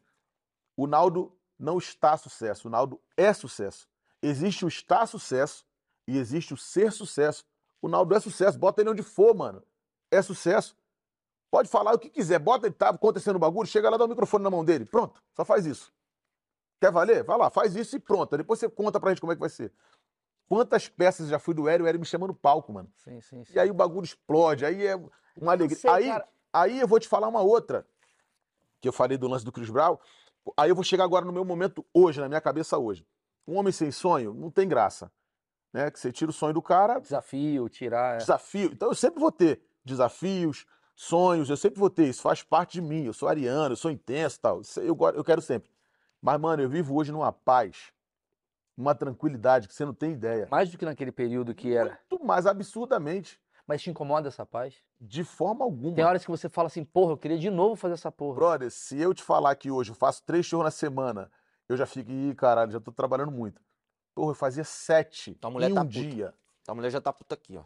O 0.76 0.88
Naldo 0.88 1.36
não 1.58 1.78
está 1.78 2.16
sucesso, 2.18 2.68
o 2.68 2.72
Naldo 2.72 3.02
é 3.18 3.34
sucesso. 3.34 3.88
Existe 4.22 4.66
o 4.66 4.68
estar 4.68 5.06
sucesso 5.06 5.66
e 6.08 6.18
existe 6.18 6.54
o 6.54 6.58
ser 6.58 6.92
sucesso. 6.92 7.46
O 7.82 7.88
Naldo 7.88 8.16
é 8.16 8.20
sucesso, 8.20 8.58
bota 8.58 8.82
ele 8.82 8.90
onde 8.90 9.04
for, 9.04 9.36
mano. 9.36 9.64
É 10.12 10.22
sucesso. 10.22 10.78
Pode 11.52 11.68
falar 11.68 11.94
o 11.94 12.00
que 12.00 12.10
quiser, 12.10 12.38
bota 12.40 12.68
ele, 12.68 12.76
tá 12.76 12.90
acontecendo 12.90 13.38
o 13.38 13.40
bagulho, 13.40 13.68
chega 13.68 13.90
lá, 13.90 13.98
dá 13.98 14.06
o 14.06 14.08
microfone 14.08 14.44
na 14.44 14.50
mão 14.50 14.64
dele. 14.64 14.86
Pronto, 14.86 15.22
só 15.34 15.44
faz 15.44 15.66
isso. 15.66 15.92
Quer 16.80 16.92
valer? 16.92 17.24
Vai 17.24 17.38
lá, 17.38 17.50
faz 17.50 17.76
isso 17.76 17.96
e 17.96 18.00
pronto. 18.00 18.38
Depois 18.38 18.60
você 18.60 18.70
conta 18.70 19.00
pra 19.00 19.10
gente 19.10 19.20
como 19.20 19.34
é 19.34 19.36
que 19.36 19.40
vai 19.40 19.50
ser. 19.50 19.74
Quantas 20.48 20.88
peças 20.88 21.28
já 21.28 21.38
fui 21.38 21.54
do 21.54 21.68
Hélio, 21.68 21.86
o 21.86 21.90
Hélio 21.90 22.00
me 22.00 22.06
chama 22.06 22.26
no 22.26 22.34
palco, 22.34 22.72
mano. 22.72 22.92
Sim, 22.96 23.20
sim, 23.22 23.44
sim. 23.44 23.54
E 23.54 23.60
aí 23.60 23.70
o 23.70 23.74
bagulho 23.74 24.06
explode, 24.06 24.66
aí 24.66 24.86
é 24.86 24.96
uma 25.40 25.54
alegria. 25.54 25.78
sei, 25.78 25.90
aí, 25.90 26.08
cara. 26.08 26.28
aí 26.54 26.80
eu 26.80 26.88
vou 26.88 27.00
te 27.00 27.08
falar 27.08 27.28
uma 27.28 27.42
outra, 27.42 27.86
que 28.82 28.88
eu 28.88 28.94
falei 28.94 29.18
do 29.18 29.28
lance 29.28 29.46
do 29.46 29.52
Chris 29.52 29.70
Brown. 29.70 29.98
Aí 30.58 30.70
eu 30.70 30.76
vou 30.76 30.84
chegar 30.84 31.04
agora 31.04 31.26
no 31.26 31.34
meu 31.34 31.46
momento 31.46 31.86
hoje, 31.94 32.20
na 32.20 32.28
minha 32.28 32.42
cabeça 32.42 32.78
hoje. 32.78 33.06
Um 33.48 33.58
homem 33.58 33.72
sem 33.72 33.92
sonho 33.92 34.34
não 34.34 34.50
tem 34.50 34.68
graça. 34.68 35.12
Né? 35.72 35.92
Que 35.92 36.00
você 36.00 36.12
tira 36.12 36.32
o 36.32 36.34
sonho 36.34 36.54
do 36.54 36.62
cara, 36.62 37.00
Desafio, 37.00 37.70
tirar. 37.70 38.16
é. 38.16 38.18
desafio. 38.18 38.72
Então 38.72 38.90
eu 38.90 38.96
sempre 38.96 39.20
vou 39.20 39.32
ter 39.32 39.62
desafios, 39.84 40.66
sonhos, 40.96 41.50
eu 41.50 41.58
sempre 41.58 41.80
vou 41.80 41.90
ter. 41.90 42.08
Isso 42.08 42.22
faz 42.22 42.42
parte 42.44 42.74
de 42.74 42.82
mim. 42.82 43.06
Eu 43.06 43.14
sou 43.14 43.28
ariano, 43.30 43.74
eu 43.74 43.78
sou 43.78 43.92
intenso 43.92 44.38
e 44.38 44.42
tal. 44.42 44.62
Isso 44.62 44.80
eu, 44.80 44.98
eu 45.14 45.24
quero 45.24 45.42
sempre. 45.42 45.70
Mas, 46.22 46.40
mano, 46.40 46.62
eu 46.62 46.70
vivo 46.70 46.96
hoje 46.96 47.12
numa 47.12 47.32
paz, 47.32 47.94
numa 48.76 48.94
tranquilidade 48.94 49.68
que 49.68 49.74
você 49.74 49.86
não 49.86 49.94
tem 49.94 50.12
ideia. 50.12 50.48
Mais 50.52 50.70
do 50.70 50.78
que 50.78 50.86
naquele 50.86 51.12
período 51.12 51.56
que 51.56 51.74
era. 51.74 51.98
Muito 52.12 52.26
mais 52.26 52.46
absurdamente. 52.46 53.40
Mas 53.70 53.84
te 53.84 53.91
incomoda 53.91 54.28
essa 54.28 54.43
paz? 54.43 54.74
De 54.99 55.24
forma 55.24 55.63
alguma. 55.63 55.93
Tem 55.93 56.03
horas 56.03 56.26
que 56.26 56.32
você 56.32 56.49
fala 56.49 56.65
assim, 56.65 56.84
porra, 56.84 57.11
eu 57.11 57.17
queria 57.20 57.38
de 57.38 57.51
novo 57.51 57.76
fazer 57.76 57.93
essa 57.93 58.11
porra. 58.11 58.34
Brother, 58.38 58.72
se 58.72 58.99
eu 58.99 59.13
te 59.13 59.22
falar 59.22 59.55
que 59.55 59.70
hoje 59.70 59.91
eu 59.91 59.95
faço 59.95 60.24
três 60.26 60.43
shows 60.43 60.63
na 60.63 60.72
semana, 60.72 61.32
eu 61.67 61.78
já 61.78 61.86
fico, 61.86 62.09
ih, 62.09 62.34
caralho, 62.34 62.72
já 62.72 62.80
tô 62.80 62.91
trabalhando 62.91 63.32
muito. 63.32 63.61
Porra, 64.15 64.32
eu 64.32 64.36
fazia 64.36 64.63
sete 64.63 65.36
Tua 65.36 65.51
mulher 65.51 65.70
em 65.70 65.76
tá 65.76 65.82
um 65.82 65.86
puta. 65.86 65.99
dia. 65.99 66.34
A 66.67 66.74
mulher 66.74 66.89
já 66.89 66.99
tá 66.99 67.13
puta 67.13 67.36
aqui, 67.36 67.57
ó. 67.57 67.63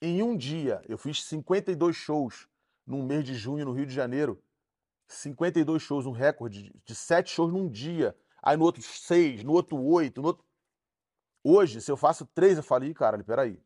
Em 0.00 0.22
um 0.22 0.36
dia, 0.36 0.82
eu 0.88 0.96
fiz 0.96 1.24
52 1.24 1.96
shows 1.96 2.46
num 2.86 3.02
mês 3.02 3.24
de 3.24 3.34
junho 3.34 3.64
no 3.64 3.72
Rio 3.72 3.86
de 3.86 3.92
Janeiro. 3.92 4.40
52 5.08 5.82
shows, 5.82 6.06
um 6.06 6.12
recorde 6.12 6.62
de- 6.62 6.80
de 6.84 6.94
sete 6.94 7.28
shows 7.28 7.52
num 7.52 7.68
dia. 7.68 8.16
Aí 8.40 8.56
no 8.56 8.62
outro 8.62 8.80
seis, 8.82 9.42
no 9.42 9.52
outro 9.52 9.76
oito, 9.82 10.22
no 10.22 10.28
outro... 10.28 10.44
Hoje, 11.42 11.80
se 11.80 11.90
eu 11.90 11.96
faço 11.96 12.24
três, 12.24 12.56
eu 12.56 12.62
falo, 12.62 12.84
ih, 12.84 12.94
caralho, 12.94 13.24
peraí. 13.24 13.60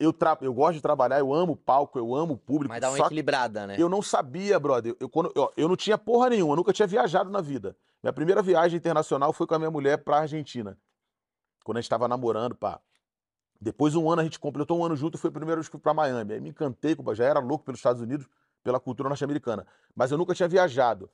Eu, 0.00 0.12
tra... 0.14 0.36
eu 0.40 0.52
gosto 0.54 0.76
de 0.76 0.80
trabalhar, 0.80 1.18
eu 1.18 1.32
amo 1.32 1.52
o 1.52 1.56
palco, 1.56 1.98
eu 1.98 2.14
amo 2.16 2.32
o 2.34 2.38
público. 2.38 2.70
Mas 2.72 2.80
dá 2.80 2.88
uma 2.90 2.98
equilibrada, 3.06 3.66
né? 3.66 3.76
eu 3.78 3.88
não 3.88 4.00
sabia, 4.00 4.58
brother. 4.58 4.96
Eu, 4.98 5.10
quando, 5.10 5.30
eu, 5.36 5.52
eu 5.56 5.68
não 5.68 5.76
tinha 5.76 5.98
porra 5.98 6.30
nenhuma, 6.30 6.52
eu 6.54 6.56
nunca 6.56 6.72
tinha 6.72 6.88
viajado 6.88 7.28
na 7.30 7.42
vida. 7.42 7.76
Minha 8.02 8.12
primeira 8.12 8.40
viagem 8.40 8.78
internacional 8.78 9.30
foi 9.34 9.46
com 9.46 9.54
a 9.54 9.58
minha 9.58 9.70
mulher 9.70 9.98
pra 9.98 10.20
Argentina. 10.20 10.78
Quando 11.62 11.76
a 11.76 11.80
gente 11.82 11.90
tava 11.90 12.08
namorando, 12.08 12.54
pá. 12.54 12.80
Depois 13.60 13.94
um 13.94 14.10
ano, 14.10 14.22
a 14.22 14.24
gente 14.24 14.40
completou 14.40 14.78
um 14.78 14.84
ano 14.84 14.96
junto 14.96 15.18
e 15.18 15.20
foi 15.20 15.28
a 15.28 15.32
primeira 15.32 15.56
vez 15.56 15.68
que 15.68 15.72
fui 15.72 15.80
pra 15.80 15.92
Miami. 15.92 16.32
Aí 16.32 16.40
me 16.40 16.48
encantei, 16.48 16.96
já 17.14 17.24
era 17.24 17.38
louco 17.38 17.62
pelos 17.62 17.78
Estados 17.78 18.00
Unidos, 18.00 18.26
pela 18.64 18.80
cultura 18.80 19.10
norte-americana. 19.10 19.66
Mas 19.94 20.10
eu 20.10 20.16
nunca 20.16 20.34
tinha 20.34 20.48
viajado. 20.48 21.10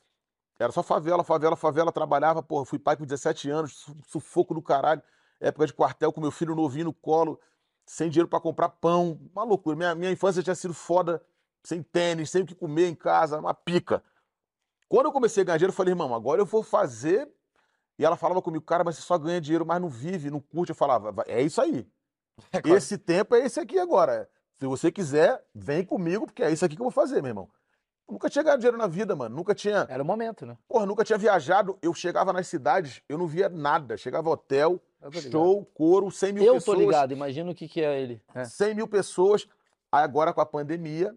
Era 0.57 0.71
só 0.71 0.81
favela, 0.83 1.25
favela, 1.25 1.57
favela, 1.57 1.91
trabalhava, 1.91 2.41
porra, 2.43 2.65
fui 2.65 2.79
pai 2.79 2.97
com 2.97 3.05
17 3.05 3.51
anos, 3.51 3.73
su- 3.79 3.97
sufoco 4.07 4.55
do 4.55 4.63
caralho. 4.63 5.03
Época 5.41 5.67
de 5.67 5.75
quartel 5.75 6.13
com 6.13 6.21
meu 6.21 6.31
filho 6.31 6.55
novinho 6.55 6.85
no 6.87 6.93
colo, 6.95 7.39
sem 7.87 8.11
dinheiro 8.11 8.29
pra 8.29 8.41
comprar 8.41 8.69
pão. 8.69 9.19
Uma 9.33 9.45
loucura. 9.45 9.77
Minha, 9.77 9.95
minha 9.95 10.11
infância 10.11 10.43
tinha 10.43 10.55
sido 10.55 10.75
foda, 10.75 11.23
sem 11.63 11.83
tênis, 11.83 12.31
sem 12.31 12.43
o 12.43 12.47
que 12.47 12.55
comer 12.55 12.89
em 12.89 12.95
casa, 12.95 13.39
uma 13.39 13.55
pica. 13.55 14.03
Quando 14.89 15.07
eu 15.07 15.13
comecei 15.13 15.43
a 15.43 15.45
ganhar 15.45 15.57
dinheiro, 15.59 15.73
eu 15.73 15.77
falei, 15.77 15.93
irmão, 15.93 16.15
agora 16.15 16.41
eu 16.41 16.47
vou 16.47 16.63
fazer. 16.63 17.29
E 17.99 18.05
ela 18.05 18.17
falava 18.17 18.43
comigo, 18.43 18.65
cara, 18.65 18.85
mas 18.85 18.97
você 18.97 19.03
só 19.03 19.17
ganha 19.17 19.41
dinheiro, 19.41 19.65
mas 19.65 19.81
não 19.81 19.89
vive, 19.89 20.31
não 20.31 20.41
curte. 20.41 20.71
Eu 20.71 20.77
falava, 20.77 21.11
"Vai- 21.13 21.25
é 21.29 21.41
isso 21.41 21.61
aí. 21.63 21.89
Esse 22.85 22.99
tempo 22.99 23.35
é 23.35 23.41
esse 23.47 23.59
aqui 23.59 23.79
agora. 23.79 24.29
Se 24.59 24.67
você 24.67 24.93
quiser, 24.93 25.43
vem 25.55 25.83
comigo, 25.85 26.27
porque 26.27 26.43
é 26.43 26.51
isso 26.51 26.65
aqui 26.65 26.77
que 26.77 26.83
eu 26.83 26.85
vou 26.85 26.91
fazer, 26.91 27.23
meu 27.23 27.31
irmão. 27.31 27.49
Eu 28.09 28.13
nunca 28.13 28.29
tinha 28.31 28.43
ganhado 28.43 28.61
dinheiro 28.61 28.77
na 28.79 28.87
vida, 28.87 29.17
mano. 29.17 29.35
Nunca 29.35 29.55
tinha. 29.55 29.87
Era 29.89 30.03
o 30.03 30.07
momento, 30.07 30.45
né? 30.47 30.57
Porra, 30.69 30.85
nunca 30.87 31.03
tinha 31.05 31.19
viajado. 31.19 31.79
Eu 31.83 31.93
chegava 31.95 32.33
nas 32.33 32.47
cidades, 32.47 33.03
eu 33.09 33.17
não 33.19 33.27
via 33.27 33.49
nada. 33.49 33.97
Chegava 33.97 34.29
hotel. 34.31 34.81
Show, 35.13 35.65
coro, 35.75 36.11
100 36.11 36.33
mil 36.33 36.45
Eu 36.45 36.55
pessoas. 36.55 36.79
tô 36.79 36.85
ligado, 36.85 37.13
imagina 37.13 37.51
o 37.51 37.55
que, 37.55 37.69
que 37.69 37.81
é 37.83 38.01
ele. 38.01 38.23
É. 38.35 38.45
100 38.45 38.75
mil 38.75 38.89
pessoas. 38.89 39.47
Aí 39.91 40.03
agora 40.03 40.33
com 40.33 40.41
a 40.41 40.47
pandemia, 40.47 41.17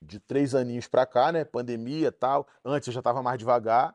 de 0.00 0.18
três 0.18 0.54
aninhos 0.54 0.88
pra 0.88 1.06
cá, 1.06 1.30
né? 1.30 1.44
Pandemia 1.44 2.08
e 2.08 2.12
tal. 2.12 2.46
Antes 2.64 2.88
eu 2.88 2.92
já 2.92 3.02
tava 3.02 3.22
mais 3.22 3.38
devagar. 3.38 3.94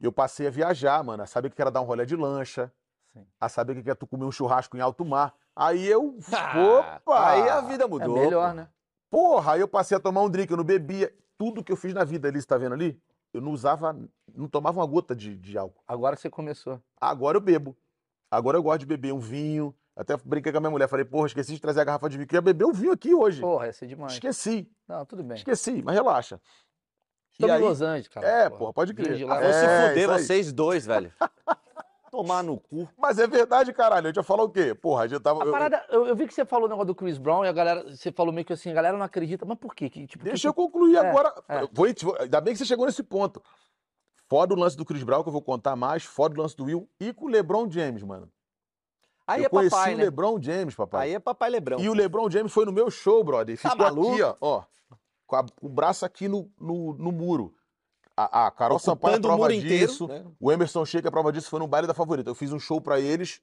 Eu 0.00 0.10
passei 0.12 0.46
a 0.46 0.50
viajar, 0.50 1.02
mano. 1.04 1.22
A 1.22 1.26
saber 1.26 1.48
o 1.48 1.50
que 1.50 1.60
era 1.62 1.70
dar 1.70 1.80
um 1.80 1.84
rolê 1.84 2.04
de 2.04 2.16
lancha. 2.16 2.72
Sim. 3.12 3.24
A 3.40 3.48
saber 3.48 3.76
o 3.78 3.82
que 3.82 3.88
é 3.90 3.94
tu 3.94 4.06
comer 4.06 4.24
um 4.24 4.32
churrasco 4.32 4.76
em 4.76 4.80
alto 4.80 5.04
mar. 5.04 5.34
Aí 5.54 5.86
eu. 5.86 6.18
Ah, 6.32 6.98
Opa! 7.04 7.30
Aí 7.30 7.48
a 7.48 7.60
vida 7.60 7.84
É 7.84 7.86
mudou. 7.86 8.18
melhor, 8.18 8.48
pô. 8.50 8.54
né? 8.56 8.68
Porra, 9.10 9.52
aí 9.52 9.60
eu 9.60 9.68
passei 9.68 9.96
a 9.96 10.00
tomar 10.00 10.22
um 10.22 10.28
drink, 10.28 10.50
eu 10.50 10.56
não 10.56 10.64
bebia. 10.64 11.14
Tudo 11.38 11.62
que 11.62 11.70
eu 11.70 11.76
fiz 11.76 11.94
na 11.94 12.02
vida 12.02 12.26
ali, 12.28 12.40
você 12.40 12.46
tá 12.46 12.58
vendo 12.58 12.72
ali? 12.72 13.00
Eu 13.34 13.40
não 13.40 13.50
usava, 13.50 13.94
não 14.34 14.48
tomava 14.48 14.78
uma 14.80 14.86
gota 14.86 15.14
de, 15.14 15.36
de 15.36 15.58
álcool. 15.58 15.82
Agora 15.88 16.14
você 16.16 16.30
começou. 16.30 16.80
Agora 17.00 17.36
eu 17.36 17.40
bebo. 17.40 17.76
Agora 18.30 18.56
eu 18.56 18.62
gosto 18.62 18.78
de 18.80 18.86
beber 18.86 19.12
um 19.12 19.18
vinho. 19.18 19.74
Até 19.96 20.16
brinquei 20.16 20.50
com 20.52 20.58
a 20.58 20.60
minha 20.60 20.70
mulher, 20.70 20.88
falei, 20.88 21.04
porra, 21.04 21.26
esqueci 21.26 21.52
de 21.54 21.60
trazer 21.60 21.80
a 21.80 21.84
garrafa 21.84 22.08
de 22.08 22.16
vinho. 22.16 22.26
Queria 22.26 22.40
beber 22.40 22.64
um 22.64 22.72
vinho 22.72 22.92
aqui 22.92 23.12
hoje. 23.14 23.40
Porra, 23.40 23.66
ia 23.66 23.72
ser 23.72 23.86
demais. 23.86 24.12
Esqueci, 24.14 24.70
Não, 24.88 25.04
tudo 25.04 25.22
bem. 25.22 25.36
esqueci, 25.36 25.82
mas 25.82 25.94
relaxa. 25.94 26.40
Estamos 27.32 27.56
em 27.56 27.60
Los 27.60 27.82
Angeles, 27.82 28.08
cara. 28.08 28.26
É, 28.26 28.48
porra, 28.50 28.72
pode 28.72 28.94
crer. 28.94 29.16
de 29.16 29.24
lá. 29.24 29.38
Ah, 29.38 29.52
se 29.52 29.64
É, 29.66 29.88
fuder 29.88 30.02
isso 30.04 30.12
aí. 30.12 30.18
vocês 30.22 30.52
dois, 30.52 30.86
velho. 30.86 31.12
Tomar 32.14 32.42
no 32.44 32.58
cu. 32.60 32.88
Mas 32.96 33.18
é 33.18 33.26
verdade, 33.26 33.72
caralho. 33.72 34.08
Eu 34.08 34.12
ia 34.14 34.22
falar 34.22 34.44
o 34.44 34.50
quê? 34.50 34.74
Porra, 34.74 35.02
a 35.04 35.06
gente 35.08 35.20
tava. 35.20 35.42
A 35.42 35.46
eu- 35.46 35.50
parada, 35.52 35.84
eu, 35.90 36.06
eu 36.06 36.14
vi 36.16 36.26
que 36.26 36.34
você 36.34 36.44
falou 36.44 36.66
o 36.66 36.68
negócio 36.68 36.86
do 36.86 36.94
Chris 36.94 37.18
Brown 37.18 37.44
e 37.44 37.48
a 37.48 37.52
galera, 37.52 37.82
você 37.90 38.12
falou 38.12 38.32
meio 38.32 38.44
que 38.46 38.52
assim, 38.52 38.70
a 38.70 38.74
galera 38.74 38.96
não 38.96 39.04
acredita, 39.04 39.44
mas 39.44 39.58
por 39.58 39.74
quê? 39.74 39.90
Que, 39.90 40.06
tipo, 40.06 40.22
Deixa 40.24 40.42
que, 40.42 40.48
eu 40.48 40.54
concluir 40.54 40.96
É, 40.96 41.08
agora. 41.08 41.34
é. 41.48 41.66
Vou, 41.72 41.86
ainda 42.20 42.40
bem 42.40 42.54
que 42.54 42.58
você 42.58 42.64
chegou 42.64 42.86
nesse 42.86 43.02
ponto. 43.02 43.42
Foda 44.28 44.54
o 44.54 44.56
lance 44.56 44.76
do 44.76 44.84
Chris 44.84 45.02
Brown, 45.02 45.22
que 45.22 45.28
eu 45.28 45.32
vou 45.32 45.42
contar 45.42 45.76
mais. 45.76 46.04
Foda 46.04 46.38
o 46.38 46.42
lance 46.42 46.56
do 46.56 46.64
Will 46.64 46.88
e 47.00 47.12
com 47.12 47.26
o 47.26 47.28
LeBron 47.28 47.70
James, 47.70 48.02
mano. 48.02 48.30
Aí 49.26 49.40
eu 49.42 49.46
é 49.46 49.48
conheci 49.48 49.70
papai, 49.74 49.94
o 49.94 49.96
né? 49.96 50.04
LeBron 50.04 50.40
James, 50.40 50.74
papai. 50.74 51.08
Aí 51.08 51.14
é 51.14 51.18
papai 51.18 51.50
Lebrão. 51.50 51.78
E 51.80 51.88
o 51.88 51.94
LeBron 51.94 52.30
James 52.30 52.52
foi 52.52 52.64
no 52.64 52.72
meu 52.72 52.90
show, 52.90 53.22
brother. 53.24 53.54
E 53.54 53.58
Tá 53.58 53.70
ficou 53.70 53.84
maluco? 53.86 54.12
aqui, 54.12 54.22
ó, 54.22 54.34
ó. 54.40 54.62
Com, 55.26 55.36
a- 55.36 55.44
com 55.56 55.66
o 55.66 55.68
braço 55.70 56.04
aqui 56.04 56.28
no, 56.28 56.50
no, 56.60 56.94
no 56.94 57.10
muro. 57.12 57.54
A, 58.16 58.46
a 58.46 58.50
Carol 58.50 58.78
Sampaio 58.78 59.16
é 59.16 59.20
prova 59.20 59.36
muro 59.36 59.52
inteiro, 59.52 59.86
disso. 59.88 60.06
né? 60.06 60.24
O 60.38 60.52
Emerson 60.52 60.84
Sheik 60.84 61.06
é 61.06 61.10
prova 61.10 61.32
disso. 61.32 61.50
Foi 61.50 61.58
no 61.58 61.66
baile 61.66 61.86
da 61.86 61.94
favorita. 61.94 62.30
Eu 62.30 62.34
fiz 62.34 62.52
um 62.52 62.60
show 62.60 62.80
pra 62.80 63.00
eles 63.00 63.40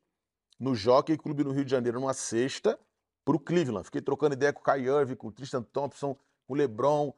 no 0.59 0.73
Jockey 0.75 1.17
Clube 1.17 1.43
no 1.43 1.51
Rio 1.51 1.65
de 1.65 1.71
Janeiro, 1.71 1.99
numa 1.99 2.13
sexta, 2.13 2.79
pro 3.25 3.39
Cleveland. 3.39 3.83
Fiquei 3.85 4.01
trocando 4.01 4.33
ideia 4.33 4.53
com 4.53 4.61
o 4.61 4.63
Kai 4.63 4.81
Irving, 4.81 5.15
com 5.15 5.27
o 5.27 5.31
Tristan 5.31 5.63
Thompson, 5.63 6.15
com 6.47 6.53
o 6.53 6.55
LeBron, 6.55 7.13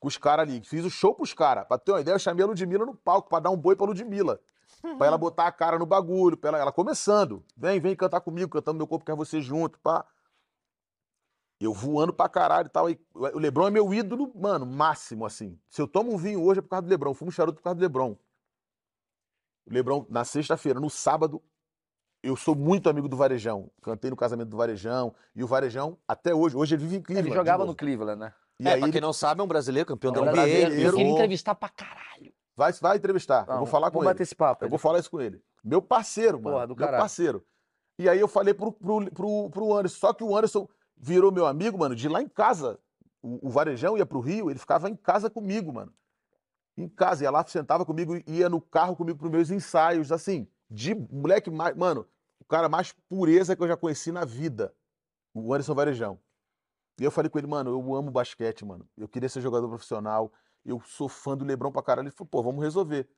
com 0.00 0.08
os 0.08 0.18
caras 0.18 0.46
ali. 0.46 0.60
Fiz 0.64 0.84
o 0.84 0.90
show 0.90 1.14
pros 1.14 1.32
caras. 1.32 1.66
Pra 1.66 1.78
ter 1.78 1.92
uma 1.92 2.00
ideia, 2.00 2.14
eu 2.14 2.18
chamei 2.18 2.44
a 2.44 2.48
Ludmilla 2.48 2.84
no 2.84 2.94
palco 2.94 3.28
pra 3.28 3.40
dar 3.40 3.50
um 3.50 3.56
boi 3.56 3.74
pra 3.74 3.86
Ludmilla. 3.86 4.40
Pra 4.98 5.06
ela 5.06 5.16
botar 5.18 5.46
a 5.46 5.52
cara 5.52 5.78
no 5.78 5.86
bagulho, 5.86 6.36
pra 6.36 6.48
ela, 6.48 6.58
ela 6.58 6.72
começando. 6.72 7.42
Vem, 7.56 7.80
vem 7.80 7.96
cantar 7.96 8.20
comigo, 8.20 8.50
cantando 8.50 8.76
Meu 8.76 8.86
Corpo 8.86 9.04
Quer 9.04 9.16
Você 9.16 9.40
Junto, 9.40 9.78
pá. 9.78 10.04
Eu 11.60 11.72
voando 11.72 12.12
pra 12.12 12.28
caralho 12.28 12.66
e 12.66 12.70
tal. 12.70 12.88
E 12.88 13.00
o 13.14 13.38
Lebron 13.38 13.66
é 13.66 13.70
meu 13.70 13.92
ídolo, 13.92 14.32
mano, 14.34 14.64
máximo, 14.64 15.26
assim. 15.26 15.58
Se 15.68 15.82
eu 15.82 15.88
tomo 15.88 16.12
um 16.12 16.16
vinho 16.16 16.42
hoje 16.42 16.60
é 16.60 16.62
por 16.62 16.68
causa 16.68 16.82
do 16.82 16.88
Lebron. 16.90 17.14
Fumo 17.14 17.30
um 17.30 17.32
charuto 17.32 17.56
por 17.58 17.64
causa 17.64 17.76
do 17.76 17.82
Lebron. 17.82 18.16
O 19.66 19.72
Lebron, 19.74 20.06
na 20.08 20.24
sexta-feira, 20.24 20.78
no 20.78 20.88
sábado, 20.88 21.42
eu 22.22 22.36
sou 22.36 22.54
muito 22.54 22.88
amigo 22.88 23.08
do 23.08 23.16
Varejão. 23.16 23.70
Cantei 23.82 24.08
no 24.10 24.16
casamento 24.16 24.48
do 24.48 24.56
Varejão. 24.56 25.14
E 25.34 25.42
o 25.42 25.46
Varejão, 25.46 25.98
até 26.06 26.34
hoje, 26.34 26.56
hoje 26.56 26.74
ele 26.76 26.82
vive 26.82 26.96
em 26.96 27.02
Cleveland. 27.02 27.28
ele 27.28 27.36
jogava 27.36 27.64
no 27.64 27.74
Cleveland, 27.74 28.18
né? 28.20 28.32
E 28.60 28.66
é, 28.66 28.72
aí 28.72 28.78
pra 28.78 28.86
ele 28.86 28.92
quem 28.92 29.00
não 29.00 29.12
sabe, 29.12 29.40
é 29.40 29.44
um 29.44 29.48
brasileiro 29.48 29.86
campeão 29.86 30.12
da 30.12 30.20
É 30.20 30.22
um 30.22 30.26
NBA. 30.26 30.32
brasileiro. 30.32 30.80
Eu 30.80 30.92
queria 30.94 31.12
entrevistar 31.12 31.54
pra 31.54 31.68
caralho. 31.68 32.32
vai, 32.56 32.72
vai 32.72 32.96
entrevistar. 32.96 33.46
eu 33.48 33.58
vou 33.58 33.66
falar 33.66 33.90
com 33.90 33.98
ele. 33.98 34.06
bater 34.06 34.22
esse 34.22 34.34
papo. 34.34 34.64
Eu 34.64 34.68
vou 34.68 34.78
falar 34.78 35.00
isso 35.00 35.10
com 35.10 35.20
ele. 35.20 35.42
Meu 35.62 35.82
parceiro, 35.82 36.40
mano. 36.40 36.56
Porra, 36.56 36.66
do 36.66 36.74
meu 36.76 36.84
caralho. 36.84 37.00
parceiro. 37.00 37.44
E 38.00 38.08
aí 38.08 38.18
eu 38.18 38.28
falei 38.28 38.54
pro, 38.54 38.72
pro, 38.72 39.10
pro, 39.10 39.50
pro 39.50 39.74
Anderson. 39.74 39.98
Só 39.98 40.12
que 40.12 40.22
o 40.24 40.36
Anderson 40.36 40.68
virou 41.00 41.32
meu 41.32 41.46
amigo, 41.46 41.78
mano, 41.78 41.94
de 41.94 42.08
lá 42.08 42.22
em 42.22 42.28
casa. 42.28 42.78
O, 43.22 43.48
o 43.48 43.50
Varejão 43.50 43.96
ia 43.96 44.06
pro 44.06 44.20
Rio, 44.20 44.50
ele 44.50 44.58
ficava 44.58 44.88
em 44.88 44.96
casa 44.96 45.30
comigo, 45.30 45.72
mano. 45.72 45.92
Em 46.76 46.88
casa, 46.88 47.24
ia 47.24 47.30
lá, 47.30 47.44
sentava 47.46 47.84
comigo, 47.84 48.16
ia 48.26 48.48
no 48.48 48.60
carro 48.60 48.94
comigo 48.94 49.18
pros 49.18 49.30
meus 49.30 49.50
ensaios, 49.50 50.12
assim, 50.12 50.46
de 50.70 50.94
moleque 50.94 51.50
mais. 51.50 51.76
Mano, 51.76 52.06
o 52.40 52.44
cara 52.44 52.68
mais 52.68 52.92
pureza 53.08 53.56
que 53.56 53.62
eu 53.62 53.68
já 53.68 53.76
conheci 53.76 54.12
na 54.12 54.24
vida. 54.24 54.74
O 55.34 55.52
Anderson 55.52 55.74
Varejão. 55.74 56.18
E 56.98 57.04
eu 57.04 57.10
falei 57.10 57.28
com 57.28 57.38
ele, 57.38 57.46
mano, 57.46 57.70
eu 57.70 57.94
amo 57.94 58.10
basquete, 58.10 58.64
mano. 58.64 58.88
Eu 58.96 59.08
queria 59.08 59.28
ser 59.28 59.40
jogador 59.40 59.68
profissional. 59.68 60.32
Eu 60.64 60.80
sou 60.84 61.08
fã 61.08 61.36
do 61.36 61.44
Lebron 61.44 61.70
pra 61.70 61.82
caralho. 61.82 62.06
Ele 62.06 62.14
falou, 62.14 62.28
pô, 62.28 62.42
vamos 62.42 62.62
resolver. 62.62 63.08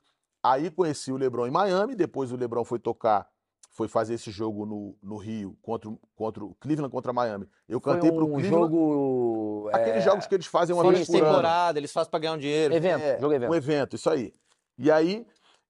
Aí 0.43 0.71
conheci 0.71 1.13
o 1.13 1.17
Lebron 1.17 1.47
em 1.47 1.51
Miami, 1.51 1.95
depois 1.95 2.33
o 2.33 2.37
Lebron 2.37 2.65
foi 2.65 2.79
tocar, 2.79 3.29
foi 3.71 3.87
fazer 3.89 4.15
esse 4.15 4.31
jogo 4.31 4.67
no, 4.67 4.97
no 5.03 5.17
Rio, 5.17 5.57
contra, 5.63 5.89
o- 5.89 5.99
contra 6.15 6.45
o 6.45 6.55
Cleveland 6.57 6.91
contra 6.93 7.13
Miami. 7.13 7.49
Eu 7.69 7.81
cantei 7.81 8.11
Foi 8.11 8.19
pro 8.19 8.27
um 8.27 8.33
Cleveland. 8.35 8.65
jogo... 8.67 9.71
Aqueles 9.73 9.97
é, 9.97 10.01
jogos 10.01 10.27
que 10.27 10.35
eles 10.35 10.47
fazem 10.47 10.75
uma 10.75 10.83
Fora 10.83 10.97
vez 10.97 11.07
por 11.07 11.17
ano. 11.17 11.25
temporada, 11.27 11.79
eles 11.79 11.93
fazem 11.93 12.11
pra 12.11 12.19
ganhar 12.21 12.33
um 12.35 12.39
dinheiro. 12.39 12.75
Evento, 12.75 13.03
É, 13.03 13.19
jogo 13.21 13.33
evento. 13.35 13.51
Um 13.51 13.55
evento, 13.55 13.97
isso 13.97 14.11
aí. 14.11 14.35
E 14.77 14.91
aí, 14.91 15.27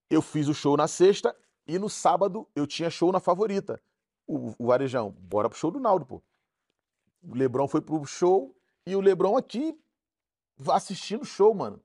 eu 0.08 0.22
fiz 0.22 0.48
o 0.48 0.54
show 0.54 0.76
na 0.76 0.88
sexta 0.88 1.36
e 1.66 1.78
no 1.78 1.88
sábado 1.90 2.48
eu 2.56 2.66
tinha 2.66 2.88
show 2.90 3.12
na 3.12 3.20
favorita. 3.20 3.80
O, 4.26 4.54
o 4.58 4.66
Varejão, 4.66 5.10
bora 5.18 5.48
pro 5.50 5.58
show 5.58 5.70
do 5.70 5.78
Naldo, 5.78 6.06
pô. 6.06 6.22
O 7.22 7.34
Lebrão 7.34 7.68
foi 7.68 7.80
pro 7.82 8.02
show 8.06 8.56
e 8.86 8.96
o 8.96 9.00
Lebrão 9.00 9.36
aqui 9.36 9.78
assistindo 10.70 11.22
o 11.22 11.26
show, 11.26 11.54
mano. 11.54 11.80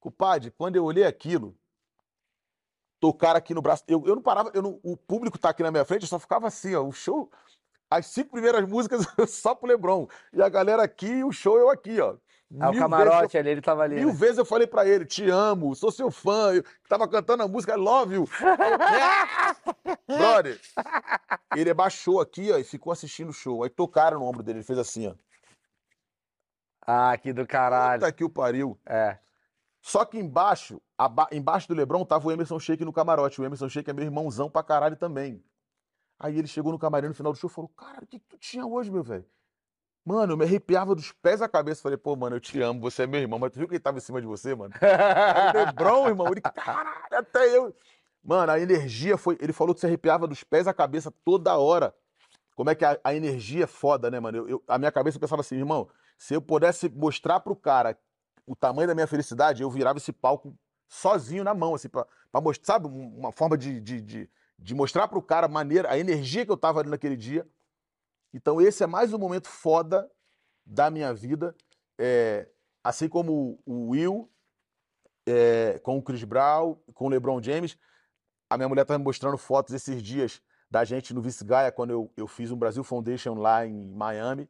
Compadre, 0.00 0.50
quando 0.50 0.76
eu 0.76 0.84
olhei 0.84 1.04
aquilo, 1.04 1.56
tocaram 3.06 3.38
aqui 3.38 3.54
no 3.54 3.62
braço. 3.62 3.84
Eu, 3.86 4.02
eu 4.04 4.16
não 4.16 4.22
parava, 4.22 4.50
eu 4.52 4.60
não- 4.60 4.80
o 4.82 4.96
público 4.96 5.38
tá 5.38 5.50
aqui 5.50 5.62
na 5.62 5.70
minha 5.70 5.84
frente, 5.84 6.02
eu 6.02 6.08
só 6.08 6.18
ficava 6.18 6.48
assim, 6.48 6.74
ó. 6.74 6.82
O 6.82 6.90
show, 6.92 7.30
as 7.88 8.06
cinco 8.06 8.32
primeiras 8.32 8.66
músicas 8.68 9.06
só 9.30 9.54
pro 9.54 9.68
Lebron. 9.68 10.08
E 10.32 10.42
a 10.42 10.48
galera 10.48 10.82
aqui, 10.82 11.06
e 11.06 11.24
o 11.24 11.30
show 11.30 11.56
eu 11.56 11.70
aqui, 11.70 12.00
ó. 12.00 12.16
Ah, 12.60 12.68
o 12.68 12.72
vezes 12.72 12.76
eu 12.76 12.80
camarote 12.88 13.38
ali, 13.38 13.50
ele 13.50 13.60
tava 13.60 13.82
ali. 13.82 13.96
Mil 13.96 14.08
né? 14.08 14.14
vezes 14.14 14.38
eu 14.38 14.44
falei 14.44 14.66
pra 14.68 14.86
ele, 14.86 15.04
te 15.04 15.28
amo, 15.28 15.74
sou 15.74 15.90
seu 15.90 16.10
fã. 16.12 16.54
Eu 16.54 16.64
tava 16.88 17.08
cantando 17.08 17.42
a 17.42 17.48
música 17.48 17.74
I 17.74 17.76
Love 17.76 18.14
You. 18.14 18.28
Brother, 20.06 20.60
ele 21.56 21.70
abaixou 21.70 22.20
aqui, 22.20 22.52
ó, 22.52 22.58
e 22.58 22.64
ficou 22.64 22.92
assistindo 22.92 23.30
o 23.30 23.32
show. 23.32 23.64
Aí 23.64 23.70
tocaram 23.70 24.20
no 24.20 24.24
ombro 24.26 24.42
dele, 24.44 24.58
ele 24.58 24.64
fez 24.64 24.78
assim, 24.78 25.08
ó. 25.08 25.14
Ah, 26.86 27.16
que 27.18 27.32
do 27.32 27.44
caralho. 27.46 28.00
Puta 28.00 28.12
que 28.12 28.22
o 28.24 28.30
pariu. 28.30 28.78
É. 28.86 29.18
Só 29.82 30.04
que 30.04 30.16
embaixo, 30.18 30.80
embaixo 31.32 31.68
do 31.68 31.74
Lebron, 31.74 32.04
tava 32.04 32.28
o 32.28 32.32
Emerson 32.32 32.58
Sheik 32.58 32.84
no 32.84 32.92
camarote. 32.92 33.40
O 33.40 33.44
Emerson 33.44 33.68
Sheik 33.68 33.90
é 33.90 33.92
meu 33.92 34.04
irmãozão 34.04 34.50
pra 34.50 34.62
caralho 34.62 34.96
também. 34.96 35.42
Aí 36.18 36.38
ele 36.38 36.48
chegou 36.48 36.72
no 36.72 36.78
camarim 36.78 37.08
no 37.08 37.14
final 37.14 37.32
do 37.32 37.38
show 37.38 37.50
e 37.50 37.52
falou, 37.52 37.68
cara, 37.76 38.04
o 38.04 38.06
que, 38.06 38.18
que 38.18 38.26
tu 38.26 38.38
tinha 38.38 38.64
hoje, 38.66 38.90
meu 38.90 39.02
velho? 39.02 39.26
Mano, 40.04 40.32
eu 40.32 40.36
me 40.36 40.44
arrepiava 40.44 40.94
dos 40.94 41.12
pés 41.12 41.42
à 41.42 41.48
cabeça. 41.48 41.82
Falei, 41.82 41.98
pô, 41.98 42.14
mano, 42.16 42.36
eu 42.36 42.40
te 42.40 42.60
amo, 42.62 42.80
você 42.80 43.02
é 43.02 43.06
meu 43.06 43.20
irmão. 43.20 43.38
Mas 43.38 43.50
tu 43.52 43.58
viu 43.58 43.68
que 43.68 43.74
ele 43.74 43.80
tava 43.80 43.98
em 43.98 44.00
cima 44.00 44.20
de 44.20 44.26
você, 44.26 44.54
mano? 44.54 44.72
Era 44.80 45.50
o 45.50 45.64
Lebron, 45.66 46.08
irmão. 46.08 46.28
Ele, 46.28 46.40
caralho, 46.40 46.88
até 47.10 47.56
eu. 47.56 47.74
Mano, 48.24 48.52
a 48.52 48.58
energia 48.58 49.18
foi. 49.18 49.36
Ele 49.40 49.52
falou 49.52 49.74
que 49.74 49.80
se 49.80 49.86
arrepiava 49.86 50.26
dos 50.26 50.42
pés 50.44 50.66
à 50.66 50.72
cabeça 50.72 51.12
toda 51.24 51.56
hora. 51.58 51.94
Como 52.54 52.70
é 52.70 52.74
que 52.74 52.84
a, 52.84 52.98
a 53.04 53.14
energia 53.14 53.64
é 53.64 53.66
foda, 53.66 54.10
né, 54.10 54.18
mano? 54.18 54.38
Eu, 54.38 54.48
eu- 54.48 54.64
a 54.66 54.78
minha 54.78 54.90
cabeça 54.90 55.18
pensava 55.18 55.40
assim, 55.42 55.56
irmão, 55.56 55.88
se 56.16 56.32
eu 56.34 56.40
pudesse 56.40 56.88
mostrar 56.88 57.40
pro 57.40 57.54
cara 57.54 57.98
o 58.46 58.56
tamanho 58.56 58.88
da 58.88 58.94
minha 58.94 59.06
felicidade, 59.06 59.62
eu 59.62 59.70
virava 59.70 59.98
esse 59.98 60.12
palco 60.12 60.56
sozinho 60.88 61.44
na 61.44 61.54
mão, 61.54 61.74
assim, 61.74 61.88
pra, 61.88 62.06
pra 62.30 62.40
mostrar, 62.40 62.74
sabe? 62.74 62.86
Um- 62.88 63.18
Uma 63.18 63.32
forma 63.32 63.56
de, 63.56 63.80
de, 63.80 64.00
de, 64.00 64.30
de 64.58 64.74
mostrar 64.74 65.08
pro 65.08 65.22
cara 65.22 65.46
a 65.46 65.48
maneira, 65.48 65.90
a 65.90 65.98
energia 65.98 66.44
que 66.44 66.50
eu 66.52 66.56
tava 66.56 66.80
ali 66.80 66.90
naquele 66.90 67.16
dia. 67.16 67.46
Então 68.32 68.60
esse 68.60 68.82
é 68.82 68.86
mais 68.86 69.12
um 69.12 69.18
momento 69.18 69.48
foda 69.48 70.10
da 70.64 70.90
minha 70.90 71.12
vida. 71.14 71.54
É, 71.98 72.48
assim 72.84 73.08
como 73.08 73.58
o 73.64 73.90
Will, 73.90 74.30
é, 75.26 75.78
com 75.80 75.98
o 75.98 76.02
Chris 76.02 76.22
Brown, 76.24 76.76
com 76.94 77.06
o 77.06 77.08
LeBron 77.08 77.42
James. 77.42 77.78
A 78.48 78.56
minha 78.56 78.68
mulher 78.68 78.84
tá 78.84 78.96
me 78.96 79.04
mostrando 79.04 79.36
fotos 79.38 79.74
esses 79.74 80.02
dias 80.02 80.40
da 80.70 80.84
gente 80.84 81.14
no 81.14 81.22
Vice 81.22 81.44
Gaia, 81.44 81.72
quando 81.72 81.90
eu, 81.90 82.12
eu 82.16 82.26
fiz 82.26 82.50
um 82.50 82.56
Brasil 82.56 82.84
Foundation 82.84 83.34
lá 83.34 83.66
em 83.66 83.88
Miami. 83.90 84.48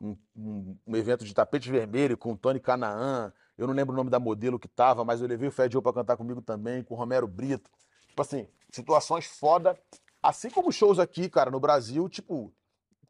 Um, 0.00 0.16
um, 0.34 0.76
um 0.86 0.96
evento 0.96 1.24
de 1.24 1.32
tapete 1.32 1.70
vermelho 1.70 2.16
com 2.16 2.32
o 2.32 2.36
Tony 2.36 2.58
Canaan. 2.58 3.32
Eu 3.56 3.66
não 3.66 3.74
lembro 3.74 3.92
o 3.92 3.96
nome 3.96 4.10
da 4.10 4.18
modelo 4.18 4.58
que 4.58 4.68
tava, 4.68 5.04
mas 5.04 5.20
eu 5.20 5.28
levei 5.28 5.48
o 5.48 5.52
Fed 5.52 5.72
Joe 5.72 5.82
pra 5.82 5.92
cantar 5.92 6.16
comigo 6.16 6.40
também, 6.40 6.82
com 6.82 6.94
o 6.94 6.96
Romero 6.96 7.26
Brito. 7.28 7.70
Tipo 8.08 8.22
assim, 8.22 8.48
situações 8.70 9.26
foda. 9.26 9.78
Assim 10.22 10.50
como 10.50 10.72
shows 10.72 10.98
aqui, 10.98 11.28
cara, 11.28 11.50
no 11.50 11.60
Brasil, 11.60 12.08
tipo, 12.08 12.52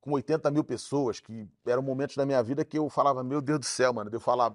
com 0.01 0.13
80 0.13 0.51
mil 0.51 0.65
pessoas, 0.65 1.21
que 1.21 1.49
eram 1.67 1.83
momentos 1.83 2.17
da 2.17 2.27
minha 2.27 2.43
vida 2.43 2.65
que 2.65 2.79
eu 2.79 2.89
falava, 2.89 3.23
meu 3.23 3.41
Deus 3.41 3.61
do 3.61 3.67
céu, 3.67 3.93
mano. 3.93 4.11
De 4.11 4.17
eu 4.17 4.21
falar, 4.21 4.55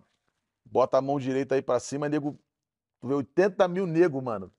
bota 0.65 0.97
a 0.97 1.01
mão 1.01 1.19
direita 1.19 1.55
aí 1.55 1.61
pra 1.61 1.79
cima, 1.79 2.09
nego. 2.09 2.37
Tu 2.99 3.07
vê 3.07 3.13
80 3.13 3.67
mil 3.67 3.85
nego, 3.87 4.21
mano. 4.21 4.51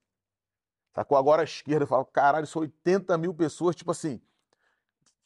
Sacou 0.95 1.17
agora 1.17 1.43
a 1.43 1.45
esquerda, 1.45 1.85
eu 1.85 1.87
falo, 1.87 2.05
caralho, 2.07 2.47
são 2.47 2.63
80 2.63 3.17
mil 3.19 3.33
pessoas, 3.35 3.77
tipo 3.77 3.91
assim, 3.91 4.21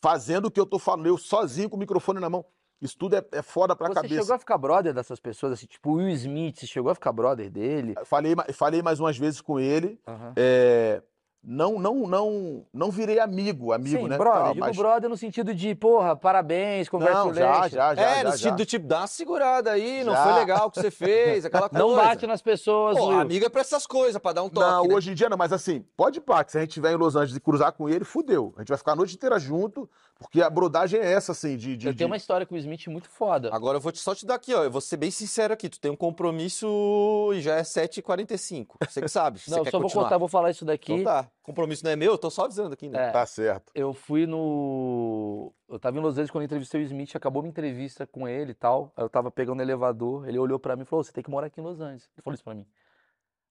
fazendo 0.01 0.47
o 0.47 0.51
que 0.51 0.61
eu 0.61 0.67
tô 0.67 0.79
falando, 0.79 1.07
eu 1.07 1.17
sozinho 1.17 1.71
com 1.71 1.77
o 1.77 1.79
microfone 1.79 2.21
na 2.21 2.29
mão. 2.29 2.45
Isso 2.83 2.99
tudo 2.99 3.15
é, 3.15 3.25
é 3.31 3.43
foda 3.43 3.77
pra 3.77 3.87
Você 3.87 3.95
cabeça. 3.95 4.15
chegou 4.21 4.35
a 4.35 4.39
ficar 4.41 4.59
brother 4.59 4.93
dessas 4.93 5.21
pessoas, 5.21 5.53
assim, 5.53 5.67
tipo 5.67 5.91
o 5.91 5.95
Will 5.95 6.09
Smith, 6.09 6.59
você 6.59 6.67
chegou 6.67 6.91
a 6.91 6.95
ficar 6.97 7.13
brother 7.13 7.49
dele? 7.49 7.95
Falei, 8.05 8.35
falei 8.53 8.83
mais 8.83 8.99
umas 8.99 9.17
vezes 9.17 9.41
com 9.41 9.61
ele. 9.61 10.01
Aham. 10.05 10.33
é, 10.35 11.01
não, 11.45 11.79
não, 11.79 12.07
não, 12.07 12.65
não 12.73 12.91
virei 12.91 13.19
amigo, 13.19 13.73
amigo, 13.73 14.03
Sim, 14.03 14.09
né? 14.09 14.17
brother, 14.17 14.43
Tal, 14.43 14.53
digo 14.55 14.67
mas- 14.67 14.77
brother 14.77 15.11
no 15.11 15.17
sentido 15.17 15.53
de, 15.55 15.75
porra, 15.75 16.15
parabéns, 16.15 16.87
Não, 16.87 17.01
congratulations. 17.01 17.73
já, 17.73 17.95
já, 17.95 17.95
já. 17.97 18.03
é, 18.11 18.17
já, 18.19 18.25
no 18.25 18.31
já. 18.31 18.37
sentido 18.37 18.57
do 18.57 18.67
tipo, 18.67 18.87
dá 18.87 18.99
uma 19.01 19.07
segurada 19.09 19.71
aí, 19.73 20.05
não 20.05 20.13
Já. 20.13 20.23
foi 20.25 20.33
legal 20.35 20.67
o 20.69 20.71
que 20.71 20.81
você 20.81 20.91
fez, 20.91 21.45
aquela 21.45 21.69
coisa. 21.71 21.85
Não 21.85 21.95
bate 21.97 22.27
nas 22.27 22.41
pessoas, 22.41 22.97
Pô, 22.97 23.09
Will. 23.09 23.19
amiga 23.21 23.47
é 23.47 23.49
pra 23.49 23.61
essas 23.61 23.87
coisas, 23.87 24.21
pra 24.23 24.33
dar 24.33 24.43
um 24.45 24.49
toque. 24.49 24.67
Não, 24.67 24.85
né? 24.87 24.95
hoje 24.95 25.11
em 25.11 25.15
dia 25.15 25.29
não, 25.29 25.37
mas 25.37 25.53
assim, 25.53 25.85
pode 25.97 26.21
que 26.21 26.53
se 26.53 26.59
a 26.59 26.61
gente 26.61 26.71
estiver 26.71 26.93
em 26.93 26.97
Los 26.97 27.17
Angeles 27.17 27.37
e 27.37 27.41
cruzar 27.41 27.73
com 27.73 27.89
ele, 27.89 28.05
fudeu. 28.05 28.55
A 28.57 28.61
gente 28.61 28.69
vai 28.69 28.79
ficar 28.79 28.93
a 28.93 28.97
noite 28.97 29.15
inteira 29.17 29.39
junto, 29.39 29.91
porque 30.19 30.41
a 30.41 30.49
brodagem 30.49 31.01
é 31.01 31.13
essa, 31.13 31.33
assim, 31.33 31.57
de. 31.57 31.77
de, 31.77 31.87
Eu 31.89 31.93
de- 31.93 31.99
tenho 31.99 32.09
uma 32.09 32.17
história 32.17 32.47
com 32.47 32.55
o 32.55 32.59
Smith 32.59 32.87
muito 32.87 33.09
foda. 33.11 33.51
Agora 33.53 33.79
eu 33.79 33.81
vou 33.81 33.91
te, 33.91 33.99
só 33.99 34.15
te 34.15 34.25
dar 34.25 34.37
aqui, 34.37 34.55
ó. 34.55 34.63
Eu 34.63 34.71
vou 34.71 34.81
ser 34.81 34.97
bem 34.97 35.11
sincero 35.11 35.53
aqui. 35.53 35.69
Tu 35.69 35.81
tem 35.81 35.91
um 35.91 35.97
compromisso 35.97 37.31
e 37.35 37.41
já 37.41 37.57
é 37.57 37.63
7h45. 37.63 38.67
Você 38.89 39.01
que 39.03 39.09
sabe. 39.09 39.41
Não, 39.49 39.65
só 39.65 39.71
vou 39.73 39.83
continuar. 39.83 40.05
contar, 40.05 40.19
vou 40.19 40.29
falar 40.29 40.51
isso 40.51 40.65
daqui. 40.65 40.93
Então 40.93 41.05
tá. 41.13 41.29
Compromisso 41.43 41.85
não 41.85 41.91
é 41.91 41.97
meu, 41.97 42.13
eu 42.13 42.19
tô 42.19 42.31
só 42.31 42.45
avisando 42.45 42.73
aqui, 42.73 42.89
né? 42.89 43.09
É. 43.09 43.11
Tá 43.11 43.27
certo. 43.27 43.73
Eu 43.75 43.93
fui 43.93 44.27
no. 44.27 45.53
Eu 45.69 45.79
tava 45.79 45.99
em 45.99 46.01
Los 46.01 46.15
Angeles 46.15 46.31
quando 46.31 46.43
eu 46.43 46.47
entrevistei 46.47 46.81
o 46.81 46.85
Smith, 46.85 47.17
acabou 47.17 47.43
minha 47.43 47.51
entrevista 47.51 48.07
com 48.07 48.29
ele 48.29 48.53
e 48.53 48.55
tal. 48.55 48.93
Aí 48.97 49.03
eu 49.05 49.09
tava 49.11 49.31
pegando 49.31 49.59
o 49.59 49.63
elevador, 49.63 50.29
ele 50.29 50.39
olhou 50.39 50.59
pra 50.59 50.77
mim 50.77 50.83
e 50.83 50.85
falou: 50.85 51.03
Você 51.03 51.13
tem 51.13 51.23
que 51.25 51.31
morar 51.31 51.49
aqui 51.49 51.61
em 51.61 51.65
Los 51.65 51.81
Angeles. 51.81 52.09
Ele 52.15 52.23
falou 52.23 52.35
isso 52.35 52.45
pra 52.45 52.55
mim. 52.55 52.65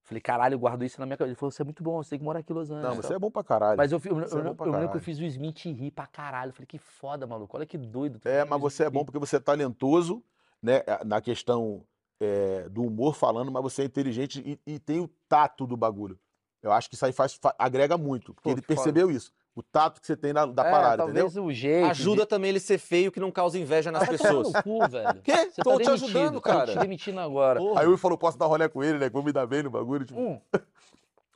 Falei, 0.03 0.21
caralho, 0.21 0.55
eu 0.55 0.59
guardo 0.59 0.83
isso 0.83 0.99
na 0.99 1.05
minha 1.05 1.17
cabeça. 1.17 1.31
Ele 1.31 1.35
falou: 1.35 1.51
Você 1.51 1.61
é 1.61 1.65
muito 1.65 1.83
bom, 1.83 2.01
você 2.01 2.11
tem 2.11 2.19
que 2.19 2.25
morar 2.25 2.39
aqui 2.39 2.53
em 2.53 2.55
Los 2.55 2.71
Angeles. 2.71 2.95
Não, 2.95 3.01
você 3.01 3.13
é 3.13 3.19
bom 3.19 3.29
pra 3.29 3.43
caralho. 3.43 3.77
Mas 3.77 3.91
eu, 3.91 4.01
eu, 4.05 4.19
é 4.21 4.23
eu, 4.23 4.55
pra 4.55 4.67
eu 4.67 4.71
lembro 4.71 4.89
que 4.91 4.97
eu 4.97 5.01
fiz 5.01 5.19
o 5.19 5.23
Smith 5.25 5.65
rir 5.65 5.91
pra 5.91 6.07
caralho. 6.07 6.51
Eu 6.51 6.53
falei, 6.53 6.67
que 6.67 6.77
foda, 6.77 7.27
maluco. 7.27 7.57
Olha 7.57 7.65
que 7.65 7.77
doido. 7.77 8.21
É, 8.23 8.45
mas 8.45 8.59
você 8.61 8.85
é 8.85 8.89
bom 8.89 8.99
rir. 8.99 9.05
porque 9.05 9.19
você 9.19 9.35
é 9.35 9.39
talentoso, 9.39 10.23
né? 10.61 10.81
Na 11.05 11.19
questão 11.19 11.83
é, 12.21 12.69
do 12.69 12.83
humor 12.83 13.15
falando, 13.15 13.51
mas 13.51 13.61
você 13.61 13.81
é 13.81 13.85
inteligente 13.85 14.59
e, 14.65 14.75
e 14.75 14.79
tem 14.79 15.01
o 15.01 15.09
tato 15.27 15.67
do 15.67 15.75
bagulho. 15.75 16.17
Eu 16.61 16.71
acho 16.71 16.87
que 16.89 16.95
isso 16.95 17.05
aí 17.05 17.11
faz, 17.11 17.33
fa- 17.33 17.55
agrega 17.57 17.97
muito, 17.97 18.33
porque 18.33 18.49
Pô, 18.49 18.51
ele 18.53 18.61
que 18.61 18.67
percebeu 18.67 19.09
isso. 19.09 19.31
O 19.55 19.63
tato 19.63 19.99
que 19.99 20.07
você 20.07 20.15
tem 20.15 20.31
na, 20.31 20.45
da 20.45 20.65
É, 20.65 20.71
parada, 20.71 21.03
entendeu? 21.03 21.25
talvez 21.25 21.37
o 21.37 21.51
jeito. 21.51 21.89
Ajuda 21.89 22.25
também 22.25 22.49
ele 22.51 22.59
ser 22.59 22.77
feio 22.77 23.11
que 23.11 23.19
não 23.19 23.31
causa 23.31 23.57
inveja 23.57 23.91
nas 23.91 24.05
Vai 24.07 24.15
tomar 24.17 24.29
pessoas. 24.29 24.53
no 24.53 24.63
cu, 24.63 24.87
velho. 24.87 25.21
Quê? 25.23 25.49
Você 25.49 25.61
Tô 25.61 25.71
tá 25.71 25.77
te 25.77 25.85
demitido, 25.85 26.05
ajudando, 26.05 26.33
Tô 26.35 26.41
cara. 26.41 26.71
te 26.71 26.79
demitindo 26.79 27.19
agora. 27.19 27.59
Porra. 27.59 27.81
Aí 27.81 27.87
eu 27.87 27.97
falou, 27.97 28.17
posso 28.17 28.37
dar 28.37 28.45
rolê 28.45 28.69
com 28.69 28.83
ele, 28.83 28.99
né? 28.99 29.09
Que 29.09 29.17
eu 29.17 29.23
me 29.23 29.31
dar 29.33 29.47
bem 29.47 29.63
no 29.63 29.69
bagulho. 29.71 30.05
Tipo, 30.05 30.19
Um, 30.19 30.39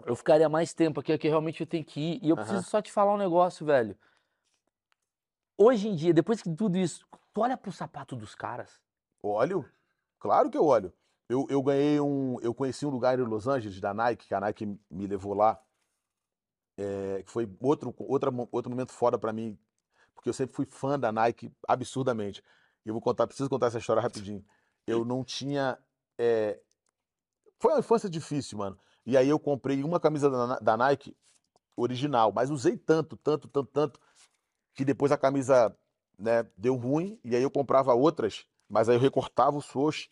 eu 0.06 0.16
ficaria 0.16 0.48
mais 0.48 0.74
tempo 0.74 1.00
aqui, 1.00 1.18
que 1.18 1.28
realmente 1.28 1.60
eu 1.60 1.68
tenho 1.68 1.84
que 1.84 2.00
ir. 2.00 2.20
E 2.24 2.30
eu 2.30 2.36
preciso 2.38 2.64
só 2.64 2.82
te 2.82 2.92
falar 2.92 3.14
um 3.14 3.18
negócio, 3.18 3.66
velho. 3.66 3.98
Hoje 5.58 5.88
em 5.88 5.96
dia, 5.96 6.14
depois 6.14 6.42
que 6.42 6.50
tudo 6.54 6.78
isso, 6.78 7.06
tu 7.34 7.42
olha 7.42 7.58
pro 7.58 7.72
sapato 7.72 8.16
dos 8.16 8.36
caras. 8.36 8.80
Olho, 9.24 9.66
claro 10.20 10.50
que 10.50 10.58
eu 10.58 10.66
olho. 10.66 10.94
Eu, 11.30 11.46
eu 11.50 11.62
ganhei 11.62 12.00
um. 12.00 12.40
Eu 12.42 12.54
conheci 12.54 12.86
um 12.86 12.90
lugar 12.90 13.18
em 13.20 13.24
Los 13.24 13.48
Angeles 13.48 13.80
da 13.80 13.94
Nike, 13.94 14.28
que 14.28 14.34
a 14.36 14.40
Nike 14.40 14.66
me 14.90 15.08
levou 15.08 15.34
lá. 15.34 15.60
é, 16.78 17.24
que 17.24 17.32
foi 17.32 17.50
outro, 17.60 17.94
outra, 17.98 18.32
mo- 18.32 18.48
outro 18.52 18.70
momento 18.70 18.92
foda 18.92 19.18
pra 19.18 19.34
mim, 19.34 19.58
porque 20.14 20.30
eu 20.30 20.34
sempre 20.34 20.56
fui 20.56 20.66
fã 20.66 21.00
da 21.00 21.12
Nike 21.12 21.52
absurdamente. 21.68 22.44
Eu 22.86 22.94
vou 22.94 23.02
contar, 23.02 23.28
preciso 23.28 23.50
contar 23.50 23.68
essa 23.68 23.80
história 23.80 24.02
rapidinho. 24.02 24.44
Eu 24.86 25.04
não 25.04 25.24
tinha. 25.24 25.78
é, 26.18 26.60
Foi 27.60 27.72
uma 27.74 27.80
infância 27.80 28.10
difícil, 28.10 28.58
mano. 28.58 28.78
E 29.06 29.18
aí 29.18 29.30
eu 29.30 29.40
comprei 29.40 29.84
uma 29.84 30.00
camisa 30.00 30.30
da, 30.30 30.60
da 30.60 30.78
Nike 30.78 31.16
original, 31.78 32.32
mas 32.34 32.52
usei 32.52 32.78
tanto, 32.78 33.18
tanto, 33.18 33.48
tanto, 33.48 33.72
tanto, 33.72 34.02
que 34.74 34.86
depois 34.86 35.12
a 35.12 35.18
camisa 35.18 35.76
né, 36.18 36.44
deu 36.58 36.76
ruim, 36.76 37.20
e 37.24 37.36
aí 37.36 37.44
eu 37.44 37.52
comprava 37.52 37.94
outras, 37.94 38.46
mas 38.70 38.90
aí 38.90 38.96
eu 38.96 39.02
recortava 39.02 39.58
o 39.58 39.62
swoosh 39.62 40.10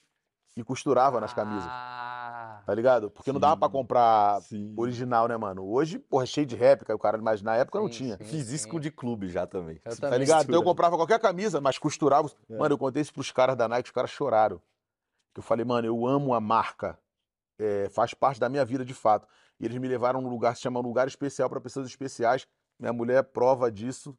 e 0.56 0.64
costurava 0.64 1.20
nas 1.20 1.34
camisas, 1.34 1.68
Ah, 1.68 2.62
tá 2.66 2.74
ligado? 2.76 3.10
Porque 3.10 3.32
não 3.32 3.40
dava 3.40 3.58
pra 3.58 3.68
Sim. 3.68 3.72
comprar 3.72 4.42
Sim. 4.42 4.74
original, 4.78 5.28
né, 5.28 5.36
mano? 5.36 5.66
Hoje, 5.68 5.98
porra, 5.98 6.24
é 6.24 6.28
cheio 6.28 6.46
de 6.46 6.56
réplica, 6.56 6.94
o 6.94 7.00
cara, 7.00 7.18
mas 7.18 7.42
na 7.42 7.56
época 7.56 7.80
não 7.80 7.88
sim, 7.88 7.94
tinha. 7.94 8.18
sim, 8.18 8.24
Fiz 8.24 8.50
isso 8.50 8.66
sim. 8.66 8.70
com 8.70 8.78
o 8.78 8.80
de 8.80 8.92
clube 8.92 9.30
já 9.30 9.48
também. 9.48 9.82
Eu 9.84 9.96
Tá 9.96 10.02
também. 10.02 10.20
ligado? 10.20 10.44
Então 10.44 10.54
eu 10.56 10.60
Mistura. 10.60 10.72
comprava 10.72 10.96
qualquer 10.96 11.20
camisa, 11.20 11.60
mas 11.60 11.78
costurava. 11.80 12.30
É. 12.50 12.58
Mano, 12.58 12.74
eu 12.74 12.78
contei 12.78 13.02
isso 13.02 13.14
pros 13.14 13.32
caras 13.32 13.56
da 13.58 13.68
Nike, 13.68 13.90
os 13.90 13.94
caras 13.94 14.12
choraram. 14.12 14.62
Eu 15.36 15.42
falei, 15.42 15.66
mano, 15.66 15.88
eu 15.88 16.06
amo 16.06 16.34
a 16.36 16.40
marca. 16.40 16.98
É, 17.60 17.90
faz 17.90 18.14
parte 18.14 18.40
da 18.40 18.48
minha 18.50 18.64
vida 18.66 18.86
de 18.86 18.94
fato. 18.94 19.28
E 19.60 19.66
eles 19.66 19.78
me 19.78 19.88
levaram 19.88 20.22
num 20.22 20.30
lugar 20.30 20.52
que 20.54 20.58
se 20.58 20.64
chama 20.64 20.80
Lugar 20.80 21.08
Especial 21.08 21.50
para 21.50 21.60
Pessoas 21.62 21.88
Especiais. 21.88 22.48
Minha 22.80 22.94
mulher 22.94 23.18
é 23.20 23.24
prova 23.24 23.72
disso. 23.72 24.16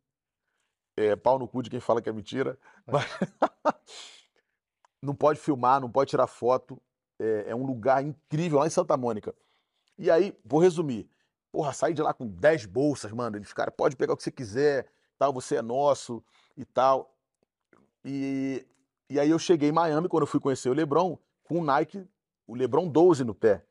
É, 0.96 1.14
pau 1.16 1.38
no 1.38 1.46
cu 1.46 1.62
de 1.62 1.70
quem 1.70 1.80
fala 1.80 2.00
que 2.02 2.08
é 2.08 2.12
mentira. 2.12 2.58
Mas- 2.86 3.04
não 5.04 5.14
pode 5.14 5.38
filmar, 5.38 5.80
não 5.80 5.90
pode 5.90 6.10
tirar 6.10 6.26
foto. 6.26 6.80
É, 7.18 7.46
é 7.48 7.54
um 7.54 7.64
lugar 7.64 8.02
incrível 8.04 8.58
lá 8.58 8.66
em 8.66 8.70
Santa 8.70 8.96
Mônica. 8.96 9.34
E 9.98 10.10
aí, 10.10 10.36
vou 10.44 10.60
resumir. 10.60 11.08
Porra, 11.52 11.72
saí 11.72 11.94
de 11.94 12.02
lá 12.02 12.12
com 12.12 12.26
10 12.26 12.66
bolsas, 12.66 13.12
mano. 13.12 13.36
Eles, 13.36 13.52
cara, 13.52 13.70
pode 13.70 13.96
pegar 13.96 14.14
o 14.14 14.16
que 14.16 14.22
você 14.24 14.30
quiser, 14.32 14.88
tal, 15.18 15.32
você 15.32 15.56
é 15.56 15.62
nosso 15.62 16.22
e 16.56 16.64
tal. 16.64 17.14
E, 18.04 18.66
e 19.08 19.20
aí 19.20 19.30
eu 19.30 19.38
cheguei 19.38 19.68
em 19.68 19.72
Miami, 19.72 20.08
quando 20.08 20.22
eu 20.24 20.26
fui 20.26 20.40
conhecer 20.40 20.68
o 20.68 20.74
LeBron, 20.74 21.16
com 21.44 21.60
o 21.60 21.64
Nike, 21.64 22.06
o 22.46 22.54
LeBron 22.54 22.88
12 22.88 23.24
no 23.24 23.34
pé. 23.34 23.64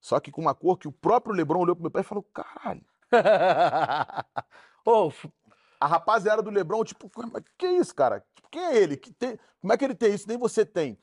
Só 0.00 0.18
que 0.20 0.30
com 0.30 0.40
uma 0.40 0.54
cor 0.54 0.78
que 0.78 0.88
o 0.88 0.92
próprio 0.92 1.34
LeBron 1.34 1.60
olhou 1.60 1.76
pro 1.76 1.82
meu 1.82 1.90
pé 1.90 2.00
e 2.00 2.04
falou, 2.04 2.22
caralho. 2.32 2.84
Ô, 4.84 5.10
f- 5.10 5.28
A 5.80 5.86
rapaziada 5.86 6.42
do 6.42 6.50
LeBron, 6.50 6.82
tipo, 6.84 7.10
"Mas 7.32 7.42
que 7.56 7.66
isso, 7.66 7.94
cara? 7.94 8.24
Tipo, 8.34 8.48
quem 8.50 8.62
é 8.64 8.76
ele? 8.76 8.96
Que 8.96 9.12
tem... 9.12 9.38
Como 9.60 9.72
é 9.72 9.76
que 9.76 9.84
ele 9.84 9.94
tem 9.94 10.12
isso? 10.14 10.26
Nem 10.28 10.36
você 10.38 10.64
tem. 10.64 10.98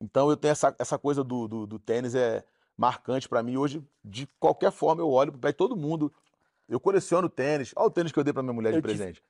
Então 0.00 0.28
eu 0.30 0.36
tenho 0.36 0.52
essa, 0.52 0.74
essa 0.78 0.98
coisa 0.98 1.22
do, 1.22 1.46
do, 1.46 1.66
do 1.66 1.78
tênis, 1.78 2.14
é 2.14 2.44
marcante 2.76 3.28
pra 3.28 3.42
mim. 3.42 3.56
Hoje, 3.56 3.82
de 4.04 4.26
qualquer 4.40 4.72
forma, 4.72 5.00
eu 5.02 5.08
olho 5.10 5.30
pro 5.32 5.40
pé 5.40 5.48
de 5.48 5.56
todo 5.56 5.76
mundo. 5.76 6.12
Eu 6.68 6.80
coleciono 6.80 7.28
tênis. 7.28 7.72
Olha 7.76 7.86
o 7.86 7.90
tênis 7.90 8.10
que 8.12 8.18
eu 8.18 8.24
dei 8.24 8.32
pra 8.32 8.42
minha 8.42 8.52
mulher 8.52 8.70
de 8.70 8.78
Eu 8.78 8.82
te- 8.82 8.84
presente. 8.84 9.22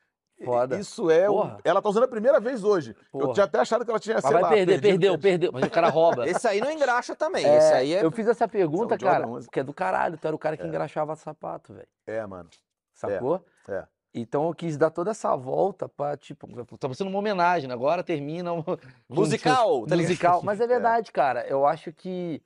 Foda. 0.45 0.79
Isso 0.79 1.09
é. 1.11 1.27
Porra. 1.27 1.59
Ela 1.63 1.81
tá 1.81 1.89
usando 1.89 2.03
a 2.05 2.09
primeira 2.09 2.41
vez 2.41 2.65
hoje. 2.65 2.97
Eu 3.13 3.21
Porra. 3.21 3.33
tinha 3.35 3.45
até 3.45 3.61
achado 3.61 3.85
que 3.85 3.91
ela 3.91 4.01
tinha, 4.01 4.15
mas 4.17 4.25
sei 4.25 4.33
vai 4.33 4.43
lá, 4.43 4.49
perder, 4.49 4.81
perdeu, 4.81 5.19
perdeu. 5.19 5.53
Mas 5.53 5.65
o 5.65 5.71
cara 5.71 5.89
rouba. 5.89 6.27
Esse 6.29 6.49
aí 6.49 6.61
não 6.61 6.71
engraxa 6.71 7.15
também. 7.15 7.45
É, 7.47 7.59
Esse 7.59 7.73
aí 7.75 7.95
é. 7.95 8.05
Eu 8.05 8.11
fiz 8.11 8.27
essa 8.27 8.49
pergunta, 8.49 8.95
é 8.95 8.99
cara, 8.99 9.29
11. 9.29 9.47
porque 9.47 9.61
é 9.61 9.65
do 9.65 9.73
caralho. 9.73 10.19
Tu 10.19 10.27
era 10.27 10.35
o 10.35 10.39
cara 10.39 10.57
que 10.57 10.67
engraxava 10.67 11.15
sapato, 11.15 11.75
velho. 11.75 11.87
É, 12.07 12.27
mano. 12.27 12.49
Sacou? 12.95 13.45
é. 13.69 13.87
Então 14.15 14.47
eu 14.47 14.55
quis 14.55 14.77
dar 14.77 14.91
toda 14.91 15.11
essa 15.11 15.35
volta 15.35 15.89
pra, 15.89 16.17
tipo, 16.17 16.47
tá 16.77 16.93
sendo 16.93 17.09
uma 17.09 17.19
homenagem, 17.19 17.67
né? 17.67 17.75
agora 17.75 18.05
termina 18.05 18.53
um... 18.53 18.63
Musical, 19.09 19.87
tá 19.87 19.97
musical. 19.97 20.43
Mas 20.43 20.61
é 20.61 20.67
verdade, 20.67 21.11
cara. 21.11 21.47
Eu 21.47 21.67
acho 21.67 21.93
que. 21.93 22.43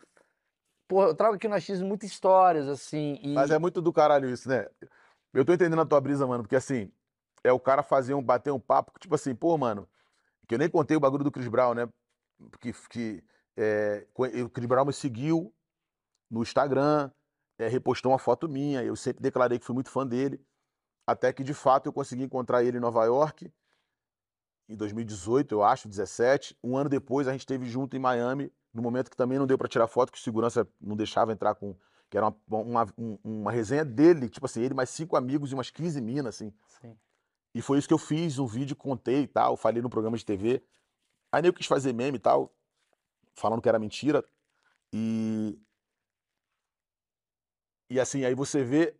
Pô, 0.87 1.03
eu 1.03 1.15
trago 1.15 1.35
aqui 1.35 1.49
no 1.49 1.57
achismo 1.57 1.89
muitas 1.89 2.09
histórias, 2.09 2.69
assim. 2.69 3.19
E... 3.21 3.35
Mas 3.35 3.51
é 3.51 3.59
muito 3.59 3.83
do 3.83 3.93
caralho 3.93 4.31
isso, 4.31 4.49
né? 4.49 4.69
Eu 5.35 5.45
tô 5.45 5.53
entendendo 5.53 5.81
a 5.81 5.87
tua 5.87 6.01
brisa, 6.01 6.25
mano, 6.25 6.45
porque 6.45 6.55
assim, 6.55 6.91
é 7.43 7.53
o 7.53 7.59
cara 7.59 7.83
fazer 7.83 8.15
um, 8.15 8.23
bater 8.23 8.53
um 8.53 8.61
papo, 8.61 8.93
tipo 9.01 9.15
assim, 9.15 9.35
pô, 9.35 9.59
mano, 9.59 9.89
que 10.47 10.55
eu 10.55 10.59
nem 10.59 10.71
contei 10.71 10.97
o 10.97 11.01
bagulho 11.01 11.25
do 11.25 11.33
Chris 11.33 11.49
Brown, 11.49 11.75
né? 11.75 11.89
Que, 12.61 12.73
que 12.89 13.25
é, 13.57 14.07
o 14.15 14.49
Chris 14.49 14.67
Brown 14.67 14.85
me 14.85 14.93
seguiu 14.93 15.53
no 16.31 16.43
Instagram, 16.43 17.11
é, 17.59 17.67
repostou 17.67 18.13
uma 18.13 18.19
foto 18.19 18.49
minha, 18.49 18.85
eu 18.85 18.95
sempre 18.95 19.23
declarei 19.23 19.59
que 19.59 19.65
fui 19.65 19.75
muito 19.75 19.91
fã 19.91 20.07
dele, 20.07 20.41
até 21.07 21.33
que 21.33 21.45
de 21.45 21.55
fato 21.55 21.87
eu 21.87 21.93
consegui 21.93 22.25
encontrar 22.25 22.65
ele 22.65 22.79
em 22.79 22.81
Nova 22.81 23.05
York, 23.05 23.51
em 24.69 24.75
2018, 24.75 25.53
eu 25.55 25.63
acho, 25.63 25.89
17. 25.89 26.57
Um 26.63 26.77
ano 26.77 26.89
depois 26.91 27.29
a 27.29 27.33
gente 27.33 27.41
esteve 27.41 27.67
junto 27.67 27.97
em 27.97 28.01
Miami, 28.01 28.53
no 28.75 28.83
momento 28.83 29.11
que 29.11 29.17
também 29.17 29.39
não 29.39 29.47
deu 29.47 29.57
pra 29.57 29.69
tirar 29.69 29.87
foto, 29.87 30.11
que 30.13 30.19
o 30.19 30.21
segurança 30.21 30.67
não 30.81 30.97
deixava 30.97 31.33
entrar 31.33 31.55
com 31.55 31.75
que 32.09 32.17
era 32.17 32.29
uma, 32.49 32.59
uma, 32.59 32.87
um- 32.97 33.19
uma 33.25 33.51
resenha 33.53 33.85
dele, 33.85 34.29
tipo 34.29 34.47
assim, 34.47 34.63
ele 34.63 34.75
mais 34.75 34.91
cinco 34.91 35.17
amigos 35.17 35.51
e 35.51 35.55
umas 35.55 35.71
15 35.71 36.01
minas, 36.01 36.37
assim. 36.37 36.53
Sim. 36.81 36.97
E 37.55 37.63
foi 37.63 37.79
isso 37.79 37.89
que 37.89 37.95
eu 37.95 37.99
fiz, 37.99 38.39
um 38.39 38.47
vídeo, 38.47 38.77
contei 38.77 39.23
e 39.23 39.27
tal, 39.27 39.57
falei 39.57 39.83
no 39.83 39.91
programa 39.91 40.17
de 40.17 40.25
TV. 40.25 40.63
Aí 41.33 41.43
nem 41.43 41.49
eu 41.49 41.53
quis 41.55 41.67
fazer 41.67 41.93
meme 41.93 42.17
e 42.19 42.21
tal, 42.21 42.53
falando 43.35 43.63
que 43.63 43.69
era 43.69 43.79
mentira. 43.79 44.25
E. 44.93 45.59
E 47.89 48.01
assim, 48.01 48.25
aí 48.25 48.35
você 48.35 48.65
vê 48.65 48.95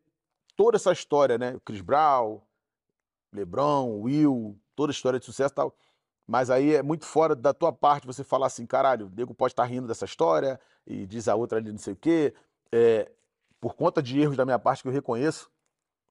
toda 0.57 0.77
essa 0.77 0.93
história, 0.93 1.39
né? 1.39 1.59
Chris 1.65 1.81
Brown, 1.81 2.41
LeBron, 3.33 4.01
Will, 4.01 4.59
toda 4.75 4.91
a 4.91 4.95
história 4.95 5.19
de 5.19 5.25
sucesso 5.25 5.53
e 5.53 5.55
tal. 5.55 5.77
Mas 6.27 6.51
aí 6.51 6.75
é 6.75 6.83
muito 6.83 7.05
fora 7.05 7.37
da 7.37 7.55
tua 7.55 7.73
parte 7.73 8.07
você 8.07 8.25
falar 8.25 8.47
assim, 8.49 8.67
caralho, 8.67 9.07
o 9.07 9.11
nego 9.11 9.33
pode 9.33 9.53
estar 9.53 9.65
rindo 9.65 9.87
dessa 9.87 10.05
história 10.05 10.59
e 10.85 11.07
diz 11.07 11.29
a 11.29 11.37
outra 11.37 11.59
ali 11.59 11.71
não 11.71 11.79
sei 11.79 11.93
o 11.93 11.97
quê. 11.97 12.35
É, 12.73 13.11
por 13.61 13.75
conta 13.75 14.03
de 14.03 14.21
erros 14.21 14.37
da 14.37 14.45
minha 14.45 14.59
parte 14.59 14.83
que 14.83 14.89
eu 14.89 14.93
reconheço, 14.93 15.51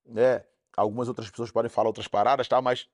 né? 0.05 0.45
Algumas 0.77 1.07
outras 1.07 1.29
pessoas 1.29 1.51
podem 1.51 1.69
falar 1.69 1.89
outras 1.89 2.07
paradas, 2.07 2.47
tá? 2.47 2.61
Mas 2.61 2.87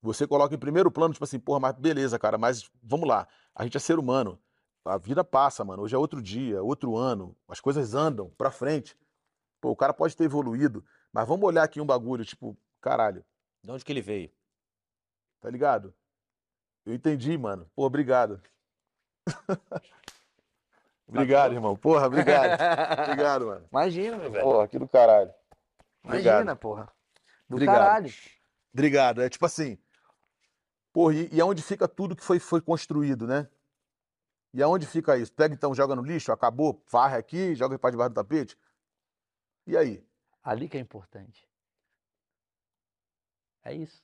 você 0.00 0.26
coloca 0.26 0.54
em 0.54 0.58
primeiro 0.58 0.90
plano, 0.90 1.12
tipo 1.12 1.24
assim, 1.24 1.38
porra, 1.38 1.60
mas 1.60 1.74
beleza, 1.74 2.18
cara, 2.18 2.38
mas 2.38 2.70
vamos 2.82 3.08
lá. 3.08 3.28
A 3.54 3.64
gente 3.64 3.76
é 3.76 3.80
ser 3.80 3.98
humano. 3.98 4.38
A 4.84 4.98
vida 4.98 5.22
passa, 5.22 5.64
mano. 5.64 5.82
Hoje 5.82 5.94
é 5.94 5.98
outro 5.98 6.20
dia, 6.20 6.62
outro 6.62 6.96
ano. 6.96 7.36
As 7.48 7.60
coisas 7.60 7.94
andam 7.94 8.30
pra 8.36 8.50
frente. 8.50 8.96
Pô, 9.62 9.70
o 9.70 9.76
cara 9.76 9.94
pode 9.94 10.16
ter 10.16 10.24
evoluído, 10.24 10.84
mas 11.12 11.26
vamos 11.26 11.46
olhar 11.46 11.62
aqui 11.62 11.80
um 11.80 11.86
bagulho, 11.86 12.24
tipo, 12.24 12.58
caralho, 12.80 13.24
De 13.62 13.70
onde 13.70 13.84
que 13.84 13.92
ele 13.92 14.02
veio? 14.02 14.28
tá 15.40 15.48
ligado? 15.48 15.94
Eu 16.84 16.92
entendi, 16.92 17.38
mano. 17.38 17.70
Pô, 17.74 17.84
obrigado. 17.84 18.42
obrigado, 21.06 21.54
irmão. 21.54 21.76
Porra, 21.76 22.06
obrigado. 22.08 22.60
Obrigado, 23.06 23.46
mano. 23.46 23.66
Imagina, 23.70 24.16
meu 24.18 24.30
velho. 24.32 24.44
Porra, 24.44 24.68
que 24.68 24.78
do 24.80 24.88
caralho. 24.88 25.32
Imagina, 26.04 26.32
Obrigado. 26.34 26.58
porra. 26.58 26.92
Do 27.48 27.54
Obrigado. 27.54 27.76
caralho. 27.76 28.12
Obrigado. 28.72 29.22
É 29.22 29.28
tipo 29.28 29.46
assim. 29.46 29.78
Porra, 30.92 31.14
e, 31.14 31.28
e 31.32 31.40
aonde 31.40 31.62
fica 31.62 31.86
tudo 31.86 32.16
que 32.16 32.24
foi, 32.24 32.40
foi 32.40 32.60
construído, 32.60 33.28
né? 33.28 33.48
E 34.52 34.60
aonde 34.60 34.86
fica 34.86 35.16
isso? 35.16 35.32
Pega 35.32 35.54
então, 35.54 35.74
joga 35.74 35.94
no 35.94 36.02
lixo, 36.02 36.32
acabou, 36.32 36.82
varre 36.90 37.16
aqui, 37.16 37.54
joga 37.54 37.78
para 37.78 37.90
debaixo 37.92 38.10
do 38.10 38.14
tapete. 38.14 38.56
E 39.66 39.76
aí? 39.76 40.04
Ali 40.42 40.68
que 40.68 40.76
é 40.76 40.80
importante. 40.80 41.48
É 43.64 43.74
isso. 43.74 44.02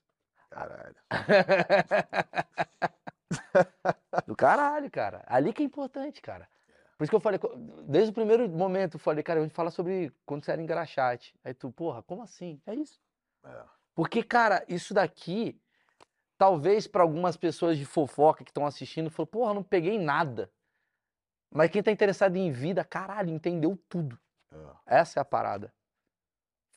Caralho. 0.51 0.97
Do 4.27 4.37
caralho, 4.37 4.91
cara. 4.91 5.25
Ali 5.27 5.53
que 5.53 5.63
é 5.63 5.67
importante, 5.67 6.23
cara. 6.23 6.49
Por 6.97 7.05
isso 7.05 7.11
que 7.11 7.17
eu 7.17 7.21
falei, 7.21 7.39
desde 7.87 8.11
o 8.11 8.15
primeiro 8.15 8.49
momento, 8.49 8.97
eu 8.97 9.01
falei, 9.01 9.23
cara, 9.23 9.41
a 9.41 9.43
gente 9.43 9.55
fala 9.55 9.71
sobre 9.71 10.13
quando 10.27 10.45
você 10.45 10.53
era 10.53 10.63
engraxate. 10.63 11.35
Aí 11.45 11.55
tu, 11.55 11.71
porra, 11.71 12.03
como 12.03 12.23
assim? 12.23 12.61
É 12.67 12.75
isso. 12.75 13.01
É. 13.45 13.65
Porque, 13.95 14.23
cara, 14.23 14.65
isso 14.69 14.95
daqui, 14.95 15.61
talvez 16.37 16.87
para 16.87 17.03
algumas 17.03 17.37
pessoas 17.37 17.79
de 17.79 17.85
fofoca 17.85 18.45
que 18.45 18.51
estão 18.51 18.67
assistindo, 18.67 19.11
falou, 19.11 19.27
porra, 19.27 19.55
não 19.55 19.63
peguei 19.63 19.99
nada. 19.99 20.51
Mas 21.51 21.71
quem 21.71 21.83
tá 21.83 21.91
interessado 21.91 22.37
em 22.37 22.51
vida, 22.51 22.85
caralho, 22.85 23.31
entendeu 23.31 23.79
tudo. 23.89 24.19
É. 24.53 25.01
Essa 25.01 25.21
é 25.21 25.23
a 25.23 25.25
parada. 25.25 25.73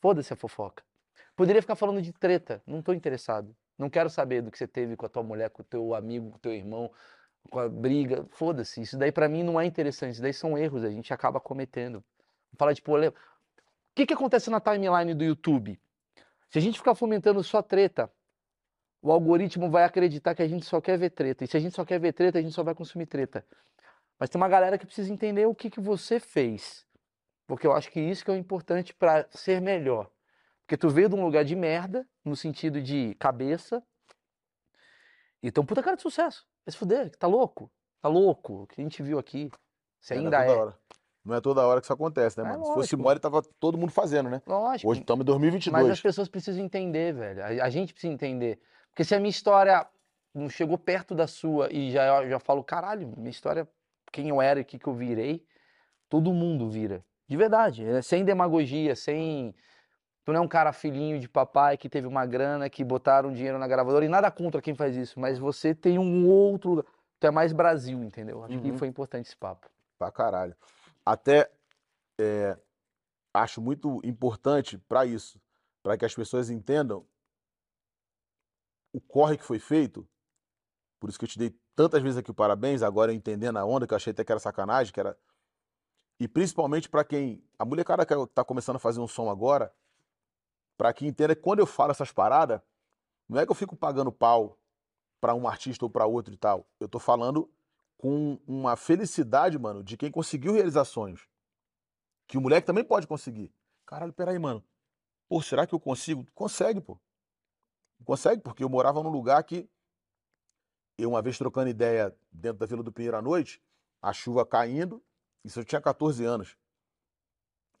Foda-se 0.00 0.32
a 0.32 0.36
fofoca. 0.36 0.82
Poderia 1.36 1.62
ficar 1.62 1.76
falando 1.76 2.02
de 2.02 2.12
treta, 2.12 2.62
não 2.66 2.82
tô 2.82 2.92
interessado. 2.92 3.54
Não 3.78 3.88
quero 3.88 4.10
saber 4.10 4.42
do 4.42 4.50
que 4.50 4.58
você 4.58 4.66
teve 4.66 4.96
com 4.96 5.06
a 5.06 5.08
tua 5.08 5.22
mulher, 5.22 5.50
com 5.50 5.62
o 5.62 5.64
teu 5.64 5.94
amigo, 5.94 6.30
com 6.30 6.36
o 6.36 6.40
teu 6.40 6.52
irmão, 6.52 6.90
com 7.50 7.58
a 7.58 7.68
briga. 7.68 8.26
Foda-se, 8.30 8.80
isso 8.82 8.98
daí 8.98 9.10
pra 9.10 9.28
mim 9.28 9.42
não 9.42 9.60
é 9.60 9.64
interessante. 9.64 10.14
Isso 10.14 10.22
daí 10.22 10.32
são 10.32 10.56
erros, 10.58 10.84
a 10.84 10.90
gente 10.90 11.12
acaba 11.12 11.40
cometendo. 11.40 12.04
Fala 12.58 12.74
de 12.74 12.82
polêmica. 12.82 13.18
O 13.18 13.94
que 13.94 14.06
que 14.06 14.14
acontece 14.14 14.50
na 14.50 14.60
timeline 14.60 15.14
do 15.14 15.24
YouTube? 15.24 15.80
Se 16.48 16.58
a 16.58 16.60
gente 16.60 16.78
ficar 16.78 16.94
fomentando 16.94 17.42
só 17.42 17.62
treta, 17.62 18.10
o 19.00 19.10
algoritmo 19.10 19.70
vai 19.70 19.84
acreditar 19.84 20.34
que 20.34 20.42
a 20.42 20.48
gente 20.48 20.64
só 20.64 20.80
quer 20.80 20.98
ver 20.98 21.10
treta. 21.10 21.44
E 21.44 21.46
se 21.46 21.56
a 21.56 21.60
gente 21.60 21.74
só 21.74 21.84
quer 21.84 21.98
ver 21.98 22.12
treta, 22.12 22.38
a 22.38 22.42
gente 22.42 22.54
só 22.54 22.62
vai 22.62 22.74
consumir 22.74 23.06
treta. 23.06 23.44
Mas 24.18 24.30
tem 24.30 24.40
uma 24.40 24.48
galera 24.48 24.78
que 24.78 24.86
precisa 24.86 25.12
entender 25.12 25.46
o 25.46 25.54
que 25.54 25.68
que 25.68 25.80
você 25.80 26.20
fez. 26.20 26.86
Porque 27.52 27.66
eu 27.66 27.74
acho 27.74 27.90
que 27.90 28.00
isso 28.00 28.24
que 28.24 28.30
é 28.30 28.34
o 28.34 28.36
importante 28.38 28.94
pra 28.94 29.26
ser 29.28 29.60
melhor. 29.60 30.10
Porque 30.62 30.74
tu 30.74 30.88
veio 30.88 31.10
de 31.10 31.14
um 31.14 31.22
lugar 31.22 31.44
de 31.44 31.54
merda, 31.54 32.08
no 32.24 32.34
sentido 32.34 32.80
de 32.80 33.14
cabeça, 33.16 33.82
e 35.42 35.50
tu 35.50 35.60
é 35.60 35.62
um 35.62 35.66
puta 35.66 35.82
cara 35.82 35.94
de 35.94 36.00
sucesso. 36.00 36.46
Vai 36.64 36.72
se 36.72 36.78
fuder, 36.78 37.14
tá 37.18 37.26
louco? 37.26 37.70
Tá 38.00 38.08
louco? 38.08 38.62
O 38.62 38.66
que 38.66 38.80
a 38.80 38.82
gente 38.82 39.02
viu 39.02 39.18
aqui. 39.18 39.50
Se 40.00 40.14
É, 40.14 40.16
não 40.16 40.24
ainda 40.24 40.46
é 40.46 40.50
é. 40.50 40.72
Não 41.22 41.34
é 41.34 41.42
toda 41.42 41.66
hora 41.66 41.78
que 41.78 41.84
isso 41.84 41.92
acontece, 41.92 42.40
né, 42.40 42.48
É 42.48 42.52
mano? 42.52 42.64
Se 42.64 42.72
fosse 42.72 42.96
mole, 42.96 43.20
tava 43.20 43.42
todo 43.60 43.76
mundo 43.76 43.92
fazendo, 43.92 44.30
né? 44.30 44.40
Lógico. 44.46 44.90
Hoje 44.90 45.02
estamos 45.02 45.22
em 45.22 45.28
Mas 45.28 45.40
2022. 45.40 45.90
as 45.90 46.00
pessoas 46.00 46.28
precisam 46.30 46.64
entender, 46.64 47.12
velho. 47.12 47.44
A, 47.44 47.66
a 47.66 47.68
gente 47.68 47.92
precisa 47.92 48.14
entender. 48.14 48.62
Porque 48.88 49.04
se 49.04 49.14
a 49.14 49.18
minha 49.18 49.28
história 49.28 49.86
não 50.32 50.48
chegou 50.48 50.78
perto 50.78 51.14
da 51.14 51.26
sua 51.26 51.70
e 51.70 51.90
já, 51.90 52.26
já 52.26 52.38
falo, 52.38 52.64
caralho, 52.64 53.12
minha 53.14 53.28
história, 53.28 53.68
quem 54.10 54.30
eu 54.30 54.40
era 54.40 54.58
e 54.58 54.62
o 54.62 54.64
que, 54.64 54.78
que 54.78 54.86
eu 54.86 54.94
virei, 54.94 55.44
todo 56.08 56.32
mundo 56.32 56.70
vira. 56.70 57.04
De 57.32 57.36
verdade. 57.38 57.82
é 57.82 58.02
sem 58.02 58.26
demagogia, 58.26 58.94
sem. 58.94 59.54
Tu 60.22 60.32
não 60.34 60.40
é 60.40 60.42
um 60.42 60.48
cara 60.48 60.70
filhinho 60.70 61.18
de 61.18 61.26
papai 61.30 61.78
que 61.78 61.88
teve 61.88 62.06
uma 62.06 62.26
grana, 62.26 62.68
que 62.68 62.84
botaram 62.84 63.32
dinheiro 63.32 63.58
na 63.58 63.66
gravadora, 63.66 64.04
e 64.04 64.08
nada 64.08 64.30
contra 64.30 64.60
quem 64.60 64.74
faz 64.74 64.94
isso, 64.94 65.18
mas 65.18 65.38
você 65.38 65.74
tem 65.74 65.98
um 65.98 66.28
outro 66.28 66.74
lugar. 66.74 66.84
Tu 67.18 67.26
é 67.26 67.30
mais 67.30 67.54
Brasil, 67.54 68.04
entendeu? 68.04 68.44
Acho 68.44 68.60
que 68.60 68.70
Uhum. 68.70 68.76
foi 68.76 68.86
importante 68.86 69.28
esse 69.28 69.36
papo. 69.36 69.66
Pra 69.98 70.12
caralho. 70.12 70.54
Até 71.06 71.50
é, 72.20 72.54
acho 73.32 73.62
muito 73.62 73.98
importante 74.04 74.76
pra 74.76 75.06
isso, 75.06 75.40
pra 75.82 75.96
que 75.96 76.04
as 76.04 76.14
pessoas 76.14 76.50
entendam 76.50 77.02
o 78.92 79.00
corre 79.00 79.38
que 79.38 79.44
foi 79.44 79.58
feito. 79.58 80.06
Por 81.00 81.08
isso 81.08 81.18
que 81.18 81.24
eu 81.24 81.28
te 81.30 81.38
dei 81.38 81.56
tantas 81.74 82.02
vezes 82.02 82.18
aqui 82.18 82.30
o 82.30 82.34
parabéns, 82.34 82.82
agora 82.82 83.10
entendendo 83.10 83.56
a 83.56 83.64
onda, 83.64 83.86
que 83.86 83.94
eu 83.94 83.96
achei 83.96 84.10
até 84.10 84.22
que 84.22 84.30
era 84.30 84.38
sacanagem, 84.38 84.92
que 84.92 85.00
era. 85.00 85.16
E 86.22 86.28
principalmente 86.28 86.88
pra 86.88 87.02
quem. 87.02 87.42
A 87.58 87.64
molecada 87.64 88.06
que 88.06 88.14
tá 88.28 88.44
começando 88.44 88.76
a 88.76 88.78
fazer 88.78 89.00
um 89.00 89.08
som 89.08 89.28
agora, 89.28 89.74
pra 90.76 90.92
que 90.92 91.04
entenda 91.04 91.34
que 91.34 91.42
quando 91.42 91.58
eu 91.58 91.66
falo 91.66 91.90
essas 91.90 92.12
paradas, 92.12 92.60
não 93.28 93.40
é 93.40 93.44
que 93.44 93.50
eu 93.50 93.56
fico 93.56 93.74
pagando 93.74 94.12
pau 94.12 94.56
pra 95.20 95.34
um 95.34 95.48
artista 95.48 95.84
ou 95.84 95.90
pra 95.90 96.06
outro 96.06 96.32
e 96.32 96.36
tal. 96.36 96.64
Eu 96.78 96.86
tô 96.88 97.00
falando 97.00 97.50
com 97.98 98.38
uma 98.46 98.76
felicidade, 98.76 99.58
mano, 99.58 99.82
de 99.82 99.96
quem 99.96 100.12
conseguiu 100.12 100.52
realizar 100.52 100.84
sonhos. 100.84 101.28
Que 102.28 102.38
o 102.38 102.40
moleque 102.40 102.68
também 102.68 102.84
pode 102.84 103.08
conseguir. 103.08 103.52
Caralho, 103.84 104.12
peraí, 104.12 104.38
mano. 104.38 104.64
Pô, 105.28 105.42
será 105.42 105.66
que 105.66 105.74
eu 105.74 105.80
consigo? 105.80 106.24
Consegue, 106.36 106.80
pô. 106.80 107.00
Consegue, 108.04 108.40
porque 108.42 108.62
eu 108.62 108.68
morava 108.68 109.02
num 109.02 109.10
lugar 109.10 109.42
que 109.42 109.68
eu, 110.96 111.10
uma 111.10 111.20
vez 111.20 111.36
trocando 111.36 111.68
ideia 111.68 112.16
dentro 112.30 112.60
da 112.60 112.66
Vila 112.66 112.84
do 112.84 112.92
Pinheiro 112.92 113.16
à 113.16 113.22
noite, 113.22 113.60
a 114.00 114.12
chuva 114.12 114.46
caindo, 114.46 115.02
isso 115.44 115.60
eu 115.60 115.64
tinha 115.64 115.80
14 115.80 116.24
anos. 116.24 116.56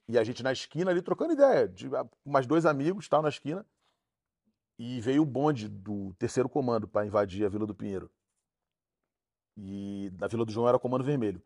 E 0.08 0.18
a 0.18 0.24
gente 0.24 0.42
na 0.42 0.52
esquina 0.52 0.90
ali 0.90 1.00
trocando 1.00 1.32
ideia, 1.32 1.68
de 1.68 1.86
ah, 1.94 2.06
mais 2.24 2.46
dois 2.46 2.66
amigos, 2.66 3.08
tal, 3.08 3.22
na 3.22 3.28
esquina. 3.28 3.64
E 4.78 5.00
veio 5.00 5.22
o 5.22 5.26
bonde 5.26 5.68
do 5.68 6.12
terceiro 6.14 6.48
comando 6.48 6.88
para 6.88 7.06
invadir 7.06 7.44
a 7.46 7.48
Vila 7.48 7.66
do 7.66 7.74
Pinheiro. 7.74 8.10
E 9.56 10.10
na 10.18 10.26
Vila 10.26 10.44
do 10.44 10.52
João 10.52 10.66
era 10.68 10.76
o 10.76 10.80
comando 10.80 11.04
vermelho. 11.04 11.42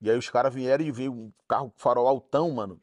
E 0.00 0.10
aí 0.10 0.16
os 0.18 0.28
caras 0.30 0.52
vieram 0.52 0.84
e 0.84 0.90
veio 0.90 1.12
um 1.12 1.32
carro 1.46 1.72
farol 1.76 2.08
altão, 2.08 2.50
mano. 2.50 2.80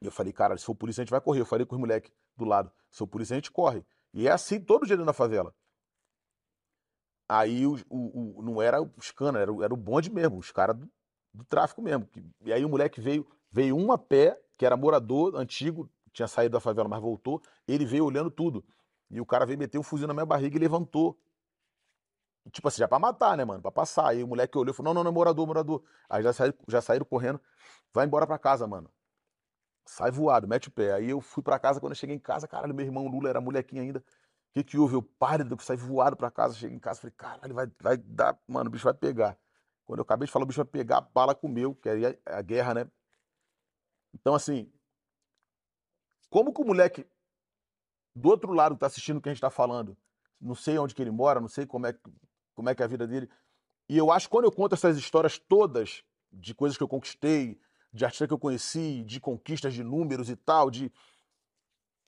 E 0.00 0.06
eu 0.06 0.12
falei, 0.12 0.32
cara, 0.32 0.56
se 0.56 0.64
for 0.64 0.74
polícia 0.74 1.00
a 1.00 1.04
gente 1.04 1.10
vai 1.10 1.20
correr. 1.20 1.40
Eu 1.40 1.46
falei 1.46 1.66
com 1.66 1.74
os 1.74 1.80
moleques 1.80 2.12
do 2.36 2.44
lado, 2.44 2.70
se 2.90 2.98
for 2.98 3.06
polícia 3.06 3.34
a 3.34 3.38
gente 3.38 3.50
corre. 3.50 3.84
E 4.14 4.28
é 4.28 4.30
assim 4.30 4.60
todo 4.60 4.86
dia 4.86 4.96
da 4.96 5.12
favela. 5.12 5.54
Aí 7.28 7.66
o, 7.66 7.74
o- 7.90 8.38
o- 8.38 8.42
não 8.42 8.62
era 8.62 8.80
os 8.80 9.10
canas, 9.10 9.42
era, 9.42 9.52
o- 9.52 9.62
era 9.62 9.72
o 9.74 9.76
bonde 9.76 10.10
mesmo, 10.10 10.38
os 10.38 10.50
caras 10.50 10.76
do 11.32 11.44
tráfico 11.44 11.82
mesmo. 11.82 12.08
E 12.44 12.52
aí 12.52 12.64
o 12.64 12.68
moleque 12.68 13.00
veio, 13.00 13.26
veio 13.50 13.76
um 13.76 13.92
a 13.92 13.98
pé, 13.98 14.40
que 14.56 14.66
era 14.66 14.76
morador 14.76 15.36
antigo, 15.36 15.90
tinha 16.12 16.28
saído 16.28 16.54
da 16.54 16.60
favela, 16.60 16.88
mas 16.88 17.00
voltou. 17.00 17.40
Ele 17.66 17.84
veio 17.84 18.04
olhando 18.04 18.30
tudo. 18.30 18.64
E 19.10 19.20
o 19.20 19.26
cara 19.26 19.46
veio 19.46 19.58
meter 19.58 19.78
um 19.78 19.82
fuzil 19.82 20.06
na 20.08 20.14
minha 20.14 20.26
barriga 20.26 20.56
e 20.56 20.60
levantou. 20.60 21.18
Tipo 22.52 22.68
assim, 22.68 22.78
já 22.78 22.88
pra 22.88 22.98
matar, 22.98 23.36
né, 23.36 23.44
mano? 23.44 23.60
Pra 23.62 23.70
passar. 23.70 24.08
Aí 24.08 24.22
o 24.22 24.28
moleque 24.28 24.56
olhou 24.56 24.72
e 24.72 24.76
falou: 24.76 24.92
não, 24.92 25.02
não, 25.02 25.04
não, 25.04 25.10
é 25.10 25.14
morador, 25.14 25.46
morador. 25.46 25.82
Aí 26.08 26.22
já, 26.22 26.32
saí, 26.32 26.52
já 26.66 26.80
saíram 26.80 27.04
correndo. 27.04 27.40
Vai 27.92 28.06
embora 28.06 28.26
pra 28.26 28.38
casa, 28.38 28.66
mano. 28.66 28.90
Sai 29.86 30.10
voado, 30.10 30.46
mete 30.46 30.68
o 30.68 30.70
pé. 30.70 30.92
Aí 30.92 31.10
eu 31.10 31.20
fui 31.20 31.42
pra 31.42 31.58
casa, 31.58 31.80
quando 31.80 31.92
eu 31.92 31.96
cheguei 31.96 32.14
em 32.16 32.18
casa, 32.18 32.46
caralho, 32.46 32.74
meu 32.74 32.84
irmão 32.84 33.08
Lula 33.08 33.28
era 33.30 33.40
molequinho 33.40 33.82
ainda. 33.82 34.00
O 34.00 34.04
que 34.54 34.64
que 34.64 34.78
houve? 34.78 34.94
Eu 34.94 35.02
pálido, 35.02 35.56
saí 35.60 35.76
voado 35.76 36.16
pra 36.16 36.30
casa, 36.30 36.54
cheguei 36.54 36.76
em 36.76 36.80
casa, 36.80 37.00
falei, 37.00 37.14
caralho, 37.16 37.54
vai, 37.54 37.66
vai 37.80 37.96
dar, 37.96 38.38
mano, 38.46 38.68
o 38.68 38.70
bicho 38.70 38.84
vai 38.84 38.94
pegar. 38.94 39.38
Quando 39.88 40.00
eu 40.00 40.02
acabei 40.02 40.26
de 40.26 40.32
falar, 40.32 40.44
o 40.44 40.46
bicho 40.46 40.58
vai 40.58 40.66
pegar, 40.66 40.98
a 40.98 41.00
bala 41.00 41.34
comeu, 41.34 41.74
que 41.74 41.88
aí 41.88 42.04
é 42.04 42.18
a 42.26 42.42
guerra, 42.42 42.74
né? 42.74 42.90
Então, 44.12 44.34
assim, 44.34 44.70
como 46.28 46.52
que 46.52 46.60
o 46.60 46.64
moleque 46.66 47.06
do 48.14 48.28
outro 48.28 48.52
lado 48.52 48.76
tá 48.76 48.86
assistindo 48.86 49.16
o 49.16 49.22
que 49.22 49.30
a 49.30 49.32
gente 49.32 49.40
tá 49.40 49.48
falando, 49.48 49.96
não 50.38 50.54
sei 50.54 50.76
onde 50.76 50.94
que 50.94 51.00
ele 51.00 51.10
mora, 51.10 51.40
não 51.40 51.48
sei 51.48 51.64
como 51.64 51.86
é, 51.86 51.98
como 52.54 52.68
é 52.68 52.74
que 52.74 52.82
é 52.82 52.84
a 52.84 52.88
vida 52.88 53.06
dele, 53.06 53.30
e 53.88 53.96
eu 53.96 54.12
acho 54.12 54.26
que 54.26 54.30
quando 54.30 54.44
eu 54.44 54.52
conto 54.52 54.74
essas 54.74 54.98
histórias 54.98 55.38
todas 55.38 56.04
de 56.30 56.54
coisas 56.54 56.76
que 56.76 56.82
eu 56.82 56.88
conquistei, 56.88 57.58
de 57.90 58.04
artista 58.04 58.26
que 58.26 58.34
eu 58.34 58.38
conheci, 58.38 59.02
de 59.04 59.18
conquistas 59.18 59.72
de 59.72 59.82
números 59.82 60.28
e 60.28 60.36
tal, 60.36 60.70
de. 60.70 60.92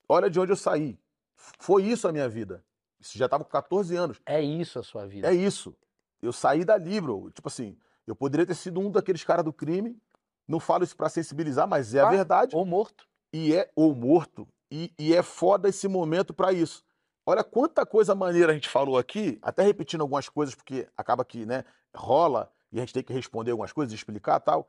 Olha 0.06 0.28
de 0.28 0.38
onde 0.38 0.52
eu 0.52 0.56
saí. 0.56 1.00
Foi 1.34 1.84
isso 1.84 2.06
a 2.06 2.12
minha 2.12 2.28
vida. 2.28 2.62
Isso 2.98 3.16
já 3.16 3.26
tava 3.26 3.42
com 3.42 3.50
14 3.50 3.96
anos. 3.96 4.20
É 4.26 4.42
isso 4.42 4.78
a 4.78 4.82
sua 4.82 5.06
vida. 5.06 5.26
É 5.26 5.34
isso. 5.34 5.74
Eu 6.22 6.32
saí 6.32 6.64
dali, 6.64 7.00
bro. 7.00 7.30
Tipo 7.30 7.48
assim, 7.48 7.76
eu 8.06 8.14
poderia 8.14 8.46
ter 8.46 8.54
sido 8.54 8.80
um 8.80 8.90
daqueles 8.90 9.24
caras 9.24 9.44
do 9.44 9.52
crime. 9.52 9.96
Não 10.46 10.58
falo 10.60 10.84
isso 10.84 10.96
pra 10.96 11.08
sensibilizar, 11.08 11.68
mas 11.68 11.94
é 11.94 12.00
a 12.00 12.08
Ah, 12.08 12.10
verdade. 12.10 12.56
Ou 12.56 12.66
morto. 12.66 13.06
E 13.32 13.54
é 13.54 13.70
ou 13.74 13.94
morto. 13.94 14.48
E, 14.70 14.92
e 14.98 15.14
é 15.14 15.22
foda 15.22 15.68
esse 15.68 15.86
momento 15.88 16.34
pra 16.34 16.52
isso. 16.52 16.84
Olha 17.24 17.44
quanta 17.44 17.86
coisa 17.86 18.14
maneira 18.14 18.50
a 18.50 18.54
gente 18.54 18.68
falou 18.68 18.98
aqui, 18.98 19.38
até 19.42 19.62
repetindo 19.62 20.00
algumas 20.00 20.28
coisas, 20.28 20.54
porque 20.54 20.88
acaba 20.96 21.24
que, 21.24 21.46
né, 21.46 21.64
rola 21.94 22.50
e 22.72 22.78
a 22.78 22.80
gente 22.80 22.94
tem 22.94 23.02
que 23.02 23.12
responder 23.12 23.50
algumas 23.52 23.72
coisas, 23.72 23.92
explicar 23.92 24.40
tal. 24.40 24.68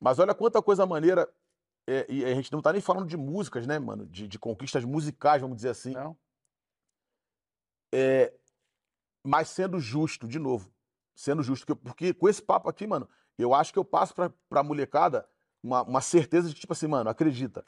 Mas 0.00 0.18
olha 0.18 0.34
quanta 0.34 0.62
coisa 0.62 0.86
maneira. 0.86 1.28
é, 1.88 2.06
e 2.08 2.24
a 2.24 2.34
gente 2.34 2.52
não 2.52 2.60
tá 2.62 2.72
nem 2.72 2.80
falando 2.80 3.06
de 3.08 3.16
músicas, 3.16 3.66
né, 3.66 3.78
mano? 3.78 4.06
De, 4.06 4.28
de 4.28 4.38
conquistas 4.38 4.84
musicais, 4.84 5.40
vamos 5.42 5.56
dizer 5.56 5.70
assim. 5.70 5.92
Não. 5.92 6.16
É, 7.92 8.32
mas 9.24 9.48
sendo 9.48 9.78
justo, 9.80 10.28
de 10.28 10.38
novo. 10.38 10.70
Sendo 11.14 11.42
justo. 11.42 11.66
que- 11.66 11.74
Porque 11.74 12.12
com 12.14 12.28
esse 12.28 12.42
papo 12.42 12.68
aqui, 12.68 12.86
mano, 12.86 13.08
eu 13.38 13.54
acho 13.54 13.72
que 13.72 13.78
eu 13.78 13.84
passo 13.84 14.14
pra, 14.14 14.30
pra 14.48 14.62
molecada 14.62 15.26
uma, 15.62 15.82
uma 15.82 16.00
certeza 16.00 16.48
de 16.48 16.54
tipo 16.54 16.72
assim, 16.72 16.86
mano, 16.86 17.08
acredita. 17.08 17.64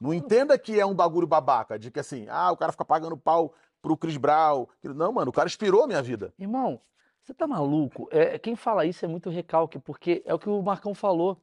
Não 0.00 0.14
entenda 0.14 0.58
que 0.58 0.80
é 0.80 0.84
um 0.86 0.94
bagulho 0.94 1.26
babaca, 1.26 1.78
de 1.78 1.90
que 1.90 2.00
assim, 2.00 2.26
ah, 2.28 2.50
o 2.50 2.56
cara 2.56 2.72
fica 2.72 2.84
pagando 2.84 3.16
pau 3.16 3.54
pro 3.82 3.96
Chris 3.96 4.16
Brown. 4.16 4.66
Não, 4.82 5.12
mano, 5.12 5.30
o 5.30 5.32
cara 5.32 5.46
inspirou 5.48 5.84
a 5.84 5.86
minha 5.86 6.02
vida. 6.02 6.32
Irmão, 6.38 6.80
você 7.22 7.34
tá 7.34 7.46
maluco? 7.46 8.08
É, 8.10 8.38
quem 8.38 8.56
fala 8.56 8.86
isso 8.86 9.04
é 9.04 9.08
muito 9.08 9.28
recalque, 9.28 9.78
porque 9.78 10.22
é 10.24 10.32
o 10.32 10.38
que 10.38 10.48
o 10.48 10.62
Marcão 10.62 10.94
falou. 10.94 11.40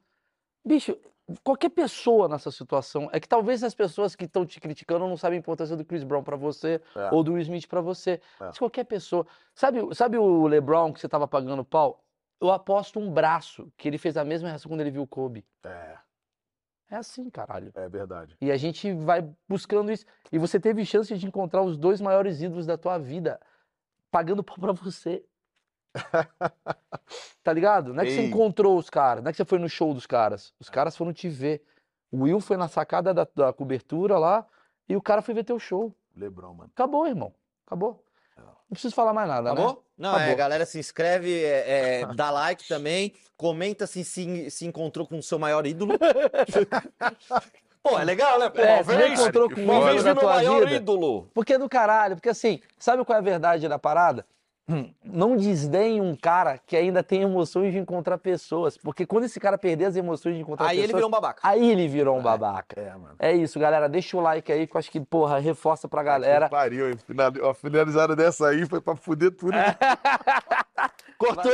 Bicho, 0.66 0.98
qualquer 1.44 1.70
pessoa 1.70 2.28
nessa 2.28 2.52
situação, 2.52 3.10
é 3.12 3.20
que 3.20 3.28
talvez 3.28 3.64
as 3.64 3.74
pessoas 3.76 4.16
que 4.16 4.26
estão 4.26 4.46
te 4.46 4.60
criticando 4.60 5.08
não 5.08 5.18
sabem 5.18 5.38
a 5.38 5.40
importância 5.40 5.76
do 5.76 5.84
Chris 5.86 6.04
Brown 6.04 6.24
pra 6.24 6.36
você 6.36 6.82
É. 6.96 7.10
ou 7.12 7.24
do 7.24 7.34
Will 7.34 7.42
Smith 7.42 7.68
pra 7.68 7.82
você. 7.82 8.12
É. 8.40 8.46
Mas 8.46 8.58
qualquer 8.58 8.86
pessoa. 8.86 9.26
Sabe, 9.54 9.82
o- 9.82 9.94
sabe 9.94 10.18
o 10.18 10.48
LeBron 10.48 10.94
que 10.94 11.00
você 11.00 11.10
tava 11.10 11.28
pagando 11.28 11.64
pau? 11.66 12.04
Eu 12.40 12.52
aposto 12.52 13.00
um 13.00 13.12
braço 13.12 13.72
que 13.76 13.88
ele 13.88 13.98
fez 13.98 14.16
a 14.16 14.24
mesma 14.24 14.48
reação 14.50 14.70
quando 14.70 14.82
ele 14.82 14.92
viu 14.92 15.02
o 15.02 15.08
Kobe. 15.08 15.44
É, 15.66 15.98
É 16.90 16.96
assim, 16.96 17.30
caralho. 17.30 17.72
é 17.76 17.90
verdade. 17.90 18.38
E 18.40 18.52
a 18.52 18.56
gente 18.58 18.94
vai 18.94 19.28
buscando 19.50 19.92
isso. 19.92 20.06
E 20.32 20.38
você 20.38 20.60
teve 20.60 20.86
chance 20.86 21.18
de 21.18 21.26
encontrar 21.26 21.62
os 21.64 21.78
dois 21.78 22.00
maiores 22.00 22.42
ídolos 22.42 22.66
da 22.66 22.78
tua 22.78 22.98
vida 22.98 23.40
pagando 24.12 24.44
pau 24.44 24.56
pra 24.58 24.72
você. 24.72 25.26
tá 27.44 27.54
ligado? 27.54 27.94
Não 27.94 28.02
é 28.04 28.06
que 28.06 28.12
você 28.12 28.22
Ei. 28.22 28.28
encontrou 28.28 28.78
os 28.78 28.90
caras, 28.90 29.24
não 29.24 29.30
é 29.30 29.34
que 29.34 29.38
você 29.38 29.46
foi 29.46 29.60
no 29.60 29.70
show 29.70 29.94
dos 29.94 30.06
caras. 30.06 30.54
Os 30.60 30.70
caras 30.70 30.96
foram 30.96 31.14
te 31.14 31.30
ver. 31.30 31.64
O 32.12 32.24
Will 32.24 32.40
foi 32.40 32.58
na 32.58 32.68
sacada 32.68 33.14
da, 33.14 33.28
da 33.36 33.52
cobertura 33.54 34.18
lá 34.18 34.46
e 34.88 34.96
o 34.96 35.02
cara 35.02 35.22
foi 35.22 35.34
ver 35.34 35.44
teu 35.44 35.60
show. 35.60 35.94
Lebron, 36.16 36.54
mano. 36.54 36.72
Acabou, 36.74 37.08
irmão. 37.08 37.34
Acabou. 37.66 38.04
Não 38.70 38.74
preciso 38.74 38.94
falar 38.96 39.14
mais 39.14 39.30
nada, 39.30 39.54
né? 39.54 39.62
Acabou? 39.62 39.84
Não, 39.98 40.12
é, 40.12 40.16
Acabou. 40.18 40.36
galera, 40.36 40.66
se 40.66 40.78
inscreve, 40.78 41.42
é, 41.44 42.02
é, 42.02 42.06
dá 42.16 42.30
like 42.30 42.68
também, 42.68 43.14
comenta 43.38 43.88
se, 43.88 44.04
se 44.04 44.52
se 44.52 44.66
encontrou 44.66 45.08
com 45.08 45.18
o 45.18 45.24
seu 45.24 45.40
maior 45.40 45.66
ídolo. 45.66 45.98
Pô, 47.82 47.98
é 47.98 48.04
legal, 48.04 48.38
né? 48.40 48.50
Pô, 48.50 48.60
É, 48.60 48.76
uma 48.76 48.84
você 48.84 48.98
vez, 48.98 49.20
encontrou 49.20 49.50
com 49.50 49.62
uma 49.62 49.86
vez 49.86 50.04
tua 50.04 50.16
maior 50.16 50.66
vida. 50.66 50.76
ídolo. 50.76 51.30
Porque 51.34 51.54
é 51.54 51.58
do 51.58 51.70
caralho, 51.70 52.16
porque 52.18 52.28
assim, 52.30 52.60
sabe 52.78 53.06
qual 53.06 53.16
é 53.16 53.20
a 53.20 53.24
verdade 53.24 53.70
da 53.70 53.80
parada? 53.80 54.26
Não 55.04 55.38
desdenhe 55.38 56.02
um 56.02 56.14
cara 56.14 56.58
que 56.58 56.76
ainda 56.76 57.02
tem 57.02 57.22
emoções 57.22 57.72
de 57.72 57.80
encontrar 57.80 58.18
pessoas. 58.18 58.78
Porque 58.78 59.06
quando 59.06 59.24
esse 59.24 59.40
cara 59.40 59.58
perder 59.58 59.86
as 59.86 59.96
emoções 59.96 60.36
de 60.36 60.42
encontrar 60.42 60.66
Aí 60.68 60.78
pessoas. 60.78 60.84
ele 60.90 60.94
virou 60.94 61.08
um 61.08 61.12
babaca. 61.12 61.40
Aí 61.42 61.72
ele 61.72 61.88
virou 61.88 62.18
um 62.18 62.22
babaca. 62.22 62.80
É, 62.80 62.92
mano. 62.92 63.16
É 63.18 63.32
isso, 63.34 63.58
galera. 63.60 63.88
Deixa 63.88 64.18
o 64.18 64.22
like 64.22 64.52
aí, 64.52 64.68
que 64.68 64.76
eu 64.76 64.80
acho 64.80 64.92
que, 64.92 65.00
porra, 65.00 65.40
reforça 65.40 65.88
pra 65.88 66.04
galera. 66.04 66.46
Que 66.48 66.52
Pariu, 66.52 66.90
hein? 66.90 66.98
A 67.50 67.54
finalizada 67.54 68.16
dessa 68.16 68.50
aí 68.50 68.66
foi 68.66 68.82
pra 68.82 68.96
fuder 68.96 69.32
tudo. 69.32 69.54
Cortou? 71.18 71.52